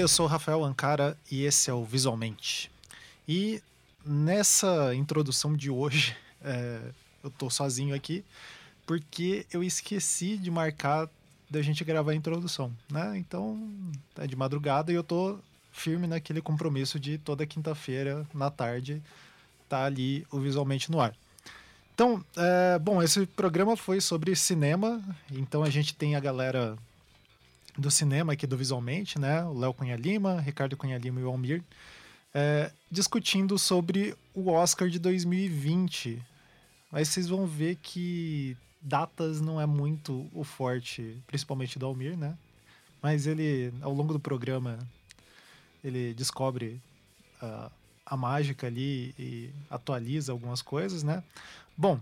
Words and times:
eu 0.00 0.08
sou 0.08 0.24
o 0.24 0.28
Rafael 0.28 0.64
Ancara 0.64 1.14
e 1.30 1.44
esse 1.44 1.68
é 1.68 1.74
o 1.74 1.84
Visualmente. 1.84 2.70
E 3.28 3.62
nessa 4.04 4.94
introdução 4.94 5.54
de 5.54 5.68
hoje, 5.68 6.16
é, 6.42 6.80
eu 7.22 7.30
tô 7.30 7.50
sozinho 7.50 7.94
aqui 7.94 8.24
porque 8.86 9.46
eu 9.52 9.62
esqueci 9.62 10.38
de 10.38 10.50
marcar 10.50 11.08
da 11.50 11.60
gente 11.60 11.84
gravar 11.84 12.12
a 12.12 12.14
introdução, 12.14 12.72
né? 12.90 13.16
Então, 13.18 13.70
é 14.16 14.26
de 14.26 14.34
madrugada 14.34 14.90
e 14.90 14.94
eu 14.94 15.04
tô 15.04 15.38
firme 15.70 16.06
naquele 16.06 16.40
compromisso 16.40 16.98
de 16.98 17.18
toda 17.18 17.46
quinta-feira, 17.46 18.26
na 18.32 18.50
tarde, 18.50 19.02
tá 19.68 19.84
ali 19.84 20.26
o 20.30 20.40
Visualmente 20.40 20.90
no 20.90 21.00
ar. 21.00 21.14
Então, 21.94 22.24
é, 22.36 22.78
bom, 22.78 23.02
esse 23.02 23.26
programa 23.26 23.76
foi 23.76 24.00
sobre 24.00 24.34
cinema, 24.34 25.02
então 25.30 25.62
a 25.62 25.68
gente 25.68 25.94
tem 25.94 26.16
a 26.16 26.20
galera 26.20 26.76
do 27.76 27.90
cinema 27.90 28.32
aqui 28.32 28.46
do 28.46 28.56
Visualmente, 28.56 29.18
né? 29.18 29.42
O 29.44 29.58
Léo 29.58 29.74
Cunha 29.74 29.96
Lima, 29.96 30.40
Ricardo 30.40 30.76
Cunha 30.76 30.98
Lima 30.98 31.20
e 31.20 31.24
o 31.24 31.28
Almir, 31.28 31.62
é, 32.34 32.70
discutindo 32.90 33.58
sobre 33.58 34.14
o 34.34 34.50
Oscar 34.50 34.88
de 34.88 34.98
2020. 34.98 36.22
Mas 36.90 37.08
vocês 37.08 37.28
vão 37.28 37.46
ver 37.46 37.76
que 37.76 38.56
datas 38.80 39.40
não 39.40 39.60
é 39.60 39.66
muito 39.66 40.28
o 40.32 40.42
forte, 40.42 41.16
principalmente 41.26 41.78
do 41.78 41.86
Almir, 41.86 42.16
né? 42.16 42.36
Mas 43.02 43.26
ele, 43.26 43.72
ao 43.80 43.92
longo 43.92 44.12
do 44.12 44.20
programa, 44.20 44.78
ele 45.82 46.12
descobre 46.14 46.80
uh, 47.42 47.70
a 48.04 48.16
mágica 48.16 48.66
ali 48.66 49.14
e 49.18 49.50
atualiza 49.70 50.32
algumas 50.32 50.60
coisas, 50.60 51.02
né? 51.02 51.22
Bom, 51.76 52.00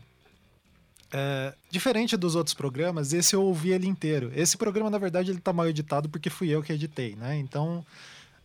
é, 1.12 1.55
diferente 1.70 2.17
dos 2.17 2.34
outros 2.34 2.55
programas, 2.55 3.12
esse 3.12 3.34
eu 3.34 3.42
ouvi 3.42 3.70
ele 3.70 3.87
inteiro. 3.87 4.31
Esse 4.34 4.56
programa, 4.56 4.91
na 4.91 4.98
verdade, 4.98 5.31
ele 5.31 5.41
tá 5.41 5.53
mal 5.53 5.69
editado 5.69 6.09
porque 6.09 6.31
fui 6.31 6.48
eu 6.50 6.62
que 6.62 6.73
editei, 6.73 7.17
né? 7.17 7.37
Então, 7.39 7.84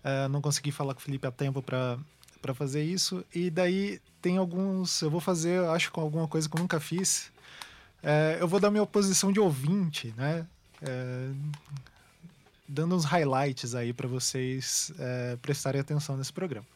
é, 0.03 0.27
não 0.27 0.41
consegui 0.41 0.71
falar 0.71 0.93
com 0.93 0.99
o 0.99 1.03
Felipe 1.03 1.27
a 1.27 1.31
tempo 1.31 1.61
para 1.61 1.97
para 2.43 2.53
fazer 2.53 2.83
isso. 2.83 3.25
E 3.33 3.49
daí 3.49 4.01
tem 4.21 4.37
alguns. 4.37 5.01
Eu 5.01 5.09
vou 5.09 5.21
fazer, 5.21 5.63
acho, 5.69 5.89
com 5.93 6.01
alguma 6.01 6.27
coisa 6.27 6.49
que 6.49 6.55
eu 6.55 6.59
nunca 6.59 6.77
fiz. 6.77 7.31
É, 8.03 8.37
eu 8.41 8.47
vou 8.49 8.59
dar 8.59 8.69
minha 8.69 8.85
posição 8.85 9.31
de 9.31 9.39
ouvinte, 9.39 10.13
né? 10.17 10.45
É, 10.81 11.29
dando 12.67 12.95
uns 12.95 13.05
highlights 13.05 13.73
aí 13.73 13.93
para 13.93 14.09
vocês 14.09 14.91
é, 14.99 15.37
prestarem 15.41 15.79
atenção 15.79 16.17
nesse 16.17 16.33
programa. 16.33 16.67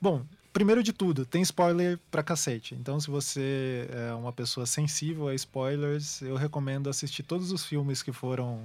Bom, 0.00 0.24
primeiro 0.54 0.84
de 0.84 0.92
tudo, 0.92 1.26
tem 1.26 1.42
spoiler 1.42 1.98
pra 2.12 2.22
cacete. 2.22 2.76
Então, 2.76 2.98
se 3.00 3.10
você 3.10 3.88
é 3.90 4.14
uma 4.14 4.32
pessoa 4.32 4.64
sensível 4.64 5.26
a 5.26 5.34
spoilers, 5.34 6.22
eu 6.22 6.36
recomendo 6.36 6.88
assistir 6.88 7.24
todos 7.24 7.50
os 7.50 7.64
filmes 7.66 8.02
que 8.04 8.12
foram 8.12 8.64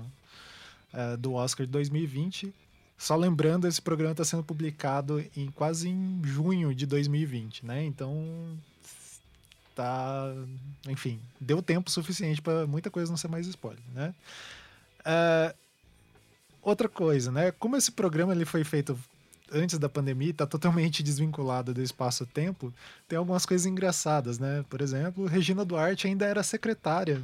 é, 0.94 1.18
do 1.18 1.34
Oscar 1.34 1.66
de 1.66 1.72
2020. 1.72 2.54
Só 2.96 3.16
lembrando, 3.16 3.68
esse 3.68 3.82
programa 3.82 4.12
está 4.12 4.24
sendo 4.24 4.44
publicado 4.44 5.26
em 5.36 5.50
quase 5.50 5.90
em 5.90 6.22
junho 6.24 6.76
de 6.76 6.86
2020, 6.86 7.66
né? 7.66 7.84
Então, 7.84 8.56
tá, 9.76 10.32
enfim, 10.88 11.20
deu 11.42 11.60
tempo 11.60 11.90
suficiente 11.90 12.40
para 12.40 12.68
muita 12.68 12.92
coisa 12.92 13.12
não 13.12 13.18
ser 13.18 13.30
mais 13.30 13.48
spoiler, 13.48 13.82
né? 13.96 14.14
É, 15.04 15.56
outra 16.62 16.88
coisa, 16.88 17.32
né? 17.32 17.52
Como 17.52 17.76
esse 17.76 17.92
programa 17.92 18.32
ele 18.32 18.46
foi 18.46 18.64
feito 18.64 18.96
antes 19.54 19.78
da 19.78 19.90
pandemia, 19.90 20.32
está 20.32 20.46
totalmente 20.46 21.04
desvinculado 21.04 21.74
do 21.74 21.82
espaço-tempo, 21.82 22.74
tem 23.08 23.18
algumas 23.18 23.46
coisas 23.46 23.66
engraçadas, 23.66 24.40
né? 24.40 24.64
Por 24.70 24.82
exemplo, 24.82 25.26
Regina 25.26 25.66
Duarte 25.66 26.08
ainda 26.08 26.26
era 26.26 26.44
secretária. 26.44 27.22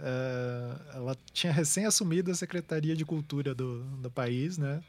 É, 0.00 0.96
ela 0.96 1.16
tinha 1.32 1.52
recém 1.52 1.86
assumido 1.86 2.30
a 2.30 2.34
Secretaria 2.34 2.94
de 2.96 3.04
Cultura 3.04 3.54
do, 3.54 3.82
do 4.02 4.10
país, 4.10 4.58
né? 4.58 4.82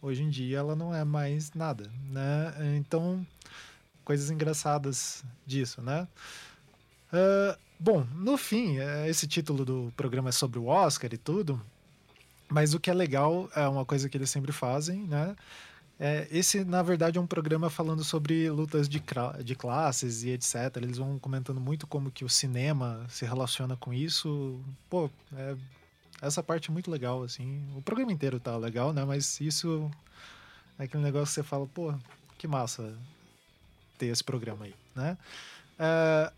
Hoje 0.00 0.22
em 0.22 0.30
dia 0.30 0.58
ela 0.58 0.76
não 0.76 0.94
é 0.94 1.04
mais 1.04 1.52
nada, 1.54 1.90
né? 2.10 2.54
Então, 2.76 3.26
coisas 4.04 4.30
engraçadas 4.30 5.24
disso, 5.44 5.82
né? 5.82 6.06
Uh, 7.12 7.58
bom, 7.80 8.06
no 8.14 8.36
fim, 8.36 8.78
é, 8.78 9.08
esse 9.08 9.26
título 9.26 9.64
do 9.64 9.92
programa 9.96 10.28
é 10.28 10.32
sobre 10.32 10.58
o 10.58 10.66
Oscar 10.66 11.12
e 11.12 11.16
tudo, 11.18 11.60
mas 12.48 12.74
o 12.74 12.80
que 12.80 12.90
é 12.90 12.94
legal 12.94 13.50
é 13.54 13.66
uma 13.66 13.84
coisa 13.84 14.08
que 14.08 14.16
eles 14.16 14.30
sempre 14.30 14.52
fazem, 14.52 15.02
né? 15.02 15.34
É, 16.00 16.28
esse, 16.30 16.64
na 16.64 16.80
verdade, 16.80 17.18
é 17.18 17.20
um 17.20 17.26
programa 17.26 17.68
falando 17.68 18.04
sobre 18.04 18.48
lutas 18.50 18.88
de, 18.88 19.02
de 19.44 19.54
classes 19.56 20.22
e 20.22 20.30
etc. 20.30 20.76
Eles 20.76 20.96
vão 20.96 21.18
comentando 21.18 21.60
muito 21.60 21.88
como 21.88 22.10
que 22.10 22.24
o 22.24 22.28
cinema 22.28 23.04
se 23.08 23.24
relaciona 23.24 23.76
com 23.76 23.92
isso. 23.92 24.60
Pô, 24.88 25.10
é, 25.34 25.56
essa 26.22 26.40
parte 26.40 26.70
é 26.70 26.72
muito 26.72 26.88
legal, 26.90 27.24
assim. 27.24 27.64
O 27.76 27.82
programa 27.82 28.12
inteiro 28.12 28.38
tá 28.38 28.56
legal, 28.56 28.92
né? 28.92 29.04
Mas 29.04 29.40
isso 29.40 29.90
é 30.78 30.84
aquele 30.84 31.02
negócio 31.02 31.26
que 31.26 31.34
você 31.34 31.42
fala, 31.42 31.66
pô, 31.66 31.92
que 32.38 32.46
massa 32.46 32.94
ter 33.98 34.06
esse 34.06 34.22
programa 34.22 34.66
aí, 34.66 34.74
né? 34.94 35.18
É, 35.76 36.32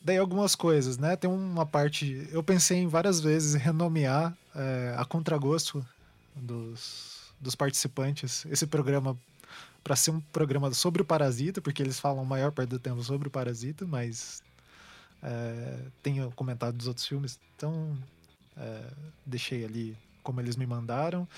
daí 0.00 0.16
algumas 0.16 0.54
coisas, 0.54 0.96
né? 0.96 1.16
Tem 1.16 1.28
uma 1.28 1.66
parte... 1.66 2.26
Eu 2.32 2.42
pensei 2.42 2.78
em 2.78 2.88
várias 2.88 3.20
vezes 3.20 3.52
renomear 3.60 4.34
é, 4.54 4.94
a 4.96 5.04
contragosto 5.04 5.86
dos 6.34 7.11
dos 7.42 7.54
participantes 7.54 8.46
esse 8.46 8.66
programa 8.66 9.18
para 9.82 9.96
ser 9.96 10.12
um 10.12 10.20
programa 10.20 10.72
sobre 10.72 11.02
o 11.02 11.04
parasita, 11.04 11.60
porque 11.60 11.82
eles 11.82 11.98
falam 11.98 12.22
a 12.22 12.24
maior 12.24 12.52
parte 12.52 12.70
do 12.70 12.78
tempo 12.78 13.02
sobre 13.02 13.26
o 13.28 13.30
parasita, 13.30 13.84
mas 13.84 14.42
é, 15.22 15.78
tenho 16.02 16.30
comentado 16.32 16.76
dos 16.76 16.86
outros 16.86 17.04
filmes, 17.04 17.38
então 17.56 17.98
é, 18.56 18.84
deixei 19.26 19.64
ali 19.64 19.96
como 20.22 20.40
eles 20.40 20.56
me 20.56 20.66
mandaram. 20.66 21.28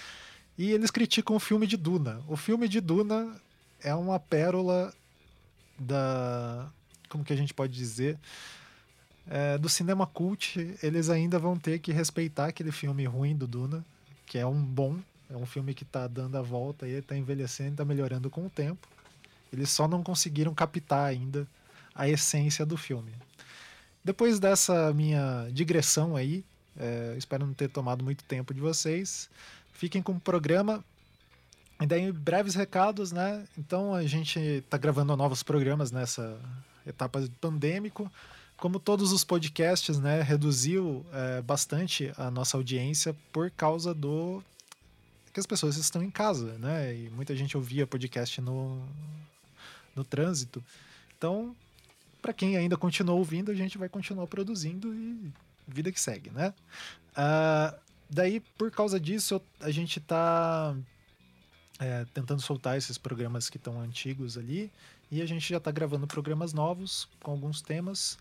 E 0.59 0.71
eles 0.71 0.91
criticam 0.91 1.35
o 1.35 1.41
filme 1.41 1.67
de 1.67 1.77
Duna. 1.77 2.23
O 2.29 2.37
filme 2.37 2.69
de 2.69 2.81
Duna 2.81 3.35
é 3.81 3.95
uma 3.95 4.21
pérola 4.21 4.93
da. 5.79 6.71
Como 7.09 7.25
que 7.25 7.33
a 7.33 7.37
gente 7.37 7.53
pode 7.53 7.73
dizer? 7.73 8.19
É, 9.27 9.57
do 9.57 9.71
cinema 9.71 10.07
cult, 10.07 10.77
eles 10.83 11.09
ainda 11.09 11.39
vão 11.39 11.59
ter 11.59 11.79
que 11.79 11.93
respeitar 11.93 12.47
aquele 12.47 12.71
filme 12.71 13.07
ruim 13.07 13.35
do 13.35 13.47
Duna, 13.47 13.85
que 14.27 14.39
é 14.39 14.47
um 14.47 14.63
bom 14.63 15.01
é 15.31 15.37
um 15.37 15.47
filme 15.47 15.75
que 15.75 15.83
está 15.83 16.07
dando 16.07 16.37
a 16.37 16.43
volta 16.43 16.87
e 16.87 16.93
está 16.93 17.17
envelhecendo, 17.17 17.73
está 17.73 17.85
melhorando 17.85 18.31
com 18.31 18.47
o 18.47 18.51
tempo. 18.51 18.87
Eles 19.53 19.71
só 19.71 19.87
não 19.87 20.03
conseguiram 20.03 20.55
captar 20.55 21.07
ainda 21.07 21.47
a 21.95 22.09
essência 22.09 22.67
do 22.67 22.77
filme. 22.77 23.13
Depois 24.03 24.39
dessa 24.39 24.93
minha 24.93 25.49
digressão 25.51 26.17
aí, 26.17 26.45
é, 26.77 27.15
espero 27.17 27.47
não 27.47 27.55
ter 27.55 27.69
tomado 27.69 28.05
muito 28.05 28.25
tempo 28.25 28.53
de 28.53 28.61
vocês. 28.61 29.31
Fiquem 29.73 30.03
com 30.03 30.13
o 30.13 30.21
programa. 30.21 30.85
E 31.81 31.87
daí, 31.87 32.11
breves 32.13 32.55
recados, 32.55 33.13
né? 33.13 33.45
Então, 33.57 33.95
a 33.95 34.05
gente 34.07 34.39
está 34.39 34.77
gravando 34.77 35.17
novos 35.17 35.43
programas 35.43 35.91
nessa 35.91 36.39
etapa 36.87 37.23
pandêmico. 37.41 38.11
Como 38.57 38.79
todos 38.79 39.13
os 39.13 39.25
podcasts, 39.25 39.99
né? 39.99 40.23
Reduziu 40.23 41.05
é, 41.13 41.43
bastante 41.43 42.13
a 42.17 42.31
nossa 42.31 42.57
audiência 42.57 43.15
por 43.33 43.51
causa 43.51 43.93
do 43.93 44.43
que 45.35 45.41
as 45.41 45.47
pessoas 45.47 45.77
estão 45.77 46.01
em 46.01 46.11
casa, 46.11 46.57
né? 46.59 46.95
E 46.95 47.11
muita 47.11 47.35
gente 47.35 47.57
ouvia 47.57 47.89
podcast 47.89 48.41
no, 48.41 48.81
no 49.95 50.05
trânsito. 50.05 50.65
Então, 51.19 51.57
para 52.23 52.33
quem 52.33 52.57
ainda 52.57 52.77
continua 52.77 53.17
ouvindo, 53.17 53.51
a 53.51 53.55
gente 53.55 53.77
vai 53.77 53.89
continuar 53.89 54.29
produzindo 54.29 54.95
e 54.95 55.33
vida 55.67 55.91
que 55.91 56.01
segue, 56.01 56.31
né? 56.31 56.55
Uh, 57.11 57.77
daí, 58.09 58.39
por 58.57 58.71
causa 58.71 59.01
disso, 59.01 59.43
a 59.61 59.73
gente 59.73 59.99
está 59.99 60.77
é, 61.81 62.07
tentando 62.15 62.41
soltar 62.41 62.79
esses 62.79 62.97
programas 62.97 63.51
que 63.51 63.57
estão 63.57 63.81
antigos 63.81 64.39
ali 64.39 64.71
e 65.11 65.21
a 65.21 65.27
gente 65.27 65.49
já 65.51 65.57
está 65.57 65.73
gravando 65.73 66.07
programas 66.07 66.53
novos 66.53 67.09
com 67.21 67.33
alguns 67.33 67.61
temas. 67.61 68.17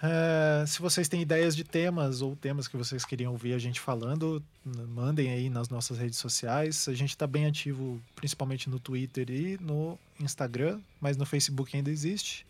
É, 0.00 0.64
se 0.64 0.80
vocês 0.80 1.08
têm 1.08 1.22
ideias 1.22 1.56
de 1.56 1.64
temas 1.64 2.22
ou 2.22 2.36
temas 2.36 2.68
que 2.68 2.76
vocês 2.76 3.04
queriam 3.04 3.32
ouvir 3.32 3.52
a 3.52 3.58
gente 3.58 3.80
falando, 3.80 4.42
mandem 4.64 5.30
aí 5.30 5.50
nas 5.50 5.68
nossas 5.68 5.98
redes 5.98 6.18
sociais. 6.18 6.88
A 6.88 6.94
gente 6.94 7.10
está 7.10 7.26
bem 7.26 7.46
ativo, 7.46 8.00
principalmente 8.14 8.70
no 8.70 8.78
Twitter 8.78 9.28
e 9.28 9.58
no 9.60 9.98
Instagram, 10.20 10.80
mas 11.00 11.16
no 11.16 11.26
Facebook 11.26 11.76
ainda 11.76 11.90
existe. 11.90 12.46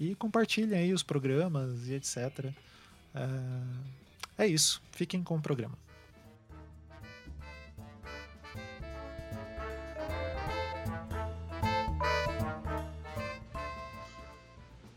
E 0.00 0.14
compartilhem 0.16 0.76
aí 0.76 0.92
os 0.92 1.04
programas 1.04 1.86
e 1.86 1.94
etc. 1.94 2.50
É, 3.14 4.44
é 4.44 4.46
isso. 4.46 4.82
Fiquem 4.90 5.22
com 5.22 5.36
o 5.36 5.40
programa. 5.40 5.83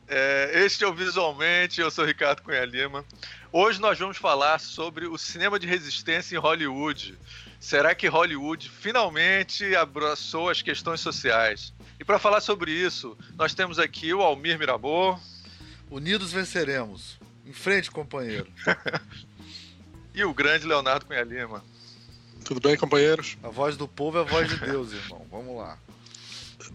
É, 0.09 0.63
este 0.63 0.85
é 0.85 0.87
o 0.87 0.93
Visualmente, 0.93 1.81
eu 1.81 1.91
sou 1.91 2.05
Ricardo 2.05 2.41
Cunha 2.41 2.63
Lima. 2.63 3.03
Hoje 3.51 3.81
nós 3.81 3.99
vamos 3.99 4.15
falar 4.17 4.57
sobre 4.57 5.05
o 5.05 5.17
cinema 5.17 5.59
de 5.59 5.67
resistência 5.67 6.35
em 6.35 6.39
Hollywood. 6.39 7.17
Será 7.59 7.93
que 7.93 8.07
Hollywood 8.07 8.69
finalmente 8.69 9.75
abraçou 9.75 10.49
as 10.49 10.61
questões 10.61 11.01
sociais? 11.01 11.73
E 11.99 12.05
para 12.05 12.19
falar 12.19 12.39
sobre 12.39 12.71
isso, 12.71 13.17
nós 13.35 13.53
temos 13.53 13.79
aqui 13.79 14.13
o 14.13 14.21
Almir 14.21 14.57
Mirabô. 14.57 15.19
Unidos 15.91 16.31
venceremos. 16.31 17.19
Em 17.45 17.53
frente, 17.53 17.91
companheiro. 17.91 18.47
e 20.15 20.23
o 20.23 20.33
grande 20.33 20.65
Leonardo 20.65 21.05
Cunha 21.05 21.23
Lima. 21.23 21.65
Tudo 22.45 22.61
bem, 22.61 22.77
companheiros? 22.77 23.37
A 23.43 23.49
voz 23.49 23.75
do 23.75 23.89
povo 23.89 24.19
é 24.19 24.21
a 24.21 24.23
voz 24.23 24.47
de 24.47 24.57
Deus, 24.57 24.93
irmão. 24.93 25.27
Vamos 25.29 25.57
lá. 25.57 25.77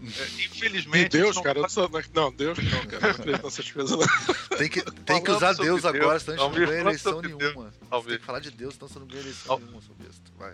Infelizmente. 0.03 1.01
Gente 1.03 1.11
Deus, 1.11 1.35
não 1.37 1.43
cara. 1.43 1.59
eu 1.59 1.61
pode- 1.63 1.75
Não, 1.75 1.89
sou- 1.89 2.01
não, 2.13 2.31
Deus 2.31 2.57
não, 2.57 2.85
cara. 2.85 3.01
Não 3.01 3.09
acredito 3.11 3.43
nessas 3.43 3.71
coisas, 3.71 3.91
não. 3.97 4.57
Tem 4.57 4.69
que, 4.69 4.81
tem 4.81 5.23
que 5.23 5.31
usar 5.31 5.53
sobre 5.53 5.65
Deus 5.69 5.81
Deus, 5.81 5.95
agora, 5.95 6.19
senão 6.19 6.33
a 6.33 6.37
gente 6.37 6.49
não 6.49 6.53
ganha 6.53 6.67
falando 6.67 6.87
eleição 6.87 7.11
sobre 7.13 7.27
nenhuma. 7.33 7.73
Você 7.91 8.09
tem 8.09 8.17
que 8.19 8.25
falar 8.25 8.39
de 8.39 8.51
Deus, 8.51 8.73
senão 8.75 8.87
você 8.87 8.99
não 8.99 9.07
ganha 9.07 9.21
eleição 9.21 9.51
Al- 9.53 9.59
nenhuma, 9.59 9.81
seu 9.81 9.95
besta. 9.95 10.21
Vai. 10.37 10.53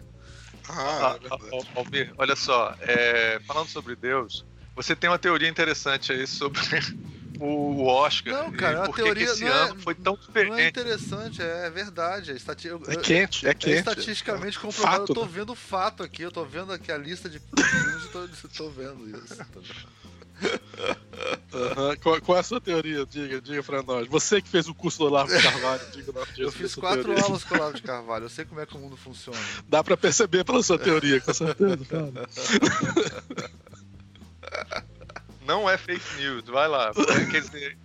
Ah, 0.67 1.17
Ah, 1.19 1.19
é 1.23 1.27
ah, 1.31 1.63
Almir, 1.75 2.13
olha 2.17 2.35
só, 2.35 2.75
é, 2.81 3.39
falando 3.47 3.67
sobre 3.69 3.95
Deus, 3.95 4.45
você 4.75 4.95
tem 4.95 5.09
uma 5.09 5.17
teoria 5.17 5.47
interessante 5.49 6.11
aí 6.11 6.27
sobre 6.27 6.61
o 7.39 7.85
Oscar. 7.85 8.33
Não, 8.33 8.51
cara, 8.51 8.79
e 8.79 8.81
é 8.81 8.85
que 8.85 8.91
que 8.93 9.01
teoria- 9.01 9.23
esse 9.31 9.41
não 9.41 9.47
é- 9.47 9.51
ano 9.63 9.79
foi 9.81 9.95
tão 9.95 10.13
Não 10.13 10.19
é 10.21 10.25
diferente. 10.25 10.79
interessante, 10.79 11.41
é, 11.41 11.67
é 11.67 11.69
verdade. 11.69 12.31
É, 12.31 12.35
estati... 12.35 12.67
É 12.69 12.95
quente, 12.97 13.47
é 13.47 13.51
é 13.51 13.53
quente. 13.53 13.77
estatisticamente 13.77 14.59
comprovado. 14.59 14.97
Fato, 14.99 15.11
eu 15.11 15.15
tô 15.15 15.25
né? 15.25 15.31
vendo 15.33 15.55
fato 15.55 16.03
aqui, 16.03 16.21
eu 16.23 16.31
tô 16.31 16.43
vendo 16.45 16.71
aqui 16.73 16.91
a 16.91 16.97
lista 16.97 17.29
de 17.29 17.39
filmes 17.39 18.03
e 18.05 18.07
tô, 18.09 18.27
tô 18.55 18.69
vendo 18.69 19.09
isso. 19.17 19.37
Aham. 21.53 21.97
Qual, 21.97 22.21
qual 22.21 22.37
é 22.37 22.39
a 22.39 22.43
sua 22.43 22.61
teoria? 22.61 23.05
Diga, 23.05 23.41
diga 23.41 23.61
pra 23.61 23.83
nós. 23.83 24.07
Você 24.07 24.41
que 24.41 24.47
fez 24.47 24.69
o 24.69 24.73
curso 24.73 24.99
do 24.99 25.05
Olavo 25.05 25.35
de 25.35 25.43
Carvalho, 25.43 25.81
diga 25.91 26.13
nós 26.13 26.29
Eu 26.37 26.49
fiz 26.49 26.75
quatro 26.75 27.11
aulas 27.21 27.43
com 27.43 27.55
o 27.55 27.57
Olavo 27.57 27.75
de 27.75 27.81
Carvalho, 27.81 28.23
eu 28.25 28.29
sei 28.29 28.45
como 28.45 28.61
é 28.61 28.65
que 28.65 28.73
o 28.75 28.79
mundo 28.79 28.95
funciona. 28.95 29.37
Dá 29.67 29.83
pra 29.83 29.97
perceber 29.97 30.45
pela 30.45 30.63
sua 30.63 30.79
teoria, 30.79 31.19
com 31.19 31.33
certeza. 31.33 31.79
Não 35.49 35.67
é 35.69 35.77
fake 35.77 36.15
news, 36.15 36.45
vai 36.45 36.67
lá. 36.67 36.91
É, 37.07 37.25
Quer 37.25 37.41
dizer, 37.41 37.77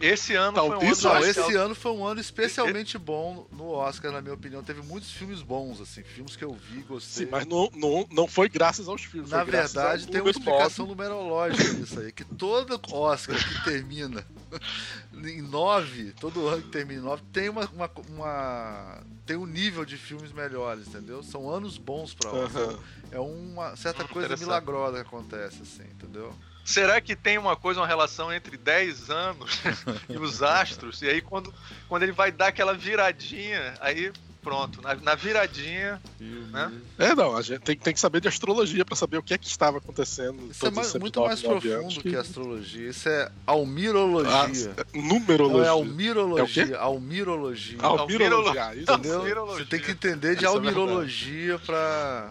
esse 0.00 0.34
ano 0.34 0.56
Não, 0.56 0.66
foi 0.66 0.76
um 0.76 0.80
ano 0.80 0.92
isso 0.92 1.02
Não, 1.06 1.16
especial. 1.18 1.46
esse 1.46 1.56
ano 1.56 1.74
foi 1.76 1.92
um 1.92 2.04
ano 2.04 2.20
especialmente 2.20 2.98
bom 2.98 3.46
no 3.52 3.68
Oscar, 3.70 4.10
na 4.10 4.20
minha 4.20 4.34
opinião. 4.34 4.60
Teve 4.64 4.82
muitos 4.82 5.12
filmes 5.12 5.40
bons, 5.40 5.80
assim, 5.80 6.02
filmes 6.02 6.34
que 6.34 6.44
eu 6.44 6.52
vi, 6.52 6.82
gostei. 6.82 7.24
Sim, 7.24 7.30
mas 7.30 7.46
não, 7.46 7.70
não, 7.74 8.06
não 8.10 8.26
foi 8.26 8.48
graças 8.48 8.88
aos 8.88 9.04
filmes. 9.04 9.30
Na 9.30 9.44
verdade, 9.44 10.08
tem 10.08 10.20
uma 10.20 10.30
explicação 10.30 10.84
numerológica 10.86 11.72
nisso 11.72 12.00
aí, 12.00 12.10
que 12.10 12.24
todo 12.24 12.80
Oscar 12.90 13.36
que 13.36 13.54
termina 13.62 14.26
em 15.14 15.42
nove, 15.42 16.12
todo 16.18 16.48
ano 16.48 16.62
que 16.62 16.70
termina 16.70 17.00
em 17.00 17.04
nove, 17.04 17.22
tem 17.32 17.48
uma, 17.48 17.64
uma, 17.70 17.90
uma- 18.08 19.02
tem 19.24 19.36
um 19.36 19.46
nível 19.46 19.84
de 19.84 19.96
filmes 19.96 20.32
melhores, 20.32 20.88
entendeu? 20.88 21.22
São 21.22 21.48
anos 21.48 21.78
bons 21.78 22.12
pra 22.14 22.30
nove. 22.30 22.44
Oscar. 22.46 22.62
Aham. 22.64 22.78
É 23.12 23.20
uma 23.20 23.76
certa 23.76 24.02
Hum, 24.04 24.08
coisa 24.08 24.36
milagrosa 24.36 24.96
que 24.96 25.06
acontece, 25.06 25.62
assim, 25.62 25.84
entendeu? 25.84 26.34
Será 26.64 27.00
que 27.00 27.16
tem 27.16 27.38
uma 27.38 27.56
coisa, 27.56 27.80
uma 27.80 27.86
relação 27.86 28.32
entre 28.32 28.56
10 28.56 29.10
anos 29.10 29.60
e 30.08 30.16
os 30.16 30.42
astros? 30.42 31.02
E 31.02 31.08
aí, 31.08 31.20
quando, 31.20 31.52
quando 31.88 32.02
ele 32.04 32.12
vai 32.12 32.30
dar 32.30 32.48
aquela 32.48 32.72
viradinha, 32.74 33.74
aí 33.80 34.12
pronto, 34.40 34.82
na, 34.82 34.94
na 34.96 35.14
viradinha. 35.14 36.02
Né? 36.20 36.72
É, 36.98 37.14
não, 37.14 37.36
a 37.36 37.42
gente 37.42 37.60
tem, 37.60 37.76
tem 37.76 37.94
que 37.94 38.00
saber 38.00 38.20
de 38.20 38.26
astrologia 38.28 38.84
pra 38.84 38.96
saber 38.96 39.16
o 39.18 39.22
que 39.22 39.32
é 39.34 39.38
que 39.38 39.46
estava 39.46 39.78
acontecendo. 39.78 40.50
Isso 40.50 40.66
é 40.66 40.70
mais- 40.70 40.94
muito 40.94 41.16
9, 41.20 41.28
mais 41.28 41.42
9 41.44 41.68
profundo 41.70 42.00
que... 42.02 42.10
que- 42.10 42.16
astrologia. 42.16 42.88
Isso 42.90 43.08
é 43.08 43.30
almirologia. 43.46 44.74
Ah, 44.76 44.80
Não, 44.94 45.02
numerologia. 45.02 45.62
é 45.62 45.66
É 45.66 45.68
almirologia. 45.68 46.76
almirologia. 46.78 47.78
Almirologia. 47.80 48.64
ah, 48.66 48.74
isso 48.74 48.92
Entendeu? 48.92 49.18
Almirologia. 49.18 49.64
Você 49.64 49.70
tem 49.70 49.80
que 49.80 49.90
entender 49.92 50.30
de 50.36 50.44
Isso 50.44 50.44
é 50.44 50.48
almirologia 50.48 51.58
pra, 51.60 52.30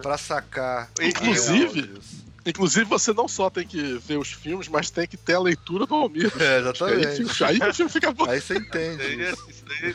pra 0.00 0.16
sacar. 0.18 0.90
o 0.98 1.02
Inclusive-. 1.02 1.90
Inclusive, 2.44 2.84
você 2.86 3.12
não 3.12 3.28
só 3.28 3.48
tem 3.48 3.66
que 3.66 3.80
ver 3.98 4.16
os 4.18 4.32
filmes, 4.32 4.66
mas 4.68 4.90
tem 4.90 5.06
que 5.06 5.16
ter 5.16 5.34
a 5.34 5.40
leitura 5.40 5.86
do 5.86 5.94
Almir. 5.94 6.32
É, 6.40 6.54
Aí, 6.54 6.60
exatamente. 6.60 7.24
fica- 7.28 7.46
aí 7.46 7.70
o 7.70 7.74
filme 7.74 7.90
fica 7.92 8.12
bom. 8.12 8.28
Aí 8.28 8.40
você 8.40 8.56
entende. 8.56 9.02
isso. 9.22 9.50
isso 9.50 9.64
daí 9.64 9.94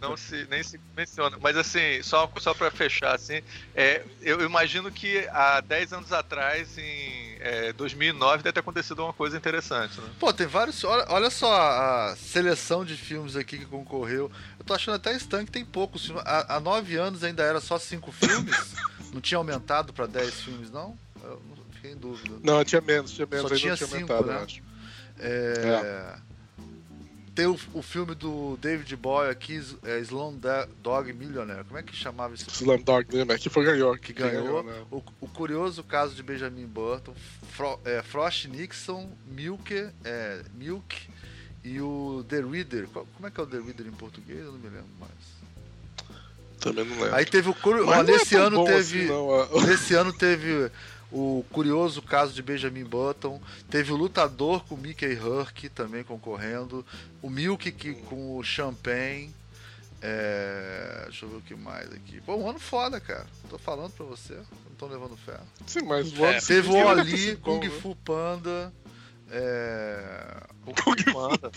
não 0.00 0.16
se, 0.16 0.46
nem 0.50 0.62
se 0.62 0.80
menciona. 0.96 1.36
Mas 1.40 1.56
assim, 1.56 2.02
só, 2.02 2.30
só 2.38 2.54
pra 2.54 2.70
fechar, 2.70 3.14
assim, 3.14 3.42
é, 3.74 4.02
eu 4.22 4.40
imagino 4.42 4.90
que 4.90 5.26
há 5.30 5.60
10 5.60 5.92
anos 5.92 6.12
atrás, 6.12 6.78
em 6.78 7.36
é, 7.40 7.72
2009, 7.74 8.42
deve 8.42 8.54
ter 8.54 8.60
acontecido 8.60 9.02
uma 9.04 9.12
coisa 9.12 9.36
interessante, 9.36 10.00
né? 10.00 10.08
Pô, 10.18 10.32
tem 10.32 10.46
vários. 10.46 10.82
Olha, 10.84 11.04
olha 11.08 11.28
só 11.30 11.52
a 11.54 12.16
seleção 12.16 12.84
de 12.84 12.96
filmes 12.96 13.36
aqui 13.36 13.58
que 13.58 13.66
concorreu. 13.66 14.30
Eu 14.58 14.64
tô 14.64 14.72
achando 14.72 14.94
até 14.94 15.14
estranho 15.14 15.44
que 15.44 15.52
tem 15.52 15.64
poucos 15.64 16.06
filmes. 16.06 16.22
Há, 16.24 16.56
há 16.56 16.60
nove 16.60 16.96
anos 16.96 17.22
ainda 17.22 17.42
era 17.42 17.60
só 17.60 17.78
cinco 17.78 18.10
filmes? 18.12 18.56
Não 19.12 19.20
tinha 19.20 19.38
aumentado 19.38 19.92
pra 19.92 20.06
10 20.06 20.40
filmes, 20.40 20.70
não? 20.70 20.98
Eu 21.30 21.42
fiquei 21.72 21.92
em 21.92 21.96
dúvida. 21.96 22.36
Não, 22.42 22.64
tinha 22.64 22.80
menos, 22.80 23.10
tinha 23.12 23.26
menos. 23.30 23.48
Só 23.48 23.54
aí 23.54 23.60
tinha 23.60 23.70
não 23.72 23.76
tinha 23.76 23.88
cinco, 23.88 24.12
aumentado, 24.12 24.38
né? 24.38 24.44
acho. 24.44 24.62
É, 25.18 26.14
Tem 27.34 27.46
o, 27.46 27.58
o 27.74 27.82
filme 27.82 28.14
do 28.14 28.56
David 28.58 28.94
Boyle 28.96 29.30
aqui, 29.30 29.60
é, 29.84 29.98
Slumdog 30.00 31.12
Millionaire. 31.12 31.64
Como 31.64 31.78
é 31.78 31.82
que 31.82 31.94
chamava 31.94 32.34
esse 32.34 32.44
filme? 32.46 32.56
Slumdog 32.74 33.24
né? 33.24 33.38
Que 33.38 33.48
foi 33.50 33.64
ganhou. 33.64 33.96
Que 33.98 34.12
ganhou. 34.12 34.62
né? 34.62 34.84
O, 34.90 35.02
o 35.20 35.28
curioso 35.28 35.82
caso 35.84 36.14
de 36.14 36.22
Benjamin 36.22 36.66
Button, 36.66 37.14
Fro, 37.52 37.78
é, 37.84 38.02
Frost 38.02 38.46
Nixon, 38.46 39.10
Milk, 39.26 39.74
é, 40.04 40.42
Milk 40.54 40.96
e 41.64 41.80
o 41.80 42.24
The 42.28 42.40
Reader. 42.40 42.86
Qual- 42.88 43.06
como 43.14 43.26
é 43.26 43.30
que 43.30 43.38
é 43.38 43.42
o 43.42 43.46
The 43.46 43.58
Reader 43.58 43.86
em 43.86 43.92
português? 43.92 44.40
Eu 44.40 44.52
não 44.52 44.58
me 44.58 44.68
lembro 44.68 44.86
mais. 44.98 45.12
Também 46.60 46.84
não 46.86 46.94
lembro. 46.96 47.14
Aí 47.14 47.24
teve 47.26 47.48
o 47.50 47.54
curioso. 47.54 47.92
É 47.92 48.02
Nesse 48.02 48.30
tão 48.36 48.46
ano 48.46 48.64
teve. 48.64 48.78
assim, 48.78 49.06
não, 49.06 49.60
Nesse 49.66 49.94
ano 49.94 50.12
teve 50.12 50.70
o 51.16 51.44
curioso 51.50 52.02
caso 52.02 52.34
de 52.34 52.42
Benjamin 52.42 52.84
Button, 52.84 53.40
teve 53.70 53.90
o 53.90 53.96
lutador 53.96 54.62
com 54.66 54.76
Mickey 54.76 55.14
Hurk 55.14 55.70
também 55.70 56.04
concorrendo, 56.04 56.84
o 57.22 57.30
Milk 57.30 57.72
que, 57.72 57.94
com 57.94 58.36
o 58.36 58.44
Champagne. 58.44 59.34
É... 60.02 61.04
Deixa 61.04 61.24
eu 61.24 61.30
ver 61.30 61.36
o 61.36 61.40
que 61.40 61.54
mais 61.54 61.90
aqui. 61.90 62.20
Pô, 62.20 62.36
um 62.36 62.50
ano 62.50 62.58
foda, 62.58 63.00
cara. 63.00 63.26
Tô 63.48 63.56
falando 63.56 63.92
pra 63.92 64.04
você. 64.04 64.34
Não 64.34 64.76
tô 64.76 64.86
levando 64.86 65.16
fé. 65.16 65.40
Sim, 65.66 65.82
mas 65.82 66.12
o 66.12 66.22
É, 66.22 66.38
Teve 66.38 66.68
o 66.68 66.88
Ali, 66.88 67.16
ser 67.16 67.36
bom, 67.36 67.58
Kung 67.58 67.66
né? 67.66 67.80
Fu 67.80 67.96
Panda. 67.96 68.72
É... 69.30 70.42
Kung 70.64 70.74
Fu 70.76 71.12
Panda. 71.14 71.50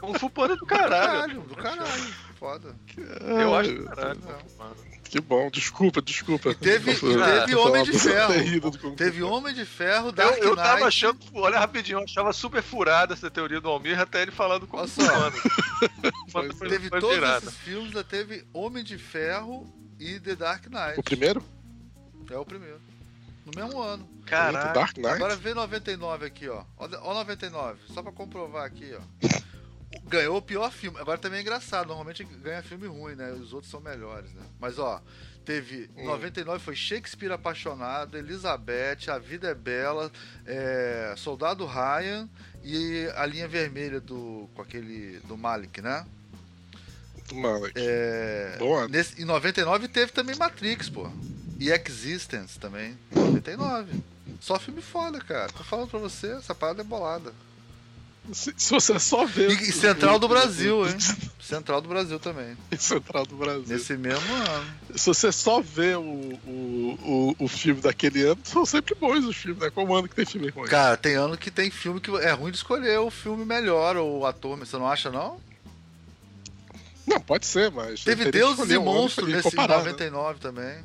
Kung 0.00 0.18
Fu 0.18 0.28
Panda 0.30 0.54
é 0.54 0.56
do 0.56 0.60
Do 0.60 0.66
caralho. 0.66 1.06
caralho, 1.12 1.40
do 1.42 1.56
caralho. 1.56 2.14
Foda. 2.38 2.74
Eu 3.40 3.54
acho 3.54 3.72
do 3.74 3.84
caralho. 3.84 4.20
Que 5.04 5.20
bom, 5.20 5.48
desculpa, 5.50 6.02
desculpa. 6.02 6.50
E 6.50 6.54
teve, 6.56 6.92
teve 6.94 7.52
tô 7.52 7.66
Homem 7.68 7.84
de 7.84 7.92
falando 7.92 8.00
Ferro. 8.00 8.96
Teve. 8.96 9.22
Homem 9.22 9.54
de 9.54 9.64
Ferro, 9.64 10.08
Eu, 10.08 10.12
Dark 10.12 10.38
eu 10.38 10.56
tava 10.56 10.72
Knight. 10.72 10.84
achando, 10.88 11.18
olha 11.34 11.58
rapidinho, 11.60 12.00
eu 12.00 12.04
achava 12.04 12.32
super 12.32 12.60
furada 12.62 13.14
essa 13.14 13.30
teoria 13.30 13.60
do 13.60 13.68
Almir 13.68 13.98
até 14.00 14.22
ele 14.22 14.32
falar 14.32 14.58
do 14.58 14.66
Kung 14.66 14.78
Olha 14.78 14.88
Fu 14.88 15.02
só. 15.02 15.12
Panda. 15.12 15.36
Quando 16.32 16.54
foi- 16.56 16.68
Teve 16.68 16.90
todos 16.90 17.14
virada. 17.14 17.46
esses 17.46 17.56
filmes, 17.58 17.86
ainda 17.88 18.02
teve 18.04 18.44
Homem 18.52 18.82
de 18.82 18.98
Ferro 18.98 19.72
e 19.98 20.18
The 20.18 20.34
Dark 20.34 20.66
Knight. 20.66 20.98
O 20.98 21.02
primeiro? 21.02 21.42
É 22.28 22.36
o 22.36 22.44
primeiro. 22.44 22.80
No 23.46 23.52
mesmo 23.64 23.80
ano. 23.80 24.06
Caralho. 24.26 24.74
Dark 24.74 24.96
Knight? 24.96 25.14
Agora 25.14 25.36
vê 25.36 25.54
99 25.54 26.26
aqui, 26.26 26.48
ó. 26.48 26.64
Ó 26.76 26.88
ó 27.02 27.14
99, 27.14 27.78
só 27.94 28.02
pra 28.02 28.10
comprovar 28.10 28.64
aqui, 28.64 28.92
ó. 28.92 29.00
Ganhou 30.04 30.36
o 30.36 30.42
pior 30.42 30.70
filme. 30.70 30.98
Agora 31.00 31.18
também 31.18 31.38
é 31.38 31.42
engraçado, 31.42 31.88
normalmente 31.88 32.24
ganha 32.24 32.62
filme 32.62 32.86
ruim, 32.86 33.14
né? 33.14 33.32
Os 33.32 33.52
outros 33.52 33.70
são 33.70 33.80
melhores, 33.80 34.32
né? 34.32 34.42
Mas 34.60 34.78
ó, 34.78 35.02
teve 35.44 35.88
Hum. 35.96 36.04
99 36.06 36.62
foi 36.62 36.76
Shakespeare 36.76 37.32
Apaixonado, 37.32 38.16
Elizabeth, 38.16 39.08
A 39.08 39.18
Vida 39.18 39.48
é 39.48 39.54
Bela, 39.54 40.10
é, 40.46 41.14
Soldado 41.16 41.64
Ryan 41.66 42.28
e 42.62 43.08
a 43.16 43.24
linha 43.26 43.48
vermelha 43.48 44.00
do 44.00 44.48
com 44.54 44.62
aquele 44.62 45.18
do 45.20 45.36
Malik, 45.36 45.80
né? 45.80 46.04
Mano, 47.32 47.68
É, 47.74 48.56
Bom 48.58 48.86
nesse, 48.88 49.20
em 49.20 49.24
99 49.24 49.88
teve 49.88 50.12
também 50.12 50.36
Matrix, 50.36 50.88
pô. 50.88 51.10
E 51.58 51.70
Existence 51.70 52.58
também. 52.58 52.96
99. 53.12 54.00
Só 54.40 54.58
filme 54.60 54.82
foda, 54.82 55.18
cara. 55.20 55.50
Tô 55.52 55.64
falando 55.64 55.88
pra 55.88 55.98
você, 55.98 56.32
essa 56.32 56.54
parada 56.54 56.82
é 56.82 56.84
bolada. 56.84 57.32
Se, 58.32 58.52
se 58.56 58.70
você 58.70 58.98
só 58.98 59.24
vê. 59.24 59.48
E, 59.48 59.52
e 59.52 59.72
Central 59.72 60.18
do 60.18 60.28
Brasil, 60.28 60.86
hein? 60.86 60.96
Central 61.40 61.80
do 61.80 61.88
Brasil 61.88 62.18
também. 62.18 62.56
Central 62.76 63.24
do 63.24 63.36
Brasil. 63.36 63.64
Nesse 63.66 63.96
mesmo 63.96 64.34
ano. 64.34 64.66
Se 64.94 65.06
você 65.06 65.30
só 65.30 65.60
vê 65.60 65.94
o, 65.94 66.02
o, 66.02 67.34
o, 67.38 67.44
o 67.44 67.48
filme 67.48 67.80
daquele 67.80 68.22
ano, 68.22 68.40
são 68.42 68.66
sempre 68.66 68.94
bons 68.94 69.24
os 69.24 69.36
filmes, 69.36 69.62
né? 69.62 69.70
Qual 69.70 69.94
ano 69.94 70.08
que 70.08 70.14
tem 70.16 70.26
filme 70.26 70.48
ruim? 70.48 70.68
Cara, 70.68 70.96
tem 70.96 71.14
ano 71.14 71.36
que 71.36 71.50
tem 71.50 71.70
filme 71.70 72.00
que 72.00 72.10
é 72.16 72.32
ruim 72.32 72.50
de 72.50 72.56
escolher 72.56 72.98
o 72.98 73.10
filme 73.10 73.44
melhor 73.44 73.96
ou 73.96 74.20
o 74.20 74.26
ator, 74.26 74.56
mas 74.56 74.68
você 74.68 74.76
não 74.76 74.88
acha, 74.88 75.10
não? 75.10 75.38
Não, 77.06 77.20
pode 77.20 77.46
ser, 77.46 77.70
mas. 77.70 78.02
Teve 78.02 78.30
Deus 78.30 78.58
e 78.68 78.76
um 78.76 78.82
Monstros 78.82 79.28
e 79.28 79.32
nesse 79.32 79.50
comparar, 79.50 79.78
né? 79.84 79.92
99 79.92 80.40
também. 80.40 80.76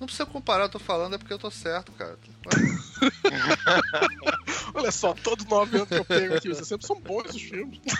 Não 0.00 0.06
precisa 0.06 0.24
comparar, 0.24 0.64
eu 0.64 0.68
tô 0.70 0.78
falando, 0.78 1.14
é 1.14 1.18
porque 1.18 1.32
eu 1.32 1.38
tô 1.38 1.50
certo, 1.50 1.92
cara. 1.92 2.18
Olha 4.74 4.90
só, 4.90 5.12
todos 5.12 5.44
nove 5.44 5.76
anos 5.76 5.88
que 5.88 5.94
eu 5.94 6.04
pego 6.04 6.36
aqui, 6.36 6.48
você 6.48 6.64
sempre 6.64 6.86
são 6.86 6.98
bons 6.98 7.34
os 7.34 7.42
filmes. 7.42 7.78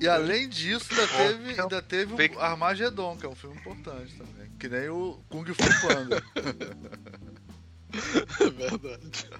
E 0.00 0.08
além 0.08 0.48
disso, 0.48 0.88
ainda 0.90 1.06
teve, 1.06 1.52
Então, 1.52 1.64
ainda 1.66 1.80
teve 1.80 2.12
o 2.12 2.40
Armagedon, 2.40 3.16
que 3.16 3.24
é 3.24 3.28
um 3.28 3.36
filme 3.36 3.56
importante 3.56 4.12
também. 4.16 4.50
Que 4.58 4.68
nem 4.68 4.88
o 4.88 5.22
Kung 5.28 5.46
Fu 5.46 5.86
Panda. 5.86 6.20
É 8.40 8.50
verdade. 8.50 9.30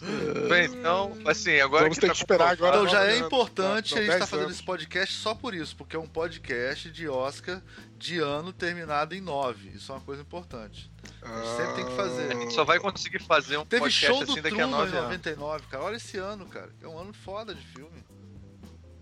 Bem, 0.48 0.66
então, 0.66 1.16
assim, 1.26 1.60
agora 1.60 1.84
Vamos 1.84 1.96
que 1.96 2.00
ter 2.02 2.06
tá 2.08 2.12
que 2.12 2.18
esperar 2.18 2.50
agora. 2.50 2.76
Então 2.76 2.88
já 2.88 3.04
é 3.04 3.18
não, 3.18 3.26
importante 3.26 3.94
não, 3.94 3.98
a 3.98 4.04
gente 4.04 4.12
estar 4.12 4.18
dez 4.18 4.30
fazendo 4.30 4.50
esse 4.50 4.62
podcast 4.62 5.14
só 5.14 5.34
por 5.34 5.54
isso, 5.54 5.76
porque 5.76 5.96
é 5.96 5.98
um 5.98 6.06
podcast 6.06 6.90
de 6.90 7.08
Oscar 7.08 7.62
de 7.96 8.18
ano 8.18 8.52
terminado 8.52 9.14
em 9.14 9.20
9. 9.20 9.70
Isso 9.70 9.90
é 9.90 9.94
uma 9.96 10.00
coisa 10.00 10.22
importante. 10.22 10.90
Ah, 11.22 11.56
sempre 11.56 11.74
tem 11.74 11.86
que 11.86 11.96
fazer. 11.96 12.32
A 12.32 12.34
gente 12.34 12.54
só 12.54 12.64
vai 12.64 12.78
conseguir 12.78 13.22
fazer 13.22 13.56
um 13.56 13.66
Teve 13.66 13.82
podcast 13.82 14.06
show 14.06 14.24
do 14.24 14.32
assim 14.32 14.42
daqui 14.42 14.60
a 14.60 14.66
Truman 14.66 14.66
em 14.66 14.70
nove 14.70 14.96
anos. 14.96 15.02
99, 15.08 15.66
cara. 15.66 15.84
Olha 15.84 15.96
esse 15.96 16.16
ano, 16.16 16.46
cara. 16.46 16.70
É 16.80 16.86
um 16.86 16.98
ano 16.98 17.12
foda 17.12 17.54
de 17.54 17.66
filme. 17.66 18.04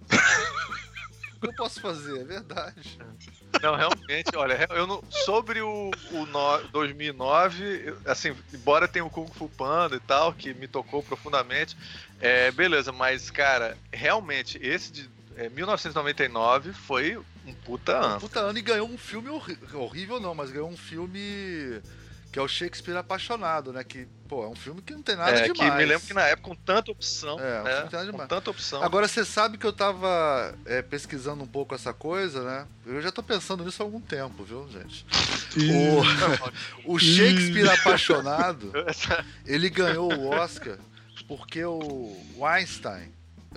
que 1.47 1.61
eu 1.61 1.65
posso 1.65 1.81
fazer? 1.81 2.21
É 2.21 2.25
verdade. 2.25 2.99
Não, 3.62 3.75
realmente, 3.75 4.37
olha, 4.37 4.67
eu 4.71 4.87
não, 4.87 5.03
sobre 5.11 5.61
o, 5.62 5.91
o 6.12 6.26
no- 6.26 6.69
2009, 6.73 7.83
eu- 7.87 7.99
assim, 8.05 8.37
embora 8.53 8.87
tenha 8.87 9.05
o 9.05 9.11
Kung 9.11 9.26
Fu 9.29 9.49
Panda 9.49 9.97
e 9.97 10.00
tal, 10.00 10.33
que 10.33 10.53
me 10.53 10.69
tocou 10.69 11.03
profundamente, 11.03 11.76
é, 12.21 12.50
beleza, 12.50 12.93
mas, 12.93 13.31
cara, 13.31 13.76
realmente, 13.93 14.59
esse 14.62 14.93
de 14.93 15.11
é, 15.37 15.49
1999 15.50 16.73
foi 16.73 17.17
um 17.47 17.55
puta 17.55 17.93
ano. 17.97 18.21
Puta 18.21 18.41
ano 18.41 18.59
e 18.59 18.62
ganhou 18.62 18.88
um 18.88 18.97
filme 18.99 19.29
horrível, 19.75 20.19
não, 20.21 20.35
mas 20.35 20.50
ganhou 20.50 20.69
um 20.69 20.76
filme 20.76 21.81
que 22.33 22.38
é 22.38 22.43
o 22.43 22.49
Shakespeare 22.49 22.97
Apaixonado, 22.97 23.73
né? 23.73 23.85
Que, 23.85 24.07
pô, 24.26 24.45
é 24.45 24.49
um 24.49 24.54
filme 24.54 24.83
que 24.83 24.92
não 24.92 25.02
tem 25.02 25.16
nada 25.16 25.30
É, 25.30 25.42
demais. 25.49 25.71
que 25.73 25.76
me 25.78 25.85
lembro 25.85 26.06
que 26.06 26.14
na 26.14 26.23
época, 26.23 26.49
com 26.49 26.54
tanta 26.54 26.90
opção, 26.90 27.38
É, 27.40 27.62
né, 27.62 27.80
não 27.83 27.88
tem 27.88 27.99
nada 27.99 28.04
com 28.06 28.11
demais. 28.12 28.28
tanta 28.28 28.50
opção. 28.50 28.83
Agora, 28.83 29.06
você 29.09 29.25
sabe 29.25 29.56
que 29.59 29.66
eu 29.66 29.73
tava 29.73 30.54
é, 30.66 30.83
pesquisando 30.83 31.42
um 31.42 31.47
pouco 31.47 31.75
essa 31.75 31.92
coisa, 31.92 32.42
né? 32.42 32.66
Eu 32.85 33.00
já 33.00 33.11
tô 33.12 33.23
pensando 33.23 33.64
nisso 33.64 33.83
há 33.83 33.87
algum 33.87 34.00
tempo, 34.00 34.45
viu, 34.45 34.68
gente? 34.71 35.06
O, 36.85 36.92
o 36.95 36.99
Shakespeare 36.99 37.68
Apaixonado, 37.71 38.73
ele 39.47 39.68
ganhou 39.71 40.12
o 40.12 40.28
Oscar 40.30 40.76
porque 41.28 41.64
o 41.64 42.16
Weinstein, 42.37 43.11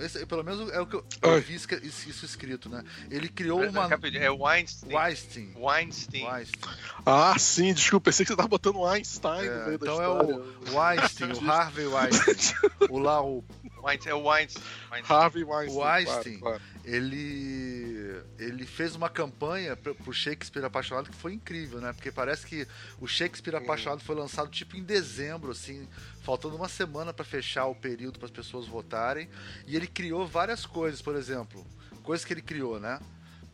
esse, 0.04 0.26
pelo 0.26 0.42
menos 0.44 0.70
é 0.72 0.80
o 0.80 0.86
que 0.86 0.96
eu, 0.96 1.04
eu 1.22 1.40
vi 1.40 1.54
isso, 1.54 1.66
isso 1.84 2.24
escrito, 2.24 2.68
né? 2.68 2.82
Ele 3.10 3.28
criou 3.28 3.62
uma... 3.62 3.86
Rapidinho, 3.86 4.22
é 4.24 4.30
Weinstein. 4.30 4.94
Weinstein. 4.94 5.52
Weinstein. 5.56 6.26
Weinstein. 6.26 6.74
Ah, 7.06 7.34
sim, 7.38 7.72
desculpa, 7.74 8.04
pensei 8.04 8.24
que 8.24 8.32
você 8.32 8.36
tava 8.36 8.48
botando 8.48 8.84
Einstein 8.86 9.46
É, 9.46 9.58
no 9.58 9.66
meio 9.66 9.78
da 9.78 9.86
então 9.86 10.02
é 10.02 10.22
história. 10.22 10.36
o 10.36 10.78
Weinstein, 10.78 11.32
o 11.32 11.50
Harvey 11.50 11.86
Weinstein. 11.86 12.70
O 12.90 12.98
lá, 12.98 13.22
o 13.22 13.44
Weinstein, 13.82 14.12
é 14.12 14.14
o 14.14 14.24
Weinstein. 14.24 14.64
Weinstein. 14.90 15.16
Harvey 15.16 15.44
Weinstein. 15.44 15.76
O 15.76 15.84
Weinstein. 15.84 16.38
claro, 16.38 16.60
claro. 16.60 16.62
ele 16.84 18.22
ele 18.38 18.66
fez 18.66 18.94
uma 18.94 19.08
campanha 19.08 19.76
pro 19.76 19.94
pro 19.94 20.12
Shakespeare 20.12 20.64
Apaixonado 20.64 21.10
que 21.10 21.16
foi 21.16 21.34
incrível, 21.34 21.80
né? 21.80 21.92
Porque 21.92 22.10
parece 22.10 22.46
que 22.46 22.66
o 23.00 23.06
Shakespeare. 23.06 23.56
Apaixonado 23.56 24.02
foi 24.02 24.14
lançado 24.14 24.50
tipo 24.50 24.76
em 24.76 24.82
dezembro, 24.82 25.50
assim, 25.50 25.88
faltando 26.22 26.56
uma 26.56 26.68
semana 26.68 27.12
para 27.12 27.24
fechar 27.24 27.66
o 27.66 27.74
período 27.74 28.18
para 28.18 28.26
as 28.26 28.32
pessoas 28.32 28.66
votarem, 28.66 29.28
e 29.66 29.76
ele 29.76 29.86
criou 29.86 30.26
várias 30.26 30.64
coisas, 30.66 31.02
por 31.02 31.16
exemplo, 31.16 31.66
coisas 32.02 32.24
que 32.24 32.32
ele 32.32 32.42
criou, 32.42 32.78
né? 32.80 33.00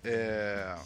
É, 0.05 0.77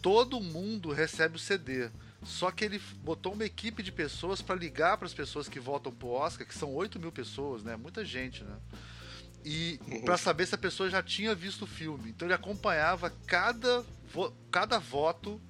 todo 0.00 0.40
mundo 0.40 0.92
recebe 0.92 1.36
o 1.36 1.38
CD. 1.38 1.90
Só 2.24 2.50
que 2.50 2.64
ele 2.64 2.80
botou 3.02 3.32
uma 3.32 3.44
equipe 3.44 3.82
de 3.82 3.92
pessoas 3.92 4.42
para 4.42 4.54
ligar 4.56 4.96
para 4.98 5.06
as 5.06 5.14
pessoas 5.14 5.48
que 5.48 5.60
votam 5.60 5.92
pro 5.92 6.08
Oscar, 6.08 6.46
que 6.46 6.54
são 6.54 6.74
8 6.74 6.98
mil 6.98 7.12
pessoas, 7.12 7.62
né? 7.62 7.76
Muita 7.76 8.04
gente, 8.04 8.42
né? 8.42 8.56
E 9.44 9.78
Uhum. 9.86 10.02
para 10.02 10.16
saber 10.18 10.44
se 10.46 10.54
a 10.54 10.58
pessoa 10.58 10.90
já 10.90 11.00
tinha 11.02 11.34
visto 11.34 11.62
o 11.62 11.66
filme. 11.66 12.10
Então 12.10 12.26
ele 12.26 12.34
acompanhava 12.34 13.10
cada, 13.26 13.84
vo- 14.12 14.34
cada 14.50 14.78
voto 14.80 15.40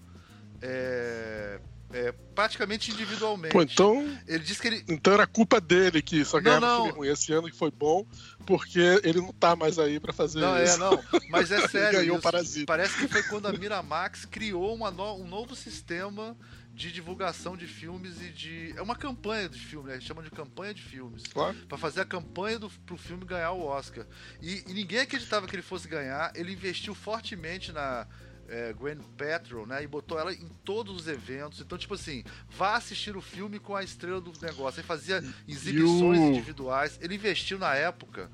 é, 0.60 1.58
é, 1.92 2.12
praticamente 2.34 2.90
individualmente. 2.90 3.52
Pô, 3.52 3.62
então, 3.62 4.18
Ele 4.26 4.44
disse 4.44 4.60
que 4.60 4.68
ele. 4.68 4.84
então 4.88 5.14
era 5.14 5.26
culpa 5.26 5.60
dele 5.60 6.02
que 6.02 6.24
só 6.24 6.36
Não, 6.36 6.42
ganhava 6.44 6.66
não. 6.66 6.76
filme 6.84 6.98
ruim 6.98 7.08
esse 7.08 7.32
ano 7.32 7.50
que 7.50 7.56
foi 7.56 7.70
bom, 7.70 8.04
porque 8.44 9.00
ele 9.04 9.20
não 9.20 9.32
tá 9.32 9.56
mais 9.56 9.78
aí 9.78 9.98
pra 9.98 10.12
fazer 10.12 10.40
Não, 10.40 10.54
é, 10.56 10.64
isso. 10.64 10.78
não. 10.78 11.02
Mas 11.30 11.50
é 11.50 11.66
sério. 11.68 12.00
ganhou 12.00 12.16
isso. 12.16 12.22
Parasita. 12.22 12.66
Parece 12.66 12.98
que 12.98 13.08
foi 13.08 13.22
quando 13.22 13.46
a 13.46 13.52
Miramax 13.52 14.26
criou 14.26 14.76
no- 14.92 15.14
um 15.16 15.26
novo 15.26 15.56
sistema 15.56 16.36
de 16.78 16.92
divulgação 16.92 17.56
de 17.56 17.66
filmes 17.66 18.22
e 18.22 18.28
de. 18.30 18.72
É 18.76 18.80
uma 18.80 18.94
campanha 18.94 19.48
de 19.48 19.58
filme, 19.58 19.88
né? 19.88 19.94
Eles 19.94 20.04
chamam 20.04 20.22
de 20.22 20.30
campanha 20.30 20.72
de 20.72 20.80
filmes. 20.80 21.24
Claro. 21.24 21.56
Pra 21.68 21.76
fazer 21.76 22.02
a 22.02 22.04
campanha 22.04 22.56
do, 22.60 22.70
pro 22.86 22.96
filme 22.96 23.24
ganhar 23.24 23.50
o 23.50 23.64
Oscar. 23.64 24.06
E, 24.40 24.62
e 24.68 24.72
ninguém 24.72 25.00
acreditava 25.00 25.48
que 25.48 25.56
ele 25.56 25.62
fosse 25.62 25.88
ganhar. 25.88 26.30
Ele 26.36 26.52
investiu 26.52 26.94
fortemente 26.94 27.72
na 27.72 28.06
é, 28.48 28.72
Gwen 28.74 28.98
Petrol, 29.16 29.66
né? 29.66 29.82
E 29.82 29.88
botou 29.88 30.16
ela 30.20 30.32
em 30.32 30.48
todos 30.64 30.94
os 30.94 31.08
eventos. 31.08 31.60
Então, 31.60 31.76
tipo 31.76 31.94
assim, 31.94 32.22
vá 32.48 32.76
assistir 32.76 33.16
o 33.16 33.20
filme 33.20 33.58
com 33.58 33.74
a 33.74 33.82
estrela 33.82 34.20
do 34.20 34.32
negócio. 34.40 34.78
Ele 34.78 34.86
fazia 34.86 35.16
exibições 35.48 36.20
o- 36.20 36.28
individuais. 36.28 36.96
Ele 37.02 37.16
investiu 37.16 37.58
na 37.58 37.74
época. 37.74 38.30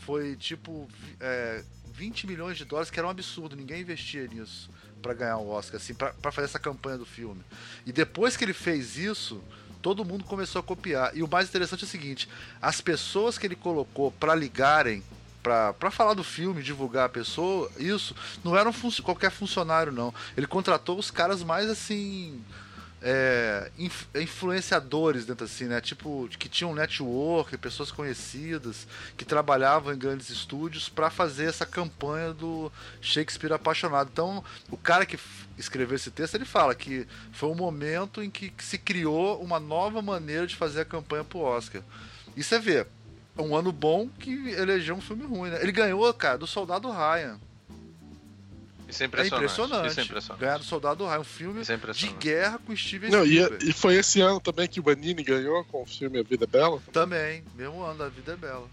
Foi 0.00 0.36
tipo 0.36 0.86
é, 1.18 1.64
20 1.94 2.26
milhões 2.26 2.58
de 2.58 2.66
dólares, 2.66 2.90
que 2.90 2.98
era 2.98 3.06
um 3.06 3.10
absurdo. 3.10 3.56
Ninguém 3.56 3.80
investia 3.80 4.26
nisso 4.26 4.70
pra 5.06 5.14
ganhar 5.14 5.36
o 5.38 5.48
Oscar, 5.48 5.76
assim, 5.80 5.94
pra 5.94 6.12
fazer 6.32 6.46
essa 6.46 6.58
campanha 6.58 6.98
do 6.98 7.06
filme. 7.06 7.40
E 7.86 7.92
depois 7.92 8.36
que 8.36 8.44
ele 8.44 8.52
fez 8.52 8.96
isso, 8.96 9.42
todo 9.80 10.04
mundo 10.04 10.24
começou 10.24 10.60
a 10.60 10.62
copiar. 10.62 11.16
E 11.16 11.22
o 11.22 11.28
mais 11.28 11.48
interessante 11.48 11.84
é 11.84 11.86
o 11.86 11.90
seguinte: 11.90 12.28
as 12.60 12.80
pessoas 12.80 13.38
que 13.38 13.46
ele 13.46 13.56
colocou 13.56 14.10
pra 14.12 14.34
ligarem, 14.34 15.02
pra 15.42 15.90
falar 15.92 16.14
do 16.14 16.24
filme, 16.24 16.60
divulgar 16.62 17.06
a 17.06 17.08
pessoa, 17.08 17.70
isso, 17.78 18.16
não 18.42 18.56
eram 18.56 18.72
func- 18.72 19.00
qualquer 19.00 19.30
funcionário, 19.30 19.92
não. 19.92 20.12
Ele 20.36 20.46
contratou 20.46 20.98
os 20.98 21.10
caras 21.10 21.42
mais 21.44 21.70
assim. 21.70 22.42
É, 23.02 23.70
inf- 23.78 24.06
influenciadores 24.14 25.26
dentro 25.26 25.44
assim, 25.44 25.64
né? 25.64 25.80
Tipo, 25.80 26.28
que 26.38 26.48
tinham 26.48 26.74
network, 26.74 27.56
pessoas 27.58 27.90
conhecidas, 27.90 28.86
que 29.16 29.24
trabalhavam 29.24 29.92
em 29.92 29.98
grandes 29.98 30.30
estúdios 30.30 30.88
pra 30.88 31.10
fazer 31.10 31.44
essa 31.44 31.66
campanha 31.66 32.32
do 32.32 32.70
Shakespeare 33.00 33.52
apaixonado. 33.52 34.10
Então, 34.12 34.42
o 34.70 34.76
cara 34.76 35.04
que 35.06 35.18
escreveu 35.58 35.96
esse 35.96 36.10
texto, 36.10 36.34
ele 36.34 36.44
fala 36.44 36.74
que 36.74 37.06
foi 37.32 37.48
um 37.48 37.54
momento 37.54 38.22
em 38.22 38.30
que 38.30 38.52
se 38.58 38.78
criou 38.78 39.40
uma 39.42 39.60
nova 39.60 40.00
maneira 40.02 40.46
de 40.46 40.56
fazer 40.56 40.80
a 40.82 40.84
campanha 40.84 41.24
pro 41.24 41.40
Oscar. 41.40 41.82
E 42.36 42.42
você 42.42 42.58
vê, 42.58 42.86
é 43.36 43.42
um 43.42 43.54
ano 43.54 43.72
bom 43.72 44.08
que 44.18 44.50
elegeu 44.50 44.94
um 44.94 45.00
filme 45.00 45.24
ruim, 45.24 45.50
né? 45.50 45.62
Ele 45.62 45.72
ganhou, 45.72 46.12
cara, 46.14 46.38
do 46.38 46.46
Soldado 46.46 46.90
Ryan. 46.90 47.38
Isso 48.88 49.02
é 49.02 49.04
É 49.04 49.08
impressionante. 49.08 49.44
impressionante. 49.44 49.90
Isso 49.90 50.00
é 50.00 50.02
impressionante. 50.04 50.40
Ganhar 50.40 50.58
do 50.58 50.64
Soldado 50.64 51.04
Ryan, 51.06 51.20
um 51.20 51.24
filme 51.24 51.60
é 51.60 51.64
de 51.64 51.72
impressionante. 51.74 52.18
guerra 52.18 52.58
com 52.64 52.76
Steven 52.76 53.10
Não, 53.10 53.24
e, 53.24 53.30
Spielberg. 53.34 53.68
e 53.68 53.72
foi 53.72 53.94
esse 53.96 54.20
ano 54.20 54.40
também 54.40 54.68
que 54.68 54.78
o 54.80 54.82
Banini 54.82 55.22
ganhou 55.22 55.64
com 55.64 55.82
o 55.82 55.86
filme 55.86 56.18
A 56.20 56.22
Vida 56.22 56.44
é 56.44 56.46
Bela, 56.46 56.80
Também, 56.92 57.42
mesmo 57.54 57.82
ano, 57.82 58.04
a 58.04 58.08
vida 58.08 58.32
é 58.32 58.36
bela. 58.36 58.68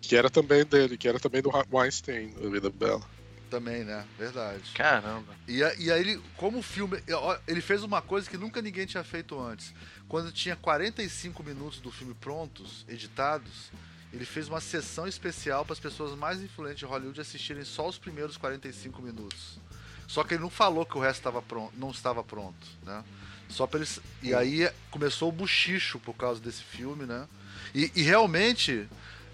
que 0.00 0.16
era 0.16 0.30
também 0.30 0.64
dele, 0.64 0.96
que 0.96 1.06
era 1.08 1.18
também 1.20 1.42
do 1.42 1.50
Weinstein, 1.70 2.34
A 2.44 2.48
Vida 2.48 2.68
é 2.68 2.70
Bela. 2.70 3.02
Também, 3.50 3.82
né? 3.82 4.04
Verdade. 4.18 4.62
Caramba. 4.74 5.34
E, 5.46 5.58
e 5.60 5.90
aí, 5.90 6.00
ele, 6.00 6.20
como 6.36 6.58
o 6.58 6.62
filme. 6.62 7.02
Ele 7.46 7.62
fez 7.62 7.82
uma 7.82 8.02
coisa 8.02 8.28
que 8.28 8.36
nunca 8.36 8.60
ninguém 8.60 8.84
tinha 8.84 9.02
feito 9.02 9.40
antes. 9.40 9.72
Quando 10.06 10.30
tinha 10.30 10.54
45 10.54 11.42
minutos 11.42 11.80
do 11.80 11.90
filme 11.90 12.12
prontos, 12.12 12.84
editados, 12.86 13.70
ele 14.12 14.24
fez 14.24 14.48
uma 14.48 14.60
sessão 14.60 15.06
especial 15.06 15.64
para 15.64 15.74
as 15.74 15.80
pessoas 15.80 16.16
mais 16.16 16.42
influentes 16.42 16.78
de 16.78 16.84
Hollywood 16.86 17.20
assistirem 17.20 17.64
só 17.64 17.88
os 17.88 17.98
primeiros 17.98 18.36
45 18.36 19.02
minutos. 19.02 19.58
Só 20.06 20.24
que 20.24 20.34
ele 20.34 20.42
não 20.42 20.50
falou 20.50 20.86
que 20.86 20.96
o 20.96 21.00
resto 21.00 21.18
estava 21.18 21.42
pronto, 21.42 21.74
não 21.76 21.90
estava 21.90 22.24
pronto, 22.24 22.66
né? 22.84 23.04
Só 23.48 23.66
para 23.66 23.80
eles. 23.80 24.00
E 24.22 24.34
aí 24.34 24.70
começou 24.90 25.28
o 25.28 25.32
buchicho 25.32 25.98
por 25.98 26.14
causa 26.14 26.40
desse 26.40 26.62
filme, 26.62 27.04
né? 27.04 27.28
E, 27.74 27.92
e 27.94 28.02
realmente, 28.02 28.88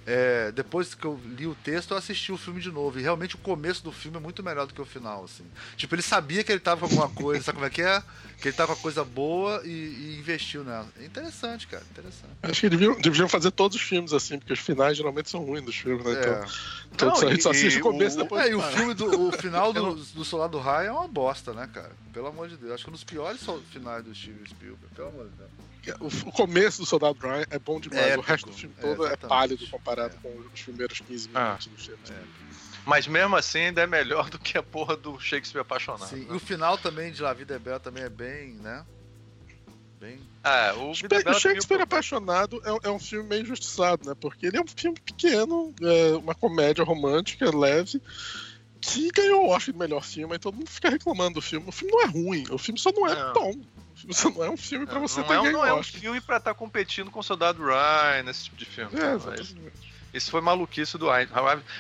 é, 0.07 0.53
depois 0.53 0.95
que 0.95 1.05
eu 1.05 1.19
li 1.25 1.47
o 1.47 1.55
texto, 1.55 1.93
eu 1.93 1.97
assisti 1.97 2.31
o 2.31 2.37
filme 2.37 2.61
de 2.61 2.71
novo. 2.71 2.99
E 2.99 3.03
realmente 3.03 3.35
o 3.35 3.39
começo 3.39 3.83
do 3.83 3.91
filme 3.93 4.17
é 4.17 4.21
muito 4.21 4.43
melhor 4.43 4.67
do 4.67 4.75
que 4.75 4.81
o 4.81 4.85
final, 4.85 5.25
assim. 5.25 5.45
Tipo, 5.77 5.95
ele 5.95 6.03
sabia 6.03 6.45
que 6.45 6.53
ele 6.53 6.61
tava 6.61 6.81
com 6.89 6.95
alguma 7.01 7.09
coisa, 7.09 7.43
sabe 7.45 7.57
como 7.57 7.67
é 7.67 7.71
que 7.71 7.83
é? 7.83 8.03
Que 8.41 8.49
ele 8.49 8.57
tava 8.57 8.75
com 8.75 8.81
a 8.81 8.83
coisa 8.83 9.03
boa 9.05 9.63
e, 9.65 9.69
e 9.71 10.17
investiu 10.19 10.63
nela. 10.65 10.87
É 11.01 11.05
interessante, 11.07 11.67
cara, 11.67 11.83
interessante. 11.91 12.33
Acho 12.43 12.61
que 12.61 12.69
deviam, 12.69 12.95
deviam 13.01 13.29
fazer 13.29 13.51
todos 13.53 13.77
os 13.77 13.83
filmes 13.83 14.13
assim, 14.13 14.39
porque 14.39 14.53
os 14.53 14.59
finais 14.61 14.97
geralmente 14.97 15.31
são 15.31 15.43
ruins 15.45 15.65
dos 15.65 15.77
filmes, 15.77 16.05
né? 16.05 16.13
Então, 16.13 16.33
É. 16.33 16.47
então 16.93 17.09
Não, 17.09 17.17
a 17.29 17.31
gente 17.31 17.43
só 17.43 17.51
assiste 17.51 17.79
o 17.79 17.83
começo 17.83 18.17
o- 18.19 18.21
e 18.21 18.23
depois. 18.25 18.45
É, 18.45 18.51
e 18.51 18.55
o 18.55 18.61
filme 18.63 18.93
do 18.95 19.29
o 19.29 19.33
final 19.41 19.73
do, 19.73 19.95
do 19.95 20.25
Soldado 20.25 20.59
Ryan 20.59 20.83
é 20.85 20.93
uma 20.93 21.09
bosta, 21.09 21.53
né, 21.55 21.69
cara? 21.73 21.93
Pelo 22.13 22.27
amor 22.27 22.49
de 22.49 22.57
Deus. 22.57 22.73
Acho 22.73 22.85
que 22.85 22.91
é 22.91 22.93
um 22.93 22.95
dos 22.95 23.05
piores 23.05 23.41
finais 23.73 24.05
do 24.05 24.15
Steven 24.15 24.45
Spielberg. 24.47 24.95
Pelo 24.95 25.09
amor 25.09 25.25
de 25.29 25.37
Deus. 25.37 25.51
O, 26.01 26.33
começo 26.33 26.81
do 26.81 26.87
Soldado 26.87 27.19
Ryan 27.21 27.45
é 27.51 27.59
bom 27.59 27.79
demais. 27.81 28.07
É 28.13 28.17
o 28.17 28.21
resto 28.21 28.47
do 28.51 28.53
filme 28.57 28.75
É, 28.79 28.81
todo 28.81 29.03
é, 29.05 29.07
exatamente. 29.09 29.29
pálido 29.29 29.67
comparado 29.69 30.15
É. 30.15 30.19
com 30.23 30.39
os 30.55 30.63
primeiros 30.63 31.01
15 31.01 31.31
Ah. 31.35 31.41
minutos 31.61 31.67
do 31.67 31.77
filme. 31.79 32.01
Mas 32.87 33.07
mesmo 33.07 33.35
assim 33.37 33.61
ainda 33.61 33.81
é 33.83 33.87
melhor 33.87 34.29
do 34.29 34.39
que 34.39 34.59
a 34.59 34.63
porra 34.63 34.97
do 34.97 35.19
Shakespeare 35.19 35.63
apaixonado. 35.63 36.09
Sim, 36.09 36.21
né? 36.21 36.27
e 36.31 36.33
o 36.35 36.39
final 36.39 36.77
também 36.77 37.11
de 37.13 37.23
La 37.23 37.33
Vida 37.33 37.55
é 37.55 37.59
Bela 37.59 37.81
também 37.81 38.03
é 38.05 38.09
bem, 38.11 38.55
né? 38.55 38.85
Bem. 39.99 40.21
Ah, 40.43 40.75
o 40.77 40.91
O 40.91 40.95
Shakespeare 40.95 41.81
Apaixonado 41.81 42.61
é, 42.65 42.89
é 42.89 42.91
um 42.91 42.99
filme 42.99 43.27
meio 43.27 43.43
injustiçado, 43.43 44.07
né? 44.07 44.15
Porque 44.21 44.45
ele 44.47 44.59
é 44.59 44.61
um 44.61 44.67
filme 44.67 44.99
pequeno, 45.01 45.75
é 45.81 46.15
uma 46.17 46.35
comédia 46.35 46.85
romântica, 46.85 47.49
leve, 47.57 48.03
que 48.83 49.11
ganhou 49.13 49.47
o 49.47 49.49
Oscar 49.49 49.73
de 49.73 49.79
melhor 49.79 50.05
filme, 50.05 50.35
e 50.37 50.39
todo 50.39 50.55
mundo 50.57 50.69
fica 50.69 50.91
reclamando 50.91 51.35
do 51.37 51.41
filme. 51.41 51.67
O 51.67 51.73
filme 51.73 51.91
não 51.91 52.03
é 52.03 52.07
ruim, 52.07 52.45
o 52.51 52.59
filme 52.59 52.79
só 52.79 52.93
não 52.93 53.07
é 53.07 53.15
Não. 53.15 53.33
bom. 53.33 53.55
Isso 54.09 54.31
não 54.31 54.45
é 54.45 54.51
um 54.51 54.57
filme 54.57 54.87
pra 54.87 54.99
você 54.99 55.21
não 55.21 55.27
ter 55.29 55.35
é, 55.35 55.41
um- 55.41 55.53
não 55.53 55.65
é 55.65 55.75
um 55.75 55.83
filme 55.83 56.21
pra 56.21 56.37
estar 56.39 56.55
competindo 56.55 57.11
com 57.11 57.21
o 57.21 57.23
Soldado 57.23 57.63
Ryan, 57.65 58.29
esse 58.29 58.45
tipo 58.45 58.57
de 58.57 58.65
filme. 58.67 58.97
É, 58.99 59.13
Mas 59.13 59.15
exatamente. 59.23 59.73
Isso 60.13 60.31
foi 60.31 60.41
maluquice 60.41 60.97
do 60.97 61.09
Weinstein. 61.09 61.37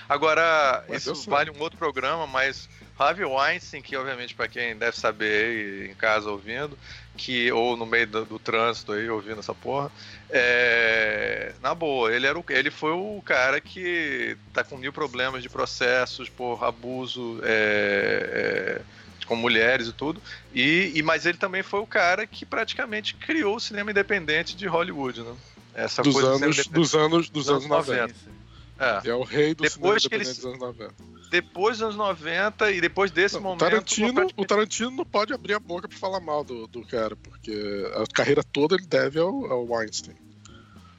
Agora, 0.09 0.85
Mas 0.88 1.06
isso 1.06 1.30
vale 1.30 1.50
um 1.50 1.61
outro 1.61 1.78
programa, 1.78 2.26
mas 2.26 2.68
Harvey 2.99 3.25
Weinstein, 3.25 3.80
que 3.80 3.97
obviamente 3.97 4.35
para 4.35 4.49
quem 4.49 4.76
deve 4.76 4.97
saber 4.97 5.85
aí 5.85 5.90
em 5.90 5.94
casa 5.94 6.30
ouvindo, 6.30 6.76
que 7.16 7.50
ou 7.52 7.76
no 7.76 7.87
meio 7.87 8.09
do, 8.09 8.25
do 8.26 8.38
trânsito 8.40 8.92
aí 8.92 9.09
ouvindo 9.09 9.38
essa 9.38 9.54
porra, 9.54 9.92
é, 10.28 11.54
na 11.61 11.75
boa, 11.75 12.12
ele 12.12 12.26
era 12.26 12.37
o, 12.38 12.44
ele 12.49 12.71
foi 12.73 12.90
o 12.92 13.23
cara 13.23 13.61
que 13.61 14.37
tá 14.52 14.64
com 14.64 14.76
mil 14.76 14.92
problemas 14.92 15.42
de 15.42 15.49
processos 15.49 16.28
por 16.28 16.64
abuso 16.64 17.40
é, 17.44 18.80
é, 18.83 18.87
com 19.25 19.37
mulheres 19.37 19.88
e 19.88 19.93
tudo. 19.93 20.21
E, 20.54 20.93
e 20.95 21.02
mas 21.02 21.26
ele 21.26 21.38
também 21.38 21.62
foi 21.62 21.81
o 21.81 21.87
cara 21.87 22.26
que 22.26 22.45
praticamente 22.47 23.14
criou 23.14 23.57
o 23.57 23.61
cinema 23.61 23.90
independente 23.90 24.57
de 24.57 24.66
Hollywood, 24.66 25.23
né? 25.23 25.35
Essa 25.75 26.02
Dos 26.02 26.14
coisa 26.14 26.28
anos, 26.31 26.66
dos 26.69 26.95
anos, 26.95 27.28
dos 27.28 27.49
anos 27.50 27.66
90. 27.66 28.09
Sim, 28.09 28.14
sim. 28.25 28.31
É. 28.78 29.09
É 29.09 29.14
o 29.14 29.23
rei 29.23 29.54
do 29.54 29.62
Depois 29.62 30.02
cinema 30.02 30.09
que 30.09 30.14
ele- 30.14 30.25
independente 30.25 30.37
dos 30.37 30.45
anos 30.47 30.59
90. 30.61 30.95
depois 31.31 31.78
dos 31.78 31.83
anos 31.85 31.97
90 31.97 32.71
e 32.73 32.81
depois 32.81 33.11
desse 33.11 33.35
Não, 33.35 33.40
o, 33.40 33.45
momento. 33.45 33.61
Tarantino, 33.61 34.14
praticamente- 34.14 34.35
o 34.37 34.45
Tarantino 34.47 34.90
não 34.90 35.04
pode 35.04 35.33
abrir 35.33 35.54
a 35.54 35.59
boca 35.61 35.88
pra 35.88 35.97
falar 35.99 36.21
mal 36.21 36.45
do, 36.45 36.66
do 36.66 36.85
cara, 36.87 37.16
porque 37.16 37.90
a 37.95 38.04
carreira 38.12 38.43
toda 38.45 38.75
ele 38.76 38.87
deve 38.87 39.19
ao, 39.19 39.47
ao 39.50 39.64
Weinstein. 39.69 40.14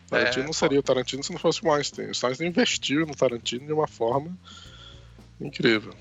O 0.07 0.09
Tarantino 0.09 0.43
É, 0.43 0.45
não 0.45 0.53
seria 0.53 0.79
o 0.79 0.83
Tarantino 0.83 1.23
se 1.23 1.31
não 1.31 1.39
fosse 1.39 1.63
o 1.65 1.69
Weinstein. 1.69 2.05
O 2.07 2.11
Weinstein 2.23 2.47
investiu 2.47 3.05
no 3.05 3.15
Tarantino 3.15 3.65
de 3.65 3.73
uma 3.73 3.87
forma 3.87 4.37
incrível. 5.39 5.93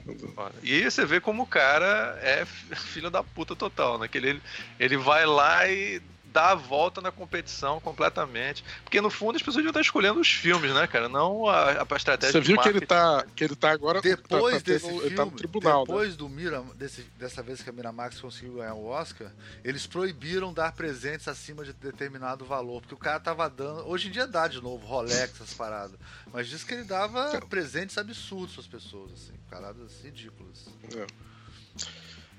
E 0.62 0.82
você 0.90 1.04
vê 1.04 1.20
como 1.20 1.42
o 1.42 1.46
cara 1.46 2.18
é 2.22 2.44
fi- 2.44 2.74
filho 2.76 3.10
da 3.10 3.22
puta 3.22 3.54
total, 3.56 3.98
né? 3.98 4.08
Que 4.08 4.18
ele, 4.18 4.42
ele 4.78 4.96
vai 4.96 5.26
lá 5.26 5.68
e 5.68 6.00
dá 6.34 6.50
a 6.50 6.54
volta 6.56 7.00
na 7.00 7.12
competição 7.12 7.80
completamente. 7.80 8.64
Porque 8.82 9.00
no 9.00 9.08
fundo 9.08 9.36
as 9.36 9.42
pessoas 9.42 9.56
deviam 9.58 9.70
estar 9.70 9.80
escolhendo 9.80 10.18
os 10.20 10.28
filmes, 10.28 10.74
né, 10.74 10.84
cara? 10.88 11.08
Não 11.08 11.46
a, 11.48 11.86
a 11.88 11.96
estratégia 11.96 12.32
Você 12.32 12.40
de 12.40 12.46
viu 12.48 12.60
que 12.60 12.68
ele 12.68 12.80
tá, 12.84 13.24
que 13.36 13.44
ele 13.44 13.54
tá 13.54 13.70
agora. 13.70 14.02
Depois 14.02 14.56
tá, 14.56 14.60
tá 14.60 14.64
desse 14.72 14.84
tendo- 14.86 14.90
filme, 14.94 15.06
ele 15.06 15.14
tá 15.14 15.24
no 15.24 15.30
tribunal. 15.30 15.80
né? 15.82 15.86
depois 15.86 16.16
do 16.16 16.28
Mira, 16.28 16.60
desse, 16.74 17.02
dessa 17.16 17.40
vez 17.40 17.62
que 17.62 17.70
a 17.70 17.72
Miramax 17.72 18.20
conseguiu 18.20 18.54
ganhar 18.54 18.74
o 18.74 18.86
Oscar, 18.86 19.30
eles 19.62 19.86
proibiram 19.86 20.52
dar 20.52 20.72
presentes 20.72 21.28
acima 21.28 21.64
de 21.64 21.72
determinado 21.72 22.44
valor, 22.44 22.80
porque 22.80 22.94
o 22.94 22.98
cara 22.98 23.20
tava 23.20 23.48
dando, 23.48 23.86
hoje 23.88 24.08
em 24.08 24.10
dia 24.10 24.26
dá 24.26 24.48
de 24.48 24.60
novo 24.60 24.84
Rolex, 24.84 25.34
essas 25.36 25.54
paradas, 25.54 25.96
mas 26.32 26.48
diz 26.48 26.64
que 26.64 26.74
ele 26.74 26.84
dava 26.84 27.40
presentes 27.48 27.96
absurdos 27.96 28.54
pras 28.54 28.66
pessoas, 28.66 29.12
assim, 29.12 29.32
paradas 29.48 29.92
ridículas. 30.02 30.66
É. 30.96 31.06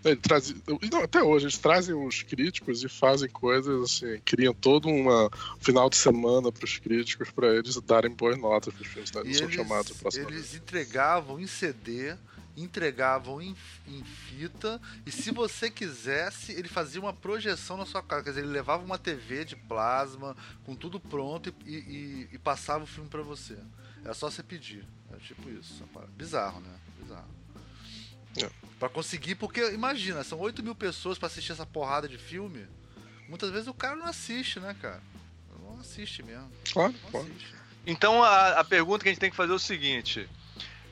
Ele 0.05 0.15
traz, 0.17 0.53
não, 0.91 1.01
até 1.01 1.21
hoje, 1.23 1.45
eles 1.45 1.57
trazem 1.57 1.95
os 1.95 2.21
críticos 2.21 2.83
e 2.83 2.87
fazem 2.87 3.27
coisas 3.29 3.83
assim, 3.83 4.21
criam 4.23 4.53
todo 4.53 4.87
uma, 4.87 5.25
um 5.25 5.59
final 5.59 5.89
de 5.89 5.97
semana 5.97 6.51
para 6.51 6.63
os 6.63 6.77
críticos 6.77 7.31
para 7.31 7.55
eles 7.55 7.75
darem 7.81 8.11
boas 8.11 8.37
notas 8.37 8.73
para 8.73 8.83
os 8.83 8.87
filmes, 8.87 9.11
né? 9.11 9.21
Eles 9.21 9.37
são 9.37 9.49
chamados 9.49 9.91
eles 10.13 10.29
vez. 10.29 10.55
entregavam 10.55 11.39
em 11.39 11.47
CD, 11.47 12.15
entregavam 12.55 13.41
em, 13.41 13.55
em 13.87 14.03
fita, 14.03 14.79
e 15.05 15.11
se 15.11 15.31
você 15.31 15.69
quisesse, 15.71 16.51
ele 16.51 16.67
fazia 16.67 17.01
uma 17.01 17.11
projeção 17.13 17.75
na 17.75 17.85
sua 17.85 18.01
casa. 18.03 18.23
Quer 18.23 18.29
dizer, 18.29 18.41
ele 18.43 18.51
levava 18.51 18.83
uma 18.85 18.97
TV 18.97 19.43
de 19.43 19.55
plasma, 19.55 20.35
com 20.63 20.75
tudo 20.75 20.99
pronto, 20.99 21.53
e, 21.65 21.73
e- 21.75 22.29
e 22.33 22.37
passava 22.37 22.83
o 22.83 22.87
filme 22.87 23.09
pra 23.09 23.21
você. 23.23 23.57
Era 24.03 24.13
só 24.13 24.29
você 24.29 24.43
pedir. 24.43 24.85
Era 25.09 25.19
tipo 25.19 25.49
isso. 25.49 25.83
Bizarro, 26.15 26.59
né? 26.61 26.79
Bizarro. 27.01 27.27
É. 28.43 28.49
Pra 28.79 28.89
conseguir, 28.89 29.35
porque 29.35 29.71
imagina, 29.71 30.23
são 30.23 30.39
8 30.39 30.61
mil 30.61 30.75
pessoas 30.75 31.17
pra 31.17 31.27
assistir 31.27 31.51
essa 31.53 31.65
porrada 31.65 32.07
de 32.07 32.17
filme. 32.17 32.67
Muitas 33.29 33.49
vezes 33.49 33.67
o 33.67 33.73
cara 33.73 33.95
não 33.95 34.05
assiste, 34.05 34.59
né, 34.59 34.75
cara? 34.81 35.01
Não 35.63 35.79
assiste 35.79 36.21
mesmo. 36.21 36.51
Claro, 36.71 36.93
Não 37.03 37.11
claro. 37.11 37.25
assiste. 37.27 37.55
Então 37.87 38.21
a, 38.23 38.59
a 38.59 38.63
pergunta 38.63 39.03
que 39.03 39.09
a 39.09 39.11
gente 39.11 39.19
tem 39.21 39.29
que 39.29 39.35
fazer 39.35 39.51
é 39.51 39.55
o 39.55 39.59
seguinte: 39.59 40.29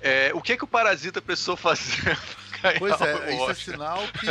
é, 0.02 0.32
o 0.34 0.42
que 0.42 0.56
que 0.58 0.64
o 0.64 0.68
Parasita 0.68 1.22
precisou 1.22 1.56
fazer 1.58 2.18
Pois 2.80 3.02
é, 3.02 3.36
isso 3.36 3.52
é 3.52 3.54
sinal 3.56 4.00
que, 4.08 4.28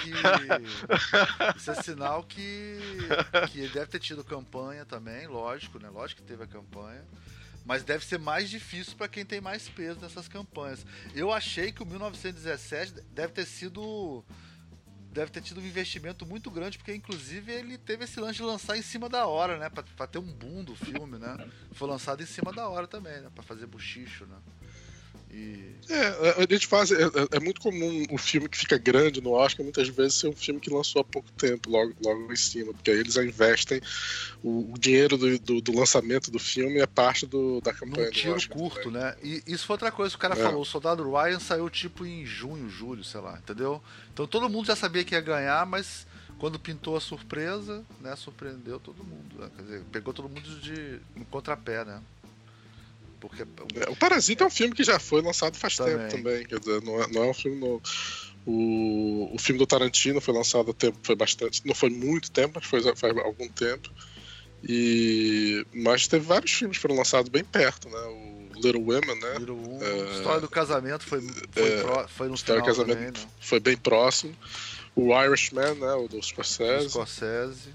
que- 0.00 0.10
Isso 1.56 1.70
é 1.70 1.74
sinal 1.82 2.24
que. 2.24 2.78
Que 3.52 3.60
ele 3.60 3.68
deve 3.68 3.86
ter 3.86 4.00
tido 4.00 4.24
campanha 4.24 4.84
também, 4.84 5.28
lógico, 5.28 5.78
né? 5.78 5.88
Lógico 5.88 6.20
que 6.20 6.26
teve 6.26 6.42
a 6.42 6.46
campanha. 6.48 7.04
Mas 7.68 7.84
deve 7.84 8.02
ser 8.02 8.18
mais 8.18 8.48
difícil 8.48 8.96
para 8.96 9.08
quem 9.08 9.26
tem 9.26 9.42
mais 9.42 9.68
peso 9.68 10.00
nessas 10.00 10.26
campanhas. 10.26 10.86
Eu 11.14 11.30
achei 11.30 11.70
que 11.70 11.82
o 11.82 11.86
1917 11.86 13.02
deve 13.12 13.34
ter 13.34 13.44
sido. 13.44 14.24
Deve 15.12 15.30
ter 15.30 15.42
tido 15.42 15.60
um 15.60 15.66
investimento 15.66 16.24
muito 16.24 16.50
grande, 16.50 16.78
porque 16.78 16.94
inclusive 16.94 17.52
ele 17.52 17.76
teve 17.76 18.04
esse 18.04 18.18
lance 18.20 18.36
de 18.36 18.42
lançar 18.42 18.78
em 18.78 18.82
cima 18.82 19.06
da 19.06 19.26
hora, 19.26 19.58
né? 19.58 19.68
Pra 19.68 20.06
ter 20.06 20.18
um 20.18 20.32
boom 20.32 20.64
do 20.64 20.74
filme, 20.74 21.18
né? 21.18 21.36
Foi 21.72 21.86
lançado 21.86 22.22
em 22.22 22.26
cima 22.26 22.54
da 22.54 22.66
hora 22.68 22.86
também, 22.86 23.20
né? 23.20 23.30
Fazer 23.42 23.66
buchicho, 23.66 24.24
né? 24.24 24.36
E. 25.30 25.76
É, 25.90 26.42
a 26.42 26.46
gente 26.52 26.66
faz. 26.66 26.90
É, 26.92 27.02
é- 27.02 27.08
é 27.32 27.40
muito 27.40 27.60
comum 27.60 28.04
o 28.10 28.18
filme 28.18 28.48
que 28.48 28.58
fica 28.58 28.76
grande 28.76 29.20
no 29.22 29.30
Oscar, 29.30 29.64
muitas 29.64 29.88
vezes 29.88 30.14
ser 30.14 30.28
um 30.28 30.34
filme 30.36 30.60
que 30.60 30.68
lançou 30.68 31.00
há 31.00 31.04
pouco 31.04 31.30
tempo, 31.32 31.70
logo, 31.70 31.94
logo 32.04 32.30
em 32.32 32.36
cima, 32.36 32.74
porque 32.74 32.90
aí 32.90 32.98
eles 32.98 33.16
investem 33.16 33.80
o, 34.42 34.72
o 34.74 34.78
dinheiro 34.78 35.16
do, 35.16 35.38
do, 35.38 35.60
do 35.62 35.72
lançamento 35.72 36.30
do 36.30 36.38
filme 36.38 36.78
é 36.78 36.86
parte 36.86 37.26
do, 37.26 37.60
da 37.62 37.72
campanha 37.72 38.06
do 38.08 38.12
tiro 38.12 38.34
Oscar 38.34 38.56
curto, 38.58 38.82
também. 38.90 39.00
né? 39.00 39.16
E 39.22 39.42
isso 39.46 39.66
foi 39.66 39.74
outra 39.74 39.90
coisa 39.90 40.10
que 40.10 40.16
o 40.16 40.20
cara 40.20 40.34
É. 40.38 40.42
falou. 40.42 40.60
O 40.60 40.66
Soldado 40.66 41.02
Ryan 41.10 41.38
saiu 41.40 41.70
tipo 41.70 42.04
em 42.04 42.26
junho, 42.26 42.68
julho, 42.68 43.02
sei 43.02 43.20
lá, 43.20 43.38
entendeu? 43.38 43.82
Então 44.12 44.26
todo 44.26 44.48
mundo 44.48 44.66
já 44.66 44.76
sabia 44.76 45.04
que 45.04 45.14
ia 45.14 45.20
ganhar, 45.22 45.64
mas 45.64 46.06
quando 46.38 46.58
pintou 46.58 46.96
a 46.96 47.00
surpresa, 47.00 47.82
né, 48.00 48.14
surpreendeu 48.14 48.78
todo 48.78 49.02
mundo. 49.02 49.38
né? 49.38 49.50
Quer 49.56 49.62
dizer, 49.62 49.82
pegou 49.90 50.12
todo 50.12 50.28
mundo 50.28 50.42
de 50.60 51.00
no 51.16 51.24
contrapé, 51.24 51.84
né? 51.84 52.00
Porque 53.20 53.42
o 53.90 53.96
Parasita 53.96 54.44
é 54.44 54.46
um 54.46 54.50
filme 54.50 54.74
que 54.74 54.84
já 54.84 54.98
foi 54.98 55.20
lançado 55.22 55.56
faz 55.56 55.76
Também. 55.76 55.96
tempo 55.96 56.10
também, 56.16 56.46
quer 56.46 56.58
dizer, 56.60 56.82
não 56.82 57.02
é, 57.02 57.06
não 57.08 57.24
é 57.24 57.26
um 57.30 57.34
filme 57.34 57.58
novo. 57.58 57.82
O, 58.46 59.30
o 59.34 59.38
filme 59.38 59.58
do 59.58 59.66
Tarantino 59.66 60.20
foi 60.20 60.32
lançado 60.32 60.70
há 60.70 60.74
tempo, 60.74 60.98
foi 61.02 61.14
bastante, 61.16 61.60
não 61.66 61.74
foi 61.74 61.90
muito 61.90 62.30
tempo, 62.30 62.52
mas 62.56 62.64
foi 62.64 62.80
faz 62.96 63.16
algum 63.18 63.48
tempo. 63.48 63.90
E 64.66 65.64
mas 65.72 66.06
teve 66.08 66.24
vários 66.26 66.52
filmes 66.52 66.76
que 66.78 66.82
foram 66.82 66.96
lançados 66.96 67.28
bem 67.28 67.44
perto, 67.44 67.88
né? 67.88 67.98
O 67.98 68.48
Little 68.60 68.82
Women, 68.82 69.20
né? 69.20 69.34
Little 69.38 69.56
Woman, 69.56 69.84
É. 69.84 70.16
História 70.16 70.40
do 70.40 70.48
Casamento 70.48 71.04
foi, 71.04 71.20
foi, 71.52 71.62
É. 71.72 71.82
pró- 71.82 72.08
foi 72.08 72.28
no 72.28 72.34
História 72.34 72.62
final 72.62 72.74
do 72.74 72.78
Casamento 72.86 73.14
também, 73.14 73.26
né? 73.26 73.32
foi 73.40 73.60
bem 73.60 73.76
próximo. 73.76 74.34
O 74.96 75.12
Irishman, 75.22 75.74
né? 75.74 75.92
O 75.92 76.08
do 76.08 76.20
Scorsese. 76.22 76.88
Scorsese. 76.90 77.68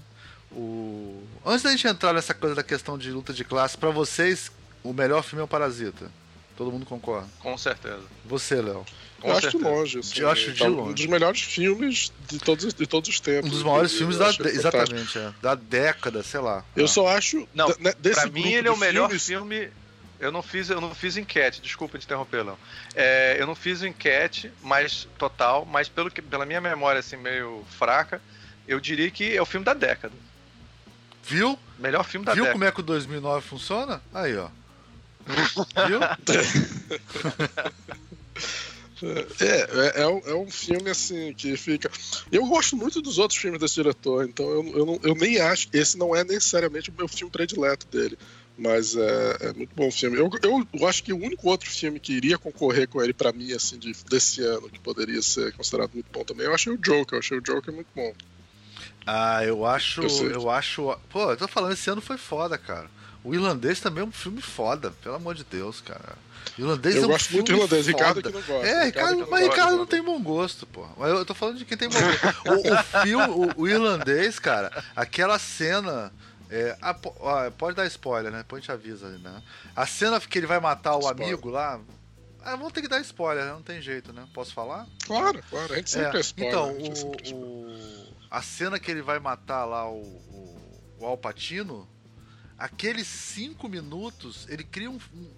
O... 0.52 1.22
Antes 1.44 1.62
da 1.62 1.70
gente 1.70 1.86
entrar 1.86 2.12
nessa 2.12 2.34
coisa 2.34 2.54
da 2.54 2.62
questão 2.62 2.98
de 2.98 3.10
luta 3.10 3.32
de 3.32 3.44
classe, 3.44 3.76
pra 3.78 3.90
vocês, 3.90 4.52
o 4.84 4.92
melhor 4.92 5.22
filme 5.24 5.40
é 5.40 5.44
o 5.44 5.48
Parasita. 5.48 6.08
Todo 6.56 6.70
mundo 6.70 6.86
concorda. 6.86 7.26
Com 7.40 7.58
certeza. 7.58 8.02
Você, 8.24 8.62
Léo. 8.62 8.84
Com 9.20 9.28
Eu 9.30 9.36
acho 9.36 9.50
de 9.50 9.56
longe. 9.58 9.98
Assim, 9.98 10.20
Eu 10.20 10.30
acho 10.30 10.52
de 10.52 10.58
tá 10.60 10.68
longe. 10.68 10.90
Um 10.90 10.92
dos 10.94 11.06
melhores 11.06 11.40
filmes 11.40 12.12
de 12.28 12.38
todos, 12.38 12.72
de 12.72 12.86
todos 12.86 13.08
os 13.10 13.18
tempos. 13.18 13.50
Um 13.50 13.52
dos 13.52 13.62
maiores 13.64 13.90
Eu 13.92 13.98
filmes 13.98 14.18
da. 14.18 14.26
acho 14.28 14.36
fantástico. 14.38 14.60
Exatamente, 14.68 15.18
é. 15.18 15.32
Da 15.42 15.54
década, 15.56 16.22
sei 16.22 16.38
lá. 16.40 16.64
Eu 16.76 16.84
Ah. 16.84 16.88
só 16.88 17.08
acho. 17.08 17.48
Não, 17.52 17.68
da- 17.70 17.76
né, 17.80 17.92
desse 17.98 18.20
Pra 18.20 18.30
mim, 18.30 18.52
ele 18.52 18.68
é 18.68 18.70
o 18.70 18.74
de 18.74 18.80
melhor 18.80 19.08
filmes, 19.08 19.26
filme. 19.26 19.68
Eu 20.20 20.30
não 20.30 20.42
fiz, 20.42 20.70
eu 20.70 20.80
não 20.80 20.94
fiz 20.94 21.16
enquete, 21.16 21.60
desculpa 21.60 21.98
te 21.98 22.04
interromper, 22.04 22.44
Léo. 22.44 22.56
É, 22.94 23.36
eu 23.40 23.46
não 23.48 23.54
fiz 23.56 23.82
enquete, 23.82 24.52
mas 24.62 25.08
total, 25.18 25.66
mas 25.66 25.88
pelo 25.88 26.08
que, 26.10 26.22
pela 26.22 26.46
minha 26.46 26.60
memória 26.60 27.00
assim 27.00 27.16
meio 27.16 27.64
fraca, 27.76 28.22
eu 28.68 28.78
diria 28.78 29.10
que 29.10 29.36
é 29.36 29.42
o 29.42 29.46
filme 29.46 29.64
da 29.66 29.74
década. 29.74 30.14
Viu? 31.24 31.58
Melhor 31.78 32.04
filme 32.04 32.24
da 32.24 32.32
Viu 32.32 32.44
década. 32.44 32.52
como 32.52 32.64
é 32.64 32.70
que 32.72 32.80
o 32.80 32.82
2009 32.82 33.46
funciona? 33.46 34.00
Aí, 34.14 34.36
ó. 34.36 34.48
Viu? 35.88 36.00
É, 39.40 39.98
é, 39.98 40.02
é 40.02 40.06
um, 40.06 40.18
é 40.24 40.34
um 40.34 40.50
filme 40.50 40.88
assim 40.90 41.32
que 41.34 41.56
fica. 41.56 41.90
Eu 42.30 42.46
gosto 42.46 42.76
muito 42.76 43.02
dos 43.02 43.18
outros 43.18 43.38
filmes 43.38 43.60
desse 43.60 43.74
diretor, 43.74 44.24
então 44.26 44.46
eu, 44.48 44.78
eu, 44.78 44.86
não- 44.86 45.00
eu 45.02 45.14
nem 45.14 45.40
acho. 45.40 45.68
Esse 45.72 45.98
não 45.98 46.14
é 46.14 46.22
necessariamente 46.24 46.90
o 46.90 46.94
meu 46.96 47.08
filme 47.08 47.30
predileto 47.30 47.86
dele. 47.88 48.18
Mas 48.56 48.94
é, 48.94 49.36
é 49.48 49.52
muito 49.52 49.74
bom 49.74 49.88
o 49.88 49.92
filme. 49.92 50.16
Eu, 50.16 50.30
eu 50.72 50.86
acho 50.86 51.02
que 51.02 51.12
o 51.12 51.16
único 51.16 51.48
outro 51.48 51.68
filme 51.68 51.98
que 51.98 52.12
iria 52.12 52.38
concorrer 52.38 52.86
com 52.86 53.02
ele 53.02 53.12
pra 53.12 53.32
mim, 53.32 53.52
assim, 53.52 53.76
de, 53.76 53.92
desse 54.08 54.42
ano, 54.42 54.70
que 54.70 54.78
poderia 54.78 55.20
ser 55.22 55.52
considerado 55.54 55.90
muito 55.92 56.06
bom 56.12 56.22
também, 56.24 56.46
eu 56.46 56.54
achei 56.54 56.72
o 56.72 56.78
Joker. 56.78 57.16
Eu 57.16 57.18
achei 57.18 57.36
o 57.36 57.40
Joker 57.42 57.74
muito 57.74 57.88
bom. 57.96 58.14
Ah, 59.04 59.44
eu 59.44 59.66
acho. 59.66 60.02
Eu. 60.02 60.30
Eu 60.30 60.50
acho. 60.50 60.96
Pô, 61.10 61.32
eu 61.32 61.36
tô 61.36 61.48
falando, 61.48 61.72
esse 61.72 61.90
ano 61.90 62.00
foi 62.00 62.16
foda, 62.16 62.56
cara. 62.56 62.88
O 63.24 63.34
Irlandês 63.34 63.80
também 63.80 64.04
é 64.04 64.06
um 64.06 64.12
filme 64.12 64.40
foda, 64.42 64.90
pelo 65.02 65.14
amor 65.14 65.34
de 65.34 65.44
Deus, 65.44 65.80
cara. 65.80 66.14
O 66.58 66.60
Irlandês 66.60 66.96
eu 66.96 67.02
é 67.02 67.06
um 67.06 67.08
gosto 67.08 67.32
muito 67.32 67.46
do 67.46 67.52
irlandês. 67.56 67.86
Ricardo 67.86 68.14
foda. 68.16 68.28
que 68.30 68.36
não 68.36 68.42
gosta. 68.46 68.68
É, 68.68 68.84
Ricardo, 68.84 69.24
que 69.24 69.30
mas 69.30 69.40
gosta 69.40 69.44
Ricardo 69.54 69.70
do 69.72 69.76
não 69.78 69.86
tem 69.86 70.02
bom 70.02 70.22
gosto, 70.22 70.66
pô. 70.66 70.86
Mas 70.98 71.10
eu, 71.10 71.24
tô 71.24 71.34
falando 71.34 71.56
de 71.58 71.64
quem 71.64 71.76
tem 71.78 71.88
bom 71.88 71.98
gosto. 71.98 72.68
O, 72.68 72.74
o 72.74 73.02
filme, 73.02 73.26
o, 73.56 73.62
o 73.62 73.68
irlandês, 73.68 74.38
cara, 74.38 74.84
aquela 74.94 75.38
cena. 75.38 76.12
é, 76.50 76.76
po- 76.92 77.14
ah, 77.26 77.50
pode 77.56 77.74
dar 77.76 77.86
spoiler, 77.86 78.30
né? 78.30 78.38
Depois 78.38 78.58
a 78.58 78.60
gente 78.60 78.72
avisa 78.72 79.06
ali, 79.06 79.18
né? 79.18 79.42
A 79.74 79.86
cena 79.86 80.20
que 80.20 80.38
ele 80.38 80.46
vai 80.46 80.60
matar 80.60 80.94
o 80.96 81.00
Spoiler. 81.00 81.26
amigo 81.28 81.48
lá. 81.48 81.80
Ah, 82.44 82.56
vamos 82.56 82.74
ter 82.74 82.82
que 82.82 82.88
dar 82.88 83.00
spoiler, 83.00 83.42
né? 83.46 83.52
Não 83.52 83.62
tem 83.62 83.80
jeito, 83.80 84.12
né? 84.12 84.28
Posso 84.34 84.52
falar? 84.52 84.86
Claro, 85.06 85.42
claro. 85.48 85.72
A 85.72 85.76
gente 85.76 85.88
sempre 85.88 86.18
é, 86.18 86.20
spoiler. 86.20 86.52
então, 86.52 86.68
a 86.68 87.30
é 87.30 87.32
o, 87.32 87.36
o- 87.36 88.06
a 88.30 88.42
cena 88.42 88.78
que 88.78 88.90
ele 88.90 89.00
vai 89.00 89.18
matar 89.18 89.64
lá 89.64 89.88
o, 89.88 89.94
o, 90.02 90.82
o 91.00 91.06
Alpatino, 91.06 91.88
aqueles 92.58 93.06
cinco 93.06 93.68
minutos, 93.68 94.46
ele 94.48 94.64
cria 94.64 94.90
um, 94.90 94.98
um, 95.14 95.30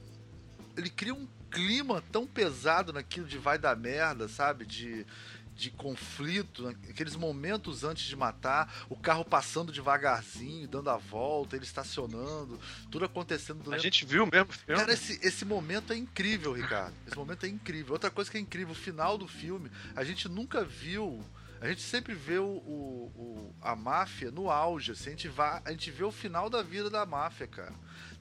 ele 0.76 0.90
cria 0.90 1.14
um 1.14 1.26
clima 1.50 2.02
tão 2.12 2.26
pesado 2.26 2.92
naquilo 2.92 3.26
de 3.26 3.38
vai 3.38 3.59
dar 3.59 3.76
merda, 3.76 4.29
sabe? 4.29 4.66
De, 4.66 5.07
de 5.55 5.70
conflito, 5.70 6.68
aqueles 6.68 7.16
momentos 7.16 7.83
antes 7.83 8.05
de 8.05 8.14
matar, 8.14 8.85
o 8.90 8.96
carro 8.96 9.24
passando 9.24 9.72
devagarzinho, 9.72 10.68
dando 10.68 10.90
a 10.90 10.98
volta, 10.98 11.57
ele 11.57 11.64
estacionando, 11.64 12.61
tudo 12.90 13.07
acontecendo 13.07 13.62
durante... 13.62 13.81
A 13.81 13.83
gente 13.83 14.05
viu 14.05 14.26
mesmo 14.26 14.52
filme. 14.52 14.81
Cara, 14.81 14.92
esse, 14.92 15.18
esse 15.26 15.44
momento 15.46 15.92
é 15.92 15.96
incrível, 15.96 16.52
Ricardo. 16.52 16.94
Esse 17.07 17.16
momento 17.16 17.46
é 17.46 17.48
incrível. 17.48 17.94
Outra 17.94 18.11
coisa 18.11 18.31
que 18.31 18.37
é 18.37 18.40
incrível, 18.40 18.72
o 18.72 18.76
final 18.76 19.16
do 19.16 19.26
filme, 19.26 19.70
a 19.94 20.05
gente 20.05 20.29
nunca 20.29 20.62
viu. 20.62 21.24
A 21.60 21.68
gente 21.68 21.82
sempre 21.82 22.14
vê 22.14 22.38
o, 22.38 22.44
o, 22.44 23.12
o 23.14 23.54
a 23.60 23.74
máfia 23.74 24.30
no 24.30 24.50
auge. 24.50 24.92
Assim, 24.92 25.08
a, 25.08 25.10
gente 25.10 25.28
vai, 25.28 25.60
a 25.64 25.70
gente 25.70 25.90
vê 25.90 26.04
o 26.04 26.12
final 26.12 26.50
da 26.50 26.62
vida 26.62 26.90
da 26.90 27.06
máfia, 27.06 27.46
cara. 27.46 27.72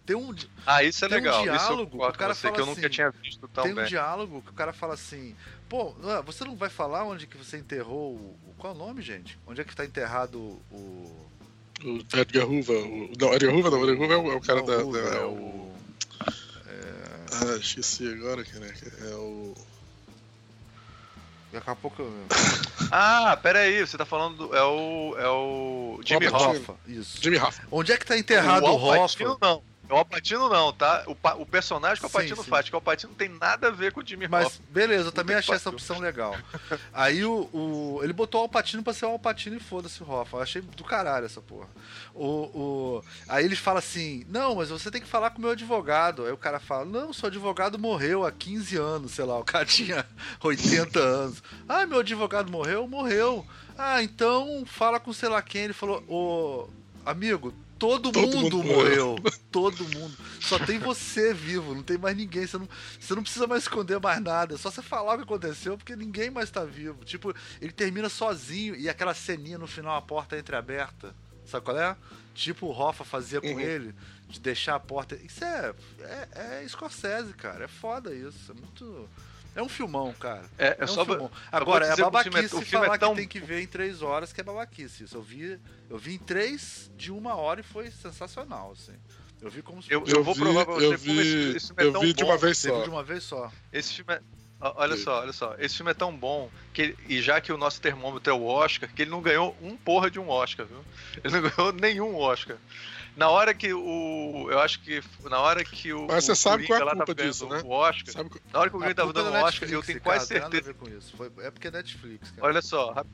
Tem 0.05 0.15
um, 0.15 0.35
ah, 0.67 0.83
isso 0.83 1.03
é 1.03 1.09
tem 1.09 1.17
legal. 1.17 1.41
Um 1.41 1.43
diálogo, 1.43 1.97
isso 1.97 2.05
eu 2.05 2.09
o 2.09 2.13
cara 2.13 2.33
você, 2.35 2.41
fala 2.41 2.53
que 2.53 2.61
eu 2.61 2.65
assim, 2.65 2.75
nunca 2.75 2.89
tinha 2.89 3.09
visto 3.09 3.47
tão 3.47 3.63
Tem 3.63 3.73
bem. 3.73 3.83
um 3.83 3.87
diálogo 3.87 4.41
que 4.43 4.51
o 4.51 4.53
cara 4.53 4.71
fala 4.71 4.93
assim: 4.93 5.35
Pô, 5.67 5.95
você 6.23 6.43
não 6.43 6.55
vai 6.55 6.69
falar 6.69 7.03
onde 7.05 7.25
que 7.25 7.37
você 7.37 7.57
enterrou 7.57 8.13
o. 8.13 8.55
Qual 8.57 8.73
é 8.73 8.75
o 8.75 8.79
nome, 8.79 9.01
gente? 9.01 9.39
Onde 9.47 9.61
é 9.61 9.63
que 9.63 9.71
está 9.71 9.83
enterrado 9.83 10.37
o. 10.71 11.27
O 11.83 11.97
Edgar 12.17 12.47
Hoover. 12.47 12.85
O, 12.85 13.11
não, 13.19 13.33
Edgar 13.33 13.53
Hoover 13.55 13.71
não, 13.71 13.89
Edgar 13.89 14.01
Hoover 14.01 14.11
é 14.11 14.21
o, 14.21 14.31
é 14.31 14.35
o 14.35 14.41
cara 14.41 14.59
não, 14.59 14.65
da. 14.67 14.77
Hoover, 14.77 15.03
da 15.03 15.15
é 15.15 15.21
é 15.21 15.25
o. 15.25 15.65
Ah, 17.31 17.57
esqueci 17.57 18.07
agora, 18.07 18.45
cara. 18.45 18.73
É 19.01 19.15
o. 19.15 19.55
Daqui 21.55 21.69
a 21.69 21.75
pouco 21.75 22.01
eu. 22.01 22.11
Ah, 22.91 23.37
pera 23.41 23.59
aí, 23.59 23.79
você 23.79 23.97
tá 23.97 24.05
falando 24.05 24.47
do, 24.47 24.55
é 24.55 24.63
o 24.63 25.15
é 25.17 25.27
o 25.27 25.99
Jimmy 26.05 26.27
Hoffa. 26.27 26.75
Isso. 26.85 27.17
Jimmy 27.21 27.37
Hoffa. 27.37 27.63
Onde 27.71 27.91
é 27.91 27.97
que 27.97 28.05
tá 28.05 28.17
enterrado 28.17 28.65
o, 28.65 28.69
o 28.69 28.75
Hoffa? 28.75 29.37
não. 29.41 29.63
O 29.89 29.95
Alpatino 29.95 30.49
não, 30.49 30.73
tá? 30.73 31.03
O, 31.07 31.15
pa- 31.15 31.35
o 31.35 31.45
personagem 31.45 31.99
que 31.99 32.05
o 32.05 32.09
Sim, 32.09 32.17
Alpatino 32.17 32.43
sim. 32.43 32.49
faz, 32.49 32.67
que 32.69 32.75
o 32.75 32.77
Alpatino 32.77 33.11
não 33.11 33.17
tem 33.17 33.29
nada 33.29 33.67
a 33.67 33.71
ver 33.71 33.91
com 33.93 33.99
o 34.01 34.05
Jimmy 34.05 34.27
Mas 34.27 34.59
beleza, 34.69 35.09
eu 35.09 35.11
também 35.11 35.35
achei 35.35 35.53
essa 35.55 35.69
opção 35.69 35.99
legal. 35.99 36.35
Aí 36.93 37.23
o, 37.23 37.49
o- 37.53 37.99
ele 38.03 38.13
botou 38.13 38.41
o 38.41 38.43
Alpatino 38.43 38.81
pra 38.83 38.93
ser 38.93 39.05
o 39.05 39.09
Alpatino 39.09 39.55
e 39.55 39.59
foda-se 39.59 40.01
o 40.01 40.09
Hoffa. 40.09 40.37
Eu 40.37 40.41
achei 40.41 40.61
do 40.61 40.83
caralho 40.83 41.25
essa 41.25 41.41
porra. 41.41 41.67
O, 42.13 42.25
o, 42.25 43.03
aí 43.27 43.43
ele 43.45 43.55
fala 43.55 43.79
assim: 43.79 44.25
Não, 44.29 44.55
mas 44.55 44.69
você 44.69 44.89
tem 44.89 45.01
que 45.01 45.07
falar 45.07 45.29
com 45.31 45.37
o 45.39 45.41
meu 45.41 45.51
advogado. 45.51 46.25
Aí 46.25 46.31
o 46.31 46.37
cara 46.37 46.59
fala: 46.59 46.85
Não, 46.85 47.11
seu 47.13 47.27
advogado 47.27 47.77
morreu 47.77 48.25
há 48.25 48.31
15 48.31 48.77
anos, 48.77 49.11
sei 49.11 49.25
lá. 49.25 49.37
O 49.37 49.43
cara 49.43 49.65
tinha 49.67 50.05
80 50.43 50.99
anos. 50.99 51.43
Ah, 51.67 51.85
meu 51.85 51.99
advogado 51.99 52.51
morreu? 52.51 52.87
Morreu. 52.87 53.45
Ah, 53.77 54.01
então 54.01 54.63
fala 54.65 54.99
com 54.99 55.11
sei 55.13 55.29
lá 55.29 55.41
quem. 55.41 55.63
Ele 55.65 55.73
falou: 55.73 56.03
Ô, 56.07 56.69
amigo. 57.05 57.53
Todo, 57.77 58.11
Todo 58.11 58.21
mundo, 58.37 58.57
mundo 58.57 58.63
morreu. 58.63 59.15
Todo 59.51 59.83
mundo. 59.89 60.15
Só 60.39 60.57
tem 60.57 60.79
você 60.79 61.33
vivo, 61.33 61.75
não 61.75 61.83
tem 61.83 61.97
mais 61.97 62.15
ninguém. 62.15 62.47
Você 62.47 62.57
não, 62.57 62.69
você 62.99 63.13
não 63.15 63.21
precisa 63.21 63.45
mais 63.47 63.63
esconder 63.63 63.99
mais 63.99 64.21
nada. 64.21 64.55
É 64.55 64.57
só 64.57 64.71
você 64.71 64.81
falar 64.81 65.13
o 65.15 65.17
que 65.17 65.23
aconteceu, 65.23 65.77
porque 65.77 65.95
ninguém 65.95 66.29
mais 66.29 66.49
tá 66.49 66.63
vivo. 66.63 67.03
Tipo, 67.03 67.33
ele 67.61 67.73
termina 67.73 68.07
sozinho 68.07 68.75
e 68.75 68.87
aquela 68.87 69.13
ceninha 69.13 69.57
no 69.57 69.67
final, 69.67 69.95
a 69.97 70.01
porta 70.01 70.37
entreaberta. 70.37 71.13
Sabe 71.45 71.65
qual 71.65 71.77
é? 71.77 71.95
Tipo 72.33 72.65
o 72.67 72.71
Hoffa 72.71 73.03
fazia 73.03 73.39
com 73.41 73.47
Uhum. 73.47 73.59
ele, 73.59 73.93
de 74.29 74.39
deixar 74.39 74.75
a 74.75 74.79
porta. 74.79 75.15
Isso 75.15 75.43
é, 75.43 75.73
é. 76.01 76.61
É 76.63 76.67
Scorsese, 76.67 77.33
cara. 77.33 77.65
É 77.65 77.67
foda 77.67 78.13
isso. 78.13 78.51
É 78.51 78.53
muito. 78.55 79.09
É 79.55 79.61
um 79.63 79.69
filmão, 79.69 80.13
cara. 80.19 80.43
É, 80.57 80.67
é 80.67 80.75
É 80.79 80.83
um 80.83 80.87
só 80.87 81.05
filmão. 81.05 81.31
Agora, 81.51 81.85
é 81.85 81.93
o 81.93 81.95
filme 81.95 82.01
é- 82.09 82.11
babaquice 82.11 82.55
o 82.55 82.61
filme 82.61 82.83
é 82.83 82.87
falar 82.87 82.97
tão- 82.97 83.11
que 83.11 83.19
tem 83.21 83.27
que 83.27 83.39
ver 83.39 83.61
em 83.61 83.67
três 83.67 84.01
horas, 84.01 84.33
que 84.33 84.41
é 84.41 84.43
babaquice. 84.43 85.05
Isso 85.05 85.15
eu 85.15 85.21
vi, 85.21 85.57
eu 85.89 85.97
vi 85.97 86.15
em 86.15 86.19
três 86.19 86.91
de 86.97 87.11
uma 87.11 87.35
hora 87.35 87.61
e 87.61 87.63
foi 87.63 87.89
sensacional, 87.89 88.71
assim. 88.73 88.93
Eu 89.41 89.49
vi 89.49 89.61
como 89.61 89.81
se 89.81 89.91
Eu, 89.91 90.01
fosse 90.01 90.13
eu 90.13 90.23
vou 90.23 90.33
vi- 90.33 90.39
provar 90.41 90.65
pra 90.65 90.73
você 90.73 90.85
eu 90.85 90.89
como 90.89 90.95
esse, 91.21 91.45
vi, 91.51 91.55
esse 91.57 91.67
filme 91.67 91.83
é 91.83 91.85
eu 91.85 91.91
tão 91.93 92.01
vi 92.01 92.13
de 92.13 92.23
bom. 92.23 92.29
uma 92.31 92.37
vez 92.37 92.57
só. 92.57 92.81
de 92.83 92.89
uma 92.89 93.03
vez 93.03 93.23
só. 93.23 93.51
Esse 93.71 93.93
filme 93.93 94.13
é. 94.13 94.21
Olha 94.61 94.95
Sim. 94.97 95.03
só, 95.03 95.19
olha 95.21 95.33
só. 95.33 95.55
Esse 95.59 95.75
filme 95.77 95.91
é 95.91 95.93
tão 95.93 96.15
bom 96.15 96.49
que, 96.73 96.95
e 97.07 97.21
já 97.21 97.39
que 97.39 97.51
o 97.51 97.57
nosso 97.57 97.79
termômetro 97.79 98.31
é 98.31 98.33
o 98.33 98.43
Oscar, 98.45 98.89
que 98.91 99.01
ele 99.03 99.11
não 99.11 99.21
ganhou 99.21 99.55
um 99.61 99.75
porra 99.77 100.09
de 100.09 100.17
um 100.19 100.29
Oscar, 100.29 100.65
viu? 100.65 100.83
Ele 101.23 101.33
não 101.33 101.41
ganhou 101.49 101.71
nenhum 101.73 102.15
Oscar. 102.15 102.57
Na 103.15 103.29
hora 103.29 103.53
que 103.53 103.73
o. 103.73 104.47
Eu 104.51 104.59
acho 104.59 104.81
que. 104.81 105.01
Na 105.23 105.39
hora 105.39 105.63
que 105.63 105.93
o. 105.93 106.05
Mas 106.07 106.25
você 106.25 106.33
o 106.33 106.35
sabe 106.35 106.67
qual 106.67 106.77
é 106.79 106.81
a 106.81 106.85
Coringa 106.85 106.85
lá 106.85 106.91
culpa 106.91 107.05
tava 107.05 107.15
ganhando 107.15 107.31
disso, 107.33 107.47
né? 107.49 107.61
O 107.63 107.69
Oscar. 107.69 108.13
Sabe 108.13 108.29
que- 108.29 108.41
Na 108.51 108.59
hora 108.59 108.69
que 108.69 108.75
o 108.75 108.79
Coringa 108.79 108.95
tava 108.95 109.09
é 109.09 109.13
dando 109.13 109.31
da 109.31 109.39
um 109.39 109.43
Oscar, 109.43 109.69
eu 109.69 109.81
tenho 109.83 110.01
cara, 110.01 110.15
quase 110.17 110.27
tem 110.29 110.39
nada 110.41 110.47
a 110.47 110.51
certeza. 110.51 110.73
ver 110.73 110.79
com 110.79 110.97
isso. 110.97 111.13
Foi- 111.15 111.31
é 111.45 111.51
porque 111.51 111.67
é 111.67 111.71
Netflix, 111.71 112.31
cara. 112.31 112.47
Olha 112.47 112.61
só. 112.61 113.05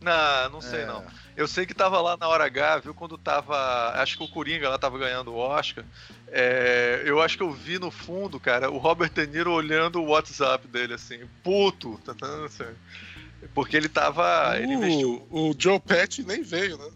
Não, 0.00 0.50
não 0.50 0.60
sei 0.60 0.80
É. 0.80 0.86
não. 0.86 1.04
Eu 1.36 1.48
sei 1.48 1.64
que 1.64 1.72
tava 1.74 1.98
lá 2.00 2.16
na 2.16 2.28
hora 2.28 2.44
H, 2.44 2.78
viu? 2.78 2.94
Quando 2.94 3.16
tava. 3.18 3.90
Acho 4.00 4.16
que 4.18 4.24
o 4.24 4.28
Coringa 4.28 4.68
lá 4.68 4.78
tava 4.78 4.98
ganhando 4.98 5.32
o 5.32 5.36
Oscar. 5.36 5.84
É, 6.28 7.02
eu 7.06 7.20
acho 7.22 7.36
que 7.36 7.42
eu 7.42 7.50
vi 7.52 7.78
no 7.78 7.90
fundo, 7.90 8.40
cara, 8.40 8.70
o 8.70 8.78
Robert 8.78 9.10
De 9.10 9.26
Niro 9.26 9.52
olhando 9.52 10.00
o 10.00 10.08
WhatsApp 10.08 10.66
dele, 10.68 10.94
assim, 10.94 11.20
puto. 11.42 11.98
tá 12.04 12.12
entendendo? 12.12 12.44
Assim, 12.44 12.64
porque 13.54 13.76
ele 13.76 13.88
tava. 13.88 14.58
Ele 14.58 14.72
investiu. 14.74 15.26
o, 15.30 15.50
o 15.50 15.56
Joe 15.58 15.78
Patch 15.80 16.18
nem 16.20 16.42
veio, 16.42 16.76
né? 16.78 16.90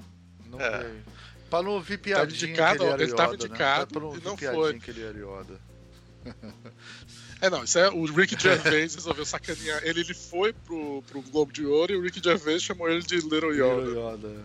Não 0.46 0.60
É. 0.60 0.78
veio. 0.80 1.17
Pra 1.50 1.62
não 1.62 1.70
ouvir 1.72 1.96
Tava 1.98 2.26
piadinha 2.26 2.50
indicado, 2.50 2.78
que 2.78 2.84
ele 2.84 2.92
era 2.92 3.02
ele 3.02 3.12
tava 3.14 3.34
Yoda, 3.34 3.46
indicado 3.46 4.00
né? 4.00 4.06
Não 4.06 4.16
e 4.16 4.20
não 4.24 4.36
foi. 4.36 4.78
que 4.78 4.90
ele 4.90 5.02
era 5.02 5.18
Yoda. 5.18 5.60
É, 7.40 7.48
não, 7.48 7.62
isso 7.62 7.78
é 7.78 7.88
o 7.88 8.04
Rick 8.04 8.36
Gervais 8.36 8.96
resolveu 8.96 9.24
sacanear 9.24 9.80
ele. 9.84 10.00
Ele 10.00 10.12
foi 10.12 10.52
pro, 10.52 11.02
pro 11.06 11.22
Globo 11.22 11.52
de 11.52 11.64
Ouro 11.64 11.92
e 11.92 11.96
o 11.96 12.02
Rick 12.02 12.20
Gervais 12.20 12.60
chamou 12.62 12.90
ele 12.90 13.00
de 13.00 13.14
Little 13.18 13.52
Yoda. 13.52 13.80
Little 13.86 14.12
Yoda. 14.12 14.44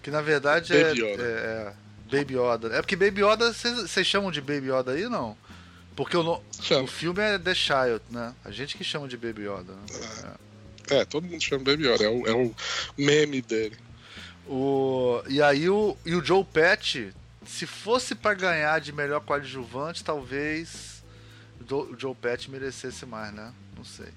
Que 0.00 0.12
na 0.12 0.20
verdade 0.22 0.72
Baby 0.72 1.02
é, 1.02 1.12
Yoda. 1.12 1.22
é, 1.24 1.26
é 1.26 2.16
Baby 2.16 2.34
Yoda. 2.36 2.68
É 2.76 2.80
porque 2.82 2.94
Baby 2.94 3.22
Yoda, 3.24 3.52
vocês 3.52 4.06
chamam 4.06 4.30
de 4.30 4.40
Baby 4.40 4.68
Yoda 4.70 4.92
aí, 4.92 5.08
não? 5.08 5.36
Porque 5.96 6.16
o, 6.16 6.22
no- 6.22 6.40
o 6.82 6.86
filme 6.86 7.20
é 7.20 7.36
The 7.36 7.52
Child, 7.52 8.00
né? 8.10 8.32
A 8.44 8.52
gente 8.52 8.78
que 8.78 8.84
chama 8.84 9.08
de 9.08 9.16
Baby 9.16 9.42
Yoda. 9.48 9.72
Né? 9.72 10.34
É, 10.90 11.04
todo 11.04 11.26
mundo 11.26 11.42
chama 11.42 11.64
Baby 11.64 11.88
Yoda, 11.88 12.04
é 12.04 12.08
o, 12.08 12.26
é 12.28 12.32
o 12.32 12.54
meme 12.96 13.42
dele. 13.42 13.76
O, 14.52 15.22
e 15.28 15.40
aí 15.40 15.70
o, 15.70 15.96
e 16.04 16.12
o 16.16 16.24
Joe 16.24 16.42
Patch, 16.42 17.12
se 17.46 17.66
fosse 17.66 18.16
pra 18.16 18.34
ganhar 18.34 18.80
de 18.80 18.92
melhor 18.92 19.20
coadjuvante, 19.20 20.02
talvez 20.02 21.04
o 21.70 21.94
Joe 21.96 22.16
Patch 22.16 22.48
merecesse 22.48 23.06
mais, 23.06 23.32
né? 23.32 23.52
Não 23.76 23.84
sei. 23.84 24.08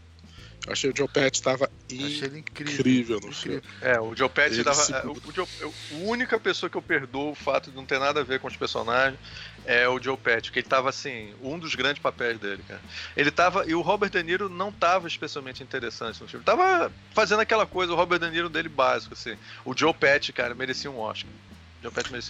Eu 0.65 0.71
achei 0.73 0.89
o 0.89 0.93
Joe 0.95 1.08
Patch 1.08 1.39
tava 1.41 1.69
Achei 1.91 2.28
ele 2.28 2.39
incrível. 2.39 2.73
incrível 2.73 3.19
no 3.19 3.32
filme. 3.34 3.62
É, 3.82 3.99
o 3.99 4.15
Joe 4.15 4.32
Ele 4.38 4.63
dava. 4.63 4.76
se- 4.82 4.93
é, 4.93 5.06
o, 5.06 5.12
o 5.12 5.32
Joe- 5.34 5.47
a 5.62 5.95
única 5.95 6.39
pessoa 6.39 6.69
que 6.69 6.78
eu 6.78 6.82
perdoo 6.82 7.32
o 7.32 7.36
fato 7.36 7.69
de 7.69 7.76
não 7.76 7.86
ter 7.86 7.99
nada 7.99 8.21
a 8.21 8.23
ver 8.23 8.39
com 8.39 8.47
os 8.47 8.56
personagens 8.56 9.19
é 9.65 9.88
o 9.89 10.02
Joe 10.02 10.15
Pesci, 10.17 10.52
que 10.52 10.60
ele 10.60 10.67
tava 10.67 10.89
assim, 10.89 11.34
um 11.41 11.60
dos 11.60 11.76
grandes 11.76 12.02
papéis 12.02 12.39
dele, 12.39 12.63
cara. 12.67 12.82
Ele 13.15 13.30
tava. 13.30 13.65
E 13.67 13.76
o 13.76 13.82
Robert 13.82 14.10
De 14.10 14.23
Niro 14.23 14.47
não 14.49 14.71
tava 14.71 15.08
especialmente 15.08 15.62
interessante 15.62 16.21
no 16.21 16.28
filme. 16.28 16.45
Tava 16.45 16.91
fazendo 17.13 17.41
aquela 17.41 17.65
coisa, 17.65 17.91
o 17.91 17.95
Robert 17.95 18.19
De 18.19 18.30
Niro 18.30 18.49
dele 18.49 18.69
básico, 18.69 19.13
assim. 19.13 19.38
O 19.65 19.78
Joe 19.78 19.93
Pesci, 19.93 20.32
cara, 20.32 20.56
merecia 20.56 20.89
um 20.89 20.99
Oscar. 20.99 21.30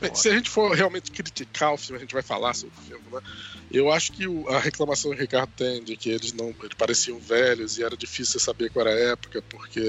Bem, 0.02 0.16
se 0.16 0.30
a 0.30 0.34
gente 0.34 0.50
for 0.50 0.72
realmente 0.76 1.12
criticar 1.12 1.74
o 1.74 1.78
filme, 1.78 1.98
a 1.98 2.02
gente 2.02 2.14
vai 2.14 2.24
falar 2.24 2.54
sobre 2.54 2.78
o 2.78 2.82
filme, 2.82 3.06
né? 3.12 3.20
Eu 3.72 3.92
acho 3.92 4.12
que 4.12 4.28
o- 4.28 4.48
a 4.50 4.60
reclamação 4.60 5.12
que 5.12 5.18
o 5.18 5.20
Ricardo 5.20 5.52
tem 5.56 5.84
de 5.84 5.96
que 5.96 6.10
eles 6.10 6.34
não 6.34 6.50
eles 6.50 6.76
pareciam 6.78 7.20
velhos 7.20 7.78
e 7.78 7.84
era 7.84 7.96
difícil 7.96 8.40
saber 8.40 8.70
qual 8.72 8.88
era 8.88 8.96
a 8.96 9.12
época, 9.12 9.42
porque 9.44 9.80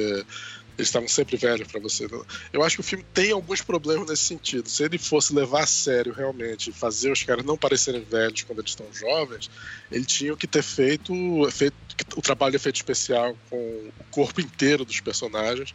eles 0.76 0.88
estavam 0.88 1.08
sempre 1.08 1.36
velhos 1.36 1.68
pra 1.68 1.80
você. 1.80 2.04
né? 2.08 2.20
Eu 2.52 2.62
acho 2.62 2.76
que 2.76 2.80
o 2.80 2.84
filme 2.84 3.04
tem 3.14 3.30
alguns 3.30 3.62
problemas 3.62 4.08
nesse 4.08 4.24
sentido. 4.24 4.68
Se 4.68 4.82
ele 4.82 4.98
fosse 4.98 5.32
levar 5.34 5.62
a 5.62 5.66
sério 5.66 6.12
realmente, 6.12 6.72
fazer 6.72 7.12
os 7.12 7.22
caras 7.22 7.44
não 7.44 7.56
parecerem 7.56 8.04
velhos 8.04 8.42
quando 8.42 8.58
eles 8.58 8.72
estão 8.72 8.92
jovens, 8.92 9.48
ele 9.90 10.04
tinha 10.04 10.36
que 10.36 10.46
ter 10.48 10.62
feito, 10.62 11.12
feito 11.52 11.76
o 12.16 12.22
trabalho 12.22 12.50
de 12.50 12.56
efeito 12.56 12.76
especial 12.76 13.36
com 13.48 13.56
o 13.56 14.04
corpo 14.10 14.40
inteiro 14.40 14.84
dos 14.84 15.00
personagens 15.00 15.70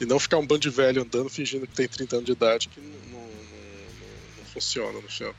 e 0.00 0.06
não 0.06 0.18
ficar 0.18 0.38
um 0.38 0.46
bando 0.46 0.60
de 0.62 0.70
velho 0.70 1.02
andando 1.02 1.28
fingindo 1.28 1.66
que 1.66 1.74
tem 1.74 1.86
30 1.86 2.16
anos 2.16 2.24
de 2.24 2.32
idade, 2.32 2.68
que 2.70 2.80
não 2.80 3.19
funciona 4.50 5.00
no 5.00 5.08
filme. 5.08 5.34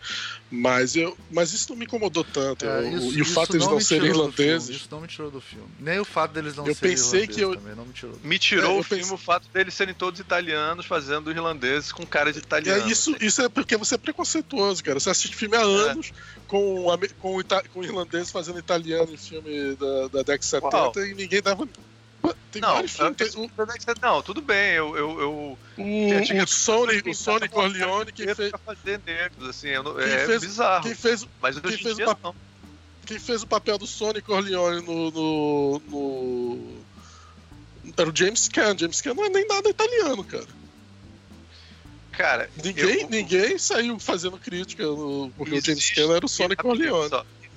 Mas, 0.49 0.95
eu, 0.95 1.17
mas 1.29 1.53
isso 1.53 1.67
não 1.69 1.77
me 1.77 1.85
incomodou 1.85 2.23
tanto. 2.23 2.65
É, 2.65 2.79
Eu- 2.79 2.97
isso- 2.97 3.17
e 3.19 3.21
o 3.21 3.25
fato 3.25 3.51
de 3.51 3.57
eles 3.57 3.65
não 3.65 3.73
não 3.73 3.79
serem 3.79 4.03
filme, 4.09 4.17
irlandeses. 4.17 4.75
Isso 4.75 4.87
não 4.91 5.01
me 5.01 5.07
tirou 5.07 5.31
do 5.31 5.39
filme. 5.39 5.67
Nem 5.79 5.99
o 5.99 6.05
fato 6.05 6.31
deles 6.33 6.55
não 6.55 6.67
Eu 6.67 6.75
serem 6.75 6.95
pensei 6.95 7.19
irlandeses 7.21 7.35
que 7.35 7.41
eu- 7.43 7.55
também 7.55 7.75
não 7.75 7.85
me 7.85 7.93
tirou. 7.93 8.19
Me 8.23 8.39
tirou 8.39 8.77
É, 8.77 8.79
o 8.79 8.83
filme 8.83 9.01
pensei- 9.03 9.15
o 9.15 9.17
fato 9.17 9.47
deles 9.53 9.73
serem 9.73 9.93
todos 9.93 10.19
italianos 10.19 10.85
fazendo 10.85 11.29
irlandeses 11.31 11.91
com 11.91 12.05
cara 12.05 12.31
de 12.33 12.39
italiano. 12.39 12.83
É, 12.83 12.91
isso, 12.91 13.15
assim. 13.15 13.25
isso 13.25 13.41
é 13.41 13.49
porque 13.49 13.77
você 13.77 13.95
é 13.95 13.97
preconceituoso, 13.97 14.83
cara. 14.83 14.99
Você 14.99 15.09
assiste 15.09 15.35
filme 15.35 15.55
há 15.55 15.61
anos 15.61 16.11
com, 16.47 16.85
com, 17.19 17.39
com 17.73 17.83
irlandês 17.83 18.29
fazendo 18.31 18.59
italiano 18.59 19.13
em 19.13 19.17
filme 19.17 19.75
da, 19.75 20.07
da 20.07 20.19
década 20.19 20.37
de 20.39 20.45
70 20.45 20.75
Uau. 20.77 20.93
e 21.05 21.13
ninguém 21.13 21.41
dava. 21.41 21.67
Tem 22.51 22.61
Não, 22.61 22.73
vários 22.73 22.91
filmes. 22.95 23.15
Tem- 23.17 23.51
não, 24.01 24.21
tudo 24.21 24.41
bem, 24.41 24.73
eu, 24.73 24.95
eu, 24.97 25.19
eu, 25.21 25.31
o, 25.77 26.43
o, 26.43 26.47
Sony, 26.47 27.01
o 27.05 27.13
Sony 27.13 27.47
Corleone, 27.47 28.11
quem 28.11 28.35
fez, 28.35 28.51
fazer 28.65 29.01
negros, 29.05 29.49
assim, 29.49 29.69
eu 29.69 29.83
não- 29.83 29.95
Quem 29.95 30.03
é 30.03 30.25
fez- 30.25 30.41
bizarro. 30.41 30.83
quem 30.83 30.93
fez, 30.95 31.25
Mas 31.41 31.57
quem 31.59 31.77
fez 31.77 31.93
o 31.93 31.95
dia, 31.95 32.05
pap- 32.05 32.35
quem 33.05 33.17
fez 33.19 33.41
o 33.41 33.47
papel 33.47 33.77
do 33.77 33.87
Sony 33.87 34.21
Corleone 34.21 34.85
no, 34.85 35.11
no, 35.11 35.81
no- 35.89 36.85
Era 37.97 38.09
o 38.09 38.15
James 38.15 38.47
Caan. 38.49 38.77
James 38.77 38.99
Caan 39.01 39.13
não 39.15 39.25
é 39.25 39.29
nem 39.29 39.47
nada 39.47 39.69
italiano, 39.69 40.23
cara. 40.23 40.47
Cara, 42.11 42.49
Ninguém, 42.61 43.01
eu- 43.03 43.09
ninguém 43.09 43.57
saiu 43.57 43.97
fazendo 43.97 44.37
crítica, 44.37 44.83
no- 44.83 45.31
porque 45.37 45.53
o 45.53 45.55
James 45.55 45.67
existe- 45.69 45.95
Cameron 45.95 46.15
era 46.17 46.25
o 46.25 46.29
Sonic 46.29 46.61
Corleone. 46.61 47.09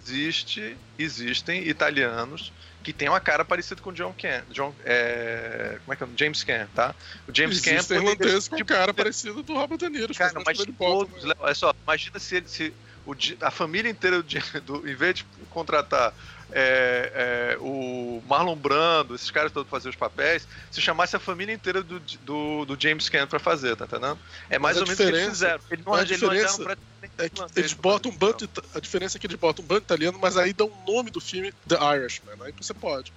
Existe, 0.06 0.76
existem 0.98 1.66
italianos 1.66 2.52
que 2.84 2.92
têm 2.92 3.08
uma 3.08 3.18
cara 3.18 3.44
parecida 3.44 3.80
com 3.80 3.88
o 3.90 3.92
John 3.92 4.14
Can, 4.16 4.42
John, 4.50 4.72
é, 4.84 5.78
como 5.82 5.94
é 5.94 5.96
que 5.96 6.04
é? 6.04 6.08
James 6.16 6.44
Can, 6.44 6.68
tá? 6.74 6.94
O 7.26 7.34
James 7.34 7.58
Can 7.60 7.72
Existem 7.72 7.98
poderia- 7.98 8.12
irlandeses 8.14 8.48
com 8.48 8.56
tipo, 8.56 8.72
cara 8.72 8.92
parecido 8.92 9.42
do 9.42 9.54
Robert 9.54 9.78
De 9.78 9.88
Niro. 9.88 10.14
Cara, 10.14 10.30
fazendo 10.30 10.44
mas 10.46 10.76
todos? 10.78 11.24
Léo, 11.24 11.34
olha 11.40 11.54
só, 11.54 11.74
imagina 11.82 12.18
se, 12.18 12.36
ele, 12.36 12.46
se 12.46 12.74
o, 13.06 13.14
a 13.40 13.50
família 13.50 13.90
inteira 13.90 14.22
do, 14.22 14.60
do 14.60 14.88
em 14.88 14.94
vez 14.94 15.16
de 15.16 15.24
contratar 15.48 16.12
é, 16.52 17.54
é, 17.54 17.58
o 17.60 18.22
Marlon 18.26 18.56
Brando, 18.56 19.14
esses 19.14 19.30
caras 19.30 19.52
todos 19.52 19.70
fazer 19.70 19.88
os 19.88 19.96
papéis, 19.96 20.46
se 20.70 20.80
chamasse 20.80 21.16
a 21.16 21.20
família 21.20 21.52
inteira 21.52 21.82
do, 21.82 22.00
do, 22.00 22.64
do 22.64 22.80
James 22.80 23.08
Caan 23.08 23.26
pra 23.26 23.38
fazer, 23.38 23.76
tá 23.76 23.84
entendendo? 23.84 24.18
É 24.50 24.58
mais 24.58 24.76
ou 24.76 24.82
menos 24.82 24.98
o 24.98 25.02
que 25.02 25.08
eles 25.08 25.28
fizeram. 25.28 25.60
Eles 25.70 25.84
não, 25.84 25.94
a 25.94 26.02
eles 26.02 26.10
não 26.10 26.28
diferença 26.30 26.62
praticamente 26.62 27.14
É 27.18 27.28
que 27.28 27.58
eles 27.58 27.72
botam 27.72 28.10
um 28.10 28.16
bando. 28.16 28.48
A 28.74 28.80
diferença 28.80 29.16
é 29.16 29.20
que 29.20 29.26
eles 29.26 29.38
botam 29.38 29.64
um 29.64 29.68
bando 29.68 29.82
italiano, 29.82 30.18
mas 30.20 30.36
aí 30.36 30.52
dão 30.52 30.68
o 30.68 30.92
nome 30.92 31.10
do 31.10 31.20
filme 31.20 31.52
The 31.66 31.76
Irishman. 31.96 32.36
Aí 32.42 32.54
você 32.58 32.74
pode. 32.74 33.12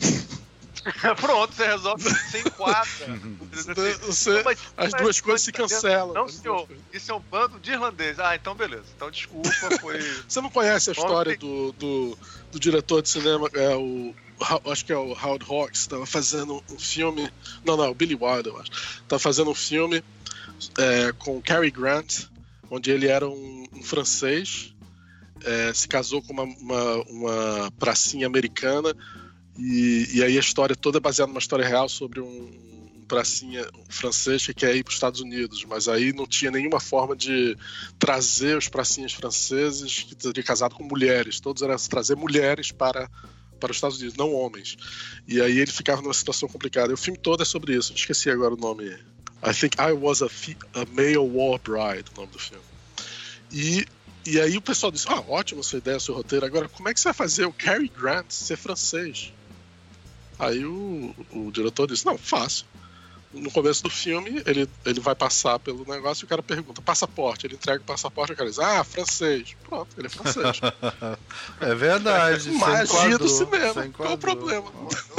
Pronto, 1.20 1.54
você 1.54 1.66
resolve, 1.66 2.02
você 2.04 2.40
enquadra. 2.40 3.06
Você- 3.52 4.30
Não, 4.76 4.84
as 4.84 4.92
duas 5.02 5.20
coisas 5.20 5.42
se 5.42 5.52
cancelam. 5.52 6.14
Não, 6.14 6.28
senhor. 6.28 6.68
Isso 6.92 7.10
é 7.10 7.14
um 7.14 7.20
bando 7.20 7.58
de 7.60 7.70
irlandês. 7.72 8.18
Ah, 8.18 8.34
então 8.34 8.54
beleza. 8.54 8.84
Então 8.94 9.10
desculpa, 9.10 9.48
foi. 9.80 10.00
Você 10.26 10.40
não 10.40 10.50
conhece 10.50 10.90
a 10.90 10.92
história 10.92 11.36
do, 11.36 11.72
do, 11.72 12.18
do 12.52 12.60
diretor 12.60 13.02
de 13.02 13.08
cinema, 13.08 13.48
é 13.54 13.74
o. 13.76 14.14
Ho- 14.40 14.70
Acho 14.70 14.84
que 14.84 14.92
é 14.92 14.96
o 14.96 15.12
Howard 15.12 15.44
Hawks, 15.48 15.80
estava 15.80 16.06
fazendo 16.06 16.62
um 16.70 16.78
filme. 16.78 17.28
Não, 17.64 17.76
não, 17.76 17.90
o 17.90 17.94
Billy 17.94 18.14
Wilder, 18.14 18.52
eu 18.52 18.60
acho. 18.60 18.70
Estava 19.02 19.18
fazendo 19.18 19.50
um 19.50 19.54
filme 19.54 20.02
é, 20.78 21.12
com 21.18 21.42
Cary 21.42 21.70
Grant, 21.72 22.26
onde 22.70 22.90
ele 22.90 23.08
era 23.08 23.28
um, 23.28 23.66
um 23.72 23.82
francês, 23.82 24.72
é, 25.44 25.72
se 25.74 25.88
casou 25.88 26.22
com 26.22 26.32
uma, 26.32 26.44
uma, 26.44 26.94
uma 27.08 27.70
pracinha 27.80 28.26
americana, 28.28 28.94
e, 29.58 30.08
e 30.14 30.22
aí 30.22 30.36
a 30.36 30.40
história 30.40 30.76
toda 30.76 30.98
é 30.98 31.00
baseada 31.00 31.28
numa 31.28 31.40
história 31.40 31.66
real 31.66 31.88
sobre 31.88 32.20
um, 32.20 32.26
um 32.26 33.04
pracinha 33.08 33.68
francês 33.88 34.46
que 34.46 34.54
quer 34.54 34.76
ir 34.76 34.84
para 34.84 34.90
os 34.90 34.94
Estados 34.94 35.20
Unidos, 35.20 35.64
mas 35.64 35.88
aí 35.88 36.12
não 36.12 36.28
tinha 36.28 36.52
nenhuma 36.52 36.78
forma 36.78 37.16
de 37.16 37.56
trazer 37.98 38.56
os 38.56 38.68
pracinhas 38.68 39.12
franceses 39.12 40.04
que 40.04 40.14
teria 40.14 40.44
casado 40.44 40.76
com 40.76 40.84
mulheres. 40.84 41.40
Todos 41.40 41.62
eram 41.62 41.76
trazer 41.76 42.14
mulheres 42.14 42.70
para, 42.70 43.10
para 43.58 43.72
os 43.72 43.78
Estados 43.78 43.98
Unidos, 43.98 44.16
não 44.16 44.32
homens. 44.32 44.76
E 45.26 45.40
aí 45.40 45.58
ele 45.58 45.72
ficava 45.72 46.00
numa 46.00 46.14
situação 46.14 46.48
complicada. 46.48 46.92
E 46.92 46.94
o 46.94 46.98
filme 46.98 47.18
todo 47.18 47.42
é 47.42 47.46
sobre 47.46 47.74
isso. 47.74 47.92
Esqueci 47.92 48.30
agora 48.30 48.54
o 48.54 48.56
nome. 48.56 48.84
I 49.44 49.52
think 49.52 49.76
I 49.80 49.92
was 49.92 50.22
a, 50.22 50.26
a 50.74 50.84
male 50.92 51.16
war 51.16 51.58
bride, 51.58 52.10
o 52.14 52.20
nome 52.20 52.32
do 52.32 52.38
filme. 52.38 52.64
E, 53.50 53.86
e 54.24 54.40
aí 54.40 54.56
o 54.56 54.62
pessoal 54.62 54.92
disse: 54.92 55.06
Ah, 55.08 55.20
ótimo 55.28 55.64
sua 55.64 55.78
ideia, 55.78 55.98
seu 55.98 56.14
roteiro. 56.14 56.46
Agora, 56.46 56.68
como 56.68 56.88
é 56.88 56.94
que 56.94 57.00
você 57.00 57.08
vai 57.08 57.14
fazer 57.14 57.44
o 57.44 57.52
Cary 57.52 57.88
Grant 57.88 58.30
ser 58.30 58.56
francês? 58.56 59.32
Aí 60.38 60.64
o, 60.64 61.14
o 61.32 61.50
diretor 61.50 61.86
disse: 61.86 62.06
Não, 62.06 62.16
fácil. 62.16 62.64
No 63.30 63.50
começo 63.50 63.82
do 63.82 63.90
filme, 63.90 64.42
ele, 64.46 64.66
ele 64.86 65.00
vai 65.00 65.14
passar 65.14 65.58
pelo 65.58 65.84
negócio 65.84 66.22
e 66.22 66.26
o 66.26 66.28
cara 66.28 66.42
pergunta: 66.42 66.80
passaporte. 66.80 67.46
Ele 67.46 67.56
entrega 67.56 67.82
o 67.82 67.84
passaporte 67.84 68.32
e 68.32 68.34
o 68.34 68.36
cara 68.36 68.48
diz: 68.48 68.58
Ah, 68.58 68.82
francês. 68.82 69.54
Pronto, 69.68 69.88
ele 69.98 70.06
é 70.06 70.10
francês. 70.10 70.60
É 71.60 71.74
verdade. 71.74 72.48
você 72.50 72.58
Magia 72.58 73.18
do 73.18 73.26
enquadrou, 73.26 73.28
cinema. 73.28 73.72
você 73.74 73.88
Qual 73.88 74.12
o 74.14 74.18
problema? 74.18 74.72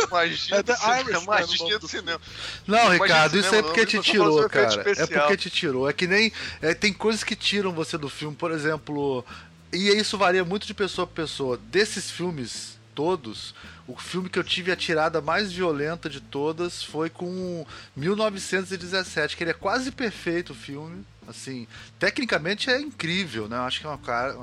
Magia 0.10 0.56
É 0.56 0.64
do 0.64 0.76
cinema, 0.76 1.20
o 1.20 1.26
magia 1.26 1.80
do 1.80 1.80
do 1.80 1.88
cinema. 1.88 2.22
Não, 2.66 2.90
Ricardo, 2.90 3.32
cinema, 3.32 3.48
isso 3.48 3.56
é 3.56 3.62
porque 3.62 3.82
não 3.82 3.86
te 3.88 4.02
tirou, 4.02 4.50
cara. 4.50 4.82
É 4.98 5.06
porque 5.06 5.38
te 5.38 5.50
tirou. 5.50 5.90
É 5.90 5.94
que 5.94 6.08
nem. 6.08 6.32
é, 6.62 6.74
tem 6.74 6.92
coisas 6.92 7.24
que 7.24 7.36
tiram 7.36 7.72
você 7.74 7.98
do 7.98 8.10
filme, 8.10 8.36
por 8.36 8.52
exemplo. 8.52 9.24
E 9.72 9.90
isso 9.90 10.18
varia 10.18 10.44
muito 10.44 10.66
de 10.66 10.74
pessoa 10.74 11.06
pra 11.06 11.24
pessoa. 11.24 11.60
Desses 11.70 12.10
filmes 12.10 12.79
todos, 13.00 13.56
o 13.88 13.96
filme 13.96 14.28
que 14.30 14.38
eu 14.38 14.44
tive 14.44 14.74
a 14.74 14.76
tirada 14.76 15.22
mais 15.22 15.54
violenta 15.54 16.10
de 16.10 16.20
todas 16.20 16.84
foi 16.84 17.10
com 17.10 17.66
1917, 17.96 19.38
que 19.38 19.44
ele 19.44 19.52
é 19.52 19.54
quase 19.54 19.90
perfeito 19.90 20.52
o 20.52 20.56
filme. 20.56 21.06
Assim, 21.26 21.66
tecnicamente 21.98 22.70
é 22.70 22.78
incrível, 22.82 23.48
né? 23.48 23.56
Eu 23.56 23.62
acho 23.62 23.80
que 23.80 23.86
é 23.86 23.90
uma 23.90 23.98
cara. 24.00 24.36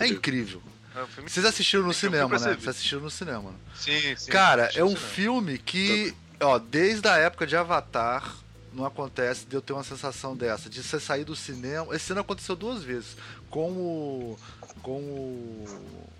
É 0.00 0.06
incrível. 0.08 0.60
É 0.96 1.02
um 1.04 1.06
filme- 1.06 1.30
Vocês 1.30 1.46
assistiram 1.46 1.84
no 1.84 1.92
filme 1.94 2.16
cinema, 2.16 2.34
né? 2.36 2.54
Vocês 2.54 2.68
assistiram 2.68 3.02
no 3.02 3.10
cinema. 3.10 3.54
Sim, 3.76 4.16
sim. 4.16 4.30
Cara, 4.32 4.70
é 4.74 4.82
um 4.82 4.96
filme 4.96 5.56
que, 5.56 6.12
ó, 6.40 6.58
desde 6.58 7.06
a 7.06 7.16
época 7.16 7.46
de 7.46 7.54
Avatar, 7.56 8.34
não 8.72 8.84
acontece 8.84 9.46
de 9.46 9.54
eu 9.54 9.60
ter 9.62 9.72
uma 9.72 9.84
sensação 9.84 10.34
dessa, 10.36 10.68
de 10.68 10.82
você 10.82 10.98
sair 10.98 11.24
do 11.24 11.36
cinema. 11.36 11.94
Esse 11.94 12.10
ano 12.10 12.22
aconteceu 12.22 12.56
duas 12.56 12.82
vezes. 12.82 13.16
Com 13.48 13.70
o. 13.70 14.38
Com 14.82 14.98
o. 15.00 16.10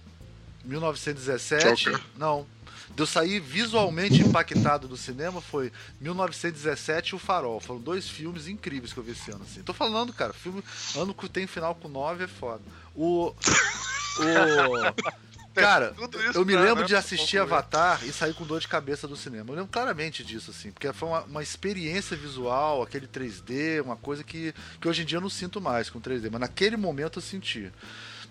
1917. 0.65 1.85
Joker. 1.85 2.01
Não. 2.17 2.47
De 2.95 3.03
eu 3.03 3.07
sair 3.07 3.39
visualmente 3.39 4.21
impactado 4.21 4.89
do 4.89 4.97
cinema 4.97 5.41
foi 5.41 5.73
1917 6.01 7.11
e 7.11 7.15
O 7.15 7.19
Farol. 7.19 7.61
Foram 7.61 7.81
dois 7.81 8.09
filmes 8.09 8.49
incríveis 8.49 8.93
que 8.93 8.99
eu 8.99 9.05
vi 9.05 9.13
esse 9.13 9.31
ano. 9.31 9.45
Assim. 9.45 9.63
Tô 9.63 9.73
falando, 9.73 10.13
cara, 10.13 10.33
filme. 10.33 10.63
Ano 10.97 11.15
que 11.15 11.29
tem 11.29 11.47
final 11.47 11.75
com 11.75 11.89
9 11.89 12.25
é 12.25 12.27
foda. 12.27 12.63
O. 12.95 13.29
O. 13.29 13.35
Cara, 15.55 15.95
eu 16.35 16.45
me 16.45 16.55
lembro 16.55 16.83
né, 16.83 16.87
de 16.87 16.95
assistir. 16.95 17.39
Avatar 17.39 18.05
e 18.05 18.13
sair 18.13 18.35
com 18.35 18.45
dor 18.45 18.61
de 18.61 18.69
cabeça 18.69 19.09
do 19.09 19.17
cinema. 19.17 19.51
Eu 19.51 19.57
lembro 19.57 19.71
claramente 19.71 20.23
disso, 20.23 20.51
assim, 20.51 20.71
porque 20.71 20.93
foi 20.93 21.09
uma, 21.09 21.23
uma 21.23 21.43
experiência 21.43 22.17
visual, 22.17 22.83
aquele 22.83 23.07
3D, 23.07 23.83
uma 23.83 23.97
coisa 23.97 24.23
que, 24.23 24.55
que 24.81 24.89
hoje 24.89 25.03
em 25.03 25.05
dia 25.05 25.19
eu 25.19 25.23
não 25.23 25.31
sinto 25.31 25.61
mais 25.61 25.91
com 25.91 26.01
3D, 26.01 26.29
mas 26.31 26.41
naquele 26.41 26.77
momento 26.77 27.19
eu 27.19 27.23
senti. 27.23 27.71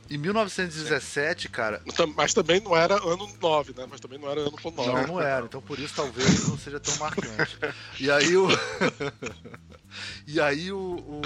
Em 0.10 0.17
1917, 0.17 1.50
cara, 1.50 1.82
Tam- 1.95 2.13
Mas 2.15 2.34
também 2.34 2.60
não 2.60 2.76
era 2.76 2.95
ano 2.95 3.30
9, 3.41 3.74
né? 3.78 3.86
Mas 3.89 4.00
também 4.00 4.17
não 4.17 4.30
era 4.30 4.41
ano 4.41 4.52
com 4.52 4.72
9. 4.72 4.91
não, 4.91 5.08
não 5.08 5.22
era, 5.22 5.45
então 5.45 5.62
por 5.62 5.78
isso 5.78 5.93
talvez 5.95 6.48
não 6.48 6.58
seja 6.58 6.80
tão 6.80 6.95
marcante. 6.98 7.58
E 8.00 8.10
aí 8.10 8.36
o. 8.36 8.48
e 10.28 10.39
aí 10.39 10.72
o, 10.72 10.78
o- 10.80 11.22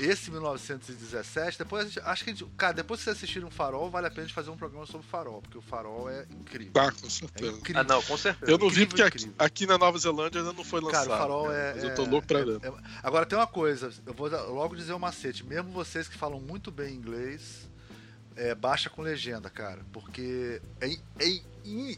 Esse 0.00 0.30
1917, 0.30 1.58
depois 1.58 1.84
a 1.84 1.88
gente- 1.88 2.00
acho 2.00 2.24
que 2.24 2.30
a 2.30 2.32
gente. 2.34 2.44
Cara, 2.56 2.72
depois 2.74 3.00
que 3.00 3.04
vocês 3.04 3.16
assistirem 3.16 3.46
um 3.46 3.50
farol, 3.50 3.90
vale 3.90 4.06
a 4.06 4.10
pena 4.10 4.22
a 4.22 4.26
gente 4.26 4.34
fazer 4.34 4.50
um 4.50 4.56
programa 4.56 4.86
sobre 4.86 5.06
o 5.06 5.10
farol, 5.10 5.40
porque 5.42 5.58
o 5.58 5.62
farol 5.62 6.08
é 6.10 6.26
incrível. 6.30 6.72
Tá, 6.72 6.90
com 6.92 7.06
É 7.06 7.10
certeza. 7.10 7.52
incrível. 7.56 7.80
Ah, 7.80 7.84
não, 7.84 8.02
com 8.02 8.16
certeza. 8.16 8.50
Eu 8.50 8.58
não 8.58 8.68
vi 8.68 8.86
porque 8.86 9.02
aqui, 9.02 9.32
aqui 9.38 9.66
na 9.66 9.78
Nova 9.78 9.98
Zelândia 9.98 10.40
ainda 10.40 10.52
não 10.52 10.64
foi 10.64 10.80
lançado. 10.80 11.08
Cara, 11.08 11.16
o 11.16 11.18
farol 11.18 11.52
é. 11.52 11.74
Mas 11.74 11.84
eu 11.84 11.90
é- 11.90 11.94
tô 11.94 12.04
louco 12.04 12.26
pra 12.26 12.40
é- 12.40 12.44
ver. 12.44 12.60
é- 12.62 12.72
Agora 13.02 13.24
tem 13.26 13.38
uma 13.38 13.46
coisa, 13.46 13.90
eu 14.06 14.12
vou 14.14 14.28
logo 14.28 14.74
dizer 14.76 14.92
um 14.92 14.98
macete. 14.98 15.44
Mesmo 15.44 15.70
vocês 15.72 16.08
que 16.08 16.16
falam 16.18 16.40
muito 16.40 16.70
bem 16.70 16.94
inglês, 16.94 17.68
é, 18.36 18.54
baixa 18.54 18.88
com 18.90 19.02
legenda, 19.02 19.48
cara. 19.50 19.80
Porque 19.92 20.60
é, 20.80 20.92
é 21.20 21.52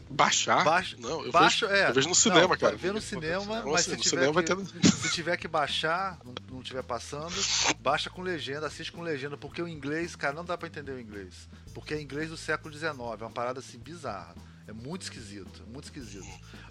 Baixar? 0.09 0.63
Baixa- 0.63 0.95
Não, 0.99 1.25
eu 1.25 1.31
vejo, 1.31 1.65
é. 1.65 1.89
eu 1.89 1.93
vejo 1.93 2.09
no 2.09 2.15
cinema, 2.15 2.49
não, 2.49 2.57
cara. 2.57 2.75
Vê 2.75 2.91
no 2.91 3.01
cinema, 3.01 3.61
Não, 3.61 3.71
mas 3.71 3.81
assim, 3.81 3.91
se 3.91 3.97
no 3.97 4.03
tiver, 4.03 4.19
cinema 4.27 4.43
que, 4.43 4.79
ter. 4.79 4.91
se 4.91 5.09
tiver 5.11 5.37
que 5.37 5.47
baixar, 5.47 6.19
não, 6.23 6.33
não 6.51 6.61
tiver 6.61 6.83
passando, 6.83 7.33
baixa 7.79 8.09
com 8.09 8.21
legenda, 8.21 8.67
assiste 8.67 8.91
com 8.91 9.01
legenda, 9.01 9.35
porque 9.35 9.61
o 9.61 9.67
inglês, 9.67 10.15
cara, 10.15 10.33
não 10.33 10.45
dá 10.45 10.55
pra 10.57 10.67
entender 10.67 10.91
o 10.91 10.99
inglês. 10.99 11.49
Porque 11.73 11.93
é 11.95 12.01
inglês 12.01 12.29
do 12.29 12.37
século 12.37 12.71
XIX, 12.73 12.89
é 12.93 12.99
uma 13.23 13.31
parada 13.31 13.59
assim 13.59 13.79
bizarra. 13.79 14.35
É 14.67 14.73
muito 14.73 15.03
esquisito, 15.03 15.61
é 15.61 15.71
muito 15.71 15.83
esquisito. 15.85 16.25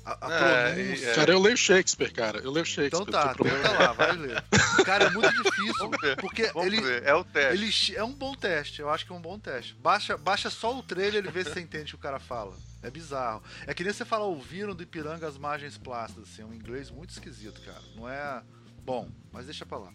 A, 0.04 0.26
a 0.26 0.32
É, 0.32 0.72
pronúncia. 0.74 1.10
é. 1.10 1.14
Cara, 1.14 1.32
eu 1.32 1.38
leio 1.40 1.56
Shakespeare, 1.56 2.12
cara. 2.12 2.38
Eu 2.40 2.50
leio 2.50 2.66
Shakespeare. 2.66 2.86
Então 3.02 3.06
tá, 3.06 3.32
tenta 3.34 3.72
lá, 3.72 3.92
vai 3.92 4.12
ler. 4.16 4.44
Cara, 4.84 5.04
é 5.04 5.10
muito 5.10 5.30
difícil, 5.44 5.74
Vamos 5.78 6.00
ver. 6.00 6.16
porque 6.16 6.46
Vamos 6.48 6.66
ele, 6.66 6.80
ver, 6.82 7.04
é 7.04 7.14
o 7.14 7.22
teste. 7.24 7.92
ele 7.92 7.98
é 7.98 8.02
um 8.04 8.12
bom 8.12 8.34
teste, 8.34 8.80
eu 8.80 8.90
acho 8.90 9.06
que 9.06 9.12
é 9.12 9.14
um 9.14 9.20
bom 9.20 9.38
teste. 9.38 9.74
Baixa, 9.80 10.16
baixa 10.16 10.50
só 10.50 10.76
o 10.76 10.82
trailer 10.82 11.24
e 11.24 11.30
vê 11.30 11.44
se 11.44 11.50
você 11.52 11.60
entende 11.60 11.84
o 11.84 11.88
que 11.90 11.94
o 11.94 11.98
cara 11.98 12.18
fala. 12.18 12.56
É 12.82 12.90
bizarro. 12.90 13.42
É 13.66 13.72
que 13.72 13.84
nem 13.84 13.92
você 13.92 14.04
falar 14.04 14.24
ouviram 14.24 14.74
do 14.74 14.82
Ipiranga 14.82 15.28
as 15.28 15.38
margens 15.38 15.78
plácidas, 15.78 16.24
assim, 16.28 16.42
é 16.42 16.44
um 16.44 16.52
inglês 16.52 16.90
muito 16.90 17.10
esquisito, 17.10 17.60
cara. 17.62 17.80
Não 17.94 18.08
é 18.08 18.42
bom, 18.84 19.08
mas 19.32 19.46
deixa 19.46 19.64
pra 19.64 19.78
lá. 19.78 19.92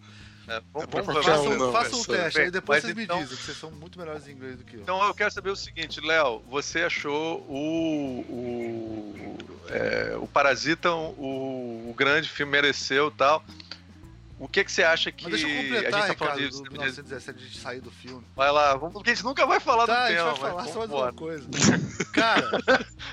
É, 0.50 0.62
vamos, 0.74 0.88
É 0.94 1.02
qualquer 1.04 1.24
ver. 1.24 1.48
um, 1.50 1.58
não, 1.58 1.72
o 1.72 1.78
essa- 1.78 2.08
teste, 2.12 2.40
aí 2.40 2.44
Bem, 2.46 2.52
depois 2.52 2.78
mas 2.78 2.84
vocês 2.84 2.96
me 2.96 3.04
então- 3.04 3.20
dizem 3.22 3.38
que 3.38 3.44
vocês 3.44 3.58
são 3.58 3.72
muito 3.72 4.00
melhores 4.00 4.28
em 4.28 4.32
inglês 4.32 4.58
do 4.58 4.64
que 4.64 4.76
eu. 4.78 4.82
Então 4.82 5.04
eu 5.04 5.14
quero 5.14 5.32
saber 5.32 5.50
o 5.52 5.56
seguinte, 5.56 6.02
Léo, 6.02 6.42
você 6.50 6.82
achou 6.84 7.42
o, 7.48 8.22
o, 8.28 9.38
é, 9.70 10.18
o 10.20 10.28
Parasita 10.28 10.92
o, 10.92 11.90
o 11.90 11.94
grande 11.96 12.30
filme 12.30 12.52
mereceu 12.52 13.10
e 13.10 13.12
tal. 13.12 13.44
O 14.40 14.48
que 14.48 14.64
que 14.64 14.72
você 14.72 14.84
acha 14.84 15.12
que 15.12 15.26
mas 15.30 15.34
deixa 15.34 15.48
eu 15.50 15.60
a 15.60 15.64
completar, 15.64 15.84
gente 16.02 16.08
tá 16.18 16.26
falando 16.26 16.38
Ricardo, 16.38 16.58
de 16.58 16.64
do 16.64 16.72
1917, 16.72 17.50
de 17.50 17.60
sair 17.60 17.82
do 17.82 17.92
filme. 17.92 18.26
Vai 18.38 18.50
lá, 18.54 18.74
vamos, 18.78 18.94
porque 18.94 19.10
a 19.10 19.14
gente 19.14 19.26
nunca 19.26 19.46
vai 19.46 19.60
falar 19.60 19.86
Tá, 19.86 19.96
do 19.96 20.02
a 20.02 20.08
gente 20.08 20.18
tema. 20.18 20.32
vai 20.32 20.40
falar 20.40 20.64
só 20.66 20.80
mais 20.80 20.90
vambora. 20.90 21.12
uma 21.12 21.14
coisa. 21.14 21.48
Cara, 22.14 22.50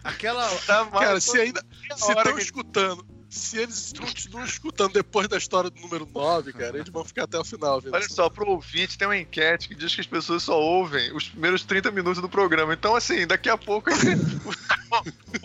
aquela, 0.05 0.49
Tá 0.67 0.87
Cara, 0.87 1.19
se 1.21 1.37
ainda. 1.41 1.61
Se 1.97 2.13
estão 2.13 2.35
que- 2.37 2.43
escutando. 2.43 3.05
Se 3.29 3.59
eles 3.59 3.93
continuam 3.93 4.45
escutando 4.45 4.93
depois 4.93 5.29
da 5.29 5.37
história 5.37 5.69
do 5.69 5.81
número 5.81 6.09
9, 6.13 6.53
cara, 6.53 6.77
eles 6.79 6.89
vão 6.89 7.05
ficar 7.05 7.25
até 7.25 7.39
o 7.39 7.45
final? 7.45 7.83
Olha 7.93 8.09
só, 8.09 8.31
pro 8.31 8.49
ouvinte 8.49 8.97
tem 8.97 9.09
uma 9.09 9.17
enquete 9.17 9.69
que 9.69 9.75
diz 9.75 9.95
que 9.95 10.01
as 10.01 10.07
pessoas 10.07 10.45
só 10.45 10.59
ouvem 10.61 11.15
os 11.15 11.29
primeiros 11.29 11.65
30 11.65 11.91
minutos 11.91 12.23
do 12.23 12.29
programa. 12.29 12.73
Então, 12.73 12.95
assim, 12.95 13.27
daqui 13.27 13.49
a 13.49 13.59
pouco 13.59 13.91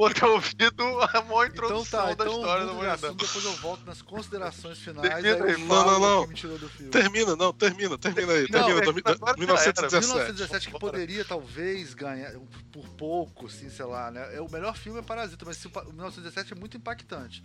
o 0.05 0.07
por 0.07 0.13
ter 0.13 0.25
ouvido 0.25 0.83
a 1.01 1.21
maior 1.21 1.45
Então 1.45 1.45
introdução 1.47 1.99
tá, 2.01 2.05
da 2.07 2.11
então 2.13 2.27
história 2.27 2.41
muda 2.41 2.65
da 2.65 2.65
de 2.65 2.71
humanidade. 2.71 3.05
assunto, 3.05 3.25
depois 3.25 3.45
eu 3.45 3.53
volto 3.57 3.85
nas 3.85 4.01
considerações 4.01 4.77
finais. 4.79 5.21
Termina 5.23 5.45
aí 5.45 5.57
Não, 5.67 5.85
não, 5.85 5.99
não. 5.99 6.19
o 6.19 6.23
que 6.23 6.29
me 6.29 6.35
tirou 6.35 6.57
do 6.57 6.69
filme. 6.69 6.91
Termina, 6.91 7.35
não, 7.35 7.53
termina, 7.53 7.97
termina 7.97 8.33
aí. 8.33 8.41
Não, 8.41 8.49
termina, 8.49 8.79
é, 8.79 8.85
domi- 8.85 9.01
agora 9.05 9.31
já 9.33 9.37
1917. 9.37 10.07
1917 10.07 10.71
que 10.71 10.79
poderia 10.79 11.23
talvez 11.25 11.93
ganhar 11.93 12.31
por 12.71 12.87
pouco, 12.89 13.45
assim, 13.47 13.69
sei 13.69 13.85
lá, 13.85 14.09
né? 14.11 14.35
É, 14.35 14.41
o 14.41 14.49
melhor 14.51 14.75
filme 14.75 14.99
é 14.99 15.01
Parasita, 15.01 15.45
mas 15.45 15.57
se 15.57 15.67
o 15.67 15.69
pa- 15.69 15.83
o 15.83 15.91
1917 15.93 16.53
é 16.53 16.55
muito 16.55 16.77
impactante. 16.77 17.43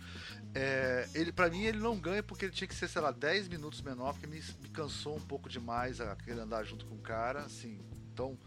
É, 0.55 1.07
ele, 1.13 1.31
pra 1.31 1.49
mim, 1.49 1.63
ele 1.63 1.79
não 1.79 1.97
ganha 1.97 2.23
porque 2.23 2.45
ele 2.45 2.51
tinha 2.53 2.67
que 2.67 2.75
ser, 2.75 2.87
sei 2.87 3.01
lá, 3.01 3.11
10 3.11 3.47
minutos 3.47 3.81
menor, 3.81 4.13
porque 4.13 4.27
me, 4.27 4.41
me 4.61 4.69
cansou 4.69 5.15
um 5.15 5.21
pouco 5.21 5.47
demais 5.49 6.01
a 6.01 6.15
querer 6.15 6.39
andar 6.39 6.63
junto 6.63 6.85
com 6.85 6.95
o 6.95 6.99
cara, 7.01 7.41
assim. 7.41 7.79
Então, 8.13 8.37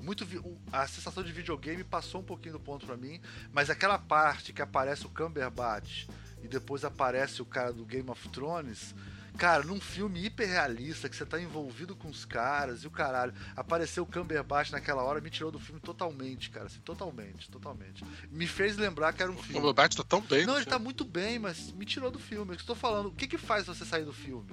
muito 0.00 0.24
o- 0.38 0.58
a 0.72 0.86
sensação 0.86 1.22
de 1.22 1.32
videogame 1.32 1.82
passou 1.84 2.20
um 2.20 2.24
pouquinho 2.24 2.54
do 2.54 2.60
ponto 2.60 2.86
pra 2.86 2.96
mim, 2.96 3.20
mas 3.52 3.70
aquela 3.70 3.98
parte 3.98 4.52
que 4.52 4.62
aparece 4.62 5.06
o 5.06 5.10
Cumberbatch 5.10 6.06
e 6.42 6.48
depois 6.48 6.84
aparece 6.84 7.42
o 7.42 7.46
cara 7.46 7.72
do 7.72 7.84
Game 7.84 8.08
of 8.10 8.28
Thrones, 8.28 8.94
Cara, 9.36 9.62
num 9.62 9.80
filme 9.80 10.24
hiperrealista, 10.24 11.08
que 11.08 11.14
você 11.14 11.24
tá 11.24 11.40
envolvido 11.40 11.94
com 11.94 12.08
os 12.08 12.24
caras 12.24 12.82
e 12.82 12.88
o 12.88 12.90
caralho, 12.90 13.32
apareceu 13.54 14.02
o 14.02 14.06
Cumberbatch 14.06 14.72
naquela 14.72 15.04
hora, 15.04 15.20
me 15.20 15.30
tirou 15.30 15.52
do 15.52 15.60
filme 15.60 15.80
totalmente, 15.80 16.50
cara, 16.50 16.66
assim, 16.66 16.80
totalmente, 16.80 17.48
totalmente. 17.48 18.04
Me 18.32 18.48
fez 18.48 18.76
lembrar 18.76 19.12
que 19.12 19.22
era 19.22 19.30
um 19.30 19.36
O 19.36 19.38
filme. 19.38 19.60
Cumberbatch 19.60 19.94
tá 19.94 20.02
tão 20.02 20.20
bem. 20.22 20.44
Não, 20.44 20.56
ele 20.56 20.64
tá 20.66 20.76
muito 20.76 21.04
bem, 21.04 21.38
mas 21.38 21.70
me 21.70 21.84
tirou 21.84 22.10
do 22.10 22.18
filme. 22.18 22.50
É 22.50 22.54
o 22.54 22.56
que 22.56 22.62
eu 22.64 22.66
tô 22.66 22.74
falando. 22.74 23.06
O 23.10 23.12
que 23.12 23.28
que 23.28 23.38
faz 23.38 23.64
você 23.68 23.84
sair 23.84 24.04
do 24.04 24.12
filme? 24.12 24.50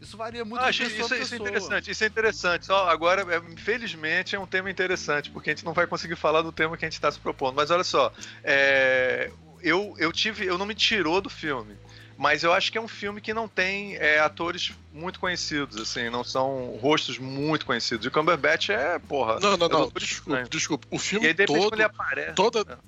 Isso 0.00 0.16
varia 0.16 0.44
muito 0.44 0.62
Ah, 0.62 0.70
de 0.70 0.78
pessoa 0.78 1.00
isso, 1.04 1.14
a 1.14 1.18
isso 1.18 1.34
é 1.34 1.38
interessante, 1.38 1.90
isso 1.90 2.04
é 2.04 2.06
interessante. 2.06 2.66
Só 2.66 2.88
agora, 2.88 3.22
é, 3.34 3.38
infelizmente, 3.52 4.36
é 4.36 4.38
um 4.38 4.46
tema 4.46 4.70
interessante, 4.70 5.30
porque 5.30 5.50
a 5.50 5.52
gente 5.54 5.64
não 5.64 5.72
vai 5.72 5.86
conseguir 5.86 6.16
falar 6.16 6.42
do 6.42 6.52
tema 6.52 6.76
que 6.76 6.84
a 6.84 6.88
gente 6.88 6.94
está 6.94 7.10
se 7.10 7.18
propondo. 7.18 7.56
Mas 7.56 7.70
olha 7.70 7.82
só, 7.84 8.12
é, 8.44 9.30
eu, 9.60 9.94
eu 9.98 10.12
tive. 10.12 10.46
Eu 10.46 10.56
não 10.56 10.66
me 10.66 10.74
tirou 10.74 11.20
do 11.20 11.28
filme. 11.28 11.76
Mas 12.16 12.42
eu 12.42 12.52
acho 12.52 12.72
que 12.72 12.76
é 12.76 12.80
um 12.80 12.88
filme 12.88 13.20
que 13.20 13.32
não 13.32 13.46
tem 13.46 13.94
é, 13.94 14.18
atores 14.18 14.72
muito 14.92 15.20
conhecidos, 15.20 15.76
assim, 15.80 16.10
não 16.10 16.24
são 16.24 16.76
rostos 16.82 17.16
muito 17.16 17.64
conhecidos. 17.64 18.04
E 18.04 18.08
o 18.08 18.10
Cumberbatch 18.10 18.70
é, 18.70 18.98
porra. 18.98 19.34
Não, 19.34 19.56
não, 19.56 19.66
é 19.66 19.68
não. 19.68 19.68
doutor 19.68 20.00
Desculpa, 20.00 20.30
estranho. 20.30 20.48
desculpa. 20.48 20.88
O 20.90 20.96
E 20.96 20.98
filme 20.98 21.26
aí, 21.28 21.32
de 21.32 21.42
repente, 21.42 21.56
todo. 21.56 21.68
quando 21.68 21.74
ele 21.74 21.82
aparece. 21.84 22.34
Toda, 22.34 22.78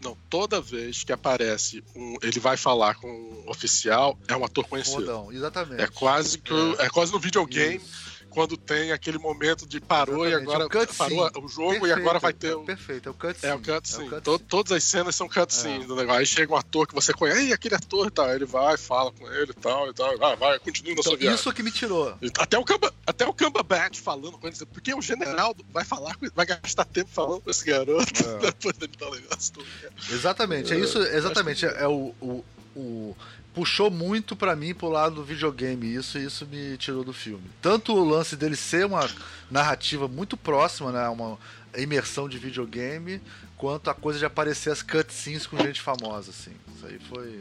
não, 0.00 0.16
toda 0.30 0.60
vez 0.60 1.02
que 1.04 1.12
aparece 1.12 1.82
um, 1.94 2.16
ele 2.22 2.38
vai 2.38 2.56
falar 2.56 2.94
com 2.94 3.08
um 3.08 3.50
oficial, 3.50 4.18
é 4.28 4.36
um 4.36 4.44
ator 4.44 4.66
conhecido. 4.66 5.32
Exatamente. 5.32 5.82
É 5.82 5.86
quase 5.88 6.38
que 6.38 6.52
o- 6.52 6.80
é 6.80 6.88
quase 6.88 7.12
no 7.12 7.18
videogame 7.18 7.76
Isso. 7.76 8.17
Quando 8.30 8.56
tem 8.56 8.92
aquele 8.92 9.18
momento 9.18 9.66
de 9.66 9.80
parou 9.80 10.24
e 10.26 10.28
Exatamente, 10.28 10.50
agora 10.52 10.62
é 10.62 10.66
o 10.90 10.94
parou 10.94 11.44
o 11.44 11.48
jogo 11.48 11.72
e 11.74 11.80
Perfeito, 11.80 12.00
agora 12.00 12.18
vai 12.18 12.32
ter 12.32 12.54
o 12.54 12.62
Perfeito, 12.64 13.08
é 13.08 13.10
o 13.10 13.14
cutscene. 13.14 13.52
é 13.52 13.54
o 13.56 13.58
cutscene. 13.62 14.14
É 14.14 14.20
To- 14.20 14.38
todas 14.38 14.72
as 14.72 14.84
cenas 14.84 15.14
são 15.16 15.28
cutscene 15.28 15.84
do 15.84 15.96
negócio. 15.96 16.20
Aí 16.20 16.26
chega 16.26 16.52
um 16.52 16.56
ator 16.56 16.86
que 16.86 16.94
você 16.94 17.12
conhece, 17.12 17.40
"Ei, 17.40 17.52
aquele 17.52 17.74
ator 17.74 18.06
e 18.06 18.10
tal. 18.10 18.28
Ele 18.34 18.44
vai, 18.44 18.76
fala 18.76 19.10
com 19.12 19.26
ele 19.32 19.50
e 19.50 19.54
tal, 19.54 19.88
e 19.90 19.94
tal. 19.94 20.16
Vai, 20.18 20.36
vai, 20.36 20.58
continua 20.58 20.88
na 20.88 20.92
Então, 21.00 21.02
sua 21.04 21.16
viagem. 21.16 21.34
isso 21.38 21.52
que 21.52 21.62
me 21.62 21.70
tirou. 21.70 22.16
Até 22.38 22.58
o, 22.58 22.64
até 23.06 23.26
o 23.26 23.32
Cumberbatch 23.32 23.98
falando 24.00 24.38
com 24.38 24.46
ele, 24.46 24.56
porque 24.72 24.94
o 24.94 25.00
general 25.02 25.54
vai 25.72 25.84
falar, 25.84 26.14
com- 26.16 26.28
vai 26.34 26.46
gastar 26.46 26.84
tempo 26.84 27.10
falando 27.12 27.40
com 27.40 27.50
esse 27.50 27.64
garoto 27.64 28.12
É. 28.24 28.38
depois 28.52 28.76
dele 28.76 28.92
dar 28.98 29.08
o 29.08 29.14
negócio 29.14 29.52
todo. 29.54 29.66
Exatamente, 30.10 30.72
é 30.72 30.78
isso, 30.78 30.98
exatamente. 30.98 31.64
É 31.66 31.86
o, 31.88 32.14
o, 32.20 32.44
o- 32.76 33.16
puxou 33.58 33.90
muito 33.90 34.36
pra 34.36 34.54
mim 34.54 34.72
pro 34.72 34.88
lado 34.88 35.16
do 35.16 35.24
videogame, 35.24 35.92
isso 35.92 36.16
isso 36.16 36.46
me 36.46 36.76
tirou 36.76 37.02
do 37.02 37.12
filme. 37.12 37.42
Tanto 37.60 37.92
o 37.92 38.08
lance 38.08 38.36
dele 38.36 38.54
ser 38.54 38.86
uma 38.86 39.10
narrativa 39.50 40.06
muito 40.06 40.36
próxima, 40.36 40.92
né, 40.92 41.08
uma 41.08 41.36
imersão 41.76 42.28
de 42.28 42.38
videogame, 42.38 43.20
quanto 43.56 43.90
a 43.90 43.94
coisa 43.94 44.16
de 44.16 44.24
aparecer 44.24 44.70
as 44.70 44.80
cutscenes 44.80 45.44
com 45.44 45.56
gente 45.58 45.80
famosa, 45.80 46.30
assim. 46.30 46.52
Isso 46.76 46.86
aí 46.86 47.00
foi 47.08 47.40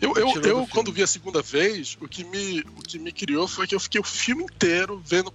Eu, 0.00 0.12
Me 0.12 0.20
eu, 0.20 0.28
eu 0.28 0.42
filme. 0.42 0.66
quando 0.66 0.90
vi 0.92 1.04
a 1.04 1.06
segunda 1.06 1.40
vez, 1.40 1.96
o 2.00 2.08
que, 2.08 2.24
me, 2.24 2.60
o 2.76 2.82
que 2.82 2.98
me 2.98 3.12
criou 3.12 3.46
foi 3.46 3.68
que 3.68 3.76
eu 3.76 3.80
fiquei 3.80 4.00
o 4.00 4.04
filme 4.04 4.42
inteiro 4.42 5.00
vendo, 5.06 5.32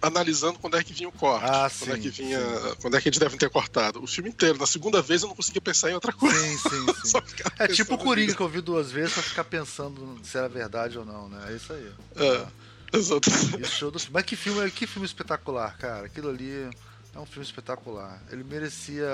analisando 0.00 0.58
quando 0.58 0.76
é 0.76 0.84
que 0.84 0.92
vinha 0.92 1.08
o 1.08 1.12
corte. 1.12 1.44
Ah, 1.44 1.70
quando 1.78 1.92
é 1.92 1.96
sim, 1.96 2.02
que 2.02 2.10
vinha. 2.10 2.40
sim. 2.40 2.74
Quando 2.80 2.96
é 2.96 3.00
que 3.00 3.08
eles 3.08 3.18
devem 3.18 3.38
ter 3.38 3.50
cortado. 3.50 4.02
O 4.02 4.06
filme 4.06 4.30
inteiro. 4.30 4.58
Na 4.58 4.66
segunda 4.66 5.02
vez 5.02 5.22
eu 5.22 5.28
não 5.28 5.36
conseguia 5.36 5.60
pensar 5.60 5.90
em 5.90 5.94
outra 5.94 6.12
coisa. 6.12 6.38
Sim, 6.38 6.56
sim, 6.56 6.86
sim. 7.04 7.18
É 7.58 7.68
tipo 7.68 7.94
o 7.94 7.98
Coringa 7.98 8.34
que 8.34 8.40
eu 8.40 8.48
vi 8.48 8.60
duas 8.60 8.90
vezes 8.90 9.14
pra 9.14 9.22
ficar 9.22 9.44
pensando 9.44 10.18
se 10.22 10.38
era 10.38 10.48
verdade 10.48 10.98
ou 10.98 11.04
não, 11.04 11.28
né? 11.28 11.52
É 11.52 11.56
isso 11.56 11.72
aí. 11.72 11.92
É, 12.16 12.96
exato. 12.96 13.28
Isso 13.60 13.72
show 13.72 13.90
do 13.90 14.00
Mas 14.10 14.24
que 14.24 14.36
filme, 14.36 14.70
que 14.70 14.86
filme 14.86 15.06
espetacular, 15.06 15.76
cara. 15.76 16.06
Aquilo 16.06 16.30
ali 16.30 16.68
é 17.14 17.18
um 17.18 17.26
filme 17.26 17.44
espetacular. 17.44 18.22
Ele 18.30 18.44
merecia 18.44 19.06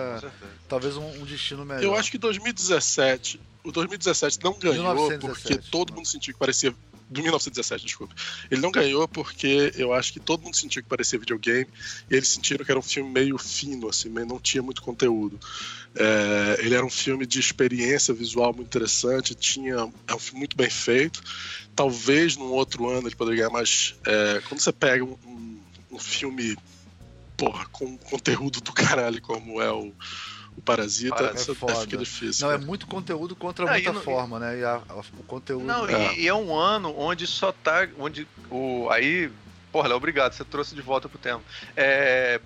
talvez 0.68 0.96
um, 0.96 1.06
um 1.06 1.24
destino 1.24 1.64
melhor. 1.64 1.82
Eu 1.82 1.94
acho 1.94 2.10
que 2.10 2.18
2017. 2.18 3.40
O 3.64 3.72
2017 3.72 4.40
não 4.44 4.58
ganhou 4.58 4.84
1917, 4.84 5.58
porque 5.58 5.70
todo 5.70 5.94
mundo 5.94 6.06
sentiu 6.06 6.34
que 6.34 6.38
parecia. 6.38 6.74
Do 7.08 7.20
1917, 7.22 7.84
desculpa. 7.84 8.14
Ele 8.50 8.60
não 8.60 8.70
ganhou 8.70 9.06
porque 9.06 9.72
eu 9.76 9.92
acho 9.92 10.12
que 10.12 10.18
todo 10.20 10.42
mundo 10.42 10.56
sentiu 10.56 10.82
que 10.82 10.88
parecia 10.88 11.18
videogame 11.18 11.68
e 12.10 12.14
eles 12.16 12.28
sentiram 12.28 12.64
que 12.64 12.70
era 12.70 12.78
um 12.78 12.82
filme 12.82 13.10
meio 13.10 13.36
fino, 13.38 13.88
assim, 13.88 14.08
não 14.08 14.40
tinha 14.40 14.62
muito 14.62 14.82
conteúdo. 14.82 15.38
É, 15.94 16.56
ele 16.60 16.74
era 16.74 16.84
um 16.84 16.90
filme 16.90 17.26
de 17.26 17.38
experiência 17.38 18.12
visual 18.14 18.52
muito 18.54 18.66
interessante, 18.68 19.34
tinha, 19.34 19.74
é 20.06 20.14
um 20.14 20.18
filme 20.18 20.40
muito 20.40 20.56
bem 20.56 20.70
feito. 20.70 21.22
Talvez 21.76 22.36
num 22.36 22.50
outro 22.50 22.88
ano 22.88 23.06
ele 23.08 23.14
poderia 23.14 23.42
ganhar, 23.44 23.50
mas 23.52 23.94
é, 24.06 24.40
quando 24.48 24.60
você 24.60 24.72
pega 24.72 25.04
um, 25.04 25.16
um- 25.24 25.60
um 25.92 25.98
filme 25.98 26.56
porra, 27.36 27.66
com 27.66 27.96
conteúdo 27.98 28.60
do 28.60 28.72
caralho 28.72 29.20
como 29.20 29.60
é 29.60 29.70
o, 29.72 29.92
o 30.56 30.62
Parasita, 30.62 31.32
isso 31.34 31.52
É 31.52 31.54
foda. 31.54 31.74
fica 31.76 31.96
difícil. 31.96 32.46
Não, 32.46 32.54
é 32.54 32.56
cara. 32.56 32.66
muito 32.66 32.86
conteúdo 32.86 33.34
contra 33.36 33.64
Não, 33.66 33.72
muita 33.72 33.90
e 33.90 33.92
não- 33.92 34.00
forma, 34.02 34.38
né? 34.38 34.58
E 34.58 34.64
a- 34.64 34.80
a- 34.88 34.94
o 34.96 35.22
conteúdo. 35.26 35.64
Não, 35.64 35.88
É. 35.88 36.14
e, 36.14 36.22
e 36.22 36.28
é 36.28 36.34
um 36.34 36.54
ano 36.54 36.94
onde 36.96 37.26
só 37.26 37.52
tá. 37.52 37.88
Onde 37.98 38.26
o. 38.50 38.88
Aí. 38.90 39.30
Porra, 39.72 39.88
Léo, 39.88 39.96
obrigado, 39.96 40.32
você 40.32 40.44
trouxe 40.44 40.74
de 40.74 40.80
volta 40.82 41.08
pro 41.08 41.18
tema. 41.18 41.42
É. 41.76 42.40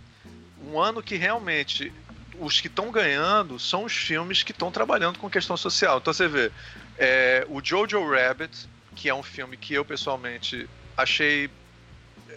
Um 0.66 0.80
ano 0.80 1.02
que 1.02 1.16
realmente. 1.16 1.92
Os 2.40 2.60
que 2.60 2.68
estão 2.68 2.92
ganhando 2.92 3.58
são 3.58 3.84
os 3.84 3.92
filmes 3.92 4.44
que 4.44 4.52
estão 4.52 4.70
trabalhando 4.70 5.18
com 5.18 5.28
questão 5.28 5.56
social. 5.56 5.98
Então 5.98 6.12
você 6.12 6.28
vê. 6.28 6.50
é, 6.96 7.44
o 7.48 7.60
Jojo 7.62 8.00
Rabbit, 8.10 8.68
que 8.96 9.08
é 9.08 9.14
um 9.14 9.22
filme 9.22 9.56
que 9.56 9.74
eu 9.74 9.84
pessoalmente 9.84 10.68
achei. 10.96 11.50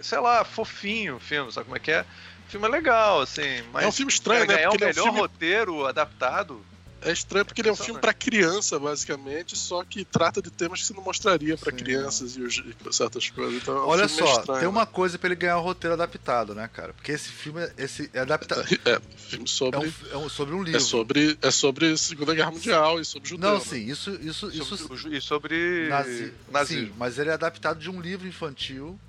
Sei 0.01 0.19
lá, 0.19 0.43
fofinho 0.43 1.17
o 1.17 1.19
filme, 1.19 1.51
sabe 1.51 1.65
como 1.65 1.77
é 1.77 1.79
que 1.79 1.91
é? 1.91 2.03
Filme 2.51 2.67
é 2.67 2.69
legal, 2.69 3.21
assim, 3.21 3.63
mas. 3.71 3.85
é 3.85 3.87
um 3.87 3.91
filme 3.91 4.11
estranho, 4.11 4.45
cara, 4.45 4.57
né? 4.57 4.63
É 4.65 4.69
o 4.69 4.73
ele 4.73 4.83
é 4.83 4.87
melhor 4.87 5.01
um 5.01 5.05
filme 5.05 5.19
roteiro 5.19 5.85
adaptado. 5.87 6.61
É 7.03 7.11
estranho 7.11 7.43
porque 7.43 7.61
ele 7.61 7.69
é 7.69 7.71
um 7.71 7.75
filme 7.75 7.99
pra 7.99 8.13
criança, 8.13 8.77
basicamente, 8.77 9.57
só 9.57 9.83
que 9.83 10.05
trata 10.05 10.39
de 10.39 10.51
temas 10.51 10.81
que 10.81 10.85
você 10.85 10.93
não 10.93 11.01
mostraria 11.01 11.57
pra 11.57 11.71
Sim. 11.71 11.77
crianças 11.77 12.35
e, 12.37 12.41
os- 12.43 12.57
e 12.63 12.93
certas 12.93 13.27
coisas. 13.27 13.59
Então, 13.59 13.75
é 13.75 13.79
um 13.81 13.87
Olha 13.87 14.07
filme 14.07 14.29
só, 14.31 14.39
estranho, 14.39 14.59
tem 14.59 14.67
né? 14.69 14.75
uma 14.77 14.85
coisa 14.85 15.17
pra 15.17 15.27
ele 15.29 15.35
ganhar 15.35 15.57
o 15.57 15.61
roteiro 15.61 15.95
adaptado, 15.95 16.53
né, 16.53 16.69
cara? 16.71 16.93
Porque 16.93 17.11
esse 17.11 17.29
filme 17.29 17.59
é, 17.59 17.73
esse 17.79 18.07
é 18.13 18.19
adaptado. 18.19 18.61
É, 18.85 19.01
filme 19.17 19.45
É, 19.45 19.47
sobre. 19.47 19.79
um, 19.79 19.93
é 20.11 20.17
um- 20.17 20.29
sobre 20.29 20.53
um 20.53 20.61
livro. 20.61 20.77
É 20.77 20.79
sobre, 20.79 21.37
é 21.41 21.49
sobre 21.49 21.97
Segunda 21.97 22.35
Guerra 22.35 22.51
Mundial 22.51 22.99
e 22.99 23.05
sobre 23.05 23.27
judeu. 23.29 23.49
Não, 23.49 23.57
né? 23.57 23.65
sim, 23.65 23.83
isso, 23.83 24.11
isso, 24.21 24.49
isso 24.49 24.77
Sobre, 24.77 25.07
o- 25.09 25.13
e 25.15 25.19
sobre. 25.21 25.87
Nazi... 25.89 26.33
nazismo. 26.51 26.85
Sim, 26.89 26.93
mas 26.99 27.17
ele 27.17 27.31
é 27.31 27.33
adaptado 27.33 27.79
de 27.79 27.89
um 27.89 27.99
livro 27.99 28.27
infantil 28.27 28.99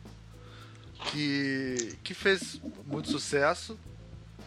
que, 1.10 1.96
que 2.02 2.14
fez 2.14 2.60
muito 2.86 3.10
sucesso 3.10 3.78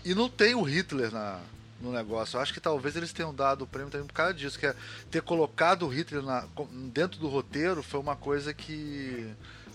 e 0.03 0.13
não 0.13 0.29
tem 0.29 0.55
o 0.55 0.61
Hitler 0.61 1.11
na, 1.11 1.39
no 1.81 1.91
negócio. 1.91 2.37
Eu 2.37 2.41
acho 2.41 2.53
que 2.53 2.59
talvez 2.59 2.95
eles 2.95 3.11
tenham 3.13 3.33
dado 3.33 3.63
o 3.63 3.67
prêmio 3.67 3.91
também 3.91 4.07
por 4.07 4.13
causa 4.13 4.33
disso, 4.33 4.57
que 4.59 4.65
é 4.65 4.75
ter 5.09 5.21
colocado 5.21 5.85
o 5.85 5.89
Hitler 5.89 6.21
na- 6.23 6.45
dentro 6.93 7.19
do 7.19 7.27
roteiro 7.27 7.81
foi 7.83 7.99
uma 7.99 8.15
coisa 8.15 8.53
que. 8.53 9.27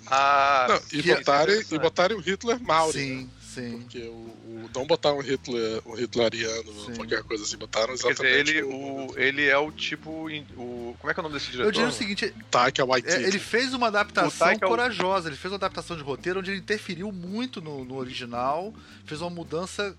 Ah, 0.06 0.66
Não, 0.68 0.76
e, 0.98 1.02
que 1.02 1.10
é 1.12 1.16
botarem, 1.16 1.54
e 1.54 1.58
interessante. 1.58 1.78
botarem 1.80 2.16
o 2.16 2.20
Hitler 2.20 2.60
Mauri. 2.60 2.98
né? 3.16 3.28
Sim. 3.54 3.78
Porque 3.80 3.98
o, 3.98 4.12
o- 4.12 4.70
não 4.74 4.86
botar 4.86 5.12
um 5.12 5.20
Hitler, 5.20 5.82
um 5.86 5.98
hitleriano, 5.98 6.72
Sim. 6.86 6.94
qualquer 6.94 7.22
coisa 7.24 7.42
assim, 7.44 7.56
botaram 7.56 7.88
Quer 7.88 7.94
exatamente 8.10 8.44
dizer, 8.44 8.58
ele, 8.58 8.62
o, 8.62 9.06
o, 9.10 9.18
ele 9.18 9.46
é 9.46 9.58
o 9.58 9.72
tipo. 9.72 10.28
O, 10.56 10.96
como 10.98 11.10
é 11.10 11.14
que 11.14 11.18
é 11.18 11.22
o 11.22 11.24
nome 11.24 11.34
desse 11.34 11.50
diretor? 11.50 11.66
Eu 11.68 11.72
diria 11.72 11.88
o 11.88 11.92
seguinte, 11.92 12.32
Taika 12.50 12.84
Waititi. 12.84 13.12
É, 13.14 13.22
ele 13.26 13.38
fez 13.38 13.74
uma 13.74 13.88
adaptação 13.88 14.46
Taika- 14.46 14.66
corajosa, 14.68 15.28
ele 15.28 15.36
fez 15.36 15.51
uma 15.53 15.57
adaptação 15.57 15.96
de 15.96 16.03
roteiro 16.03 16.38
onde 16.40 16.51
ele 16.53 16.61
interferiu 16.61 17.11
muito 17.11 17.61
no, 17.61 17.84
no 17.84 17.96
original, 17.96 18.72
fez 19.05 19.20
uma 19.20 19.30
mudança 19.30 19.96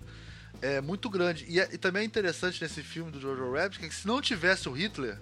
é, 0.62 0.80
muito 0.80 1.10
grande. 1.10 1.44
E, 1.48 1.60
é- 1.60 1.68
e 1.72 1.76
também 1.76 2.02
é 2.02 2.04
interessante 2.06 2.62
nesse 2.62 2.82
filme 2.82 3.10
do 3.10 3.20
Jojo 3.20 3.52
Rabbit 3.52 3.78
que 3.80 3.94
se 3.94 4.06
não 4.06 4.20
tivesse 4.22 4.68
o 4.68 4.72
Hitler, 4.72 5.18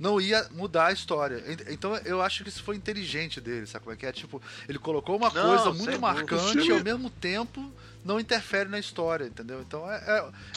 não 0.00 0.20
ia 0.20 0.48
mudar 0.52 0.86
a 0.86 0.92
história. 0.92 1.44
Ent- 1.46 1.66
Então 1.68 1.94
eu 1.98 2.20
acho 2.22 2.42
que 2.42 2.48
isso 2.48 2.62
foi 2.64 2.74
inteligente 2.74 3.40
dele, 3.40 3.66
sabe 3.66 3.84
como 3.84 3.94
é 3.94 3.96
que 3.98 4.06
é? 4.06 4.10
Tipo, 4.12 4.42
ele 4.68 4.78
colocou 4.78 5.16
uma 5.16 5.30
Não, 5.30 5.42
coisa 5.42 5.72
muito 5.72 6.00
marcante 6.00 6.58
e 6.66 6.72
ao 6.72 6.82
mesmo 6.82 7.10
tempo 7.10 7.70
não 8.02 8.18
interfere 8.18 8.68
na 8.70 8.78
história, 8.78 9.26
entendeu? 9.26 9.60
Então 9.60 9.88
é, 9.92 9.96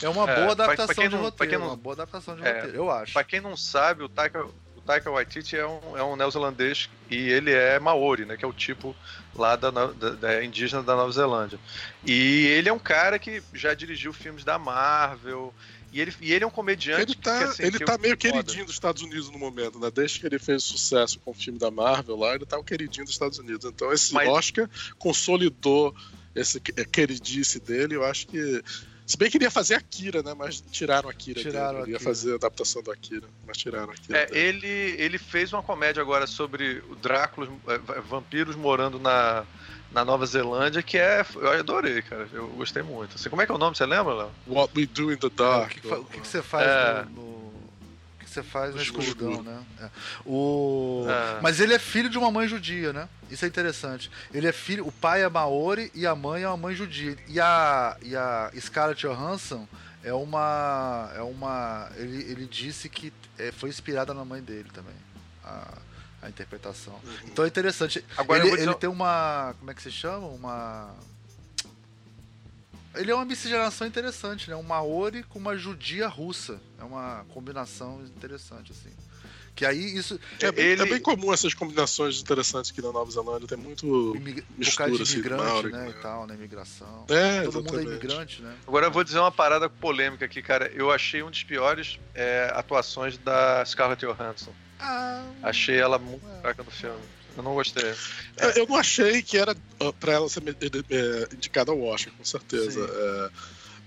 é, 0.01 0.05
é 0.05 0.09
uma 0.09 0.23
É, 0.31 0.35
boa 0.35 0.55
pra- 0.55 0.65
pra 0.65 0.73
adaptação 0.73 0.95
quem 0.95 1.09
de 1.09 1.15
não- 1.15 1.21
pra 1.23 1.29
roteiro, 1.31 1.59
não- 1.59 1.67
uma 1.67 1.75
boa 1.75 1.93
adaptação 1.93 2.35
de 2.37 2.43
É, 2.43 2.53
roteiro, 2.55 2.77
eu 2.77 2.89
acho. 2.89 3.11
Pra 3.13 3.23
quem 3.25 3.41
não 3.41 3.57
sabe, 3.57 4.01
o 4.03 4.07
Taika, 4.09 4.45
o 4.45 4.81
Taika 4.85 5.11
Waititi 5.11 5.57
é 5.57 5.67
um, 5.67 5.97
é 5.97 6.03
um 6.03 6.15
neozelandês 6.15 6.89
e 7.11 7.17
ele 7.29 7.51
é 7.51 7.77
Maori, 7.79 8.23
né? 8.25 8.37
Que 8.37 8.45
é 8.45 8.47
o 8.47 8.53
tipo 8.53 8.95
lá 9.35 9.55
da, 9.57 9.69
da, 9.71 9.87
da, 9.87 10.43
indígena 10.43 10.81
da 10.83 10.95
Nova 10.95 11.11
Zelândia. 11.11 11.59
E 12.05 12.45
ele 12.47 12.69
é 12.69 12.73
um 12.73 12.79
cara 12.79 13.17
que 13.19 13.41
já 13.53 13.73
dirigiu 13.73 14.13
filmes 14.13 14.43
da 14.45 14.57
Marvel. 14.59 15.53
E 15.93 16.01
ele, 16.01 16.13
e 16.21 16.33
ele 16.33 16.43
é 16.43 16.47
um 16.47 16.49
comediante. 16.49 17.01
Ele 17.03 17.15
tá, 17.15 17.37
que, 17.37 17.43
assim, 17.45 17.63
ele 17.63 17.77
que 17.77 17.85
tá 17.85 17.97
meio 17.99 18.17
queridinho 18.17 18.65
dos 18.65 18.73
Estados 18.73 19.01
Unidos 19.03 19.29
no 19.29 19.37
momento, 19.37 19.77
né? 19.79 19.91
Desde 19.93 20.19
que 20.19 20.25
ele 20.25 20.39
fez 20.39 20.63
sucesso 20.63 21.19
com 21.19 21.31
o 21.31 21.33
filme 21.33 21.59
da 21.59 21.69
Marvel 21.69 22.15
lá, 22.17 22.33
ele 22.33 22.45
tá 22.45 22.57
o 22.57 22.63
queridinho 22.63 23.05
dos 23.05 23.13
Estados 23.13 23.37
Unidos. 23.37 23.63
Então 23.65 23.93
esse 23.93 24.11
Mas- 24.13 24.27
Oscar 24.27 24.67
consolidou 24.97 25.95
esse 26.35 26.59
eh, 26.75 26.85
queridice 26.85 27.59
dele. 27.59 27.95
Eu 27.95 28.03
acho 28.03 28.27
que. 28.27 28.63
Se 29.05 29.17
bem 29.17 29.29
que 29.29 29.37
ele 29.37 29.43
ia 29.43 29.51
fazer 29.51 29.75
Akira, 29.75 30.23
né? 30.23 30.33
Mas 30.33 30.61
tiraram 30.71 31.09
a 31.09 31.11
Akira. 31.11 31.39
Tiraram 31.41 31.79
dele. 31.79 31.83
Ele 31.83 31.91
ia 31.91 31.99
fazer 31.99 32.31
a 32.31 32.35
adaptação 32.35 32.81
do 32.81 32.89
Akira, 32.89 33.27
mas 33.45 33.57
tiraram 33.57 33.91
Akira. 33.91 34.17
É, 34.17 34.25
dele. 34.25 34.39
ele, 34.65 35.01
ele 35.03 35.17
fez 35.17 35.51
uma 35.53 35.61
comédia 35.61 36.01
agora 36.01 36.25
sobre 36.25 36.81
o 36.89 36.95
Drácula, 36.95 37.47
é, 37.67 37.77
va- 37.77 37.99
vampiros 37.99 38.55
morando 38.55 38.97
na, 38.97 39.45
na 39.93 40.03
Nova 40.03 40.25
Zelândia, 40.25 40.81
que 40.81 40.97
é. 40.97 41.25
Eu 41.35 41.51
adorei, 41.51 42.01
cara. 42.01 42.27
Eu 42.33 42.47
gostei 42.49 42.81
muito. 42.83 43.15
Assim, 43.15 43.29
como 43.29 43.41
é 43.41 43.45
que 43.45 43.51
é 43.51 43.55
o 43.55 43.57
nome? 43.57 43.75
Você 43.77 43.85
lembra, 43.85 44.13
Léo? 44.13 44.31
What 44.47 44.73
We 44.77 44.85
Do 44.87 45.11
in 45.13 45.17
the 45.17 45.27
O 45.27 45.29
Dark. 45.29 45.77
fa- 45.87 45.95
o 45.99 46.05
que 46.05 46.19
que 46.21 46.27
você 46.27 46.41
faz 46.41 46.67
É. 46.67 47.03
no, 47.05 47.11
no- 47.11 47.21
O 47.21 48.19
que 48.19 48.25
que 48.25 48.31
você 48.31 48.41
faz 48.43 48.71
No 48.71 48.77
na 48.77 48.81
escuridão, 48.83 49.43
né? 49.43 49.63
É. 49.81 49.89
O... 50.25 51.05
É. 51.07 51.41
Mas 51.41 51.59
ele 51.59 51.73
é 51.73 51.79
filho 51.79 52.09
de 52.09 52.17
uma 52.17 52.31
mãe 52.31 52.47
judia, 52.47 52.91
né? 52.91 53.07
Isso 53.29 53.45
é 53.45 53.47
interessante. 53.47 54.09
Ele 54.33 54.47
é 54.47 54.51
filho, 54.51 54.87
o 54.87 54.91
pai 54.91 55.21
é 55.23 55.29
maori 55.29 55.91
e 55.93 56.07
a 56.07 56.15
mãe 56.15 56.43
é 56.43 56.47
uma 56.47 56.57
mãe 56.57 56.75
judia. 56.75 57.15
E 57.27 57.39
a, 57.39 57.95
e 58.01 58.15
a 58.15 58.51
Scarlett 58.59 59.01
Johansson 59.05 59.67
é 60.03 60.13
uma, 60.13 61.11
é 61.15 61.21
uma, 61.21 61.89
ele, 61.97 62.23
ele 62.31 62.45
disse 62.45 62.89
que 62.89 63.13
é, 63.37 63.51
foi 63.51 63.69
inspirada 63.69 64.13
na 64.13 64.25
mãe 64.25 64.41
dele 64.41 64.69
também. 64.73 64.95
A, 65.43 65.67
a 66.23 66.29
interpretação. 66.29 66.93
Uhum. 66.93 67.13
Então 67.25 67.45
é 67.45 67.47
interessante. 67.47 68.03
Agora 68.17 68.39
ele, 68.39 68.49
vou 68.49 68.57
dizer- 68.57 68.69
ele 68.69 68.77
tem 68.79 68.89
uma, 68.89 69.53
como 69.59 69.69
é 69.71 69.73
que 69.73 69.81
se 69.81 69.91
chama? 69.91 70.27
Uma 70.27 70.93
ele 72.95 73.11
é 73.11 73.15
uma 73.15 73.25
miscigenação 73.25 73.87
interessante, 73.87 74.49
né? 74.49 74.55
Um 74.55 74.61
maori 74.63 75.23
com 75.23 75.39
uma 75.39 75.57
judia 75.57 76.07
russa. 76.07 76.61
É 76.79 76.83
uma 76.83 77.25
combinação 77.33 78.03
interessante, 78.05 78.71
assim. 78.71 78.91
Que 79.55 79.65
aí 79.65 79.95
isso. 79.97 80.19
É 80.39 80.51
bem, 80.51 80.65
Ele- 80.65 80.81
é 80.81 80.85
bem 80.85 80.99
comum 80.99 81.31
essas 81.33 81.53
combinações 81.53 82.19
interessantes 82.19 82.71
aqui 82.71 82.81
na 82.81 82.91
Nova 82.91 83.09
Zelândia. 83.11 83.47
Tem 83.47 83.57
muito. 83.57 84.15
Imig... 84.15 84.43
Mistura, 84.57 84.91
de 84.91 85.01
assim, 85.03 85.13
imigrante, 85.15 85.43
maori, 85.43 85.71
né? 85.71 85.89
E 85.89 86.01
tal, 86.01 86.25
né? 86.27 86.33
Imigração. 86.35 87.05
É, 87.09 87.41
Todo 87.43 87.55
mundo 87.55 87.67
é 87.67 87.81
exatamente. 87.81 87.89
imigrante, 87.89 88.41
né? 88.41 88.55
Agora 88.67 88.87
eu 88.87 88.91
vou 88.91 89.03
dizer 89.03 89.19
uma 89.19 89.31
parada 89.31 89.69
polêmica 89.69 90.25
aqui, 90.25 90.41
cara. 90.41 90.71
Eu 90.73 90.91
achei 90.91 91.21
um 91.21 91.29
dos 91.29 91.43
piores 91.43 91.99
é, 92.15 92.51
atuações 92.55 93.17
da 93.17 93.63
Scarlett 93.65 94.01
Johansson. 94.03 94.53
Ah, 94.85 95.23
Achei 95.43 95.77
ela 95.77 95.97
muito 95.97 96.25
fraca 96.41 96.63
no 96.63 96.71
filme. 96.71 96.99
Eu 97.35 97.41
não 97.43 97.53
gostei. 97.55 97.93
É, 98.37 98.59
Eu 98.59 98.67
não 98.67 98.75
achei 98.75 99.21
que 99.23 99.37
era 99.37 99.55
pra 99.99 100.13
ela 100.13 100.29
ser 100.29 100.43
é, 100.89 101.35
indicada 101.35 101.71
ao 101.71 101.81
Oscar, 101.81 102.13
com 102.13 102.23
certeza. 102.23 102.79
É, 102.81 103.31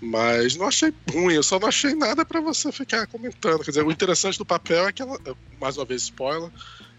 mas 0.01 0.57
não 0.57 0.66
achei 0.66 0.92
ruim, 1.11 1.34
eu 1.34 1.42
só 1.42 1.59
não 1.59 1.68
achei 1.68 1.94
nada 1.94 2.24
pra 2.24 2.40
você 2.40 2.72
ficar 2.72 3.07
comentando. 3.07 3.62
Quer 3.64 3.70
dizer, 3.70 3.84
o 3.84 3.90
interessante 3.92 4.36
do 4.38 4.44
papel 4.44 4.88
é 4.88 4.92
que 4.92 5.01
ela, 5.03 5.18
mais 5.61 5.76
uma 5.76 5.84
vez, 5.84 6.03
spoiler, 6.03 6.51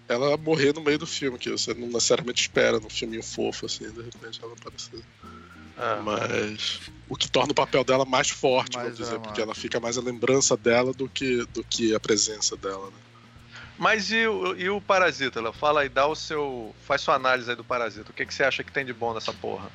ela 0.08 0.38
morrer 0.38 0.74
no 0.74 0.82
meio 0.82 0.98
do 0.98 1.06
filme, 1.08 1.38
que 1.38 1.50
você 1.52 1.74
não 1.74 1.88
necessariamente 1.88 2.42
espera 2.42 2.80
num 2.80 2.90
filminho 2.90 3.24
fofo, 3.24 3.66
assim, 3.66 3.92
de 3.92 4.02
repente 4.04 4.40
ela 4.42 4.54
aparecer. 4.54 5.04
Ah, 5.76 6.02
Mas 6.04 6.80
o 7.10 7.16
que 7.16 7.30
torna 7.30 7.52
o 7.52 7.56
papel 7.56 7.84
dela 7.84 8.04
mais 8.06 8.30
forte, 8.30 8.76
Mais 8.76 8.86
vamos 8.86 8.98
dizer, 8.98 9.10
dramático. 9.12 9.28
porque 9.28 9.42
ela 9.42 9.54
fica 9.54 9.80
mais 9.80 9.98
a 9.98 10.02
lembrança 10.02 10.56
dela 10.58 10.92
do 10.94 11.08
que, 11.10 11.46
do 11.54 11.64
que 11.64 11.94
a 11.94 12.00
presença 12.00 12.56
dela, 12.58 12.88
né? 12.88 12.98
Mas 13.78 14.12
e 14.12 14.26
o, 14.26 14.56
e 14.56 14.70
o 14.70 14.82
Parasita? 14.82 15.40
Léo? 15.40 15.54
Fala 15.54 15.82
aí, 15.82 15.90
dá 15.90 16.08
o 16.08 16.16
seu. 16.16 16.76
Faz 16.86 17.02
sua 17.02 17.16
análise 17.16 17.50
aí 17.50 17.56
do 17.56 17.64
Parasita. 17.64 18.12
O 18.12 18.14
que, 18.14 18.26
que 18.26 18.34
você 18.34 18.44
acha 18.44 18.64
que 18.64 18.72
tem 18.72 18.86
de 18.86 18.94
bom 18.94 19.14
nessa 19.14 19.32
porra? 19.32 19.70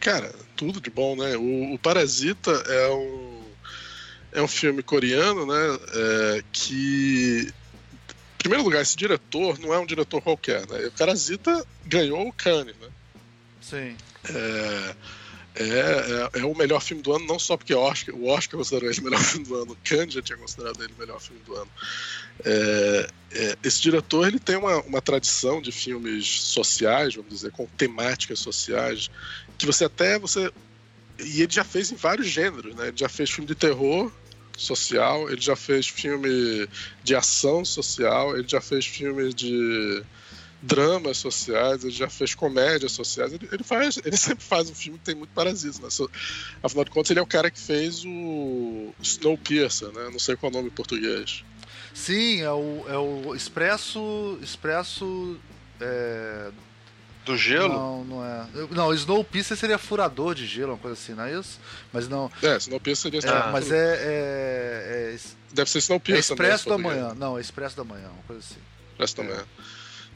Cara, 0.00 0.34
tudo 0.56 0.80
de 0.80 0.90
bom, 0.90 1.14
né? 1.14 1.36
O, 1.36 1.74
o 1.74 1.78
Parasita 1.78 2.50
é 2.50 2.90
um, 2.90 3.44
é 4.32 4.42
um 4.42 4.48
filme 4.48 4.82
coreano, 4.82 5.46
né? 5.46 5.78
é, 5.94 6.44
que. 6.52 7.52
Em 8.34 8.42
primeiro 8.42 8.64
lugar, 8.64 8.82
esse 8.82 8.96
diretor 8.96 9.56
não 9.60 9.72
é 9.72 9.78
um 9.78 9.86
diretor 9.86 10.20
qualquer, 10.20 10.66
né? 10.66 10.86
O 10.86 10.92
Parasita 10.92 11.64
ganhou 11.86 12.26
o 12.26 12.32
Cannes, 12.32 12.74
né? 12.76 12.88
sim. 13.60 13.96
É, 14.24 14.94
é, 15.54 15.64
é, 15.64 16.40
é 16.40 16.44
o 16.44 16.54
melhor 16.54 16.80
filme 16.80 17.02
do 17.02 17.14
ano, 17.14 17.26
não 17.26 17.38
só 17.38 17.56
porque 17.56 17.74
o 17.74 17.80
Oscar, 17.80 18.14
o 18.14 18.26
Oscar 18.28 18.58
considerou 18.58 18.88
ele 18.90 19.00
o 19.00 19.04
melhor 19.04 19.20
filme 19.20 19.46
do 19.46 19.54
ano, 19.54 19.72
o 19.72 19.76
Cannes 19.84 20.14
já 20.14 20.22
tinha 20.22 20.38
considerado 20.38 20.82
ele 20.82 20.92
o 20.92 20.98
melhor 20.98 21.20
filme 21.20 21.40
do 21.44 21.54
ano. 21.54 21.70
É, 22.44 23.08
é, 23.34 23.56
esse 23.64 23.80
diretor 23.80 24.26
ele 24.26 24.38
tem 24.38 24.56
uma, 24.56 24.80
uma 24.82 25.00
tradição 25.00 25.60
de 25.60 25.72
filmes 25.72 26.28
sociais, 26.28 27.14
vamos 27.14 27.32
dizer, 27.32 27.50
com 27.50 27.66
temáticas 27.66 28.40
sociais, 28.40 29.10
que 29.56 29.66
você 29.66 29.84
até 29.84 30.18
você 30.18 30.50
e 31.18 31.42
ele 31.42 31.52
já 31.52 31.64
fez 31.64 31.92
em 31.92 31.96
vários 31.96 32.26
gêneros, 32.26 32.74
né? 32.74 32.88
Ele 32.88 32.96
já 32.96 33.08
fez 33.08 33.30
filme 33.30 33.46
de 33.46 33.54
terror 33.54 34.10
social, 34.56 35.30
ele 35.30 35.40
já 35.40 35.56
fez 35.56 35.86
filme 35.86 36.68
de 37.02 37.14
ação 37.14 37.64
social, 37.64 38.36
ele 38.36 38.48
já 38.48 38.60
fez 38.60 38.86
filme 38.86 39.32
de 39.32 40.02
dramas 40.60 41.18
sociais, 41.18 41.82
ele 41.82 41.92
já 41.92 42.08
fez 42.08 42.34
comédias 42.34 42.92
sociais, 42.92 43.32
ele, 43.32 43.48
ele 43.50 43.64
faz, 43.64 43.98
ele 44.04 44.16
sempre 44.18 44.44
faz 44.44 44.70
um 44.70 44.74
filme 44.74 44.98
que 44.98 45.04
tem 45.04 45.14
muito 45.14 45.30
parasita, 45.30 45.80
né? 45.80 45.88
Afinal 46.62 46.84
de 46.84 46.90
contas, 46.90 47.10
ele 47.10 47.20
é 47.20 47.22
o 47.22 47.26
cara 47.26 47.50
que 47.50 47.58
fez 47.58 48.04
o 48.04 48.92
Snowpiercer, 49.02 49.88
né? 49.92 50.08
Não 50.10 50.18
sei 50.18 50.36
qual 50.36 50.50
é 50.50 50.54
o 50.54 50.56
nome 50.58 50.68
em 50.68 50.74
português. 50.74 51.44
Sim, 51.94 52.40
é 52.42 52.50
o, 52.50 52.84
é 52.88 52.96
o 52.96 53.34
Expresso. 53.34 54.38
Expresso. 54.42 55.36
É... 55.80 56.50
Do 57.24 57.36
gelo? 57.36 57.72
Não, 57.72 58.04
não 58.04 58.24
é. 58.26 58.46
Não, 58.72 58.92
Snowpiercer 58.92 59.56
seria 59.56 59.78
furador 59.78 60.34
de 60.34 60.44
gelo, 60.44 60.72
uma 60.72 60.78
coisa 60.78 60.94
assim, 61.00 61.14
não 61.14 61.22
é 61.24 61.38
isso? 61.38 61.60
Mas 61.92 62.08
não. 62.08 62.28
É, 62.42 62.56
Snowpiercer 62.56 63.12
seria 63.12 63.20
É, 63.30 63.52
mas 63.52 63.70
é. 63.70 63.76
é, 63.76 65.14
é, 65.14 65.16
Deve 65.52 65.70
ser 65.70 65.78
é 65.78 65.80
Snowpiercer. 65.80 66.36
né, 66.36 66.44
Expresso 66.44 66.68
em 66.68 66.72
da. 66.72 66.78
Manhã. 66.78 67.14
Não, 67.14 67.38
é 67.38 67.40
Expresso 67.40 67.76
da 67.76 67.84
Manhã, 67.84 68.08
uma 68.08 68.22
coisa 68.24 68.40
assim. 68.44 68.60
Expresso 68.90 69.16
da 69.18 69.22
Manhã. 69.22 69.44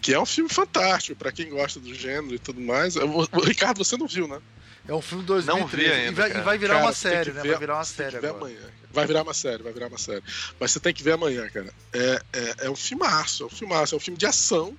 Que 0.03 0.14
é 0.14 0.20
um 0.20 0.27
filme 0.27 0.51
fantástico, 0.51 1.16
pra 1.16 1.31
quem 1.31 1.49
gosta 1.51 1.79
do 1.79 1.95
gênero 1.95 2.35
e 2.35 2.39
tudo 2.41 2.61
mais. 2.61 2.97
O, 2.97 3.20
o- 3.33 3.41
Ricardo, 3.41 3.85
você 3.85 3.97
não 3.97 4.09
viu, 4.09 4.27
né? 4.27 4.41
É 4.89 4.93
um 4.95 5.01
filme 5.03 5.22
de 5.22 5.29
2013. 5.29 5.77
vi 5.89 5.93
ainda, 5.93 6.11
e, 6.11 6.14
vai, 6.33 6.41
e 6.41 6.45
vai 6.45 6.59
virar 6.59 6.74
Cara, 6.74 6.87
uma 6.87 6.93
série, 6.93 7.31
né? 7.33 7.43
ver- 7.43 7.51
vai 7.51 7.59
virar 7.59 7.74
uma 7.77 7.85
série 7.85 8.16
agora. 8.16 8.35
amanhã. 8.35 8.61
Vai 8.97 9.07
virar 9.07 9.22
uma 9.22 9.34
série, 9.34 9.62
vai 9.62 9.72
virar 9.74 9.88
uma 9.88 9.99
série. 9.99 10.22
Mas 10.59 10.72
você 10.72 10.80
tem 10.80 10.94
que 10.94 11.03
ver 11.03 11.12
amanhã, 11.12 11.47
cara. 11.51 11.70
É, 11.92 12.20
é, 12.32 12.55
é 12.66 12.70
um 12.70 12.74
filmaço, 12.74 13.42
é 13.42 13.47
um 13.47 13.51
filmaço, 13.51 13.94
é 13.94 13.99
um 13.99 14.01
filme 14.01 14.18
de 14.18 14.24
ação, 14.24 14.74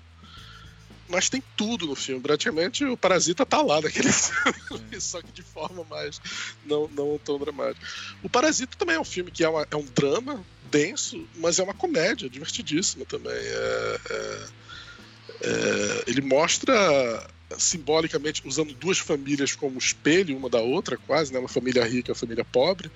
mas 1.07 1.29
tem 1.29 1.41
tudo 1.55 1.85
no 1.85 1.95
filme. 1.95 2.19
Praticamente 2.21 2.83
o 2.83 2.97
Parasita 2.97 3.45
tá 3.45 3.61
lá 3.61 3.79
naquele 3.79 4.11
filme, 4.11 4.57
só 4.99 5.21
que 5.21 5.31
de 5.31 5.43
forma 5.43 5.83
mais 5.83 6.19
não, 6.65 6.87
não 6.89 7.19
tão 7.19 7.37
dramática. 7.37 7.85
O 8.23 8.29
Parasita 8.29 8.75
também 8.75 8.95
é 8.95 8.99
um 8.99 9.05
filme 9.05 9.29
que 9.31 9.43
é, 9.43 9.49
uma- 9.49 9.67
é 9.69 9.75
um 9.75 9.85
drama 9.85 10.43
denso, 10.71 11.15
mas 11.35 11.59
é 11.59 11.63
uma 11.63 11.73
comédia 11.75 12.27
divertidíssima 12.29 13.05
também. 13.05 13.31
É- 13.37 13.99
é- 14.09 14.47
é, 15.43 16.03
ele 16.07 16.21
mostra 16.21 16.73
simbolicamente 17.57 18.41
usando 18.45 18.73
duas 18.73 18.97
famílias 18.97 19.55
como 19.55 19.77
espelho 19.77 20.35
uma 20.35 20.49
da 20.49 20.59
outra 20.59 20.97
quase 20.97 21.31
né 21.31 21.39
uma 21.39 21.47
família 21.47 21.83
rica 21.85 22.09
e 22.09 22.11
uma 22.11 22.19
família 22.19 22.43
pobre 22.43 22.91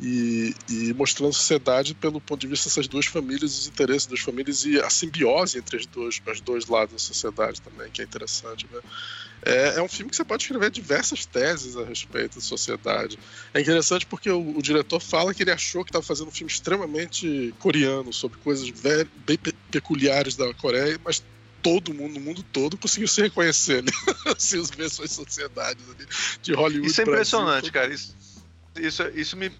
e, 0.00 0.54
e 0.68 0.94
mostrando 0.94 1.30
a 1.30 1.32
sociedade 1.32 1.94
pelo 1.94 2.20
ponto 2.20 2.40
de 2.40 2.46
vista 2.46 2.68
dessas 2.68 2.86
duas 2.86 3.06
famílias 3.06 3.58
os 3.58 3.66
interesses 3.66 4.06
das 4.06 4.20
famílias 4.20 4.64
e 4.64 4.78
a 4.80 4.88
simbiose 4.88 5.58
entre 5.58 5.76
as 5.76 5.86
dois 5.86 6.20
os 6.26 6.40
dois 6.40 6.66
lados 6.66 6.92
da 6.92 6.98
sociedade 6.98 7.60
também 7.60 7.90
que 7.90 8.00
é 8.00 8.04
interessante 8.04 8.66
né? 8.70 8.80
é, 9.44 9.78
é 9.78 9.82
um 9.82 9.88
filme 9.88 10.10
que 10.10 10.16
você 10.16 10.24
pode 10.24 10.42
escrever 10.42 10.70
diversas 10.70 11.26
teses 11.26 11.76
a 11.76 11.84
respeito 11.84 12.36
da 12.36 12.40
sociedade 12.44 13.18
é 13.52 13.60
interessante 13.60 14.06
porque 14.06 14.30
o, 14.30 14.56
o 14.56 14.62
diretor 14.62 15.00
fala 15.00 15.34
que 15.34 15.42
ele 15.42 15.50
achou 15.50 15.84
que 15.84 15.90
estava 15.90 16.04
fazendo 16.04 16.28
um 16.28 16.32
filme 16.32 16.50
extremamente 16.52 17.52
coreano 17.58 18.12
sobre 18.12 18.38
coisas 18.38 18.70
bem 18.70 19.36
pe- 19.36 19.54
peculiares 19.70 20.36
da 20.36 20.52
Coreia 20.54 20.98
mas 21.04 21.22
todo 21.60 21.92
mundo, 21.92 22.14
no 22.14 22.20
mundo 22.20 22.42
todo, 22.52 22.78
conseguiu 22.78 23.08
se 23.08 23.20
reconhecer 23.20 23.78
ali, 23.78 23.90
assim, 24.26 24.58
os 24.58 24.70
ver 24.70 24.88
suas 24.88 25.10
sociedades 25.10 25.84
ali, 25.88 26.06
de 26.40 26.52
Hollywood. 26.54 26.88
Isso 26.88 27.00
é 27.00 27.04
Brasil, 27.04 27.14
impressionante, 27.14 27.62
todo- 27.64 27.72
cara. 27.72 27.92
Isso, 27.92 28.14
isso, 28.78 29.02
isso 29.08 29.36
me 29.36 29.50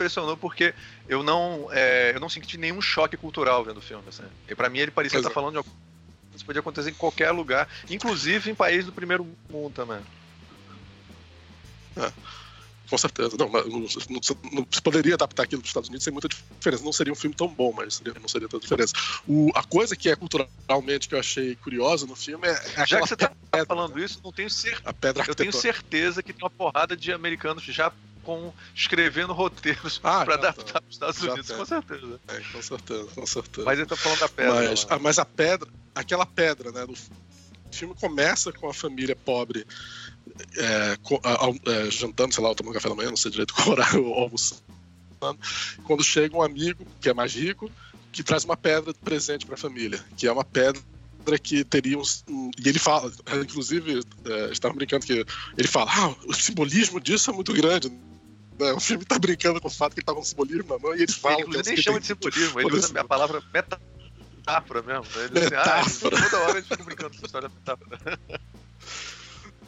impressionou 0.00 0.36
porque 0.36 0.72
eu 1.06 1.22
não, 1.22 1.68
é, 1.70 2.12
eu 2.14 2.20
não 2.20 2.28
senti 2.28 2.56
nenhum 2.56 2.80
choque 2.80 3.16
cultural 3.16 3.62
vendo 3.62 3.76
o 3.78 3.82
filme. 3.82 4.04
Assim. 4.08 4.24
E 4.48 4.54
pra 4.54 4.70
mim 4.70 4.78
ele 4.78 4.90
parecia 4.90 5.18
Pois 5.18 5.26
estar 5.26 5.30
é. 5.30 5.34
falando 5.34 5.52
de 5.52 5.56
algo 5.58 5.68
que 6.36 6.44
podia 6.44 6.60
acontecer 6.60 6.90
em 6.90 6.94
qualquer 6.94 7.30
lugar, 7.30 7.68
inclusive 7.90 8.50
em 8.50 8.54
países 8.54 8.86
do 8.86 8.92
primeiro 8.92 9.28
mundo 9.50 9.72
também. 9.74 10.00
Com 12.88 12.98
certeza. 12.98 13.36
Não, 13.38 13.48
mas 13.48 13.64
não, 13.66 13.80
não- 13.80 14.20
não 14.52 14.66
se 14.68 14.82
poderia 14.82 15.14
adaptar 15.14 15.44
aquilo 15.44 15.60
para 15.60 15.66
os 15.66 15.70
Estados 15.70 15.88
Unidos 15.88 16.02
sem 16.02 16.12
muita 16.12 16.28
diferença. 16.28 16.82
Não 16.82 16.92
seria 16.92 17.12
um 17.12 17.16
filme 17.16 17.36
tão 17.36 17.46
bom, 17.46 17.72
mas 17.72 17.94
seria- 17.94 18.14
não 18.20 18.26
seria 18.28 18.48
tanta 18.48 18.62
diferença. 18.62 18.94
O, 19.28 19.50
a 19.54 19.62
coisa 19.62 19.94
que 19.94 20.08
é 20.08 20.16
culturalmente 20.16 21.08
que 21.08 21.14
eu 21.14 21.20
achei 21.20 21.54
curiosa 21.56 22.04
no 22.06 22.16
filme 22.16 22.48
é, 22.48 22.50
é 22.50 22.86
Já 22.86 23.00
que 23.00 23.06
você 23.06 23.16
tá 23.16 23.30
pedra, 23.52 23.66
falando 23.66 23.96
isso, 23.98 24.20
não 24.24 24.32
tenho 24.32 24.50
certeza. 24.50 25.24
Eu 25.28 25.34
tenho 25.36 25.52
certeza 25.52 26.20
que 26.22 26.32
tem 26.32 26.42
uma 26.42 26.50
porrada 26.50 26.96
de 26.96 27.12
americanos 27.12 27.62
já 27.62 27.92
com 28.30 28.52
escrevendo 28.74 29.32
roteiros 29.32 30.00
Ah, 30.04 30.24
já 30.24 30.34
adaptar 30.34 30.64
tá. 30.64 30.80
para 30.80 30.88
os 30.88 30.94
Estados 30.94 31.20
Já 31.20 31.32
Unidos, 31.32 31.50
com 31.50 31.66
certeza. 31.66 32.20
É, 32.28 32.40
com 32.52 32.62
certeza, 32.62 33.04
com 33.06 33.26
certeza. 33.26 33.64
Mas 33.64 33.78
ele 33.78 33.88
tá 33.88 33.96
falando 33.96 34.20
da 34.20 34.28
pedra. 34.28 34.54
Mas, 34.54 34.86
ah, 34.88 34.98
mas 35.00 35.18
a 35.18 35.24
pedra, 35.24 35.68
aquela 35.94 36.24
pedra, 36.24 36.70
né? 36.70 36.84
O 36.84 37.74
filme 37.74 37.94
começa 37.96 38.52
com 38.52 38.68
a 38.68 38.74
família 38.74 39.16
pobre 39.16 39.66
é, 40.56 40.96
é, 41.66 41.90
jantando, 41.90 42.32
sei 42.32 42.44
lá, 42.44 42.54
tomando 42.54 42.74
café 42.74 42.88
da 42.88 42.94
manhã, 42.94 43.10
não 43.10 43.16
sei 43.16 43.32
direito 43.32 43.52
qual 43.52 43.70
horário, 43.70 44.06
almoçando. 44.14 44.62
Quando 45.84 46.04
chega 46.04 46.36
um 46.36 46.42
amigo 46.42 46.86
que 47.00 47.08
é 47.08 47.14
mais 47.14 47.34
rico, 47.34 47.70
que 48.12 48.22
traz 48.22 48.44
uma 48.44 48.56
pedra 48.56 48.92
de 48.92 48.98
presente 49.00 49.44
para 49.44 49.56
a 49.56 49.58
família, 49.58 50.02
que 50.16 50.26
é 50.26 50.32
uma 50.32 50.44
pedra 50.44 50.80
que 51.42 51.64
teria 51.64 51.98
um, 51.98 52.02
e 52.58 52.68
ele 52.68 52.78
fala, 52.78 53.12
inclusive, 53.42 54.00
é, 54.24 54.50
estavam 54.50 54.76
brincando 54.76 55.04
que 55.04 55.24
ele 55.56 55.68
fala, 55.68 55.90
ah, 55.92 56.14
o 56.26 56.32
simbolismo 56.32 57.00
disso 57.00 57.30
é 57.30 57.34
muito 57.34 57.52
grande. 57.52 57.92
Né? 58.60 58.72
O 58.72 58.80
filme 58.80 59.02
está 59.02 59.18
brincando 59.18 59.58
com 59.58 59.68
o 59.68 59.70
fato 59.70 59.94
que 59.94 60.00
ele 60.00 60.04
tá 60.04 60.12
com 60.12 60.20
um 60.20 60.24
simbolismo 60.24 60.68
na 60.68 60.78
mão 60.78 60.94
e 60.94 61.02
eles 61.02 61.14
falam. 61.14 61.40
Ele, 61.40 61.56
ele 61.56 61.62
nem 61.62 61.76
chama 61.78 61.98
de 61.98 62.06
simbolismo, 62.06 62.60
ele 62.60 62.74
usa 62.74 63.00
a 63.00 63.04
palavra 63.04 63.42
metáfora 63.52 64.82
mesmo. 64.82 65.04
Né? 65.16 65.24
Ele 65.24 65.40
metáfora. 65.40 65.84
Diz, 65.84 66.04
ah, 66.04 66.30
toda 66.30 66.44
hora 66.44 66.58
eles 66.58 66.68
ficam 66.68 66.84
brincando 66.84 67.10
com 67.10 67.16
essa 67.16 67.26
história 67.26 67.48
da 67.48 67.54
metáfora. 67.54 68.20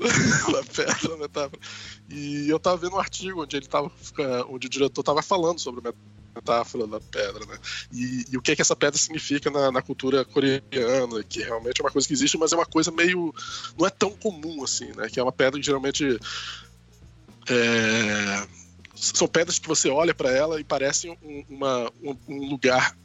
na 0.53 0.63
pedra, 0.65 1.17
metáfora. 1.17 1.61
E 2.11 2.51
eu 2.51 2.59
tava 2.59 2.77
vendo 2.77 2.97
um 2.97 3.01
artigo 3.01 3.43
onde 3.43 3.57
ele 3.57 3.67
tava, 3.67 3.91
onde 4.49 4.67
o 4.67 4.71
diretor 4.71 5.03
tava 5.03 5.23
falando 5.23 5.59
sobre 5.59 5.89
a 5.89 5.95
metáfora 6.35 6.87
da 6.87 7.01
pedra, 7.01 7.47
né? 7.47 7.59
E, 7.91 8.27
e 8.31 8.37
o 8.37 8.43
que 8.43 8.53
é 8.53 8.57
que 8.57 8.63
essa 8.63 8.77
pedra 8.77 8.99
significa 8.99 9.51
na, 9.51 9.73
na, 9.73 9.81
cultura 9.81 10.23
coreana, 10.25 11.23
que 11.27 11.43
realmente 11.43 11.81
é 11.81 11.85
uma 11.85 11.91
coisa 11.91 12.07
que 12.07 12.13
existe, 12.15 12.37
mas 12.37 12.53
é 12.53 12.57
uma 12.57 12.67
coisa 12.67 12.91
meio 12.91 13.35
não 13.79 13.87
é 13.87 13.91
tão 13.91 14.11
comum 14.11 14.63
assim, 14.63 14.93
né? 14.97 15.09
Que 15.09 15.19
é 15.19 15.23
uma 15.23 15.33
pedra 15.33 15.59
que 15.59 15.65
geralmente 15.65 16.19
é, 17.49 18.47
são 19.03 19.27
pedras 19.27 19.59
que 19.59 19.67
você 19.67 19.89
olha 19.89 20.15
para 20.15 20.31
ela 20.31 20.61
e 20.61 20.65
parecem 20.65 21.19
um, 21.23 21.45
uma, 21.49 21.93
um, 22.03 22.17
um 22.29 22.49
lugar, 22.49 22.97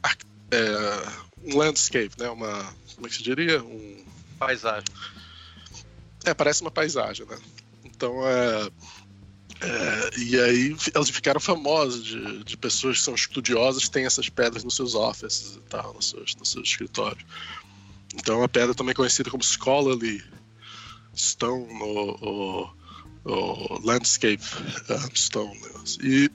é, 0.50 1.52
um 1.52 1.58
landscape, 1.58 2.12
né? 2.16 2.30
Uma, 2.30 2.72
como 2.94 3.06
é 3.06 3.10
que 3.10 3.16
se 3.16 3.22
diria? 3.22 3.62
Um 3.62 4.04
paisagem. 4.38 4.88
É, 6.24 6.32
parece 6.32 6.62
uma 6.62 6.70
paisagem, 6.70 7.26
né? 7.26 7.36
Então, 7.84 8.14
é, 8.26 8.70
é, 9.60 10.18
e 10.18 10.40
aí 10.40 10.76
elas 10.94 11.10
ficaram 11.10 11.40
famosas 11.40 12.04
de, 12.04 12.44
de, 12.44 12.56
pessoas 12.56 12.98
que 12.98 13.04
são 13.04 13.14
estudiosas 13.14 13.88
têm 13.88 14.06
essas 14.06 14.28
pedras 14.28 14.62
nos 14.62 14.76
seus 14.76 14.94
offices 14.94 15.56
e 15.56 15.60
tal, 15.68 15.94
nos 15.94 16.10
seus, 16.10 16.36
nos 16.36 16.50
seus 16.50 16.68
escritórios. 16.68 17.24
Então, 18.14 18.36
é 18.36 18.38
uma 18.38 18.48
pedra 18.48 18.74
também 18.74 18.94
conhecida 18.94 19.30
como 19.30 19.42
scholarly 19.42 20.22
stone 21.16 21.82
ou, 21.82 22.18
ou, 22.20 22.74
ou 23.24 23.80
landscape 23.84 24.42
uh, 24.42 25.18
stone. 25.18 25.58
Né? 25.58 25.70
E 26.02 26.30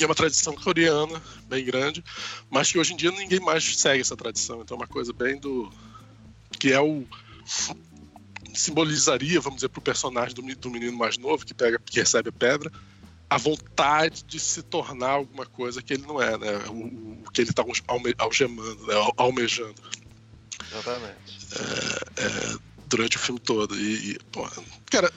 é 0.00 0.06
uma 0.06 0.14
tradição 0.14 0.54
coreana 0.54 1.22
bem 1.48 1.64
grande, 1.64 2.04
mas 2.50 2.70
que 2.70 2.78
hoje 2.78 2.92
em 2.92 2.96
dia 2.96 3.10
ninguém 3.10 3.40
mais 3.40 3.76
segue 3.76 4.00
essa 4.00 4.16
tradição. 4.16 4.60
Então, 4.62 4.76
é 4.76 4.80
uma 4.80 4.86
coisa 4.86 5.12
bem 5.12 5.38
do 5.38 5.70
que 6.58 6.72
é 6.72 6.80
o 6.80 7.04
simbolizaria, 8.54 9.40
vamos 9.40 9.56
dizer, 9.56 9.68
para 9.68 9.78
o 9.78 9.82
personagem 9.82 10.34
do, 10.34 10.42
do, 10.42 10.70
menino 10.70 10.96
mais 10.96 11.18
novo 11.18 11.44
que 11.44 11.54
pega, 11.54 11.78
que 11.78 12.00
recebe 12.00 12.30
a 12.30 12.32
pedra, 12.32 12.72
a 13.28 13.36
vontade 13.36 14.24
de 14.24 14.40
se 14.40 14.62
tornar 14.62 15.10
alguma 15.10 15.44
coisa 15.44 15.82
que 15.82 15.94
ele 15.94 16.06
não 16.06 16.20
é, 16.20 16.38
né? 16.38 16.58
O, 16.68 17.24
o 17.26 17.30
que 17.30 17.42
ele 17.42 17.50
está 17.50 17.64
alme, 17.88 18.14
algemando, 18.18 18.86
né? 18.86 18.94
almejando. 19.16 19.74
Exatamente. 20.72 21.38
É, 21.52 22.22
é, 22.22 22.58
durante 22.86 23.16
o 23.16 23.20
filme 23.20 23.40
todo. 23.40 23.78
E, 23.78 24.12
e 24.12 24.18
pô, 24.30 24.48
cara, 24.90 25.12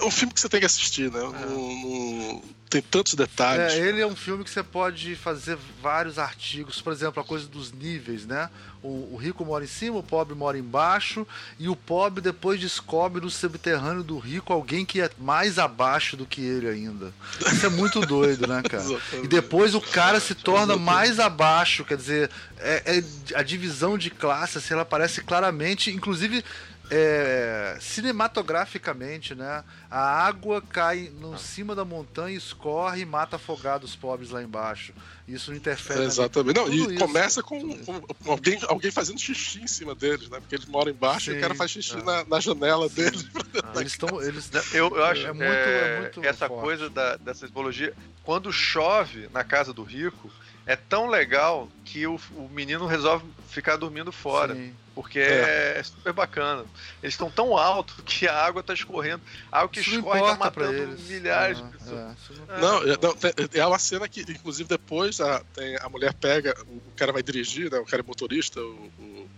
é 0.00 0.04
um 0.04 0.10
filme 0.10 0.32
que 0.32 0.40
você 0.40 0.48
tem 0.48 0.60
que 0.60 0.66
assistir, 0.66 1.10
né? 1.10 1.20
É. 1.20 1.22
Não, 1.22 1.74
não, 1.76 2.42
tem 2.70 2.80
tantos 2.80 3.14
detalhes. 3.14 3.74
É, 3.74 3.78
ele 3.78 4.00
é 4.00 4.06
um 4.06 4.14
filme 4.14 4.44
que 4.44 4.50
você 4.50 4.62
pode 4.62 5.16
fazer 5.16 5.58
vários 5.82 6.20
artigos, 6.20 6.80
por 6.80 6.92
exemplo, 6.92 7.20
a 7.20 7.24
coisa 7.24 7.46
dos 7.46 7.72
níveis, 7.72 8.24
né? 8.24 8.48
O, 8.80 9.12
o, 9.12 9.16
rico 9.16 9.44
mora 9.44 9.64
em 9.64 9.66
cima, 9.66 9.98
o 9.98 10.02
pobre 10.02 10.34
mora 10.34 10.56
embaixo, 10.56 11.26
e 11.58 11.68
o 11.68 11.74
pobre 11.74 12.22
depois 12.22 12.60
descobre 12.60 13.20
no 13.20 13.28
subterrâneo 13.28 14.04
do 14.04 14.18
rico 14.18 14.52
alguém 14.52 14.86
que 14.86 15.00
é 15.00 15.10
mais 15.18 15.58
abaixo 15.58 16.16
do 16.16 16.24
que 16.24 16.40
ele 16.40 16.68
ainda. 16.68 17.12
Isso 17.52 17.66
é 17.66 17.68
muito 17.68 18.00
doido, 18.00 18.46
né, 18.46 18.62
cara? 18.70 18.84
e 19.22 19.26
depois 19.26 19.74
o 19.74 19.80
cara 19.80 20.20
se 20.20 20.34
torna 20.34 20.76
mais 20.76 21.18
abaixo, 21.18 21.84
quer 21.84 21.96
dizer, 21.96 22.30
é, 22.58 22.98
é 22.98 23.36
a 23.36 23.42
divisão 23.42 23.98
de 23.98 24.10
classe, 24.10 24.58
assim, 24.58 24.72
ela 24.72 24.82
aparece 24.82 25.22
claramente, 25.22 25.90
inclusive 25.90 26.44
é, 26.90 27.76
cinematograficamente, 27.80 29.34
né? 29.34 29.62
A 29.88 30.26
água 30.26 30.60
cai 30.60 31.10
no 31.20 31.38
cima 31.38 31.74
da 31.74 31.84
montanha, 31.84 32.36
escorre 32.36 33.02
e 33.02 33.06
mata 33.06 33.36
afogados 33.36 33.94
pobres 33.94 34.30
lá 34.30 34.42
embaixo. 34.42 34.92
Isso 35.26 35.54
interfere. 35.54 36.02
É, 36.02 36.04
exatamente. 36.04 36.56
Não, 36.56 36.68
e 36.68 36.78
isso, 36.78 36.94
começa 36.96 37.42
com, 37.42 37.78
com, 37.84 38.02
alguém, 38.26 38.58
alguém 38.66 38.90
fazendo 38.90 39.20
xixi 39.20 39.62
em 39.62 39.68
cima 39.68 39.94
deles, 39.94 40.28
né? 40.28 40.40
Porque 40.40 40.56
eles 40.56 40.66
moram 40.66 40.90
embaixo 40.90 41.30
Sim, 41.30 41.36
e 41.36 41.38
o 41.38 41.40
cara 41.40 41.54
faz 41.54 41.70
xixi 41.70 41.96
é. 41.96 42.02
na, 42.02 42.24
na, 42.24 42.40
janela 42.40 42.88
Sim. 42.88 42.94
deles. 42.96 43.26
Ah, 43.62 43.72
eles 43.78 43.92
estão. 43.92 44.20
Eles... 44.20 44.50
Eu, 44.72 44.88
eu 44.96 45.04
acho 45.04 45.26
é 45.26 45.32
muito, 45.32 45.44
é, 45.44 45.96
é 45.96 46.00
muito 46.00 46.24
essa 46.24 46.48
forte. 46.48 46.60
coisa 46.60 46.90
da, 46.90 47.16
dessa 47.16 47.46
simbologia. 47.46 47.94
Quando 48.24 48.52
chove 48.52 49.28
na 49.32 49.44
casa 49.44 49.72
do 49.72 49.84
rico, 49.84 50.28
é 50.66 50.74
tão 50.74 51.08
legal 51.08 51.68
que 51.84 52.06
o, 52.06 52.20
o 52.34 52.48
menino 52.48 52.86
resolve 52.86 53.24
ficar 53.48 53.76
dormindo 53.76 54.10
fora. 54.10 54.54
Sim. 54.54 54.74
Porque 55.00 55.18
é. 55.18 55.78
é 55.78 55.82
super 55.82 56.12
bacana. 56.12 56.66
Eles 57.02 57.14
estão 57.14 57.30
tão 57.30 57.56
altos 57.56 57.96
que 58.04 58.28
a 58.28 58.36
água 58.36 58.60
está 58.60 58.74
escorrendo. 58.74 59.22
A 59.50 59.60
água 59.60 59.70
que 59.70 59.80
Isso 59.80 59.94
escorre 59.94 60.20
está 60.20 60.36
matando 60.36 60.98
milhares 61.08 61.56
de 61.56 61.64
pessoas. 61.64 62.16
É. 62.50 62.60
Não, 62.60 62.82
é, 62.82 62.98
não, 63.00 63.16
é 63.54 63.66
uma 63.66 63.78
cena 63.78 64.06
que, 64.06 64.20
inclusive, 64.20 64.68
depois 64.68 65.18
a, 65.18 65.42
tem, 65.54 65.74
a 65.76 65.88
mulher 65.88 66.12
pega, 66.12 66.54
o 66.68 66.82
cara 66.94 67.12
vai 67.12 67.22
dirigir, 67.22 67.70
né, 67.70 67.78
o 67.78 67.86
cara 67.86 68.02
é 68.02 68.06
motorista, 68.06 68.60
o, 68.60 68.90
o 68.98 69.28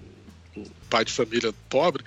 o 0.54 0.66
pai 0.90 1.02
de 1.02 1.10
família 1.10 1.54
pobre, 1.70 2.04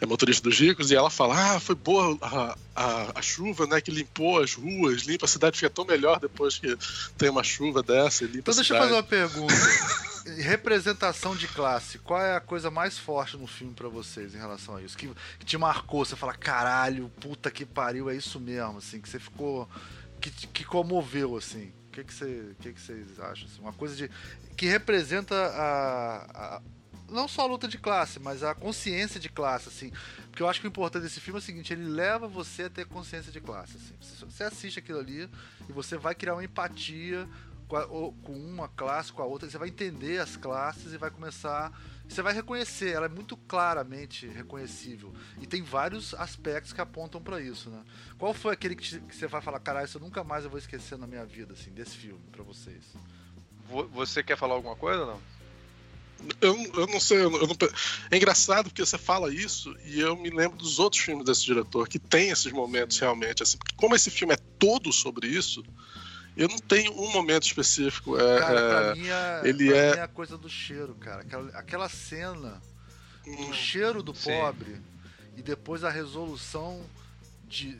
é 0.00 0.06
motorista 0.06 0.48
dos 0.48 0.58
ricos, 0.58 0.90
e 0.90 0.94
ela 0.94 1.10
fala: 1.10 1.56
Ah, 1.56 1.60
foi 1.60 1.74
boa 1.74 2.16
a, 2.22 2.56
a, 2.74 3.18
a, 3.18 3.22
chuva, 3.22 3.66
né? 3.66 3.82
Que 3.82 3.90
limpou 3.90 4.40
as 4.40 4.54
ruas, 4.54 5.02
limpa 5.02 5.26
a 5.26 5.28
cidade, 5.28 5.58
fica 5.58 5.68
tão 5.68 5.84
melhor 5.84 6.18
depois 6.18 6.56
que 6.56 6.74
tem 7.18 7.28
uma 7.28 7.44
chuva 7.44 7.82
dessa. 7.82 8.24
Limpa 8.24 8.38
então, 8.38 8.54
deixa 8.54 8.74
eu 8.74 8.78
fazer 8.78 8.94
uma 8.94 9.02
pergunta. 9.02 9.52
Representação 10.24 11.34
de 11.34 11.48
classe, 11.48 11.98
qual 11.98 12.20
é 12.20 12.36
a 12.36 12.40
coisa 12.40 12.70
mais 12.70 12.98
forte 12.98 13.36
no 13.36 13.46
filme 13.46 13.74
para 13.74 13.88
vocês 13.88 14.34
em 14.34 14.38
relação 14.38 14.76
a 14.76 14.82
isso? 14.82 14.96
Que, 14.96 15.10
que 15.38 15.44
te 15.44 15.58
marcou, 15.58 16.04
você 16.04 16.14
fala, 16.14 16.34
caralho, 16.34 17.08
puta 17.20 17.50
que 17.50 17.64
pariu, 17.66 18.08
é 18.08 18.14
isso 18.14 18.38
mesmo, 18.38 18.78
assim, 18.78 19.00
que 19.00 19.08
você 19.08 19.18
ficou. 19.18 19.68
que, 20.20 20.30
que 20.30 20.64
comoveu, 20.64 21.36
assim. 21.36 21.72
O 21.88 21.92
que, 21.92 22.04
que, 22.04 22.14
você, 22.14 22.54
que, 22.60 22.72
que 22.72 22.80
vocês 22.80 23.20
acham? 23.20 23.46
Assim? 23.46 23.60
Uma 23.60 23.72
coisa 23.72 23.94
de. 23.94 24.10
que 24.56 24.66
representa 24.66 25.34
a, 25.34 26.56
a 26.56 26.62
não 27.12 27.28
só 27.28 27.42
a 27.42 27.46
luta 27.46 27.68
de 27.68 27.78
classe, 27.78 28.18
mas 28.18 28.42
a 28.42 28.54
consciência 28.54 29.20
de 29.20 29.28
classe, 29.28 29.68
assim. 29.68 29.92
Porque 30.30 30.42
eu 30.42 30.48
acho 30.48 30.60
que 30.60 30.66
o 30.66 30.68
importante 30.68 31.02
desse 31.02 31.20
filme 31.20 31.38
é 31.38 31.42
o 31.42 31.44
seguinte, 31.44 31.72
ele 31.72 31.84
leva 31.84 32.26
você 32.26 32.64
a 32.64 32.70
ter 32.70 32.86
consciência 32.86 33.30
de 33.30 33.40
classe, 33.40 33.76
assim. 33.76 33.94
Você 34.24 34.44
assiste 34.44 34.78
aquilo 34.78 34.98
ali 34.98 35.28
e 35.68 35.72
você 35.72 35.96
vai 35.96 36.14
criar 36.14 36.34
uma 36.34 36.44
empatia 36.44 37.28
com, 38.22 38.32
uma 38.32 38.68
classe, 38.68 39.12
com 39.12 39.22
a 39.22 39.24
outra, 39.24 39.48
você 39.48 39.58
vai 39.58 39.68
entender 39.68 40.20
as 40.20 40.36
classes 40.36 40.92
e 40.92 40.98
vai 40.98 41.10
começar 41.10 41.72
você 42.12 42.20
vai 42.20 42.34
reconhecer, 42.34 42.90
ela 42.90 43.06
é 43.06 43.08
muito 43.08 43.36
claramente 43.36 44.26
reconhecível. 44.26 45.14
E 45.40 45.46
tem 45.46 45.62
vários 45.62 46.14
aspectos 46.14 46.72
que 46.72 46.80
apontam 46.80 47.22
para 47.22 47.40
isso, 47.40 47.70
né? 47.70 47.82
Qual 48.18 48.34
foi 48.34 48.52
aquele 48.52 48.76
que, 48.76 48.82
te, 48.82 49.00
que, 49.00 49.16
você 49.16 49.26
vai 49.26 49.40
falar, 49.40 49.60
caralho, 49.60 49.86
isso 49.86 49.96
eu 49.96 50.02
nunca 50.02 50.22
mais 50.22 50.44
eu 50.44 50.50
vou 50.50 50.58
esquecer 50.58 50.98
na 50.98 51.06
minha 51.06 51.24
vida, 51.24 51.54
assim, 51.54 51.70
desse 51.70 51.96
filme, 51.96 52.20
para 52.30 52.42
vocês? 52.42 52.84
Você 53.94 54.22
quer 54.22 54.36
falar 54.36 54.54
alguma 54.54 54.76
coisa 54.76 55.00
ou 55.00 55.06
não? 55.06 55.20
Eu, 56.40 56.56
eu 56.74 56.86
não 56.86 57.00
sei, 57.00 57.18
eu 57.18 57.30
não, 57.30 57.56
é 58.10 58.16
engraçado 58.16 58.68
porque 58.68 58.84
você 58.84 58.96
fala 58.96 59.32
isso 59.32 59.74
e 59.84 59.98
eu 59.98 60.14
me 60.14 60.30
lembro 60.30 60.56
dos 60.56 60.78
outros 60.78 61.02
filmes 61.02 61.24
desse 61.24 61.44
diretor 61.44 61.88
que 61.88 61.98
tem 61.98 62.30
esses 62.30 62.52
momentos 62.52 62.98
realmente. 62.98 63.42
Assim, 63.42 63.58
como 63.76 63.96
esse 63.96 64.10
filme 64.10 64.34
é 64.34 64.38
todo 64.58 64.92
sobre 64.92 65.26
isso, 65.26 65.64
eu 66.36 66.48
não 66.48 66.58
tenho 66.58 66.92
um 66.92 67.10
momento 67.12 67.44
específico. 67.44 68.18
É, 68.18 68.38
cara, 68.38 68.68
pra 68.68 68.82
é, 68.82 68.94
mim 68.94 69.08
é, 69.08 69.40
ele 69.44 69.72
é... 69.72 69.96
É 69.96 70.00
a 70.00 70.08
coisa 70.08 70.38
do 70.38 70.48
cheiro, 70.48 70.94
cara. 70.94 71.22
Aquela, 71.22 71.48
aquela 71.50 71.88
cena 71.88 72.62
hum, 73.26 73.48
do 73.48 73.54
cheiro 73.54 74.02
do 74.02 74.14
sim. 74.14 74.30
pobre 74.30 74.80
e 75.36 75.42
depois 75.42 75.84
a 75.84 75.90
resolução 75.90 76.84
de 77.48 77.78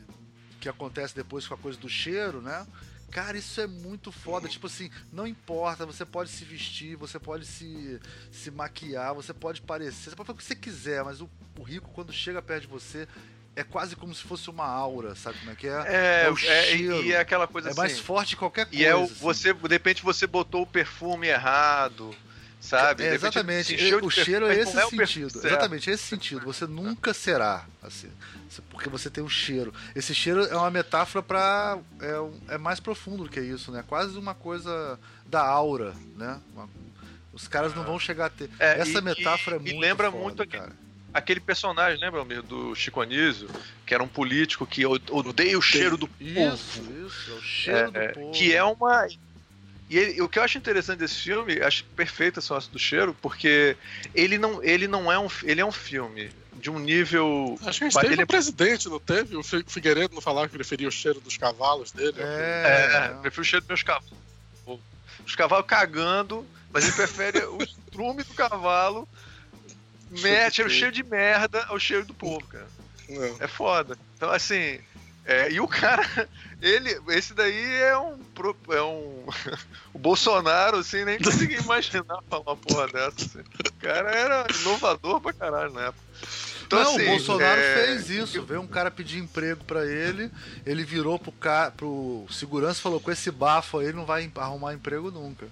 que 0.59 0.69
acontece 0.69 1.15
depois 1.15 1.47
com 1.47 1.55
a 1.55 1.57
coisa 1.57 1.77
do 1.77 1.89
cheiro, 1.89 2.41
né? 2.41 2.65
Cara, 3.11 3.37
isso 3.37 3.61
é 3.61 3.67
muito 3.67 4.11
foda. 4.11 4.47
Tipo 4.47 4.65
assim, 4.65 4.89
não 5.11 5.27
importa, 5.27 5.85
você 5.85 6.03
pode 6.03 6.31
se 6.31 6.43
vestir, 6.45 6.95
você 6.95 7.19
pode 7.19 7.45
se, 7.45 7.99
se 8.31 8.49
maquiar, 8.49 9.13
você 9.13 9.33
pode 9.33 9.61
parecer, 9.61 10.09
você 10.09 10.15
pode 10.15 10.27
fazer 10.27 10.31
o 10.31 10.37
que 10.37 10.43
você 10.43 10.55
quiser, 10.55 11.03
mas 11.03 11.21
o, 11.21 11.29
o 11.59 11.63
rico, 11.63 11.91
quando 11.93 12.11
chega 12.11 12.41
perto 12.41 12.61
de 12.61 12.67
você, 12.67 13.07
é 13.55 13.63
quase 13.63 13.95
como 13.95 14.13
se 14.13 14.23
fosse 14.23 14.49
uma 14.49 14.65
aura, 14.65 15.15
sabe 15.15 15.37
como 15.39 15.51
é 15.51 15.55
que 15.55 15.67
é? 15.67 15.83
É, 15.85 16.23
é, 16.25 16.29
o 16.31 16.35
cheiro, 16.35 16.95
é 16.95 17.01
e 17.03 17.11
é 17.13 17.19
aquela 17.19 17.47
coisa 17.47 17.69
é 17.69 17.71
assim. 17.71 17.79
É 17.79 17.83
mais 17.83 17.99
forte 17.99 18.29
que 18.35 18.39
qualquer 18.39 18.65
coisa. 18.65 18.81
E 18.81 18.85
é 18.85 18.95
o, 18.95 19.03
assim. 19.03 19.13
você, 19.15 19.53
de 19.53 19.67
repente 19.67 20.03
você 20.03 20.25
botou 20.25 20.63
o 20.63 20.67
perfume 20.67 21.27
errado, 21.27 22.15
sabe? 22.59 23.03
É, 23.03 23.13
exatamente. 23.13 23.73
o 24.01 24.09
cheiro 24.09 24.47
é 24.47 24.57
esse 24.59 24.77
é 24.77 24.85
sentido. 24.87 25.39
Exatamente, 25.45 25.89
é 25.89 25.93
esse 25.93 26.03
sentido. 26.03 26.41
Você 26.45 26.65
nunca 26.65 27.13
será 27.13 27.65
assim 27.81 28.09
porque 28.61 28.89
você 28.89 29.09
tem 29.09 29.23
um 29.23 29.29
cheiro. 29.29 29.73
Esse 29.95 30.13
cheiro 30.13 30.45
é 30.45 30.55
uma 30.55 30.69
metáfora 30.69 31.23
para 31.23 31.79
é, 31.99 32.53
é, 32.55 32.57
mais 32.57 32.79
profundo 32.79 33.23
do 33.23 33.29
que 33.29 33.39
isso, 33.39 33.71
né? 33.71 33.83
Quase 33.87 34.17
uma 34.17 34.35
coisa 34.35 34.99
da 35.25 35.41
aura, 35.41 35.93
né? 36.15 36.39
Uma, 36.53 36.69
Os 37.31 37.47
caras 37.47 37.73
não 37.73 37.83
vão 37.83 37.97
chegar 37.97 38.27
a 38.27 38.29
ter. 38.29 38.49
É, 38.59 38.79
Essa 38.79 38.99
e- 38.99 39.01
metáfora 39.01 39.55
e- 39.55 39.59
é 39.59 39.61
e 39.61 39.63
muito 39.73 39.79
lembra 39.79 40.11
foda, 40.11 40.23
muito 40.23 40.43
aquele- 40.43 40.63
cara. 40.63 40.82
Aquele 41.13 41.39
personagem, 41.39 41.99
lembra 41.99 42.25
meu, 42.25 42.41
do 42.41 42.73
Chico 42.73 42.99
Anísio, 43.01 43.49
que 43.85 43.93
era 43.93 44.01
um 44.03 44.07
político 44.07 44.65
que 44.65 44.85
o- 44.85 44.99
odeia 45.11 45.57
o 45.57 45.61
cheiro 45.61 45.95
do 45.97 46.09
Isso, 46.19 46.79
povo. 46.79 47.07
isso, 47.07 47.31
é 47.31 47.33
o 47.35 47.41
cheiro 47.41 47.79
É, 47.79 48.07
do 48.09 48.13
povo. 48.13 48.31
que 48.31 48.55
é 48.55 48.63
uma. 48.63 49.07
E 49.89 49.97
ele- 49.97 50.21
o 50.21 50.29
que 50.29 50.39
eu 50.39 50.43
acho 50.43 50.57
interessante 50.57 50.99
desse 50.99 51.17
filme, 51.17 51.61
acho 51.61 51.83
perfeito 51.95 52.39
esse 52.39 52.49
negócio 52.49 52.71
do 52.71 52.79
cheiro, 52.79 53.15
porque 53.21 53.77
ele 54.13 54.37
não, 54.39 54.63
ele 54.63 54.87
não 54.87 55.11
é 55.11 55.19
um, 55.19 55.27
ele 55.43 55.61
é 55.61 55.65
um 55.65 55.71
filme 55.71 56.31
de 56.53 56.71
um 56.71 56.79
nível. 56.79 57.59
Acho 57.61 57.79
que 57.79 57.83
a 57.83 57.87
gente 57.89 57.95
Mas 57.95 58.01
teve 58.03 58.13
ele- 58.15 58.23
um 58.23 58.27
presidente, 58.27 58.89
não 58.89 58.99
teve? 58.99 59.35
O 59.35 59.43
Fi- 59.43 59.65
Figueiredo 59.67 60.15
não 60.15 60.21
falava 60.21 60.47
que 60.47 60.55
preferia 60.55 60.87
o 60.87 60.91
cheiro 60.91 61.21
dos 61.21 61.37
cavalos 61.37 61.91
dele? 61.91 62.15
É, 62.17 62.63
É, 62.65 63.11
eu 63.11 63.21
prefiro 63.21 63.41
o 63.41 63.45
cheiro 63.45 63.61
dos 63.61 63.69
meus 63.69 63.83
cavalos. 63.83 64.13
Os 65.25 65.35
cavalos 65.35 65.67
cagando, 65.67 66.47
mas 66.71 66.85
ele 66.85 66.93
prefere 66.93 67.39
o 67.45 67.57
estrume 67.61 68.23
do 68.23 68.33
cavalo, 68.33 69.07
mete 70.21 70.61
o 70.61 70.65
povo. 70.65 70.75
cheiro 70.75 70.91
de 70.91 71.03
merda 71.03 71.65
ao 71.65 71.79
cheiro 71.79 72.05
do 72.05 72.13
povo, 72.13 72.45
cara. 72.47 72.67
Não. 73.09 73.37
É 73.39 73.47
foda. 73.47 73.97
Então, 74.15 74.31
assim. 74.31 74.79
é, 75.25 75.51
e 75.51 75.59
o 75.59 75.67
cara, 75.67 76.03
ele, 76.61 76.99
esse 77.09 77.33
daí 77.33 77.73
é 77.81 77.97
um. 77.97 78.19
É 78.69 78.81
um 78.81 79.25
o 79.93 79.99
Bolsonaro, 79.99 80.77
assim, 80.77 81.05
nem 81.05 81.19
consegui 81.19 81.55
imaginar 81.55 82.03
falar 82.29 82.43
uma 82.43 82.57
porra 82.57 82.87
dessa. 82.87 83.25
assim. 83.25 83.39
O 83.39 83.73
cara 83.81 84.11
era 84.11 84.45
inovador 84.61 85.19
pra 85.21 85.33
caralho 85.33 85.73
na 85.73 85.87
época. 85.87 86.03
Então, 86.65 86.83
não, 86.83 86.95
assim, 86.95 87.05
o 87.05 87.09
Bolsonaro 87.09 87.61
é, 87.61 87.85
fez 87.85 88.09
isso. 88.09 88.41
Veio 88.43 88.61
um 88.61 88.67
cara 88.67 88.89
pedir 88.89 89.19
emprego 89.19 89.63
pra 89.65 89.85
ele, 89.85 90.31
ele 90.65 90.83
virou 90.83 91.19
pro, 91.19 91.31
ca... 91.31 91.71
pro 91.71 92.25
segurança 92.31 92.79
e 92.79 92.83
falou: 92.83 92.99
com 92.99 93.11
esse 93.11 93.29
bafo 93.29 93.79
aí 93.79 93.93
não 93.93 94.05
vai 94.05 94.31
arrumar 94.35 94.73
emprego 94.73 95.11
nunca. 95.11 95.47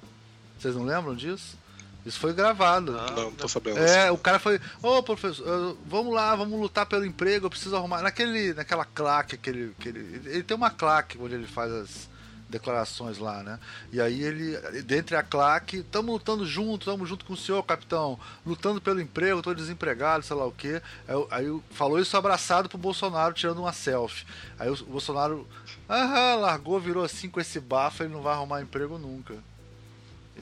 Vocês 0.57 0.75
não 0.75 0.83
lembram 0.83 1.15
disso? 1.15 1.57
Isso 2.05 2.19
foi 2.19 2.33
gravado. 2.33 2.91
Não, 2.91 3.05
Não, 3.07 3.23
não 3.23 3.31
tô 3.31 3.47
sabendo. 3.47 3.79
É, 3.79 4.11
o 4.11 4.17
cara 4.17 4.39
foi, 4.39 4.59
ô 4.81 5.03
professor, 5.03 5.45
eh, 5.47 5.75
vamos 5.85 6.13
lá, 6.13 6.35
vamos 6.35 6.59
lutar 6.59 6.85
pelo 6.85 7.05
emprego, 7.05 7.45
eu 7.45 7.49
preciso 7.49 7.75
arrumar. 7.75 8.01
Naquele, 8.01 8.53
naquela 8.53 8.85
claque, 8.85 9.35
aquele, 9.35 9.73
aquele, 9.79 9.99
ele 10.25 10.43
tem 10.43 10.57
uma 10.57 10.71
claque 10.71 11.17
onde 11.19 11.35
ele 11.35 11.47
faz 11.47 11.71
as 11.71 12.11
declarações 12.51 13.17
lá, 13.17 13.41
né? 13.41 13.57
E 13.91 14.01
aí 14.01 14.21
ele, 14.21 14.57
dentre 14.81 15.15
a 15.15 15.23
claque, 15.23 15.77
estamos 15.77 16.11
lutando 16.11 16.45
junto, 16.45 16.81
estamos 16.81 17.07
junto 17.07 17.23
com 17.23 17.33
o 17.33 17.37
senhor, 17.37 17.63
capitão, 17.63 18.19
lutando 18.45 18.81
pelo 18.81 18.99
emprego, 18.99 19.39
estou 19.39 19.55
desempregado, 19.55 20.23
sei 20.23 20.35
lá 20.35 20.45
o 20.45 20.51
quê. 20.51 20.81
Aí, 21.07 21.27
aí 21.31 21.61
falou 21.71 21.97
isso 21.99 22.15
abraçado 22.17 22.67
pro 22.67 22.77
Bolsonaro, 22.77 23.33
tirando 23.33 23.59
uma 23.59 23.73
selfie. 23.73 24.25
Aí 24.59 24.69
o 24.69 24.75
Bolsonaro, 24.85 25.47
aham, 25.89 26.35
largou, 26.41 26.79
virou 26.79 27.03
assim 27.03 27.29
com 27.29 27.39
esse 27.39 27.59
bafo, 27.59 28.03
ele 28.03 28.13
não 28.13 28.21
vai 28.21 28.33
arrumar 28.33 28.61
emprego 28.61 28.97
nunca. 28.97 29.35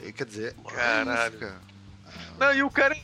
E, 0.02 0.12
quer 0.12 0.26
dizer, 0.26 0.54
é 0.66 0.70
Caralho. 0.74 1.30
isso, 1.30 1.38
cara. 1.38 1.60
Não, 2.38 2.54
e 2.54 2.62
o 2.62 2.70
cara 2.70 2.96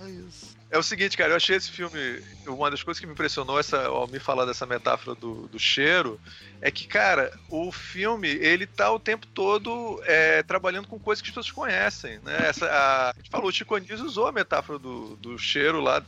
É 0.00 0.10
isso. 0.10 0.52
É 0.72 0.78
o 0.78 0.82
seguinte, 0.82 1.18
cara, 1.18 1.32
eu 1.32 1.36
achei 1.36 1.54
esse 1.54 1.70
filme. 1.70 2.24
Uma 2.46 2.70
das 2.70 2.82
coisas 2.82 2.98
que 2.98 3.06
me 3.06 3.12
impressionou 3.12 3.60
essa, 3.60 3.84
ao 3.88 4.08
me 4.08 4.18
falar 4.18 4.46
dessa 4.46 4.64
metáfora 4.64 5.14
do, 5.14 5.46
do 5.46 5.58
cheiro 5.58 6.18
é 6.62 6.70
que, 6.70 6.86
cara, 6.86 7.30
o 7.50 7.70
filme 7.70 8.28
ele 8.28 8.66
tá 8.66 8.90
o 8.90 8.98
tempo 8.98 9.26
todo 9.26 10.00
é, 10.06 10.42
trabalhando 10.42 10.88
com 10.88 10.98
coisas 10.98 11.20
que 11.20 11.28
as 11.28 11.34
pessoas 11.34 11.50
conhecem. 11.50 12.18
Né? 12.20 12.48
Essa, 12.48 12.64
a, 12.70 13.10
a 13.10 13.14
gente 13.18 13.28
falou, 13.28 13.48
o 13.48 13.52
Chico 13.52 13.74
Anísio 13.74 14.06
usou 14.06 14.28
a 14.28 14.32
metáfora 14.32 14.78
do, 14.78 15.14
do 15.16 15.36
cheiro 15.36 15.78
lá. 15.78 16.02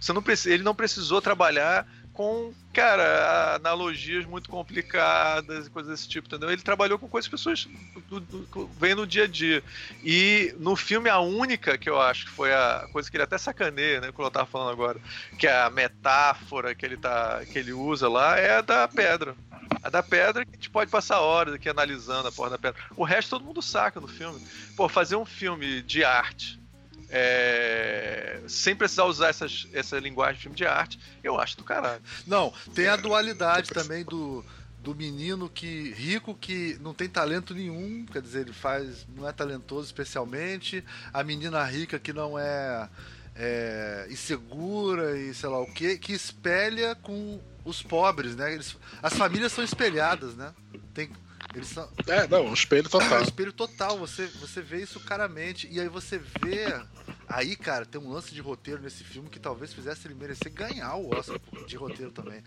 Você 0.00 0.12
não 0.12 0.24
ele 0.46 0.64
não 0.64 0.74
precisou 0.74 1.22
trabalhar 1.22 1.86
com, 2.18 2.52
cara, 2.72 3.54
analogias 3.54 4.24
muito 4.26 4.48
complicadas 4.50 5.66
e 5.66 5.70
coisas 5.70 5.92
desse 5.92 6.08
tipo, 6.08 6.26
entendeu? 6.26 6.50
Ele 6.50 6.62
trabalhou 6.62 6.98
com 6.98 7.08
coisas 7.08 7.28
que 7.28 7.34
as 7.36 7.40
pessoas 7.40 7.68
do- 8.08 8.20
do- 8.20 8.74
veem 8.76 8.96
no 8.96 9.06
dia 9.06 9.24
a 9.24 9.26
dia. 9.28 9.64
E 10.02 10.52
no 10.58 10.74
filme, 10.74 11.08
a 11.08 11.20
única 11.20 11.78
que 11.78 11.88
eu 11.88 12.00
acho 12.00 12.24
que 12.26 12.32
foi 12.32 12.52
a 12.52 12.88
coisa 12.90 13.08
que 13.10 13.16
ele 13.16 13.22
até 13.24 13.38
sacaneia, 13.38 14.00
né? 14.00 14.12
Como 14.12 14.26
eu 14.26 14.32
tava 14.32 14.46
falando 14.46 14.70
agora, 14.72 15.00
que 15.36 15.46
é 15.46 15.60
a 15.62 15.70
metáfora 15.70 16.74
que 16.74 16.84
ele, 16.84 16.96
tá, 16.96 17.46
que 17.46 17.56
ele 17.58 17.72
usa 17.72 18.08
lá, 18.08 18.36
é 18.36 18.56
a 18.58 18.60
da 18.62 18.88
pedra. 18.88 19.38
A 19.80 19.88
da 19.90 20.02
pedra 20.02 20.44
que 20.44 20.50
a 20.54 20.56
gente 20.56 20.70
pode 20.70 20.90
passar 20.90 21.20
horas 21.20 21.54
aqui 21.54 21.68
analisando 21.68 22.26
a 22.28 22.32
porra 22.32 22.50
da 22.50 22.58
pedra. 22.58 22.80
O 22.96 23.04
resto 23.04 23.30
todo 23.30 23.44
mundo 23.44 23.62
saca 23.62 24.00
no 24.00 24.08
filme. 24.08 24.40
Pô, 24.74 24.88
fazer 24.88 25.14
um 25.16 25.24
filme 25.24 25.82
de 25.82 26.04
arte. 26.04 26.60
É, 27.10 28.40
sem 28.46 28.76
precisar 28.76 29.04
usar 29.04 29.28
essas, 29.28 29.66
essa 29.72 29.98
linguagem 29.98 30.36
de 30.36 30.42
filme 30.42 30.56
de 30.56 30.66
arte, 30.66 30.98
eu 31.22 31.38
acho 31.40 31.56
do 31.56 31.64
caralho. 31.64 32.02
Não, 32.26 32.52
tem 32.74 32.88
a 32.88 32.96
dualidade 32.96 33.70
também 33.70 34.04
do, 34.04 34.44
do 34.82 34.94
menino 34.94 35.48
que 35.48 35.92
rico 35.92 36.34
que 36.34 36.78
não 36.80 36.94
tem 36.94 37.08
talento 37.08 37.54
nenhum, 37.54 38.06
quer 38.06 38.22
dizer, 38.22 38.40
ele 38.40 38.52
faz, 38.52 39.06
não 39.14 39.28
é 39.28 39.32
talentoso 39.32 39.86
especialmente, 39.86 40.84
a 41.12 41.22
menina 41.24 41.64
rica 41.64 41.98
que 41.98 42.12
não 42.12 42.38
é, 42.38 42.88
é 43.34 44.06
insegura 44.10 45.18
e 45.18 45.34
sei 45.34 45.48
lá 45.48 45.60
o 45.60 45.72
que, 45.72 45.98
que 45.98 46.12
espelha 46.12 46.94
com 46.94 47.40
os 47.64 47.82
pobres, 47.82 48.34
né? 48.34 48.52
Eles, 48.52 48.76
as 49.02 49.14
famílias 49.14 49.52
são 49.52 49.62
espelhadas, 49.62 50.34
né? 50.34 50.54
Tem, 50.94 51.10
eles 51.54 51.68
são, 51.68 51.88
É, 52.06 52.26
não, 52.28 52.50
o 52.50 52.54
espelho 52.54 52.86
é 52.86 52.90
total. 52.90 53.20
um 53.20 53.22
espelho 53.22 53.52
total, 53.52 53.98
você, 53.98 54.26
você 54.26 54.60
vê 54.60 54.82
isso 54.82 55.00
claramente. 55.00 55.66
E 55.70 55.80
aí 55.80 55.88
você 55.88 56.18
vê. 56.18 56.66
Aí, 57.26 57.56
cara, 57.56 57.84
tem 57.84 58.00
um 58.00 58.10
lance 58.10 58.32
de 58.32 58.40
roteiro 58.40 58.80
nesse 58.80 59.04
filme 59.04 59.28
que 59.28 59.38
talvez 59.38 59.72
fizesse 59.72 60.06
ele 60.06 60.14
merecer 60.14 60.50
ganhar 60.52 60.94
o 60.96 61.14
Oscar 61.14 61.38
de 61.66 61.76
roteiro 61.76 62.10
também. 62.10 62.42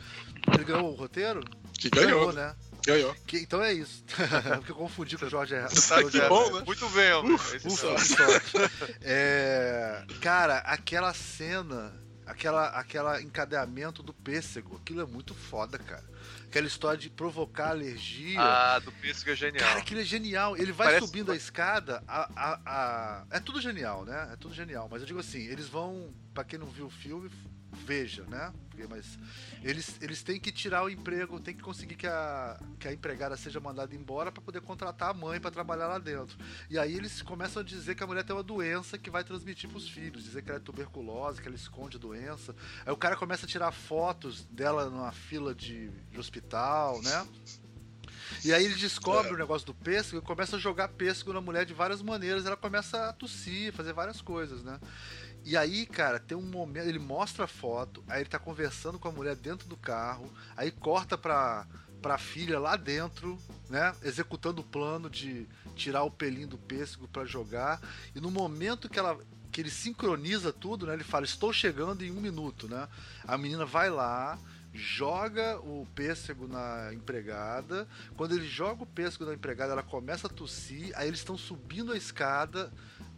Ele 0.53 0.63
ganhou 0.63 0.91
o 0.91 0.95
roteiro? 0.95 1.43
Que 1.73 1.89
ganhou, 1.89 2.31
né? 2.33 2.55
ganhou. 2.85 3.13
Que- 3.27 3.37
então 3.39 3.61
é 3.61 3.73
isso. 3.73 4.03
Porque 4.57 4.71
eu 4.71 4.75
confundi 4.75 5.17
com 5.17 5.25
o 5.25 5.29
Jorge 5.29 5.53
Herrera. 5.53 5.69
Tá 5.69 6.03
que 6.03 6.21
bom, 6.27 6.51
né? 6.57 6.63
Muito 6.65 6.89
bem, 6.89 7.13
homem. 7.13 7.33
Ufa, 7.35 7.59
sorte. 7.99 8.53
É, 9.01 10.03
cara, 10.19 10.57
aquela 10.59 11.13
cena, 11.13 11.93
aquela, 12.25 12.67
aquela 12.69 13.21
encadeamento 13.21 14.01
do 14.01 14.13
pêssego, 14.13 14.77
aquilo 14.81 15.01
é 15.01 15.05
muito 15.05 15.33
foda, 15.35 15.77
cara. 15.77 16.03
Aquela 16.51 16.67
história 16.67 16.97
de 16.97 17.09
provocar 17.09 17.69
alergia. 17.69 18.37
Ah, 18.41 18.77
do 18.79 18.91
Pêssego 18.91 19.31
é 19.31 19.35
genial. 19.37 19.65
Cara, 19.65 19.79
aquilo 19.79 20.01
é 20.01 20.03
genial. 20.03 20.57
Ele 20.57 20.73
vai 20.73 20.87
Parece- 20.87 21.05
subindo 21.05 21.31
a 21.31 21.35
escada, 21.37 22.03
a, 22.05 22.29
a, 22.35 22.59
a- 22.65 23.25
é 23.31 23.39
tudo 23.39 23.61
genial, 23.61 24.03
né? 24.03 24.31
É 24.33 24.35
tudo 24.35 24.53
genial. 24.53 24.89
Mas 24.91 24.99
eu 24.99 25.07
digo 25.07 25.19
assim, 25.19 25.39
eles 25.45 25.69
vão, 25.69 26.13
Pra 26.33 26.43
quem 26.43 26.59
não 26.59 26.67
viu 26.67 26.87
o 26.87 26.89
filme, 26.89 27.29
veja, 27.71 28.23
né? 28.23 28.53
Porque, 28.69 28.87
mas 28.87 29.17
eles, 29.63 29.97
eles 30.01 30.23
têm 30.23 30.39
que 30.39 30.51
tirar 30.51 30.83
o 30.83 30.89
emprego, 30.89 31.39
tem 31.39 31.55
que 31.55 31.61
conseguir 31.61 31.95
que 31.95 32.07
a, 32.07 32.59
que 32.79 32.87
a 32.87 32.93
empregada 32.93 33.37
seja 33.37 33.59
mandada 33.59 33.95
embora 33.95 34.31
para 34.31 34.41
poder 34.41 34.61
contratar 34.61 35.09
a 35.09 35.13
mãe 35.13 35.39
para 35.39 35.51
trabalhar 35.51 35.87
lá 35.87 35.99
dentro. 35.99 36.37
E 36.69 36.77
aí 36.77 36.95
eles 36.95 37.21
começam 37.21 37.61
a 37.61 37.65
dizer 37.65 37.95
que 37.95 38.03
a 38.03 38.07
mulher 38.07 38.23
tem 38.23 38.35
uma 38.35 38.43
doença 38.43 38.97
que 38.97 39.09
vai 39.09 39.23
transmitir 39.23 39.69
pros 39.69 39.87
filhos, 39.87 40.23
dizer 40.23 40.41
que 40.41 40.49
ela 40.49 40.59
é 40.59 40.61
tuberculose, 40.61 41.41
que 41.41 41.47
ela 41.47 41.55
esconde 41.55 41.97
a 41.97 41.99
doença. 41.99 42.55
Aí 42.85 42.91
o 42.91 42.97
cara 42.97 43.15
começa 43.15 43.45
a 43.45 43.49
tirar 43.49 43.71
fotos 43.71 44.45
dela 44.45 44.89
numa 44.89 45.11
fila 45.11 45.53
de, 45.53 45.89
de 45.89 46.19
hospital, 46.19 47.01
né? 47.01 47.27
E 48.43 48.53
aí 48.53 48.65
ele 48.65 48.75
descobre 48.75 49.33
o 49.33 49.37
negócio 49.37 49.67
do 49.67 49.73
pêssego 49.73 50.17
e 50.17 50.21
começa 50.21 50.55
a 50.55 50.59
jogar 50.59 50.87
pêssego 50.87 51.33
na 51.33 51.41
mulher 51.41 51.65
de 51.65 51.73
várias 51.73 52.01
maneiras. 52.01 52.45
Ela 52.45 52.57
começa 52.57 53.09
a 53.09 53.13
tossir, 53.13 53.73
fazer 53.73 53.93
várias 53.93 54.21
coisas, 54.21 54.63
né? 54.63 54.79
E 55.43 55.57
aí, 55.57 55.85
cara, 55.85 56.19
tem 56.19 56.37
um 56.37 56.41
momento. 56.41 56.87
Ele 56.87 56.99
mostra 56.99 57.45
a 57.45 57.47
foto, 57.47 58.03
aí 58.07 58.21
ele 58.21 58.29
tá 58.29 58.39
conversando 58.39 58.99
com 58.99 59.07
a 59.07 59.11
mulher 59.11 59.35
dentro 59.35 59.67
do 59.67 59.75
carro, 59.75 60.31
aí 60.55 60.69
corta 60.71 61.17
pra, 61.17 61.65
pra 62.01 62.17
filha 62.17 62.59
lá 62.59 62.75
dentro, 62.75 63.37
né? 63.69 63.93
Executando 64.03 64.61
o 64.61 64.65
plano 64.65 65.09
de 65.09 65.47
tirar 65.75 66.03
o 66.03 66.11
pelinho 66.11 66.47
do 66.47 66.57
pêssego 66.57 67.07
pra 67.07 67.25
jogar. 67.25 67.81
E 68.15 68.19
no 68.19 68.31
momento 68.31 68.89
que 68.89 68.99
ela. 68.99 69.17
Que 69.51 69.59
ele 69.59 69.69
sincroniza 69.69 70.53
tudo, 70.53 70.87
né? 70.87 70.93
Ele 70.93 71.03
fala, 71.03 71.25
estou 71.25 71.51
chegando 71.51 72.05
em 72.05 72.11
um 72.11 72.21
minuto, 72.21 72.69
né? 72.69 72.87
A 73.27 73.37
menina 73.37 73.65
vai 73.65 73.89
lá, 73.89 74.39
joga 74.73 75.59
o 75.59 75.85
pêssego 75.93 76.47
na 76.47 76.93
empregada. 76.93 77.85
Quando 78.15 78.33
ele 78.33 78.47
joga 78.47 78.83
o 78.83 78.87
pêssego 78.87 79.25
na 79.25 79.33
empregada, 79.33 79.73
ela 79.73 79.83
começa 79.83 80.27
a 80.27 80.29
tossir. 80.29 80.93
Aí 80.95 81.09
eles 81.09 81.19
estão 81.19 81.37
subindo 81.37 81.91
a 81.91 81.97
escada 81.97 82.71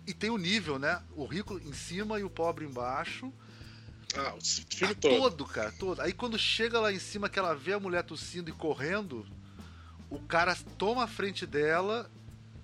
e 0.05 0.13
tem 0.13 0.29
o 0.29 0.37
nível, 0.37 0.77
né? 0.79 1.01
O 1.15 1.25
rico 1.25 1.59
em 1.59 1.73
cima 1.73 2.19
e 2.19 2.23
o 2.23 2.29
pobre 2.29 2.65
embaixo. 2.65 3.31
Ah, 4.15 4.33
o 4.35 4.41
filme 4.41 4.93
Ah, 4.93 4.97
todo. 5.01 5.17
todo, 5.17 5.45
cara, 5.45 5.71
todo. 5.79 6.01
Aí 6.01 6.13
quando 6.13 6.37
chega 6.37 6.79
lá 6.79 6.91
em 6.93 6.99
cima 6.99 7.29
que 7.29 7.39
ela 7.39 7.55
vê 7.55 7.73
a 7.73 7.79
mulher 7.79 8.03
tossindo 8.03 8.49
e 8.49 8.53
correndo, 8.53 9.25
o 10.09 10.19
cara 10.19 10.55
toma 10.77 11.05
a 11.05 11.07
frente 11.07 11.47
dela, 11.47 12.09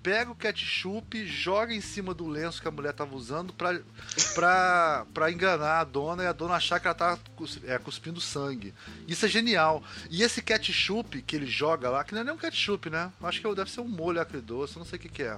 pega 0.02 0.30
o 0.30 0.34
ketchup, 0.36 1.26
joga 1.26 1.74
em 1.74 1.80
cima 1.80 2.14
do 2.14 2.26
lenço 2.28 2.62
que 2.62 2.68
a 2.68 2.70
mulher 2.70 2.92
tava 2.92 3.16
usando 3.16 3.52
pra, 3.52 3.80
pra, 4.34 5.06
pra 5.12 5.30
enganar 5.32 5.80
a 5.80 5.84
dona 5.84 6.22
e 6.22 6.26
a 6.26 6.32
dona 6.32 6.54
achar 6.54 6.78
que 6.78 6.86
ela 6.86 7.18
cus- 7.34 7.58
é, 7.64 7.76
cuspindo 7.78 8.20
sangue. 8.20 8.72
Isso 9.08 9.26
é 9.26 9.28
genial. 9.28 9.82
E 10.08 10.22
esse 10.22 10.40
ketchup 10.42 11.20
que 11.22 11.34
ele 11.36 11.46
joga 11.46 11.90
lá, 11.90 12.04
que 12.04 12.14
não 12.14 12.20
é 12.20 12.24
nem 12.24 12.32
um 12.34 12.38
ketchup, 12.38 12.88
né? 12.88 13.12
Acho 13.22 13.40
que 13.40 13.54
deve 13.54 13.70
ser 13.70 13.80
um 13.80 13.88
molho 13.88 14.20
acridoce, 14.20 14.76
eu 14.76 14.80
não 14.80 14.86
sei 14.86 14.98
o 14.98 15.02
que 15.02 15.08
que 15.08 15.22
é. 15.24 15.36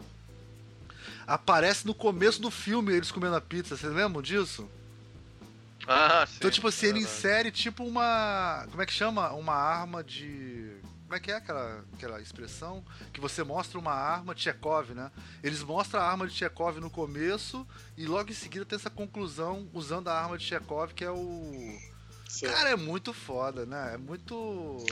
Aparece 1.32 1.86
no 1.86 1.94
começo 1.94 2.42
do 2.42 2.50
filme 2.50 2.92
eles 2.92 3.10
comendo 3.10 3.34
a 3.34 3.40
pizza, 3.40 3.74
vocês 3.74 3.90
lembram 3.90 4.20
disso? 4.20 4.68
Ah, 5.88 6.26
sim. 6.26 6.34
Então, 6.36 6.50
tipo 6.50 6.68
assim, 6.68 6.88
ele 6.88 6.98
insere 6.98 7.50
tipo 7.50 7.84
uma. 7.84 8.66
Como 8.70 8.82
é 8.82 8.84
que 8.84 8.92
chama? 8.92 9.32
Uma 9.32 9.54
arma 9.54 10.04
de. 10.04 10.76
Como 11.04 11.14
é 11.14 11.20
que 11.20 11.30
é 11.30 11.36
aquela, 11.36 11.86
aquela 11.94 12.20
expressão? 12.20 12.84
Que 13.14 13.18
você 13.18 13.42
mostra 13.42 13.78
uma 13.78 13.94
arma, 13.94 14.34
Tchekov, 14.34 14.90
né? 14.90 15.10
Eles 15.42 15.62
mostram 15.62 16.02
a 16.02 16.04
arma 16.04 16.26
de 16.26 16.34
Tchekov 16.34 16.78
no 16.78 16.90
começo 16.90 17.66
e 17.96 18.04
logo 18.04 18.30
em 18.30 18.34
seguida 18.34 18.66
tem 18.66 18.76
essa 18.76 18.90
conclusão 18.90 19.66
usando 19.72 20.08
a 20.08 20.20
arma 20.20 20.36
de 20.36 20.44
Tchekov, 20.44 20.92
que 20.92 21.02
é 21.02 21.10
o. 21.10 21.78
Sim. 22.28 22.46
Cara, 22.46 22.68
é 22.68 22.76
muito 22.76 23.14
foda, 23.14 23.64
né? 23.64 23.94
É 23.94 23.96
muito. 23.96 24.84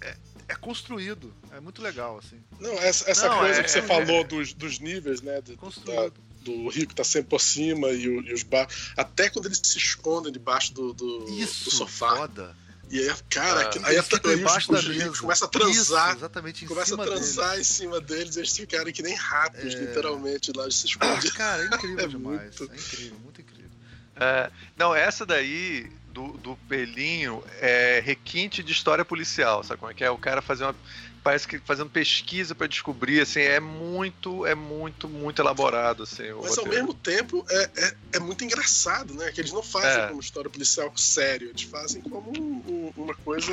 É, 0.00 0.16
é, 0.48 0.54
construído. 0.54 1.32
É 1.52 1.60
muito 1.60 1.82
legal, 1.82 2.18
assim. 2.18 2.42
Não, 2.60 2.72
essa, 2.74 3.10
essa 3.10 3.28
Não, 3.28 3.38
coisa 3.38 3.60
é, 3.60 3.62
que 3.62 3.70
você 3.70 3.80
é, 3.80 3.82
falou 3.82 4.24
dos, 4.24 4.52
dos 4.52 4.78
níveis, 4.78 5.20
né? 5.20 5.40
De, 5.40 5.56
construído. 5.56 6.10
Da 6.10 6.26
do 6.46 6.68
rico 6.68 6.94
tá 6.94 7.02
sempre 7.02 7.30
por 7.30 7.40
cima 7.40 7.88
e, 7.90 8.08
o, 8.08 8.22
e 8.22 8.32
os 8.32 8.44
bar... 8.44 8.68
Até 8.96 9.28
quando 9.28 9.46
eles 9.46 9.60
se 9.64 9.78
escondem 9.78 10.32
debaixo 10.32 10.72
do, 10.72 10.92
do, 10.92 11.28
Isso, 11.28 11.64
do 11.64 11.70
sofá. 11.72 12.16
Foda. 12.16 12.56
E 12.88 13.00
aí, 13.00 13.12
cara, 13.28 13.62
ah, 13.62 13.88
aí, 13.88 13.96
aí 13.98 14.34
embaixo 14.38 14.70
da 14.70 14.80
mesa. 14.80 15.20
começa 15.20 15.44
a 15.44 15.48
transar. 15.48 16.08
Isso, 16.10 16.18
exatamente 16.18 16.64
em 16.64 16.68
começa 16.68 16.90
cima 16.90 17.02
a 17.02 17.06
transar 17.06 17.50
deles. 17.50 17.68
em 17.68 17.72
cima 17.74 18.00
deles, 18.00 18.36
eles 18.36 18.56
ficarem 18.56 18.92
que 18.92 19.02
nem 19.02 19.14
ratos, 19.14 19.74
é... 19.74 19.78
literalmente, 19.78 20.52
lá 20.54 20.68
de 20.68 20.74
se 20.74 20.86
esconder. 20.86 21.32
cara, 21.32 21.64
é 21.64 21.66
incrível 21.66 21.98
é 22.04 22.06
demais. 22.06 22.58
Muito... 22.60 22.72
É 22.72 22.76
incrível, 22.76 23.18
muito 23.18 23.40
incrível. 23.40 23.70
É, 24.14 24.50
não, 24.76 24.94
essa 24.94 25.26
daí 25.26 25.90
do, 26.16 26.32
do 26.38 26.56
pelinho 26.66 27.44
é 27.60 28.00
requinte 28.02 28.62
de 28.62 28.72
história 28.72 29.04
policial, 29.04 29.62
sabe 29.62 29.78
como 29.78 29.92
é 29.92 29.94
que 29.94 30.02
é? 30.02 30.10
O 30.10 30.16
cara 30.16 30.40
fazer 30.40 30.64
uma 30.64 30.74
parece 31.26 31.48
que 31.48 31.58
fazendo 31.58 31.90
pesquisa 31.90 32.54
para 32.54 32.68
descobrir, 32.68 33.20
assim, 33.20 33.40
é 33.40 33.58
muito, 33.58 34.46
é 34.46 34.54
muito, 34.54 35.08
muito 35.08 35.42
elaborado, 35.42 36.04
assim. 36.04 36.30
Mas 36.40 36.50
roteiro. 36.50 36.60
ao 36.60 36.68
mesmo 36.68 36.94
tempo 36.94 37.44
é, 37.50 37.70
é, 37.76 37.94
é, 38.12 38.18
muito 38.20 38.44
engraçado, 38.44 39.12
né? 39.12 39.32
Que 39.32 39.40
eles 39.40 39.50
não 39.50 39.60
fazem 39.60 40.04
é. 40.04 40.06
como 40.06 40.20
história 40.20 40.48
policial 40.48 40.96
sério, 40.96 41.48
eles 41.48 41.62
fazem 41.62 42.00
como 42.00 42.30
um, 42.30 42.92
uma 42.96 43.12
coisa. 43.16 43.48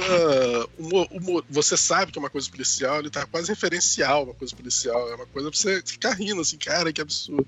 você 1.49 1.76
sabe 1.76 2.11
que 2.11 2.19
é 2.19 2.21
uma 2.21 2.30
coisa 2.30 2.47
policial, 2.47 2.99
ele 2.99 3.09
tá 3.09 3.26
quase 3.26 3.49
referencial 3.49 4.26
uma 4.26 4.36
coisa 4.36 4.55
policial, 4.55 5.09
é 5.11 5.15
uma 5.15 5.26
coisa 5.26 5.49
pra 5.49 5.59
você 5.59 5.82
ficar 5.84 6.11
rindo, 6.11 6.41
assim, 6.41 6.59
cara, 6.59 6.93
que 6.93 7.01
absurdo. 7.01 7.47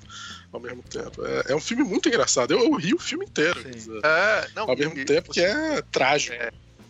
Ao 0.52 0.60
mesmo 0.60 0.82
tempo. 0.82 1.24
É, 1.24 1.52
é 1.52 1.56
um 1.56 1.60
filme 1.60 1.84
muito 1.84 2.10
engraçado. 2.10 2.52
Eu, 2.52 2.64
eu 2.64 2.74
ri 2.74 2.96
o 2.96 3.00
filme 3.00 3.26
inteiro. 3.26 3.64
Dizer, 3.70 4.00
é, 4.04 4.48
não, 4.56 4.64
ao 4.64 4.76
mesmo 4.76 4.98
e, 4.98 5.06
tempo 5.06 5.32
que 5.32 5.42
é 5.42 5.84
trágico. 5.92 6.36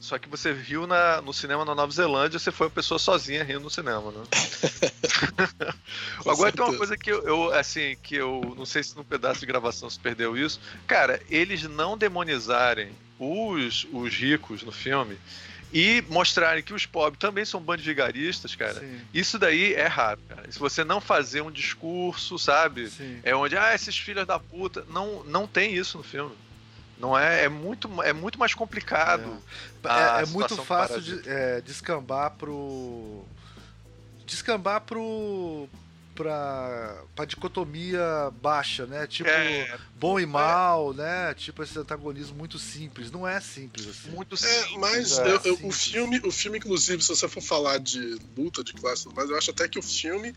Só 0.05 0.19
que 0.19 0.29
você 0.29 0.53
viu 0.53 0.85
na, 0.85 1.19
no 1.19 1.33
cinema 1.33 1.65
na 1.65 1.73
Nova 1.73 1.91
Zelândia, 1.91 2.37
você 2.37 2.51
foi 2.51 2.67
uma 2.67 2.73
pessoa 2.73 2.99
sozinha 2.99 3.43
rindo 3.43 3.61
no 3.61 3.71
cinema, 3.71 4.11
né? 4.11 4.23
Agora 6.23 6.51
tem 6.51 6.63
uma 6.63 6.77
coisa 6.77 6.95
que 6.95 7.11
eu, 7.11 7.23
eu, 7.23 7.51
assim, 7.51 7.97
que 8.03 8.13
eu 8.13 8.53
não 8.55 8.67
sei 8.67 8.83
se 8.83 8.95
no 8.95 9.03
pedaço 9.03 9.39
de 9.39 9.47
gravação 9.47 9.89
se 9.89 9.99
perdeu 9.99 10.37
isso. 10.37 10.61
Cara, 10.85 11.19
eles 11.27 11.63
não 11.63 11.97
demonizarem 11.97 12.91
os, 13.17 13.87
os 13.91 14.13
ricos 14.13 14.61
no 14.61 14.71
filme 14.71 15.17
e 15.73 16.03
mostrarem 16.07 16.61
que 16.61 16.75
os 16.75 16.85
pobres 16.85 17.17
também 17.17 17.43
são 17.43 17.59
bandos 17.59 17.83
vigaristas, 17.83 18.53
cara. 18.53 18.81
Sim. 18.81 19.01
Isso 19.11 19.39
daí 19.39 19.73
é 19.73 19.87
raro, 19.87 20.21
cara. 20.29 20.51
Se 20.51 20.59
você 20.59 20.83
não 20.83 21.01
fazer 21.01 21.41
um 21.41 21.51
discurso, 21.51 22.37
sabe? 22.37 22.91
Sim. 22.91 23.21
É 23.23 23.35
onde, 23.35 23.57
ah, 23.57 23.73
esses 23.73 23.97
filhos 23.97 24.27
da 24.27 24.37
puta. 24.37 24.85
Não, 24.87 25.23
não 25.23 25.47
tem 25.47 25.73
isso 25.73 25.97
no 25.97 26.03
filme. 26.03 26.35
Não 26.97 27.17
é, 27.17 27.43
é 27.43 27.49
muito, 27.49 27.89
é 28.03 28.13
muito 28.13 28.39
mais 28.39 28.53
complicado. 28.53 29.37
É, 29.83 30.19
é, 30.19 30.23
é 30.23 30.25
muito 30.27 30.55
fácil 30.63 31.01
de 31.01 31.29
é, 31.29 31.61
descambar 31.61 32.31
pro 32.31 33.23
descambar 34.25 34.81
pro 34.81 35.69
pra, 36.15 37.03
pra 37.13 37.25
dicotomia 37.25 38.31
baixa, 38.41 38.85
né? 38.85 39.05
Tipo, 39.05 39.29
é, 39.29 39.77
bom 39.99 40.19
e 40.19 40.25
mal, 40.25 40.93
é. 40.93 40.95
né? 40.95 41.33
Tipo, 41.33 41.61
esse 41.61 41.77
antagonismo 41.77 42.35
muito 42.35 42.57
simples. 42.57 43.11
Não 43.11 43.27
é 43.27 43.39
simples 43.41 43.87
assim. 43.87 44.11
Muito 44.11 44.35
é, 44.35 44.37
simples. 44.37 44.77
mas 44.77 45.17
eu, 45.19 45.41
eu, 45.43 45.59
o 45.63 45.71
filme, 45.71 46.19
o 46.23 46.31
filme, 46.31 46.57
inclusive, 46.57 47.03
se 47.03 47.09
você 47.09 47.27
for 47.27 47.41
falar 47.41 47.77
de 47.79 48.17
luta 48.35 48.63
de 48.63 48.73
classe, 48.73 49.07
mas 49.13 49.29
eu 49.29 49.37
acho 49.37 49.51
até 49.51 49.67
que 49.67 49.77
o 49.77 49.83
filme 49.83 50.33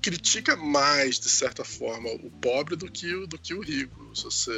critica 0.00 0.56
mais, 0.56 1.18
de 1.18 1.28
certa 1.28 1.64
forma, 1.64 2.08
o 2.10 2.30
pobre 2.30 2.76
do 2.76 2.90
que 2.90 3.12
o, 3.14 3.26
do 3.26 3.38
que 3.38 3.52
o 3.52 3.60
rico. 3.60 4.14
Se 4.14 4.24
você 4.24 4.52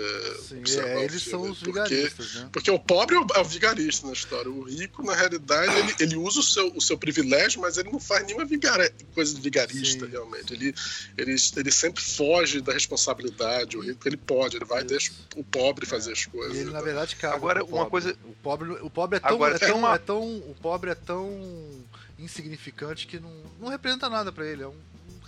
Sim, 0.48 0.62
é, 0.80 1.04
eles 1.04 1.22
são 1.22 1.42
os 1.42 1.58
porque, 1.58 1.72
vigaristas, 1.72 2.34
né? 2.34 2.48
Porque 2.52 2.70
o 2.70 2.78
pobre 2.78 3.16
é 3.16 3.20
o, 3.20 3.26
é 3.34 3.40
o, 3.40 3.44
vigarista 3.44 4.06
na 4.06 4.12
história. 4.12 4.50
O 4.50 4.62
rico, 4.62 5.02
na 5.02 5.14
realidade, 5.14 5.74
ele, 5.78 5.94
ele 6.00 6.16
usa 6.16 6.40
o 6.40 6.42
seu, 6.42 6.72
o 6.74 6.80
seu 6.80 6.98
privilégio, 6.98 7.60
mas 7.60 7.78
ele 7.78 7.90
não 7.90 7.98
faz 7.98 8.26
nenhuma 8.26 8.44
vigara, 8.44 8.92
coisa 9.14 9.34
de 9.34 9.40
vigarista, 9.40 10.04
Sim. 10.04 10.12
realmente. 10.12 10.52
Ele, 10.52 10.74
ele, 11.16 11.36
ele 11.56 11.72
sempre 11.72 12.02
foge 12.02 12.60
da 12.60 12.72
responsabilidade. 12.72 13.76
O 13.76 13.80
rico, 13.80 14.06
ele 14.06 14.16
pode, 14.16 14.56
ele 14.56 14.64
vai 14.64 14.82
e 14.82 14.84
deixa 14.84 15.12
o 15.36 15.42
pobre 15.42 15.86
fazer 15.86 16.10
é. 16.10 16.12
as 16.12 16.26
coisas. 16.26 16.56
E 16.56 16.60
ele, 16.60 16.70
na 16.70 16.82
verdade, 16.82 17.16
cara, 17.16 17.34
Agora, 17.34 17.64
uma 17.64 17.86
coisa... 17.86 18.16
O 18.24 18.34
pobre, 18.42 18.70
o 18.70 18.90
pobre 18.90 19.16
é 19.16 19.20
tão... 19.20 19.30
Agora, 19.30 19.56
é 19.56 19.58
tão, 19.58 19.78
uma... 19.78 19.94
é 19.94 19.98
tão 19.98 20.22
o 20.22 20.56
pobre 20.60 20.90
é 20.90 20.94
tão 20.94 21.84
insignificante 22.18 23.06
que 23.06 23.18
não, 23.18 23.32
não 23.58 23.68
representa 23.68 24.08
nada 24.08 24.30
para 24.30 24.46
ele. 24.46 24.62
É 24.62 24.68
um 24.68 24.76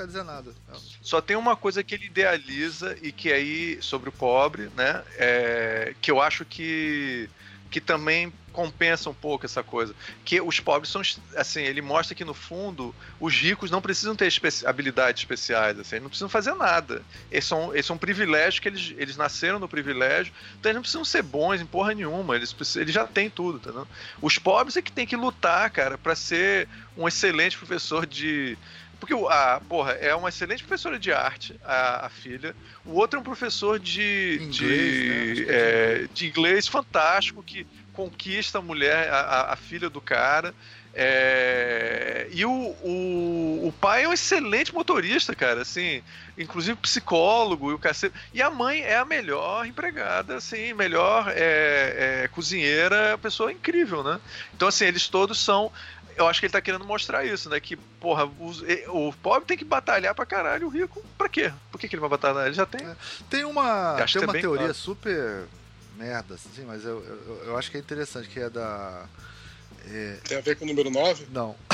quer 0.03 0.07
dizer 0.07 0.25
nada. 0.25 0.53
Só 1.01 1.21
tem 1.21 1.37
uma 1.37 1.57
coisa 1.57 1.83
que 1.83 1.95
ele 1.95 2.07
idealiza 2.07 2.97
e 3.03 3.13
que 3.13 3.33
aí, 3.33 3.81
sobre 3.81 4.09
o 4.09 4.13
pobre, 4.13 4.69
né? 4.77 5.03
É, 5.17 5.95
que 6.01 6.11
eu 6.11 6.21
acho 6.21 6.45
que, 6.45 7.31
que 7.71 7.81
também 7.81 8.33
compensa 8.53 9.09
um 9.09 9.15
pouco 9.15 9.47
essa 9.47 9.63
coisa. 9.63 9.95
Que 10.25 10.41
os 10.41 10.59
pobres 10.59 10.91
são, 10.91 11.03
assim, 11.37 11.63
ele 11.63 11.81
mostra 11.81 12.15
que 12.15 12.25
no 12.25 12.35
fundo 12.35 12.95
os 13.21 13.33
ricos 13.33 13.71
não 13.71 13.81
precisam 13.81 14.15
ter 14.15 14.29
habilidades 14.67 15.23
especiais, 15.23 15.79
assim, 15.79 16.01
não 16.01 16.09
precisam 16.09 16.29
fazer 16.29 16.55
nada. 16.55 17.03
Eles 17.31 17.45
são, 17.45 17.73
eles 17.73 17.87
são 17.87 17.97
um 17.97 17.99
privilégio 17.99 18.61
que 18.61 18.69
eles, 18.69 18.93
eles 18.99 19.17
nasceram 19.17 19.59
no 19.59 19.69
privilégio, 19.69 20.33
então 20.59 20.69
eles 20.69 20.75
não 20.75 20.83
precisam 20.83 21.05
ser 21.05 21.23
bons 21.23 21.61
em 21.61 21.67
porra 21.67 21.95
nenhuma, 21.95 22.35
eles, 22.35 22.55
eles 22.77 22.93
já 22.93 23.07
têm 23.07 23.31
tudo, 23.31 23.59
entendeu? 23.59 23.87
Os 24.21 24.37
pobres 24.37 24.77
é 24.77 24.83
que 24.83 24.93
tem 24.93 25.07
que 25.07 25.17
lutar, 25.17 25.71
cara, 25.71 25.97
para 25.97 26.15
ser 26.15 26.69
um 26.97 27.09
excelente 27.09 27.57
professor 27.57 28.05
de 28.05 28.59
porque 29.03 29.15
a, 29.15 29.61
porra, 29.69 29.95
é 29.95 30.15
uma 30.15 30.29
excelente 30.29 30.63
professora 30.63 30.97
de 30.97 31.13
arte, 31.13 31.59
a, 31.65 32.07
a 32.07 32.09
filha. 32.09 32.55
O 32.85 32.93
outro 32.93 33.19
é 33.19 33.21
um 33.21 33.25
professor 33.25 33.77
de 33.77 34.39
inglês, 34.41 35.37
de, 35.39 35.45
né? 35.45 35.53
é, 35.53 36.09
de 36.15 36.29
inglês 36.29 36.69
fantástico 36.69 37.43
que 37.43 37.67
conquista 37.93 38.59
a 38.59 38.63
mulher, 38.63 39.13
a, 39.13 39.55
a 39.55 39.57
filha 39.57 39.91
do 39.91 40.01
cara. 40.01 40.55
É... 40.95 42.29
E 42.31 42.45
o, 42.45 42.51
o, 42.51 43.67
o, 43.67 43.75
pai 43.81 44.05
é 44.05 44.09
um 44.09 44.13
excelente 44.13 44.73
motorista, 44.73 45.35
cara, 45.35 45.63
assim, 45.63 46.01
inclusive 46.39 46.77
psicólogo 46.77 47.73
e 47.73 47.75
o 47.75 47.79
cacete. 47.81 48.15
E 48.33 48.41
a 48.41 48.51
mãe 48.51 48.83
é 48.83 48.99
a 48.99 49.05
melhor 49.05 49.67
empregada, 49.67 50.37
assim, 50.37 50.75
melhor 50.75 51.33
é, 51.35 52.23
é, 52.25 52.29
cozinheira, 52.29 53.19
pessoa 53.21 53.51
incrível, 53.51 54.05
né? 54.05 54.21
Então, 54.55 54.69
assim, 54.69 54.85
eles 54.85 55.09
todos 55.09 55.43
são 55.43 55.73
eu 56.17 56.29
acho 56.29 56.41
que 56.41 56.47
ele 56.47 56.53
tá 56.53 56.61
querendo 56.61 56.85
mostrar 56.85 57.25
isso, 57.25 57.49
né? 57.49 57.59
Que, 57.61 57.77
porra, 57.77 58.27
o, 58.27 59.09
o 59.09 59.13
pobre 59.15 59.47
tem 59.47 59.57
que 59.57 59.65
batalhar 59.65 60.15
pra 60.15 60.27
caralho, 60.27 60.67
o 60.67 60.71
rico, 60.71 61.05
pra 61.17 61.29
quê? 61.29 61.53
Por 61.71 61.79
que, 61.79 61.89
que 61.89 61.95
ele 61.95 62.01
vai 62.01 62.11
batalhar? 62.11 62.47
Ele 62.47 62.55
já 62.55 62.67
tem. 62.67 62.87
É, 62.87 62.97
tem 63.29 63.45
uma, 63.45 63.97
tem 64.07 64.23
uma 64.23 64.33
teoria 64.33 64.59
claro. 64.59 64.75
super 64.75 65.47
merda, 65.97 66.35
assim, 66.35 66.65
mas 66.67 66.85
eu, 66.85 67.03
eu, 67.05 67.43
eu, 67.47 67.59
acho 67.59 67.71
que 67.71 67.77
é 67.77 67.81
interessante, 67.81 68.29
que 68.29 68.41
é 68.41 68.51
da. 68.51 69.07
É... 69.91 70.17
Tem 70.25 70.39
a 70.39 70.41
ver 70.41 70.57
com 70.57 70.65
o 70.65 70.69
número 70.69 70.91
9? 70.91 71.27
Não. 71.33 71.57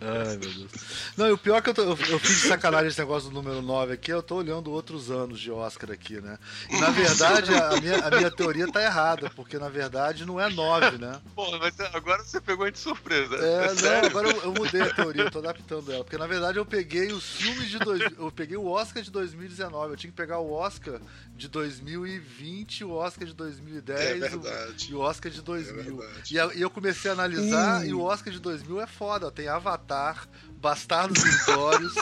Ai, 0.00 0.36
meu 0.36 0.38
Deus. 0.38 0.70
Não, 1.16 1.26
e 1.28 1.32
o 1.32 1.38
pior 1.38 1.56
é 1.58 1.60
que 1.62 1.70
eu, 1.70 1.74
tô, 1.74 1.82
eu, 1.82 1.98
eu, 2.08 2.18
fiz 2.18 2.42
de 2.42 2.48
sacanagem 2.48 2.88
esse 2.88 2.98
negócio 2.98 3.28
do 3.28 3.34
número 3.34 3.60
9 3.60 3.94
aqui, 3.94 4.10
eu 4.12 4.22
tô 4.22 4.36
olhando 4.36 4.70
outros 4.70 5.10
anos 5.10 5.40
de 5.40 5.50
Oscar 5.50 5.90
aqui, 5.90 6.20
né? 6.20 6.38
E 6.68 6.78
na 6.78 6.90
verdade 6.90 7.54
a 7.54 7.80
minha, 7.80 7.96
a 7.98 8.10
minha 8.10 8.30
teoria 8.30 8.70
tá 8.70 8.82
errada, 8.82 9.30
porque 9.30 9.58
na 9.58 9.68
verdade 9.68 10.24
não 10.24 10.40
é 10.40 10.48
9, 10.48 10.98
né? 10.98 11.20
Pô, 11.34 11.58
mas 11.58 11.78
agora 11.92 12.22
você 12.22 12.40
pegou 12.40 12.70
de 12.70 12.78
surpresa. 12.78 13.36
É, 13.36 13.66
é 13.66 13.74
não, 13.74 14.08
agora 14.08 14.28
eu, 14.28 14.42
eu, 14.42 14.52
mudei 14.52 14.82
a 14.82 14.94
teoria, 14.94 15.22
eu 15.22 15.30
tô 15.30 15.40
adaptando 15.40 15.92
ela. 15.92 16.04
Porque 16.04 16.18
na 16.18 16.26
verdade 16.26 16.58
eu 16.58 16.66
peguei 16.66 17.12
os 17.12 17.24
filmes 17.24 17.68
de. 17.68 17.78
Dois, 17.78 18.00
eu 18.18 18.30
peguei 18.30 18.56
o 18.56 18.66
Oscar 18.66 19.02
de 19.02 19.10
2019, 19.10 19.92
eu 19.92 19.96
tinha 19.96 20.10
que 20.10 20.16
pegar 20.16 20.38
o 20.38 20.52
Oscar 20.52 21.00
de 21.34 21.48
2020, 21.48 22.84
o 22.84 22.92
Oscar 22.92 23.26
de 23.26 23.34
2010 23.34 24.22
é 24.22 24.36
o, 24.36 24.90
e 24.90 24.94
o 24.94 24.99
Oscar 25.00 25.30
de 25.30 25.42
2000. 25.42 26.02
É 26.02 26.06
e, 26.30 26.58
e, 26.58 26.62
eu 26.62 26.70
comecei 26.70 27.10
a 27.10 27.14
analisar, 27.14 27.80
hum. 27.80 27.84
e 27.84 27.94
o 27.94 28.02
Oscar 28.02 28.32
de 28.32 28.38
2000 28.38 28.80
é 28.80 28.86
foda, 28.86 29.30
tem 29.30 29.48
Avatar, 29.48 30.28
Bastardos 30.60 31.22
Inglórios, 31.24 31.94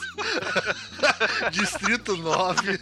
Distrito 1.53 2.17
9. 2.17 2.81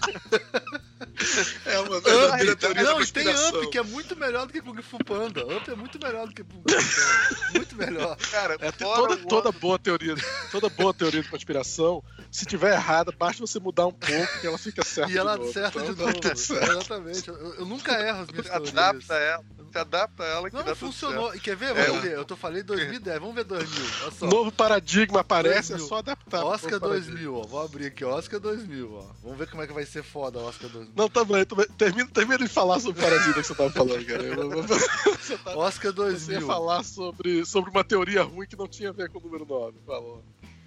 É 1.66 1.78
uma 1.80 2.00
verdadeira 2.00 2.52
Up, 2.52 2.82
Não, 2.82 3.02
e 3.02 3.06
tem 3.06 3.28
Up, 3.28 3.70
que 3.70 3.78
é 3.78 3.82
muito 3.82 4.16
melhor 4.16 4.46
do 4.46 4.52
que 4.52 4.60
Kung 4.60 4.80
Fu 4.82 4.98
Panda. 4.98 5.44
Up 5.44 5.70
é 5.70 5.74
muito 5.74 5.98
melhor 6.02 6.26
do 6.26 6.34
que 6.34 6.42
Kung 6.42 6.62
Fu 6.62 6.64
Panda. 6.64 7.52
Muito 7.54 7.76
melhor. 7.76 8.16
Cara, 8.30 8.56
é, 8.60 8.72
toda, 8.72 9.16
toda, 9.18 9.52
boa 9.52 9.78
teoria, 9.78 10.14
toda 10.50 10.68
boa 10.70 10.94
teoria 10.94 11.22
de 11.22 11.28
conspiração, 11.28 12.02
se 12.30 12.46
tiver 12.46 12.72
errada, 12.72 13.12
basta 13.12 13.46
você 13.46 13.58
mudar 13.58 13.86
um 13.86 13.92
pouco 13.92 14.40
que 14.40 14.46
ela 14.46 14.58
fica 14.58 14.84
certa. 14.84 15.12
E 15.12 15.18
ela 15.18 15.34
acerta 15.34 15.78
então, 15.80 15.94
de 15.94 16.00
novo. 16.00 16.20
Exatamente. 16.24 17.28
Eu, 17.28 17.54
eu, 17.54 17.66
nunca 17.66 17.92
erro 18.00 18.20
as 18.20 18.28
minhas 18.28 18.46
teorias. 18.46 18.68
Adapta 18.70 19.14
ela. 19.14 19.44
Você 19.76 19.80
adapta 19.80 20.24
ela 20.24 20.48
que 20.50 20.56
Não, 20.56 20.62
dá 20.62 20.70
não 20.70 20.76
tudo 20.76 20.86
funcionou. 20.92 21.34
E 21.34 21.40
quer 21.40 21.56
ver? 21.56 21.76
É. 21.76 21.86
Vamos 21.86 22.02
ver. 22.02 22.12
Eu 22.12 22.24
tô 22.24 22.36
falei 22.36 22.62
2010. 22.62 23.18
Vamos 23.20 23.34
ver 23.34 23.44
2000. 23.44 23.84
Olha 24.02 24.10
só. 24.10 24.26
Novo 24.26 24.50
paradigma 24.52 25.20
aparece, 25.20 25.70
2000. 25.70 25.84
é 25.84 25.88
só 25.88 25.96
adaptar. 25.98 26.44
Oscar 26.44 26.70
novo 26.72 26.80
paradigma. 26.86 27.12
2000, 27.14 27.34
ó. 27.36 27.42
Vou 27.46 27.62
abrir 27.62 27.86
aqui, 27.86 28.04
Oscar 28.04 28.40
2000, 28.40 28.92
ó. 28.94 29.04
Vamos 29.22 29.38
ver 29.38 29.48
como 29.50 29.62
é 29.62 29.66
que 29.66 29.72
vai 29.72 29.84
ser 29.84 30.02
foda 30.02 30.38
Oscar 30.38 30.68
2000. 30.70 30.92
Não, 30.96 31.08
tá 31.08 31.24
bem, 31.24 31.44
tá 31.44 31.54
bem. 31.56 31.66
Termina, 31.76 32.08
termina 32.10 32.38
de 32.38 32.48
falar 32.48 32.80
sobre 32.80 33.00
o 33.00 33.04
Parasita 33.04 33.40
que 33.40 33.46
você 33.46 33.54
tava 33.54 33.70
falando, 33.70 34.04
cara. 34.06 34.22
Eu- 34.22 34.52
eu- 34.52 34.62
Você, 35.26 35.36
tá, 35.38 35.56
Oscar 35.56 35.92
você 35.92 36.32
ia 36.32 36.40
2000. 36.40 36.46
falar 36.46 36.82
sobre, 36.84 37.44
sobre 37.44 37.70
uma 37.70 37.82
teoria 37.82 38.22
ruim 38.22 38.46
que 38.46 38.56
não 38.56 38.68
tinha 38.68 38.90
a 38.90 38.92
ver 38.92 39.08
com 39.10 39.18
o 39.18 39.22
número 39.22 39.44
9. 39.44 39.76
Falou. 39.84 40.22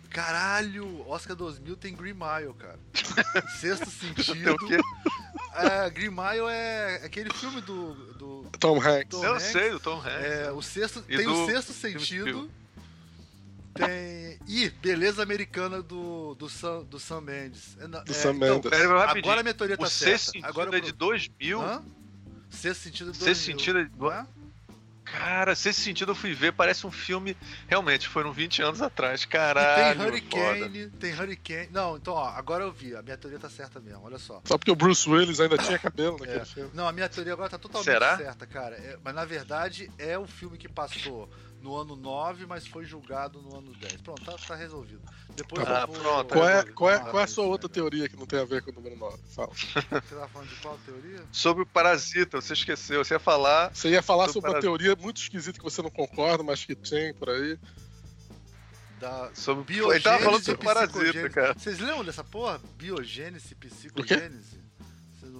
Caralho, 0.10 1.08
Oscar 1.08 1.36
2000 1.36 1.76
tem 1.78 1.96
Green 1.96 2.14
Mile, 2.14 2.54
cara. 2.58 2.80
Sexto 3.60 3.90
sentido. 3.90 4.54
o 4.54 4.58
quê? 4.68 4.78
É, 5.54 5.90
Green 5.90 6.10
Mile 6.10 6.48
é 6.50 7.02
aquele 7.06 7.32
filme 7.34 7.62
do. 7.62 7.94
do 8.16 8.50
Tom 8.60 8.78
Hanks. 8.82 9.10
Tom 9.10 9.24
Eu 9.24 9.34
Hanks. 9.34 9.44
sei, 9.52 9.70
do 9.72 9.80
Tom 9.80 9.98
Hanks. 10.00 10.26
é, 10.26 10.52
o 10.52 10.62
sexto, 10.62 11.04
E 11.08 11.16
tem 11.18 11.26
do 11.26 11.44
o 11.44 11.46
sexto 11.46 11.74
sentido. 11.74 12.50
Tem. 13.74 14.40
Ih, 14.48 14.70
beleza 14.82 15.22
americana 15.22 15.82
do, 15.82 16.34
do, 16.36 16.50
Sam, 16.50 16.84
do 16.84 17.00
Sam 17.00 17.22
Mendes. 17.22 17.78
É, 17.80 17.88
Do 17.88 17.98
é, 17.98 18.14
Sam 18.14 18.32
então, 18.34 18.56
Mendes. 18.56 18.70
Pera. 18.70 19.04
Agora 19.12 19.40
a 19.40 19.44
minha 19.44 19.54
teoria 19.54 19.78
tá 19.78 19.84
o 19.84 19.88
sexto 19.88 20.06
certa. 20.06 20.26
sentido 20.32 20.46
Agora 20.48 20.78
é 20.78 20.82
de 20.82 20.88
pro- 20.94 21.08
2000? 21.08 21.62
Hã? 21.62 21.84
Sexto 22.50 22.82
sentido 22.82 23.12
é 23.12 23.14
Sexto 23.14 23.26
2000. 23.26 23.60
sentido 23.60 23.80
é 23.80 23.84
de... 23.84 23.92
É? 25.14 25.18
Cara, 25.18 25.56
sexto 25.56 25.82
sentido 25.82 26.12
eu 26.12 26.16
fui 26.16 26.34
ver, 26.34 26.54
parece 26.54 26.86
um 26.86 26.92
filme... 26.92 27.36
Realmente, 27.68 28.08
foram 28.08 28.32
20 28.32 28.62
anos 28.62 28.82
atrás. 28.82 29.24
E 29.24 29.28
Caralho, 29.28 30.00
tem 30.00 30.08
Hurricane, 30.08 30.60
foda. 30.84 30.92
tem 31.00 31.14
Hurricane. 31.14 31.70
Não, 31.72 31.98
então, 31.98 32.14
ó, 32.14 32.28
agora 32.30 32.64
eu 32.64 32.72
vi. 32.72 32.96
A 32.96 33.02
minha 33.02 33.18
teoria 33.18 33.40
tá 33.40 33.50
certa 33.50 33.80
mesmo, 33.80 34.02
olha 34.04 34.18
só. 34.20 34.42
Só 34.46 34.58
porque 34.58 34.72
o 34.72 34.76
Bruce 34.76 35.10
Willis 35.10 35.40
ainda 35.40 35.58
tinha 35.58 35.78
cabelo 35.80 36.18
naquele 36.20 36.40
É. 36.40 36.46
filme. 36.46 36.70
Não, 36.74 36.88
a 36.88 36.92
minha 36.92 37.10
teoria 37.10 37.34
agora 37.34 37.50
tá 37.50 37.58
totalmente 37.58 37.86
Será? 37.86 38.18
certa, 38.18 38.46
cara. 38.48 38.76
É, 38.76 38.98
mas 39.04 39.14
na 39.16 39.26
verdade 39.26 39.92
é 39.98 40.18
o 40.18 40.26
filme 40.28 40.58
que 40.58 40.68
passou 40.70 41.30
no 41.62 41.76
ano 41.76 41.96
9, 41.96 42.46
mas 42.46 42.66
foi 42.68 42.86
julgado 42.86 43.42
no 43.42 43.58
ano 43.58 43.74
10. 43.74 44.02
Pronto, 44.02 44.24
tá, 44.24 44.36
tá 44.48 44.56
resolvido. 44.56 45.02
Depois 45.36 45.68
Ah, 45.68 45.82
eu 45.82 45.88
vou... 45.88 46.02
pronto, 46.02 46.34
Qual 46.34 46.48
é, 46.50 46.64
qual, 46.64 46.90
é, 46.90 46.94
Vamos 46.94 47.06
lá, 47.06 47.12
qual 47.12 47.22
é 47.22 47.24
a 47.24 47.28
sua 47.28 47.44
isso, 47.44 47.52
outra 47.52 47.68
né? 47.68 47.74
teoria 47.74 48.10
que 48.10 48.16
não 48.16 48.26
tem 48.26 48.40
a 48.40 48.46
ver 48.46 48.62
com 48.62 48.72
o 48.72 48.74
número 48.74 48.96
9? 48.98 49.18
Fala. 49.36 49.50
Você 49.54 49.82
tava 50.16 50.28
falando 50.30 50.50
de 50.50 50.56
qual 50.56 50.78
teoria? 50.86 51.24
Sobre 51.32 51.64
o 51.64 51.66
Parasita, 51.66 52.42
você 52.42 52.54
esqueceu. 52.54 53.04
Você 53.04 53.14
ia 53.14 53.20
falar... 53.20 53.74
Você 53.74 53.90
ia 53.90 54.02
falar 54.02 54.28
sobre 54.28 54.50
uma 54.50 54.54
Parasita. 54.54 54.62
teoria 54.78 54.96
muito 54.96 55.18
esquisita 55.22 55.58
que 55.58 55.64
você 55.64 55.82
não 55.82 55.90
concorda, 55.90 56.44
mas 56.44 56.64
que 56.66 56.76
tem 56.76 57.14
por 57.14 57.30
aí. 57.30 57.58
Da 59.00 59.30
Sobre... 59.34 59.64
biogênese 59.64 59.96
Ele 59.96 60.04
tava 60.04 60.24
falando 60.24 60.42
e 60.42 60.46
sobre 60.46 60.64
Parasita, 60.66 61.30
cara. 61.30 61.54
Vocês 61.54 61.80
lembram 61.80 62.04
dessa 62.04 62.24
porra? 62.24 62.60
Biogênese, 62.78 63.56
psicogênese? 63.56 64.59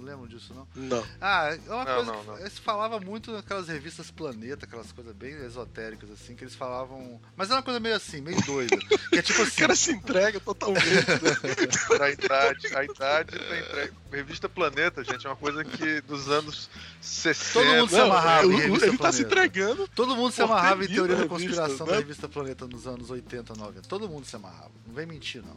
Não 0.00 0.06
lembram 0.06 0.26
disso, 0.26 0.54
não? 0.54 0.66
Não. 0.74 1.04
Ah, 1.20 1.50
é 1.54 1.70
uma 1.70 1.84
Não, 1.84 1.94
coisa 1.94 2.12
não, 2.12 2.20
que 2.20 2.26
não. 2.28 2.38
eles 2.38 2.58
falavam 2.58 3.00
muito 3.00 3.30
naquelas 3.32 3.68
revistas 3.68 4.10
Planeta, 4.10 4.64
aquelas 4.64 4.90
coisas 4.92 5.14
bem 5.14 5.32
esotéricas, 5.44 6.10
assim, 6.10 6.34
que 6.34 6.42
eles 6.42 6.54
falavam. 6.54 7.20
Mas 7.36 7.50
é 7.50 7.54
uma 7.54 7.62
coisa 7.62 7.78
meio 7.78 7.94
assim, 7.96 8.20
meio 8.20 8.40
doida. 8.46 8.76
que 9.10 9.18
é 9.18 9.22
tipo 9.22 9.40
O 9.40 9.42
assim. 9.42 9.60
cara 9.60 9.76
se 9.76 9.92
entrega 9.92 10.40
totalmente. 10.40 10.84
né? 10.86 12.00
A 12.00 12.10
idade, 12.10 12.66
a 12.74 12.84
idade 12.84 13.38
da 13.38 13.58
entrega. 13.60 13.92
Revista 14.10 14.48
Planeta, 14.48 15.04
gente, 15.04 15.26
é 15.26 15.28
uma 15.30 15.36
coisa 15.36 15.62
que 15.64 16.00
dos 16.02 16.28
anos 16.28 16.70
60. 17.00 17.52
Todo 17.52 17.66
mundo 17.76 17.88
se 17.90 17.96
Não, 17.96 18.04
amarrava 18.06 18.46
em 18.46 18.52
ele, 18.54 18.56
revista 18.62 18.86
ele 18.86 18.98
tá 18.98 19.12
se 19.12 19.24
Planeta. 19.24 19.40
entregando. 19.46 19.88
Todo 19.94 20.16
mundo 20.16 20.32
se 20.32 20.42
amarrava 20.42 20.84
em 20.84 20.88
teoria 20.88 21.16
da 21.16 21.22
a 21.22 21.26
revista, 21.26 21.28
conspiração 21.28 21.86
né? 21.86 21.92
da 21.92 21.98
revista 21.98 22.28
Planeta 22.28 22.66
nos 22.66 22.86
anos 22.86 23.10
80, 23.10 23.54
90. 23.54 23.82
Todo 23.88 24.08
mundo 24.08 24.24
se 24.26 24.34
amarrava. 24.36 24.70
Não 24.86 24.94
vem 24.94 25.06
mentir, 25.06 25.42
não. 25.42 25.56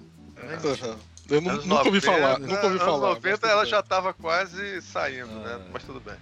Eu 1.29 1.41
nunca 1.41 1.75
ouvi 1.85 1.99
90, 1.99 2.01
falar. 2.01 2.39
Nunca 2.39 2.53
ouvi 2.55 2.67
anos 2.67 2.79
falar. 2.83 3.07
mas 3.07 3.15
90 3.15 3.37
tudo 3.37 3.49
ela 3.49 3.61
bem. 3.61 3.71
já 3.71 3.83
tava 3.83 4.13
quase 4.13 4.81
saindo, 4.81 5.31
Ah. 5.31 5.57
né? 5.57 5.69
Mas 5.71 5.83
tudo 5.83 5.99
bem. 5.99 6.15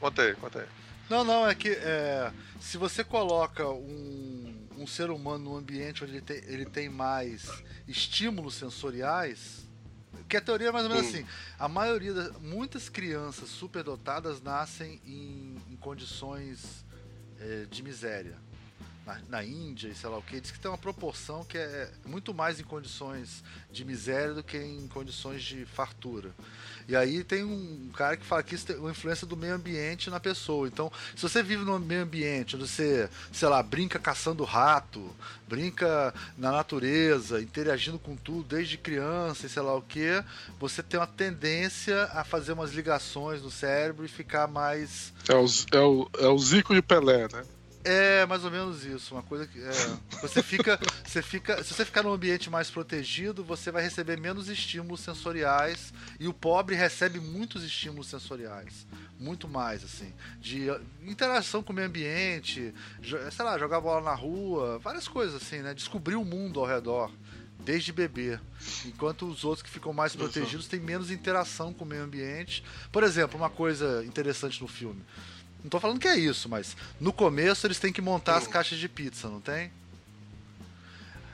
Conta 0.00 0.22
aí, 0.22 0.34
conta 0.34 0.60
aí. 0.60 0.66
Não, 1.08 1.22
não, 1.22 1.46
é 1.48 1.54
que 1.54 1.68
é, 1.68 2.32
se 2.60 2.76
você 2.78 3.04
coloca 3.04 3.68
um, 3.68 4.66
um 4.76 4.86
ser 4.86 5.10
humano 5.10 5.44
num 5.44 5.56
ambiente 5.56 6.02
onde 6.02 6.14
ele 6.14 6.20
tem, 6.20 6.36
ele 6.46 6.64
tem 6.66 6.88
mais 6.88 7.62
estímulos 7.86 8.54
sensoriais, 8.54 9.64
que 10.28 10.36
a 10.36 10.40
teoria 10.40 10.68
é 10.68 10.72
mais 10.72 10.84
ou 10.86 10.90
menos 10.90 11.06
Hum. 11.06 11.08
assim, 11.10 11.26
a 11.58 11.68
maioria, 11.68 12.12
das, 12.12 12.36
muitas 12.40 12.88
crianças 12.88 13.48
superdotadas 13.48 14.42
nascem 14.42 15.00
em, 15.06 15.56
em 15.70 15.76
condições 15.76 16.84
é, 17.38 17.66
de 17.70 17.82
miséria. 17.82 18.34
Na, 19.06 19.20
na 19.28 19.44
Índia 19.44 19.88
e 19.88 19.94
sei 19.94 20.10
lá 20.10 20.18
o 20.18 20.22
que, 20.22 20.40
diz 20.40 20.50
que 20.50 20.58
tem 20.58 20.70
uma 20.70 20.76
proporção 20.76 21.44
que 21.44 21.56
é 21.56 21.88
muito 22.04 22.34
mais 22.34 22.58
em 22.58 22.64
condições 22.64 23.44
de 23.70 23.84
miséria 23.84 24.34
do 24.34 24.42
que 24.42 24.58
em 24.58 24.88
condições 24.88 25.42
de 25.42 25.64
fartura. 25.64 26.34
E 26.88 26.94
aí 26.94 27.24
tem 27.24 27.42
um 27.42 27.90
cara 27.96 28.16
que 28.16 28.24
fala 28.24 28.42
que 28.44 28.54
isso 28.54 28.66
tem 28.66 28.76
uma 28.76 28.90
influência 28.90 29.26
do 29.26 29.36
meio 29.36 29.54
ambiente 29.54 30.08
na 30.08 30.20
pessoa. 30.20 30.68
Então, 30.68 30.90
se 31.16 31.22
você 31.22 31.42
vive 31.42 31.64
num 31.64 31.78
meio 31.80 32.02
ambiente 32.02 32.54
onde 32.54 32.68
você, 32.68 33.08
sei 33.32 33.48
lá, 33.48 33.60
brinca 33.60 33.98
caçando 33.98 34.44
rato, 34.44 35.14
brinca 35.48 36.14
na 36.38 36.52
natureza, 36.52 37.40
interagindo 37.40 37.98
com 37.98 38.14
tudo 38.14 38.56
desde 38.56 38.78
criança 38.78 39.46
e 39.46 39.48
sei 39.48 39.62
lá 39.62 39.74
o 39.74 39.82
que, 39.82 40.22
você 40.60 40.80
tem 40.82 41.00
uma 41.00 41.06
tendência 41.06 42.04
a 42.12 42.22
fazer 42.22 42.52
umas 42.52 42.72
ligações 42.72 43.42
no 43.42 43.50
cérebro 43.50 44.04
e 44.04 44.08
ficar 44.08 44.46
mais. 44.46 45.12
É 45.28 45.34
o, 45.34 45.46
é, 45.72 45.80
o, 45.80 46.10
é 46.20 46.28
o 46.28 46.38
Zico 46.38 46.72
e 46.72 46.78
o 46.78 46.82
Pelé, 46.82 47.26
né? 47.32 47.44
É 47.88 48.26
mais 48.26 48.44
ou 48.44 48.50
menos 48.50 48.84
isso, 48.84 49.14
uma 49.14 49.22
coisa 49.22 49.46
que. 49.46 49.60
é, 49.60 49.70
você 50.20 50.42
fica. 50.42 50.76
Você 51.04 51.22
fica. 51.22 51.62
Se 51.62 51.72
você 51.72 51.84
ficar 51.84 52.02
num 52.02 52.12
ambiente 52.12 52.50
mais 52.50 52.68
protegido, 52.68 53.44
você 53.44 53.70
vai 53.70 53.80
receber 53.80 54.18
menos 54.18 54.48
estímulos 54.48 54.98
sensoriais. 54.98 55.94
E 56.18 56.26
o 56.26 56.32
pobre 56.32 56.74
recebe 56.74 57.20
muitos 57.20 57.62
estímulos 57.62 58.08
sensoriais. 58.08 58.88
Muito 59.20 59.46
mais, 59.46 59.84
assim. 59.84 60.12
De 60.40 60.66
interação 61.00 61.62
com 61.62 61.72
o 61.72 61.76
meio 61.76 61.86
ambiente, 61.86 62.74
sei 63.30 63.44
lá, 63.44 63.56
jogar 63.56 63.80
bola 63.80 64.00
na 64.02 64.14
rua, 64.14 64.80
várias 64.80 65.06
coisas 65.06 65.40
assim, 65.40 65.58
né? 65.58 65.72
Descobrir 65.72 66.16
o 66.16 66.24
mundo 66.24 66.58
ao 66.58 66.66
redor. 66.66 67.12
Desde 67.60 67.92
bebê. 67.92 68.38
Enquanto 68.84 69.28
os 69.28 69.44
outros 69.44 69.62
que 69.62 69.70
ficam 69.70 69.92
mais 69.92 70.14
protegidos 70.14 70.66
têm 70.66 70.80
menos 70.80 71.10
interação 71.10 71.72
com 71.72 71.84
o 71.84 71.88
meio 71.88 72.02
ambiente. 72.02 72.64
Por 72.90 73.04
exemplo, 73.04 73.38
uma 73.38 73.50
coisa 73.50 74.04
interessante 74.04 74.60
no 74.60 74.68
filme. 74.68 75.04
Não 75.66 75.70
tô 75.70 75.80
falando 75.80 75.98
que 75.98 76.06
é 76.06 76.16
isso, 76.16 76.48
mas 76.48 76.76
no 77.00 77.12
começo 77.12 77.66
eles 77.66 77.80
têm 77.80 77.92
que 77.92 78.00
montar 78.00 78.36
as 78.36 78.46
caixas 78.46 78.78
de 78.78 78.88
pizza, 78.88 79.28
não 79.28 79.40
tem? 79.40 79.72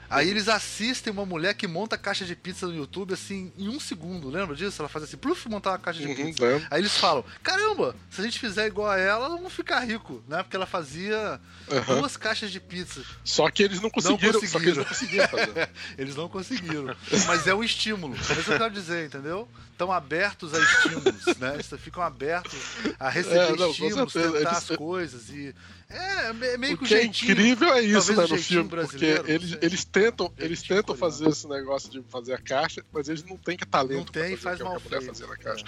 Aí 0.09 0.29
eles 0.29 0.47
assistem 0.47 1.11
uma 1.11 1.25
mulher 1.25 1.53
que 1.55 1.67
monta 1.67 1.97
caixa 1.97 2.23
de 2.25 2.35
pizza 2.35 2.67
no 2.67 2.75
YouTube 2.75 3.13
assim 3.13 3.51
em 3.57 3.67
um 3.67 3.79
segundo, 3.79 4.29
lembra 4.29 4.55
disso? 4.55 4.81
Ela 4.81 4.89
faz 4.89 5.05
assim, 5.05 5.17
pluf, 5.17 5.49
montar 5.49 5.71
uma 5.71 5.79
caixa 5.79 5.99
de 6.01 6.07
Uhum, 6.07 6.15
pizza. 6.15 6.43
Aí 6.69 6.79
eles 6.81 6.95
falam, 6.97 7.23
caramba, 7.41 7.95
se 8.11 8.21
a 8.21 8.23
gente 8.23 8.39
fizer 8.39 8.67
igual 8.67 8.89
a 8.89 8.97
ela, 8.99 9.29
vamos 9.29 9.51
ficar 9.53 9.79
rico, 9.79 10.23
né? 10.27 10.43
Porque 10.43 10.55
ela 10.55 10.65
fazia 10.65 11.39
Aham. 11.71 11.97
duas 11.99 12.15
caixas 12.17 12.51
de 12.51 12.59
pizza. 12.59 13.01
Só 13.23 13.49
que 13.49 13.63
eles 13.63 13.81
não 13.81 13.89
conseguiram. 13.89 14.39
Só 14.47 14.59
que 14.59 14.65
eles 14.65 14.77
não 14.77 14.85
conseguiram 14.85 15.27
fazer. 15.27 15.69
Eles 15.97 16.15
não 16.15 16.29
conseguiram. 16.29 16.95
Mas 17.27 17.47
é 17.47 17.53
um 17.55 17.63
estímulo. 17.63 18.15
É 18.15 18.33
isso 18.33 18.43
que 18.43 18.51
eu 18.51 18.57
quero 18.57 18.73
dizer, 18.73 19.05
entendeu? 19.07 19.47
Estão 19.71 19.91
abertos 19.91 20.53
a 20.53 20.59
estímulos, 20.59 21.25
né? 21.37 21.53
Eles 21.55 21.69
ficam 21.79 22.03
abertos 22.03 22.59
a 22.99 23.09
receber 23.09 23.35
É, 23.53 23.55
não, 23.55 23.69
estímulos, 23.71 24.13
tentar 24.13 24.27
Eles- 24.37 24.47
as 24.47 24.67
coisas 24.77 25.29
e. 25.29 25.53
É, 25.93 26.33
me- 26.33 26.57
meio 26.57 26.73
O 26.73 26.77
que 26.79 26.83
o 26.85 26.87
que 26.87 26.95
é 26.95 27.05
incrível 27.05 27.71
é 27.73 27.81
isso, 27.81 28.15
né, 28.15 28.25
no 28.27 28.37
filme, 28.37 28.67
porque 28.69 29.05
eles, 29.27 29.57
eles 29.61 29.85
tentam, 29.85 30.31
eles 30.37 30.61
tentam 30.63 30.95
fazer 30.95 31.29
esse 31.29 31.47
negócio 31.47 31.91
de 31.91 32.01
fazer 32.09 32.33
a 32.33 32.37
caixa, 32.39 32.83
mas 32.91 33.07
eles 33.07 33.23
não 33.23 33.37
têm 33.37 33.55
que 33.55 33.65
talento 33.65 33.97
Não 33.97 34.05
tem, 34.05 34.35
fazer 34.35 34.41
faz 34.41 34.55
o 34.55 34.57
que 34.57 34.63
mal 34.63 34.77
a 34.77 35.01
fazia 35.01 35.27
na 35.27 35.37
caixa. 35.37 35.63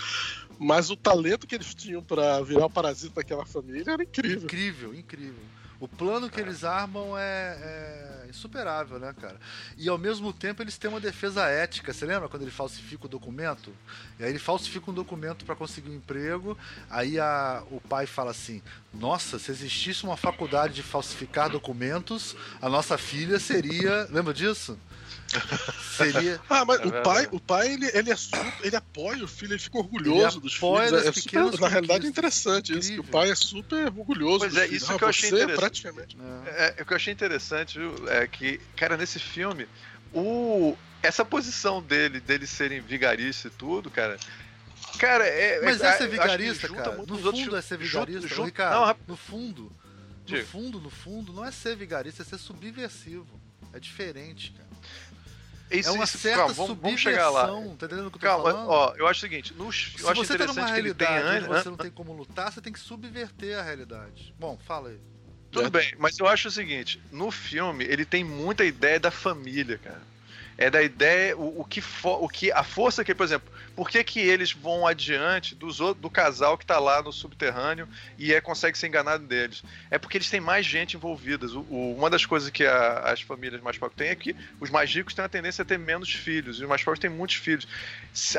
Mas 0.58 0.90
o 0.90 0.96
talento 0.96 1.46
que 1.46 1.54
eles 1.54 1.76
tinham 1.76 2.02
pra 2.04 2.42
virar 2.42 2.66
o 2.66 2.70
parasita 2.70 3.16
daquela 3.16 3.46
família 3.46 3.92
era 3.94 4.04
incrível. 4.04 4.44
Incrível, 4.44 4.96
incrível. 4.96 5.44
O 5.80 5.88
plano 5.88 6.30
que 6.30 6.40
eles 6.40 6.64
armam 6.64 7.18
é, 7.18 7.58
é 7.62 8.15
insuperável, 8.36 9.00
né, 9.00 9.14
cara? 9.20 9.40
E 9.78 9.90
ao 9.90 9.98
mesmo 9.98 10.32
tempo 10.32 10.62
eles 10.62 10.78
têm 10.78 10.90
uma 10.90 11.00
defesa 11.00 11.46
ética. 11.46 11.94
Você 11.94 12.06
lembra 12.06 12.30
quando 12.30 12.44
ele 12.44 12.52
falsifica 12.52 13.06
o 13.06 13.10
documento? 13.10 13.74
E 14.20 14.24
aí 14.24 14.30
ele 14.30 14.40
falsifica 14.40 14.92
um 14.92 14.94
documento 14.94 15.46
para 15.46 15.56
conseguir 15.56 15.90
um 15.90 15.96
emprego. 15.96 16.58
Aí 16.90 17.20
a, 17.20 17.64
o 17.72 17.82
pai 17.82 18.06
fala 18.06 18.32
assim: 18.32 18.62
Nossa, 18.94 19.40
se 19.40 19.52
existisse 19.52 20.04
uma 20.04 20.18
faculdade 20.18 20.76
de 20.76 20.84
falsificar 20.84 21.50
documentos, 21.50 22.36
a 22.62 22.70
nossa 22.70 22.98
filha 22.98 23.40
seria. 23.40 24.08
Lembra 24.12 24.34
disso? 24.34 24.78
Seria. 25.98 26.40
Ah, 26.50 26.66
mas 26.66 26.80
É 26.80 26.86
o 26.86 26.92
verdade. 26.92 27.04
pai, 27.04 27.28
o 27.32 27.40
pai 27.40 27.74
ele, 27.74 27.90
ele, 27.94 28.12
é 28.12 28.16
super, 28.16 28.54
ele 28.64 28.76
apoia 28.76 29.24
o 29.24 29.28
filho, 29.28 29.54
ele 29.54 29.60
fica 29.60 29.78
orgulhoso 29.78 30.38
Ele 30.38 30.44
dos 30.44 30.56
apoia 30.58 30.88
filhos. 30.88 31.06
É 31.06 31.12
super, 31.12 31.60
na 31.60 31.68
realidade 31.68 32.06
é 32.06 32.10
interessante 32.10 32.78
isso, 32.78 32.90
que 32.92 33.00
o 33.00 33.00
Incrível. 33.00 33.12
pai 33.12 33.32
é 33.32 33.36
super 33.36 33.86
orgulhoso 33.88 34.40
Pois 34.40 34.54
dos 34.54 34.62
é, 34.62 34.66
filhos. 34.68 34.84
isso 34.84 34.94
Ah, 34.94 34.98
que 34.98 35.04
eu 35.04 35.08
achei 35.08 35.30
você, 35.30 35.36
interessante. 35.44 35.60
praticamente. 35.60 36.18
É, 36.48 36.76
o 36.82 36.86
que 36.86 36.94
eu 36.94 36.96
achei 36.98 37.14
interessante, 37.14 37.80
viu, 37.80 37.96
é 38.10 38.28
que, 38.28 38.60
cara, 38.76 38.98
nesse 38.98 39.20
filme, 39.20 39.68
o, 40.14 40.78
essa 41.02 41.24
posição 41.26 41.82
dele, 41.82 42.20
dele 42.20 42.46
serem 42.48 42.82
vigarista 42.82 43.48
e 43.48 43.52
tudo, 43.52 43.90
cara. 43.90 44.18
Cara, 45.00 45.26
é. 45.26 45.62
Mas 45.64 45.82
é, 45.82 45.88
é 45.88 45.98
ser 45.98 46.08
vigarista, 46.08 46.70
cara. 46.70 46.92
No 46.96 47.02
os 47.16 47.26
outros 47.26 47.44
fundo 47.44 47.56
é 47.58 47.62
ser 47.62 47.78
vigarista, 47.78 48.28
junta- 48.28 48.46
Ricardo. 48.46 48.76
Não, 48.80 48.86
rap- 48.86 49.00
no 49.08 49.18
fundo, 49.18 49.64
no 49.64 49.72
Diga. 50.26 50.46
fundo, 50.46 50.80
no 50.80 50.90
fundo, 50.90 51.34
não 51.34 51.44
é 51.44 51.52
ser 51.52 51.76
vigarista, 51.76 52.22
é 52.22 52.26
ser 52.26 52.38
subversivo. 52.38 53.28
É 53.74 53.80
diferente, 53.80 54.52
cara. 54.54 54.66
Isso, 55.72 55.90
é 55.90 55.92
uma 55.92 56.04
isso, 56.04 56.18
certa 56.18 56.38
calma, 56.40 56.54
vamos, 56.54 56.78
vamos 56.80 57.02
chegar 57.02 57.30
lá. 57.30 57.48
subversão, 57.48 57.78
Tá 57.78 57.86
entendendo 57.86 58.08
o 58.08 58.12
que 58.12 58.18
eu 58.18 58.22
tô 58.22 58.28
Calma, 58.28 58.44
falando? 58.54 58.70
ó, 58.70 58.94
eu 58.98 59.08
acho 59.08 59.18
o 59.18 59.22
seguinte, 59.22 59.54
no, 59.54 59.72
Se 59.72 60.02
eu 60.02 60.10
acho 60.10 60.24
você 60.24 60.38
tá 60.38 60.44
interessante 60.46 60.56
numa 60.56 60.74
que 60.74 60.80
ele 60.80 60.90
antes. 60.90 61.50
onde 61.50 61.64
você 61.64 61.70
não 61.70 61.78
tem 61.78 61.92
como 61.92 62.14
lutar, 62.14 62.52
você 62.52 62.62
tem 62.62 62.72
que 62.74 62.80
subverter 62.80 63.58
a 63.58 63.62
realidade. 63.64 64.34
Bom, 64.38 64.58
fala 64.58 64.90
aí. 64.90 65.00
Tudo 65.52 65.70
bem, 65.70 65.94
mas 65.98 66.20
eu 66.20 66.28
acho 66.28 66.50
o 66.50 66.52
seguinte: 66.52 67.00
no 67.12 67.32
filme 67.32 67.86
ele 67.86 68.06
tem 68.06 68.24
muita 68.24 68.66
ideia 68.66 69.00
da 69.00 69.10
família, 69.12 69.78
cara. 69.78 70.02
É 70.58 70.70
da 70.70 70.82
ideia, 70.82 71.36
o, 71.38 71.62
o 71.62 71.66
que, 71.66 71.82
fo- 71.82 72.20
o 72.24 72.30
que 72.30 72.52
a 72.52 72.64
força 72.64 73.04
que, 73.04 73.14
por 73.14 73.24
exemplo, 73.26 73.52
por 73.76 73.90
que, 73.90 74.04
que 74.04 74.20
eles 74.20 74.52
vão 74.54 74.88
adiante 74.88 75.54
dos 75.54 75.78
do 75.78 76.10
casal 76.10 76.58
que 76.58 76.66
tá 76.66 76.80
lá 76.80 77.02
no 77.02 77.12
subterrâneo 77.12 77.88
e 78.18 78.34
é, 78.34 78.40
consegue 78.40 78.78
ser 78.78 78.88
enganado 78.88 79.26
deles? 79.28 79.64
É 79.92 79.98
porque 79.98 80.18
eles 80.18 80.30
têm 80.30 80.40
mais 80.40 80.66
gente 80.66 80.96
envolvida. 80.96 81.46
O, 81.48 81.60
o- 81.70 81.96
uma 81.98 82.10
das 82.10 82.26
coisas 82.26 82.50
que 82.50 82.66
a- 82.66 83.00
as 83.12 83.22
famílias 83.22 83.62
mais 83.62 83.78
pobres 83.78 83.98
têm 83.98 84.08
é 84.10 84.16
que 84.16 84.36
os 84.60 84.70
mais 84.70 84.94
ricos 84.94 85.14
têm 85.14 85.26
a 85.26 85.30
tendência 85.30 85.62
a 85.62 85.66
ter 85.66 85.78
menos 85.78 86.12
filhos 86.12 86.60
e 86.60 86.64
os 86.64 86.70
mais 86.70 86.84
pobres 86.84 87.00
têm 87.02 87.10
muitos 87.10 87.36
filhos. 87.36 87.68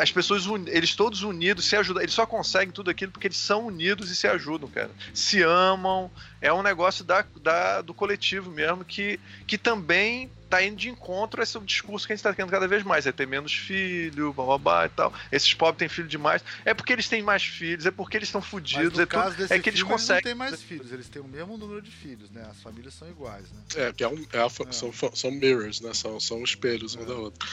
As 0.00 0.10
pessoas, 0.10 0.44
eles 0.68 0.94
todos 0.94 1.22
unidos, 1.22 1.66
se 1.66 1.76
ajudam, 1.76 2.02
eles 2.02 2.14
só 2.14 2.24
conseguem 2.26 2.72
tudo 2.72 2.90
aquilo 2.90 3.12
porque 3.12 3.26
eles 3.26 3.36
são 3.36 3.66
unidos 3.66 4.10
e 4.10 4.16
se 4.16 4.26
ajudam, 4.26 4.68
cara. 4.70 4.90
Se 5.12 5.42
amam, 5.42 6.10
é 6.40 6.52
um 6.52 6.62
negócio 6.62 7.04
da, 7.04 7.24
da- 7.42 7.82
do 7.82 7.92
coletivo 7.92 8.50
mesmo 8.50 8.84
que, 8.84 9.20
que 9.46 9.58
também 9.58 10.30
tá 10.48 10.62
indo 10.62 10.76
de 10.76 10.88
encontro 10.88 11.40
a 11.40 11.44
esse 11.44 11.58
discurso 11.60 12.06
que 12.06 12.12
a 12.12 12.16
gente 12.16 12.22
tá 12.22 12.32
tendo 12.32 12.50
cada 12.50 12.66
vez 12.68 12.82
mais, 12.82 13.06
é 13.06 13.12
ter 13.12 13.26
menos 13.26 13.52
filho, 13.52 14.32
bababá 14.32 14.86
e 14.86 14.88
tal. 14.90 15.12
Esses 15.32 15.52
pobres 15.54 15.78
têm 15.78 15.88
filho 15.88 16.08
demais. 16.08 16.42
É 16.64 16.72
porque 16.74 16.92
eles 16.92 17.08
têm 17.08 17.22
mais 17.22 17.42
filhos, 17.44 17.86
é 17.86 17.90
porque 17.90 18.16
eles 18.16 18.28
estão 18.28 18.40
fodidos, 18.42 18.98
é, 18.98 19.06
caso 19.06 19.30
tudo, 19.30 19.38
desse 19.38 19.52
é 19.54 19.58
que 19.58 19.68
eles 19.70 19.80
filme, 19.80 19.92
eles 19.94 20.02
não 20.08 20.14
conseguem. 20.14 20.22
têm 20.22 20.34
mais 20.34 20.62
filhos, 20.62 20.92
eles 20.92 21.08
têm 21.08 21.20
o 21.22 21.26
mesmo 21.28 21.56
número 21.56 21.82
de 21.82 21.90
filhos, 21.90 22.30
né? 22.30 22.46
As 22.50 22.58
famílias 22.60 22.94
são 22.94 23.08
iguais, 23.08 23.44
né? 23.52 23.86
É, 23.88 23.92
que 23.92 24.04
é 24.04 24.08
um, 24.08 24.24
é 24.32 24.38
a- 24.40 24.46
É. 24.46 24.72
São, 24.72 24.92
são 25.14 25.30
mirrors, 25.30 25.80
né? 25.80 25.92
São, 25.94 26.18
são 26.20 26.42
espelhos 26.42 26.94
um 26.94 27.04
da 27.04 27.14
outra. 27.14 27.46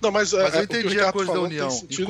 Não, 0.00 0.10
mas, 0.10 0.32
é, 0.32 0.42
Mas 0.42 0.54
eu 0.54 0.60
é, 0.60 0.64
entendi 0.64 1.00
a 1.00 1.12
coisa 1.12 1.32
da 1.32 1.40
união. 1.40 1.68
Enquanto- 1.90 1.92
de 1.92 2.02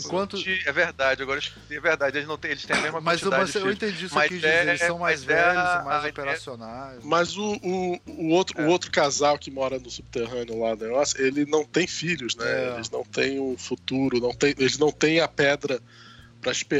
enquanto- 0.00 0.38
de- 0.38 0.62
é 0.68 0.72
verdade, 0.72 1.22
agora 1.22 1.38
eu 1.38 1.42
escutei, 1.42 1.76
é 1.76 1.80
verdade, 1.80 2.16
eles, 2.18 2.28
não 2.28 2.36
têm, 2.38 2.50
eles 2.52 2.64
têm 2.64 2.76
a 2.76 2.80
mesma 2.80 3.00
Mas, 3.00 3.20
quantidade 3.20 3.42
mas 3.42 3.52
de 3.52 3.58
eu 3.58 3.72
entendi 3.72 4.04
isso 4.06 4.18
aqui, 4.18 4.34
dizer, 4.36 4.68
eles 4.68 4.80
é- 4.80 4.86
são 4.86 4.98
mais 4.98 5.22
é 5.22 5.26
velhos 5.26 5.62
e 5.80 5.84
mais 5.84 6.04
operacionais. 6.04 7.04
Mas 7.04 7.36
o, 7.36 7.54
o, 7.62 8.00
o, 8.06 8.28
outro, 8.30 8.60
É. 8.60 8.64
o 8.64 8.68
outro 8.68 8.90
casal 8.90 9.38
que 9.38 9.47
mora 9.50 9.78
no 9.78 9.90
subterrâneo 9.90 10.58
lá 10.58 10.74
do 10.74 10.84
negócio, 10.84 11.20
ele 11.24 11.44
não 11.46 11.64
tem 11.64 11.86
filhos, 11.86 12.34
né? 12.36 12.46
É. 12.46 12.74
Eles 12.74 12.90
não 12.90 13.04
têm 13.04 13.40
um 13.40 13.56
futuro, 13.56 14.20
não 14.20 14.32
tem, 14.32 14.54
eles 14.58 14.78
não 14.78 14.90
têm 14.90 15.20
a 15.20 15.28
pedra 15.28 15.80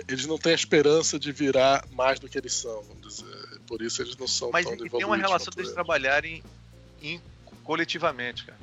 eles 0.09 0.27
não 0.27 0.39
têm 0.39 0.53
a 0.53 0.55
esperança 0.55 1.19
de 1.19 1.33
virar 1.33 1.85
mais 1.91 2.21
do 2.21 2.29
que 2.29 2.39
eles 2.39 2.55
são, 2.55 2.83
vamos 2.83 3.17
dizer. 3.17 3.61
Por 3.67 3.83
isso 3.83 4.01
eles 4.01 4.17
não 4.17 4.29
são 4.29 4.51
Mas 4.53 4.65
tão 4.65 4.75
e 4.75 4.89
tem 4.89 5.05
uma 5.05 5.17
relação 5.17 5.51
deles 5.51 5.69
eles. 5.69 5.75
trabalharem 5.75 6.43
em, 7.03 7.21
coletivamente, 7.65 8.45
cara. 8.45 8.59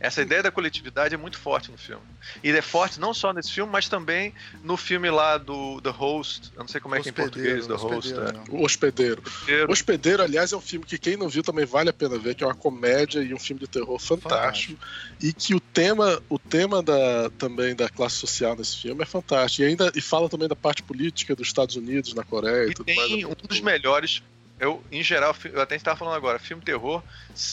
Essa 0.00 0.22
ideia 0.22 0.42
da 0.42 0.50
coletividade 0.50 1.14
é 1.14 1.18
muito 1.18 1.38
forte 1.38 1.72
no 1.72 1.78
filme. 1.78 2.02
E 2.42 2.50
é 2.50 2.62
forte 2.62 3.00
não 3.00 3.12
só 3.12 3.32
nesse 3.32 3.52
filme, 3.52 3.70
mas 3.72 3.88
também 3.88 4.32
no 4.62 4.76
filme 4.76 5.10
lá 5.10 5.36
do 5.38 5.80
The 5.80 5.90
Host. 5.90 6.50
Eu 6.54 6.60
não 6.60 6.68
sei 6.68 6.80
como 6.80 6.94
é 6.94 7.00
que 7.00 7.08
é 7.08 7.10
em 7.10 7.14
português, 7.14 7.66
The 7.66 7.74
Host. 7.74 8.12
É. 8.12 8.16
né? 8.32 8.44
O 8.48 8.64
Hospedeiro. 8.64 9.22
Hospedeiro. 9.24 9.68
O 9.68 9.72
Hospedeiro, 9.72 10.22
aliás, 10.22 10.52
é 10.52 10.56
um 10.56 10.60
filme 10.60 10.86
que 10.86 10.98
quem 10.98 11.16
não 11.16 11.28
viu 11.28 11.42
também 11.42 11.64
vale 11.64 11.90
a 11.90 11.92
pena 11.92 12.16
ver, 12.16 12.36
que 12.36 12.44
é 12.44 12.46
uma 12.46 12.54
comédia 12.54 13.20
e 13.20 13.34
um 13.34 13.38
filme 13.38 13.60
de 13.60 13.66
terror 13.66 13.98
fantástico. 13.98 14.78
E 15.20 15.32
que 15.32 15.54
o 15.54 15.60
tema, 15.60 16.22
o 16.28 16.38
tema 16.38 16.80
da, 16.80 17.30
também 17.30 17.74
da 17.74 17.88
classe 17.88 18.16
social 18.16 18.54
nesse 18.54 18.80
filme 18.80 19.02
é 19.02 19.06
fantástico. 19.06 19.62
E 19.62 19.66
ainda 19.66 19.90
e 19.94 20.00
fala 20.00 20.28
também 20.28 20.46
da 20.46 20.56
parte 20.56 20.82
política 20.82 21.34
dos 21.34 21.48
Estados 21.48 21.74
Unidos 21.74 22.14
na 22.14 22.22
Coreia 22.22 22.68
e, 22.68 22.70
E 22.70 22.74
tudo 22.74 22.94
mais. 22.94 23.08
tem 23.08 23.26
um 23.26 23.34
dos 23.34 23.60
melhores. 23.60 24.22
Eu, 24.58 24.82
em 24.90 25.02
geral, 25.02 25.36
eu 25.44 25.60
até 25.60 25.76
estava 25.76 25.96
falando 25.96 26.16
agora, 26.16 26.38
filme 26.38 26.62
terror. 26.62 27.02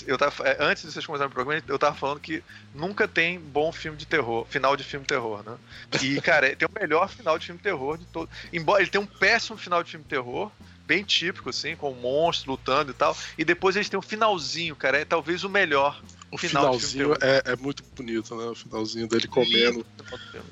Eu 0.08 0.18
tava, 0.18 0.47
é, 0.47 0.58
antes 0.60 0.84
de 0.84 0.91
vocês 0.91 1.06
começarem 1.06 1.30
o 1.30 1.34
programa, 1.34 1.62
eu 1.68 1.78
tava 1.78 1.95
falando 1.95 2.20
que 2.20 2.43
nunca 2.74 3.08
tem 3.08 3.39
bom 3.39 3.72
filme 3.72 3.97
de 3.97 4.06
terror, 4.06 4.45
final 4.49 4.76
de 4.76 4.84
filme 4.84 5.06
terror, 5.06 5.43
né? 5.43 5.58
E, 6.01 6.20
cara, 6.22 6.56
tem 6.56 6.68
o 6.68 6.80
melhor 6.80 7.08
final 7.08 7.38
de 7.38 7.45
filme 7.45 7.62
terror 7.62 7.97
de 7.97 8.06
todo. 8.06 8.30
Embora 8.51 8.82
ele 8.82 8.89
tenha 8.89 9.03
um 9.03 9.08
péssimo 9.08 9.58
final 9.58 9.84
de 9.84 9.91
filme 9.91 10.06
terror, 10.06 10.51
bem 10.88 11.03
típico, 11.03 11.49
assim, 11.49 11.76
com 11.76 11.91
um 11.91 11.99
monstro 11.99 12.51
lutando 12.51 12.91
e 12.91 12.93
tal. 12.93 13.16
E 13.38 13.45
depois 13.45 13.76
eles 13.76 13.89
têm 13.89 13.99
um 13.99 14.03
finalzinho, 14.03 14.76
cara. 14.76 14.99
É 14.99 15.06
talvez 15.06 15.43
o 15.43 15.49
melhor. 15.49 16.01
O 16.32 16.38
final 16.38 16.72
de 16.72 16.86
finalzinho 16.86 17.14
é, 17.22 17.53
é 17.53 17.56
muito 17.56 17.84
bonito, 17.95 18.36
né? 18.36 18.45
O 18.45 18.56
finalzinho 18.56 19.08
dele 19.08 19.28
comendo. 19.28 19.86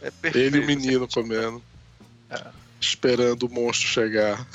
É 0.02 0.12
perfeito. 0.12 0.38
Ele 0.38 0.58
e 0.58 0.62
o 0.62 0.66
menino 0.68 1.08
comendo. 1.08 1.64
É. 2.30 2.63
Esperando 2.84 3.44
o 3.44 3.50
monstro 3.50 3.88
chegar. 3.88 4.46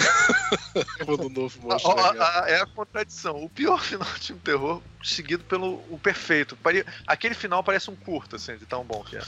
Quando 1.04 1.26
o 1.26 1.28
novo 1.30 1.58
A- 1.62 1.72
monstro 1.72 1.90
a- 1.98 2.08
chegar. 2.12 2.44
a- 2.44 2.50
é 2.50 2.60
a 2.60 2.66
contradição. 2.66 3.42
O 3.42 3.48
pior 3.48 3.80
final 3.82 4.06
de 4.14 4.26
filme 4.26 4.42
terror, 4.42 4.82
seguido 5.02 5.42
pelo 5.44 5.76
o 5.90 5.98
perfeito. 5.98 6.56
Aquele 7.06 7.34
final 7.34 7.64
parece 7.64 7.90
um 7.90 7.96
curto, 7.96 8.36
assim, 8.36 8.56
de 8.58 8.66
tão 8.66 8.84
bom 8.84 9.02
que 9.02 9.16
é. 9.16 9.22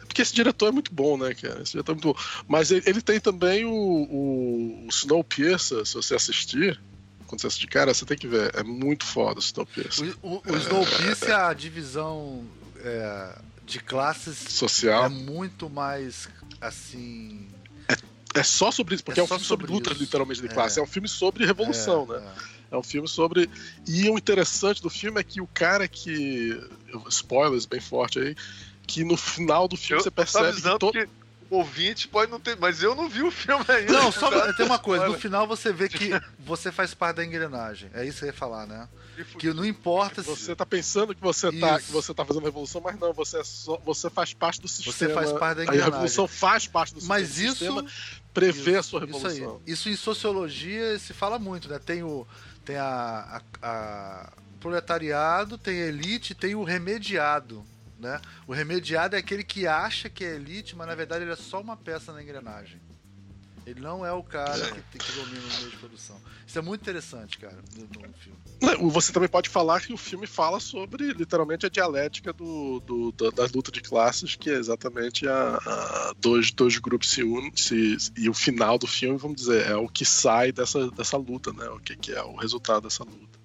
Porque 0.00 0.20
esse 0.22 0.34
diretor 0.34 0.68
é 0.68 0.70
muito 0.72 0.92
bom, 0.94 1.16
né, 1.16 1.34
cara? 1.34 1.62
Esse 1.62 1.72
diretor 1.72 1.92
é 1.92 1.94
muito 1.94 2.12
bom. 2.14 2.20
Mas 2.46 2.70
ele, 2.70 2.82
ele 2.86 3.00
tem 3.02 3.18
também 3.18 3.64
o, 3.64 3.72
o, 3.72 4.84
o 4.84 4.88
Snowpiercer, 4.90 5.84
se 5.86 5.94
você 5.94 6.14
assistir. 6.14 6.78
Quando 7.26 7.40
você 7.40 7.46
assistir, 7.46 7.66
cara, 7.66 7.92
você 7.94 8.04
tem 8.04 8.16
que 8.18 8.28
ver. 8.28 8.54
É 8.54 8.62
muito 8.62 9.04
foda 9.06 9.40
o 9.40 9.42
Snowpiercer. 9.42 10.14
O, 10.22 10.34
o, 10.36 10.42
o 10.52 10.56
Snowpiercer, 10.58 11.34
a 11.34 11.52
divisão 11.54 12.44
é, 12.76 13.38
de 13.64 13.80
classes 13.80 14.36
Social. 14.38 15.06
é 15.06 15.08
muito 15.08 15.68
mais 15.70 16.28
assim. 16.60 17.48
É 18.34 18.42
só 18.42 18.70
sobre 18.70 18.94
isso, 18.96 19.04
porque 19.04 19.20
É 19.20 19.22
é, 19.22 19.24
um 19.24 19.28
filme 19.28 19.44
sobre 19.44 19.66
sobre 19.66 19.72
lutas, 19.78 19.92
isso. 19.94 20.02
literalmente, 20.02 20.40
de 20.40 20.46
É. 20.48 20.50
classe. 20.50 20.78
É 20.80 20.82
um 20.82 20.86
filme 20.86 21.08
sobre 21.08 21.46
revolução, 21.46 22.06
é, 22.14 22.20
né? 22.20 22.32
é. 22.50 22.54
É 22.74 22.76
um 22.76 22.82
filme 22.82 23.06
sobre. 23.06 23.48
E 23.86 24.08
o 24.10 24.18
interessante 24.18 24.82
do 24.82 24.90
filme 24.90 25.20
é 25.20 25.24
que 25.24 25.40
o 25.40 25.46
cara 25.46 25.86
que. 25.86 26.60
Spoilers 27.08 27.66
bem 27.66 27.80
forte 27.80 28.18
aí. 28.18 28.34
Que 28.86 29.04
no 29.04 29.16
final 29.16 29.68
do 29.68 29.76
filme 29.76 30.00
Eu 30.00 30.04
você 30.04 30.10
percebe 30.10 30.44
que 30.46 30.50
avisando 30.50 30.78
todo. 30.80 30.92
que 30.92 31.08
o 31.50 31.56
ouvinte 31.58 32.08
pode 32.08 32.30
não 32.32 32.40
ter. 32.40 32.56
Mas 32.56 32.82
eu 32.82 32.94
não 32.96 33.08
vi 33.08 33.22
o 33.22 33.30
filme 33.30 33.64
ainda. 33.68 33.92
Não, 33.92 34.10
só 34.10 34.28
tem 34.54 34.66
uma 34.66 34.78
coisa, 34.78 35.06
no 35.06 35.18
final 35.18 35.46
você 35.46 35.72
vê 35.72 35.88
que 35.88 36.10
você 36.40 36.72
faz 36.72 36.92
parte 36.92 37.16
da 37.16 37.24
engrenagem. 37.24 37.88
É 37.94 38.04
isso 38.04 38.18
que 38.18 38.24
eu 38.24 38.28
ia 38.28 38.32
falar, 38.32 38.66
né? 38.66 38.88
Que 39.38 39.52
não 39.52 39.64
importa 39.64 40.22
se 40.24 40.28
Você 40.28 40.56
tá 40.56 40.66
pensando 40.66 41.14
que 41.14 41.20
você 41.22 41.52
tá, 41.52 41.80
que 41.80 41.92
você 41.92 42.12
tá 42.12 42.24
fazendo 42.24 42.42
revolução, 42.42 42.80
mas 42.80 42.98
não, 42.98 43.12
você, 43.12 43.38
é 43.38 43.44
só, 43.44 43.78
você 43.84 44.10
faz 44.10 44.34
parte 44.34 44.60
do 44.60 44.66
sistema. 44.66 44.92
você 44.92 45.08
faz 45.14 45.32
parte 45.32 45.56
da 45.58 45.62
A 45.62 45.64
engrenagem. 45.66 45.92
revolução 45.92 46.26
faz 46.26 46.66
parte 46.66 46.92
do 46.94 47.00
sistema. 47.00 47.20
Mas 47.20 47.38
isso 47.38 47.86
sistema 48.34 48.52
prevê 48.62 48.76
a 48.76 48.82
sua 48.82 48.98
Isso 49.04 49.06
revolução. 49.06 49.60
aí. 49.66 49.72
Isso 49.72 49.88
em 49.88 49.96
sociologia 49.96 50.98
se 50.98 51.12
fala 51.14 51.38
muito, 51.38 51.68
né? 51.68 51.78
Tem 51.78 52.02
o 52.02 52.26
tem 52.64 52.76
a, 52.76 53.40
a- 53.62 53.68
a 53.68 54.32
proletariado, 54.60 55.58
tem 55.58 55.82
a 55.82 55.86
elite, 55.86 56.34
tem 56.34 56.54
o 56.54 56.64
remediado, 56.64 57.64
né? 57.98 58.20
O 58.46 58.52
remediado 58.52 59.14
é 59.14 59.18
aquele 59.18 59.44
que 59.44 59.66
acha 59.66 60.08
que 60.08 60.24
é 60.24 60.34
elite, 60.36 60.74
mas 60.74 60.86
na 60.86 60.94
verdade 60.94 61.24
ele 61.24 61.32
é 61.32 61.36
só 61.36 61.60
uma 61.60 61.76
peça 61.76 62.12
na 62.12 62.22
engrenagem. 62.22 62.80
Ele 63.66 63.80
não 63.80 64.04
é 64.04 64.12
o 64.12 64.22
cara 64.22 64.58
que, 64.90 64.98
que 64.98 65.12
domina 65.12 65.40
o 65.42 65.56
meio 65.58 65.70
de 65.70 65.76
produção. 65.78 66.20
Isso 66.46 66.58
é 66.58 66.62
muito 66.62 66.80
interessante, 66.82 67.38
cara, 67.38 67.56
no, 67.76 67.82
no 68.08 68.14
filme. 68.14 68.38
Você 68.90 69.12
também 69.12 69.28
pode 69.28 69.48
falar 69.50 69.80
que 69.80 69.92
o 69.92 69.96
filme 69.96 70.26
fala 70.26 70.58
sobre, 70.58 71.12
literalmente, 71.12 71.66
a 71.66 71.68
dialética 71.68 72.32
do, 72.32 72.80
do- 72.86 73.12
da, 73.12 73.30
da 73.30 73.48
luta 73.54 73.70
de 73.70 73.80
classes, 73.82 74.36
que 74.36 74.48
é 74.48 74.54
exatamente 74.54 75.28
a, 75.28 75.56
a- 75.56 76.12
dois, 76.18 76.50
dois 76.50 76.78
grupos 76.78 77.10
se 77.10 77.22
unem, 77.22 77.52
e 78.16 78.28
o 78.28 78.34
final 78.34 78.78
do 78.78 78.86
filme, 78.86 79.18
vamos 79.18 79.36
dizer, 79.36 79.66
é 79.66 79.76
o 79.76 79.88
que 79.88 80.04
sai 80.04 80.50
dessa, 80.52 80.90
dessa 80.92 81.16
luta, 81.16 81.52
né? 81.52 81.68
O 81.68 81.78
que, 81.80 81.96
que 81.96 82.12
é 82.12 82.22
o 82.22 82.36
resultado 82.36 82.84
dessa 82.84 83.04
luta. 83.04 83.38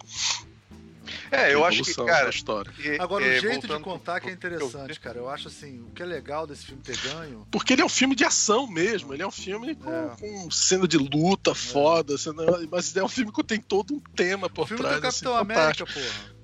É, 1.32 1.53
eu 1.53 1.63
acho 1.65 1.84
que, 1.84 1.93
cara. 1.93 2.30
história. 2.30 2.71
e- 2.80 2.99
Agora, 2.99 3.25
é, 3.25 3.38
o 3.38 3.41
jeito 3.41 3.67
de 3.67 3.80
contar 3.80 4.19
que 4.19 4.30
é 4.30 4.36
pro- 4.36 4.39
pro- 4.49 4.55
interessante, 4.57 4.99
cara. 4.99 5.17
Eu 5.19 5.30
acho 5.30 5.47
assim, 5.47 5.80
o 5.82 5.91
que 5.91 6.01
é 6.01 6.05
legal 6.05 6.47
desse 6.47 6.65
filme 6.65 6.82
ter 6.82 6.97
ganho. 6.97 7.47
Porque 7.51 7.73
ele 7.73 7.82
é 7.82 7.86
um 7.86 7.89
filme 7.89 8.15
de 8.15 8.23
ação 8.25 8.65
mesmo, 8.67 9.13
ele 9.13 9.21
é 9.21 9.27
um 9.27 9.32
filme 9.32 9.75
com, 9.75 9.91
É. 9.91 10.15
com 10.19 10.49
cena 10.51 10.88
de 10.88 10.97
luta 10.97 11.53
foda, 11.53 12.17
cena- 12.17 12.43
mas 12.71 12.95
é 12.95 13.03
um 13.03 13.07
filme 13.09 13.32
que 13.32 13.43
tem 13.43 13.59
todo 13.59 13.93
um 13.93 13.99
tema 13.99 14.49
por 14.49 14.63
O 14.63 14.67
filme 14.67 14.82
trás. 14.84 14.95
do 14.97 15.01
Capitão 15.01 15.34
assim, 15.34 15.41
América, 15.41 15.86
fantástico. 15.86 15.93
porra. 15.93 16.39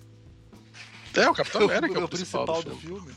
É, 1.26 1.30
o 1.30 1.34
Capitão 1.34 1.62
América 1.64 1.98
é 1.98 2.02
o, 2.02 2.06
o 2.06 2.08
principal, 2.10 2.46
principal 2.46 2.64
do 2.64 2.70
do 2.72 2.76
filme. 2.82 3.12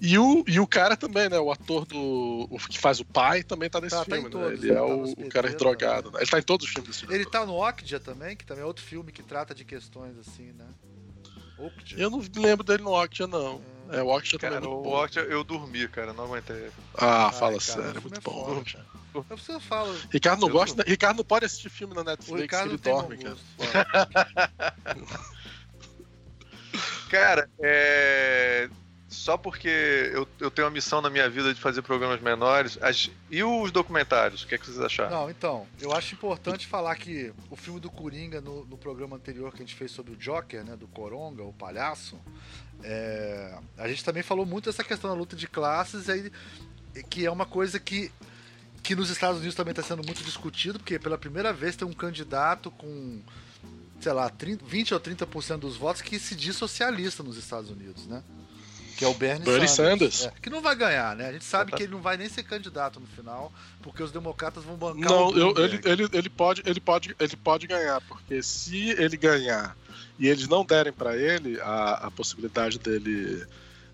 E 0.00 0.18
o, 0.18 0.42
e 0.48 0.58
o 0.58 0.66
cara 0.66 0.96
também, 0.96 1.28
né? 1.28 1.38
O 1.38 1.52
ator 1.52 1.84
do. 1.84 2.46
O 2.50 2.58
que 2.58 2.78
faz 2.78 3.00
o 3.00 3.04
pai 3.04 3.42
também 3.42 3.68
tá 3.68 3.80
nesse 3.80 3.96
Tá, 3.96 4.04
tá 4.04 4.16
filme, 4.16 4.24
né? 4.24 4.30
todos, 4.30 4.52
Ele 4.58 4.68
ele 4.68 4.72
é 4.72 4.76
tá 4.76 4.84
o, 4.86 5.02
o 5.04 5.28
cara 5.28 5.50
drogado, 5.50 6.10
né? 6.10 6.20
Ele 6.20 6.30
tá 6.30 6.38
em 6.38 6.42
todos 6.42 6.66
os 6.66 6.72
filmes 6.72 6.88
desse 6.90 7.04
Ele 7.04 7.18
diretor. 7.18 7.30
tá 7.30 7.44
no 7.46 7.54
Okja 7.56 8.00
também, 8.00 8.34
que 8.34 8.46
também 8.46 8.62
é 8.62 8.66
outro 8.66 8.82
filme 8.82 9.12
que 9.12 9.22
trata 9.22 9.54
de 9.54 9.64
questões 9.64 10.16
assim, 10.18 10.52
né? 10.52 10.66
Okja. 11.58 11.96
Eu 11.98 12.08
não 12.08 12.24
lembro 12.36 12.64
dele 12.64 12.82
no 12.82 12.92
Okja, 12.92 13.26
não. 13.26 13.60
É, 13.90 14.02
o 14.02 14.06
Okja 14.08 14.38
também 14.38 14.54
Cara, 14.54 14.64
é 14.64 14.68
muito 14.68 14.80
o 14.80 14.82
bom. 14.90 15.04
Octa 15.04 15.20
eu 15.20 15.44
dormi, 15.44 15.86
cara, 15.88 16.12
não 16.14 16.24
aguentei. 16.24 16.70
Ah, 16.94 17.26
Ai, 17.26 17.32
fala 17.32 17.58
cara, 17.58 17.60
sério, 17.60 17.94
o 17.94 17.98
é 17.98 18.00
muito 18.00 18.16
é 18.16 18.20
bom. 18.20 18.44
foda, 18.46 18.64
cara. 18.72 18.86
É 19.28 19.52
eu 19.52 19.60
falo. 19.60 19.94
Ricardo 20.10 20.40
não 20.40 20.48
Eu 20.48 20.52
gosta. 20.54 20.84
Ricardo 20.86 21.16
não 21.18 21.24
pode 21.24 21.44
assistir 21.44 21.68
filme 21.68 21.92
na 21.94 22.02
O 22.02 22.04
Netflix, 22.04 22.40
Ricardo 22.42 22.64
ele 22.66 22.72
não 22.72 22.78
tem 22.78 22.94
dorme, 22.94 23.16
cara. 23.18 23.36
gosto. 23.58 25.04
Cara, 27.10 27.50
é. 27.60 28.70
Só 29.10 29.36
porque 29.36 29.68
eu, 30.14 30.26
eu 30.38 30.52
tenho 30.52 30.68
a 30.68 30.70
missão 30.70 31.02
na 31.02 31.10
minha 31.10 31.28
vida 31.28 31.52
de 31.52 31.60
fazer 31.60 31.82
programas 31.82 32.20
menores. 32.20 32.78
As, 32.80 33.10
e 33.28 33.42
os 33.42 33.72
documentários? 33.72 34.44
O 34.44 34.46
que, 34.46 34.54
é 34.54 34.58
que 34.58 34.64
vocês 34.64 34.78
acharam? 34.80 35.10
Não, 35.10 35.28
então, 35.28 35.66
eu 35.80 35.92
acho 35.92 36.14
importante 36.14 36.64
falar 36.64 36.94
que 36.94 37.32
o 37.50 37.56
filme 37.56 37.80
do 37.80 37.90
Coringa, 37.90 38.40
no, 38.40 38.64
no 38.64 38.78
programa 38.78 39.16
anterior 39.16 39.50
que 39.50 39.56
a 39.56 39.66
gente 39.66 39.74
fez 39.74 39.90
sobre 39.90 40.12
o 40.12 40.16
Joker, 40.16 40.64
né? 40.64 40.76
Do 40.76 40.86
Coronga, 40.86 41.42
o 41.42 41.52
palhaço, 41.52 42.20
é, 42.84 43.58
a 43.76 43.88
gente 43.88 44.04
também 44.04 44.22
falou 44.22 44.46
muito 44.46 44.66
dessa 44.66 44.84
questão 44.84 45.10
da 45.10 45.16
luta 45.16 45.34
de 45.34 45.48
classes, 45.48 46.08
aí, 46.08 46.30
que 47.10 47.26
é 47.26 47.30
uma 47.32 47.46
coisa 47.46 47.80
que, 47.80 48.12
que 48.80 48.94
nos 48.94 49.10
Estados 49.10 49.38
Unidos 49.38 49.56
também 49.56 49.72
está 49.72 49.82
sendo 49.82 50.04
muito 50.06 50.22
discutido, 50.22 50.78
porque 50.78 51.00
pela 51.00 51.18
primeira 51.18 51.52
vez 51.52 51.74
tem 51.74 51.86
um 51.86 51.92
candidato 51.92 52.70
com 52.70 53.20
sei 54.00 54.12
lá, 54.12 54.30
30, 54.30 54.64
20 54.64 54.94
ou 54.94 55.00
30% 55.00 55.58
dos 55.58 55.76
votos 55.76 56.00
que 56.00 56.18
se 56.18 56.34
diz 56.34 56.56
socialista 56.56 57.22
nos 57.22 57.36
Estados 57.36 57.68
Unidos, 57.70 58.06
né? 58.06 58.22
Que 59.00 59.04
é 59.06 59.08
o 59.08 59.14
Bernie, 59.14 59.46
Bernie 59.46 59.66
Sanders. 59.66 60.14
Sanders. 60.16 60.36
É, 60.36 60.40
que 60.42 60.50
não 60.50 60.60
vai 60.60 60.76
ganhar, 60.76 61.16
né? 61.16 61.30
A 61.30 61.32
gente 61.32 61.44
sabe 61.46 61.72
que 61.72 61.82
ele 61.84 61.92
não 61.92 62.02
vai 62.02 62.18
nem 62.18 62.28
ser 62.28 62.42
candidato 62.42 63.00
no 63.00 63.06
final, 63.06 63.50
porque 63.80 64.02
os 64.02 64.12
democratas 64.12 64.62
vão 64.62 64.76
bancar 64.76 65.10
Não, 65.10 65.28
o 65.28 65.38
eu- 65.38 65.54
ele, 65.64 65.80
ele, 65.86 66.08
ele, 66.12 66.28
pode, 66.28 66.62
ele, 66.66 66.78
pode, 66.80 67.16
ele 67.18 67.36
pode 67.36 67.66
ganhar, 67.66 67.98
porque 68.02 68.42
se 68.42 68.90
ele 68.90 69.16
ganhar 69.16 69.74
e 70.18 70.28
eles 70.28 70.46
não 70.46 70.62
derem 70.66 70.92
pra 70.92 71.16
ele 71.16 71.58
a, 71.62 71.92
a 72.08 72.10
possibilidade 72.10 72.78
dele, 72.78 73.42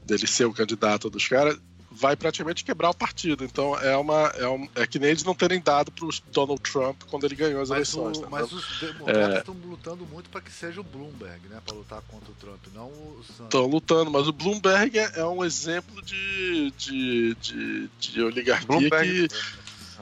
dele 0.04 0.26
ser 0.26 0.44
o 0.46 0.52
candidato 0.52 1.09
dos 1.09 1.28
caras, 1.28 1.57
vai 1.99 2.14
praticamente 2.14 2.64
quebrar 2.64 2.90
o 2.90 2.94
partido. 2.94 3.42
Então 3.44 3.76
é 3.80 3.97
uma 3.97 4.32
é, 4.36 4.47
um, 4.47 4.68
é 4.74 4.86
que 4.86 4.99
nem 4.99 5.11
eles 5.11 5.24
não 5.24 5.34
terem 5.34 5.61
dado 5.61 5.90
pro 5.90 6.09
Donald 6.32 6.61
Trump 6.62 7.03
quando 7.11 7.24
ele 7.24 7.34
ganhou 7.34 7.61
as 7.62 7.70
Mas, 7.70 7.94
eleições. 7.94 8.18
o- 8.18 8.22
né? 8.22 8.28
mas 8.30 8.53
os 8.53 8.64
democratas 8.80 9.38
estão 9.38 9.55
lutando 9.64 10.05
muito 10.07 10.28
para 10.30 10.40
que 10.40 10.53
seja 10.53 10.80
o 10.80 10.84
Bloomberg, 10.84 11.49
né? 11.49 11.61
Para 11.64 11.74
lutar 11.74 12.03
contra 12.09 12.30
o 12.30 12.34
Trump, 12.34 12.61
não 12.74 12.86
o 12.88 13.22
Sanders. 13.26 13.44
Estão 13.47 13.66
lutando, 13.66 14.11
mas 14.11 14.28
o 14.28 14.32
Bloomberg 14.32 14.99
é, 14.99 15.12
é 15.20 15.24
um 15.24 15.44
exemplo 15.44 16.01
de, 16.03 16.70
de, 16.76 17.34
de, 17.36 17.90
de 17.99 18.22
oligarquia 18.22 18.66
Bloomberg- 18.66 19.28
que 19.28 19.36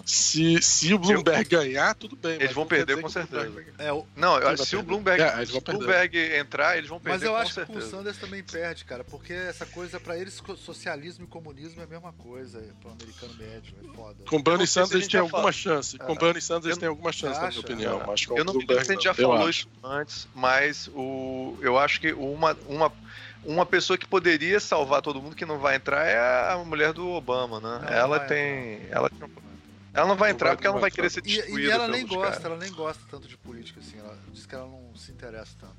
se, 0.05 0.61
se 0.63 0.93
o 0.93 0.99
Bloomberg 0.99 1.49
ganhar, 1.49 1.95
tudo 1.95 2.15
bem. 2.17 2.35
Eles 2.35 2.53
vão 2.53 2.67
perder 2.67 3.01
com 3.01 3.07
que 3.07 3.13
certeza. 3.13 3.65
É, 3.79 3.93
o- 3.93 4.07
Não, 4.15 4.39
eu 4.39 4.55
que 4.55 4.67
se 4.67 4.77
o? 4.77 4.83
Bloomberg, 4.83 5.23
É, 5.23 5.37
eles 5.37 5.51
se 5.51 5.57
o. 5.57 5.61
Bloomberg 5.61 6.19
entrar, 6.37 6.77
eles 6.77 6.89
vão 6.91 7.01
perder 7.01 7.15
mas 7.19 7.23
eu 7.23 7.31
com 7.33 7.37
acho 7.39 7.49
que 7.51 7.55
certeza. 7.55 7.79
o 7.87 7.91
Sanders 7.91 8.19
também 8.19 8.43
perde, 8.43 8.85
cara, 8.85 9.03
porque 9.05 9.33
essa 9.33 9.65
coisa 9.67 9.99
para 9.99 10.19
eles 10.19 10.43
socialismo 10.59 11.25
e 11.25 11.27
comunismo 11.27 11.81
é 11.81 11.85
a 11.85 11.87
mesma 11.87 12.13
coisa 12.13 12.63
para 12.81 12.91
o 12.91 12.93
americano 12.93 13.35
médio, 13.35 13.75
é 13.83 13.97
foda. 13.97 14.17
Com 14.29 14.37
Eu 14.37 14.43
Bernie 14.43 14.67
Sanders 14.67 15.07
tem 15.07 15.11
já 15.11 15.21
alguma 15.21 15.53
chance. 15.53 15.99
Com 15.99 16.13
Ah, 16.13 16.17
Bernie 16.17 16.43
Sanders 16.43 16.75
eu- 16.75 16.81
tem 16.81 16.89
alguma 16.89 17.13
chance, 17.13 17.41
na 17.41 17.49
minha 17.49 17.61
opinião. 17.61 18.01
Ah, 18.03 18.07
Mas 18.09 18.27
com 18.27 18.37
Eu 18.37 18.45
não 18.45 18.53
sei 18.53 18.59
Bloomberg 18.67 18.85
se 18.85 18.91
a 18.91 18.95
gente 18.95 19.05
já. 19.05 19.11
Eu 19.11 19.15
falou 19.31 19.49
isso 19.49 19.69
antes, 19.83 20.29
mas 20.35 20.89
o, 20.95 21.57
eu 21.63 21.79
acho 21.79 22.01
que 22.01 22.13
uma, 22.13 22.57
uma, 22.69 22.93
uma 23.45 23.65
pessoa 23.67 23.97
que 23.97 24.07
poderia 24.07 24.61
salvar 24.61 25.01
todo 25.01 25.21
mundo 25.23 25.35
que 25.35 25.47
não 25.47 25.59
vai 25.59 25.77
entrar 25.77 26.05
é 26.07 26.53
a 26.53 26.59
mulher 26.59 26.93
do 26.93 27.09
Obama, 27.09 27.59
né? 27.61 27.81
Não, 27.83 27.89
ela 27.89 28.19
vai 28.19 28.29
tem. 28.29 28.81
Ela, 28.91 29.11
ela 29.21 29.31
não 30.09 30.17
vai 30.17 30.31
Não 30.31 30.35
entrar 30.35 30.49
vai- 30.49 30.57
porque 30.57 30.67
ela 30.67 30.75
não 30.75 30.81
vai 30.81 30.91
querer 30.91 31.11
ser 31.11 31.21
E, 31.21 31.23
destruída. 31.23 31.61
e 31.69 31.71
ela 31.71 31.89
nem 31.89 32.07
gosta, 32.07 32.27
caras. 32.33 32.45
ela 32.45 32.57
nem 32.57 32.73
gosta 32.73 33.03
tanto 33.11 33.29
de 33.29 33.37
política, 33.37 33.81
assim. 33.81 33.99
Ela 33.99 34.19
diz 34.33 34.45
que 34.47 34.55
ela 34.55 34.67
não 34.67 34.95
se 34.97 35.13
interessa 35.13 35.53
tanto. 35.61 35.75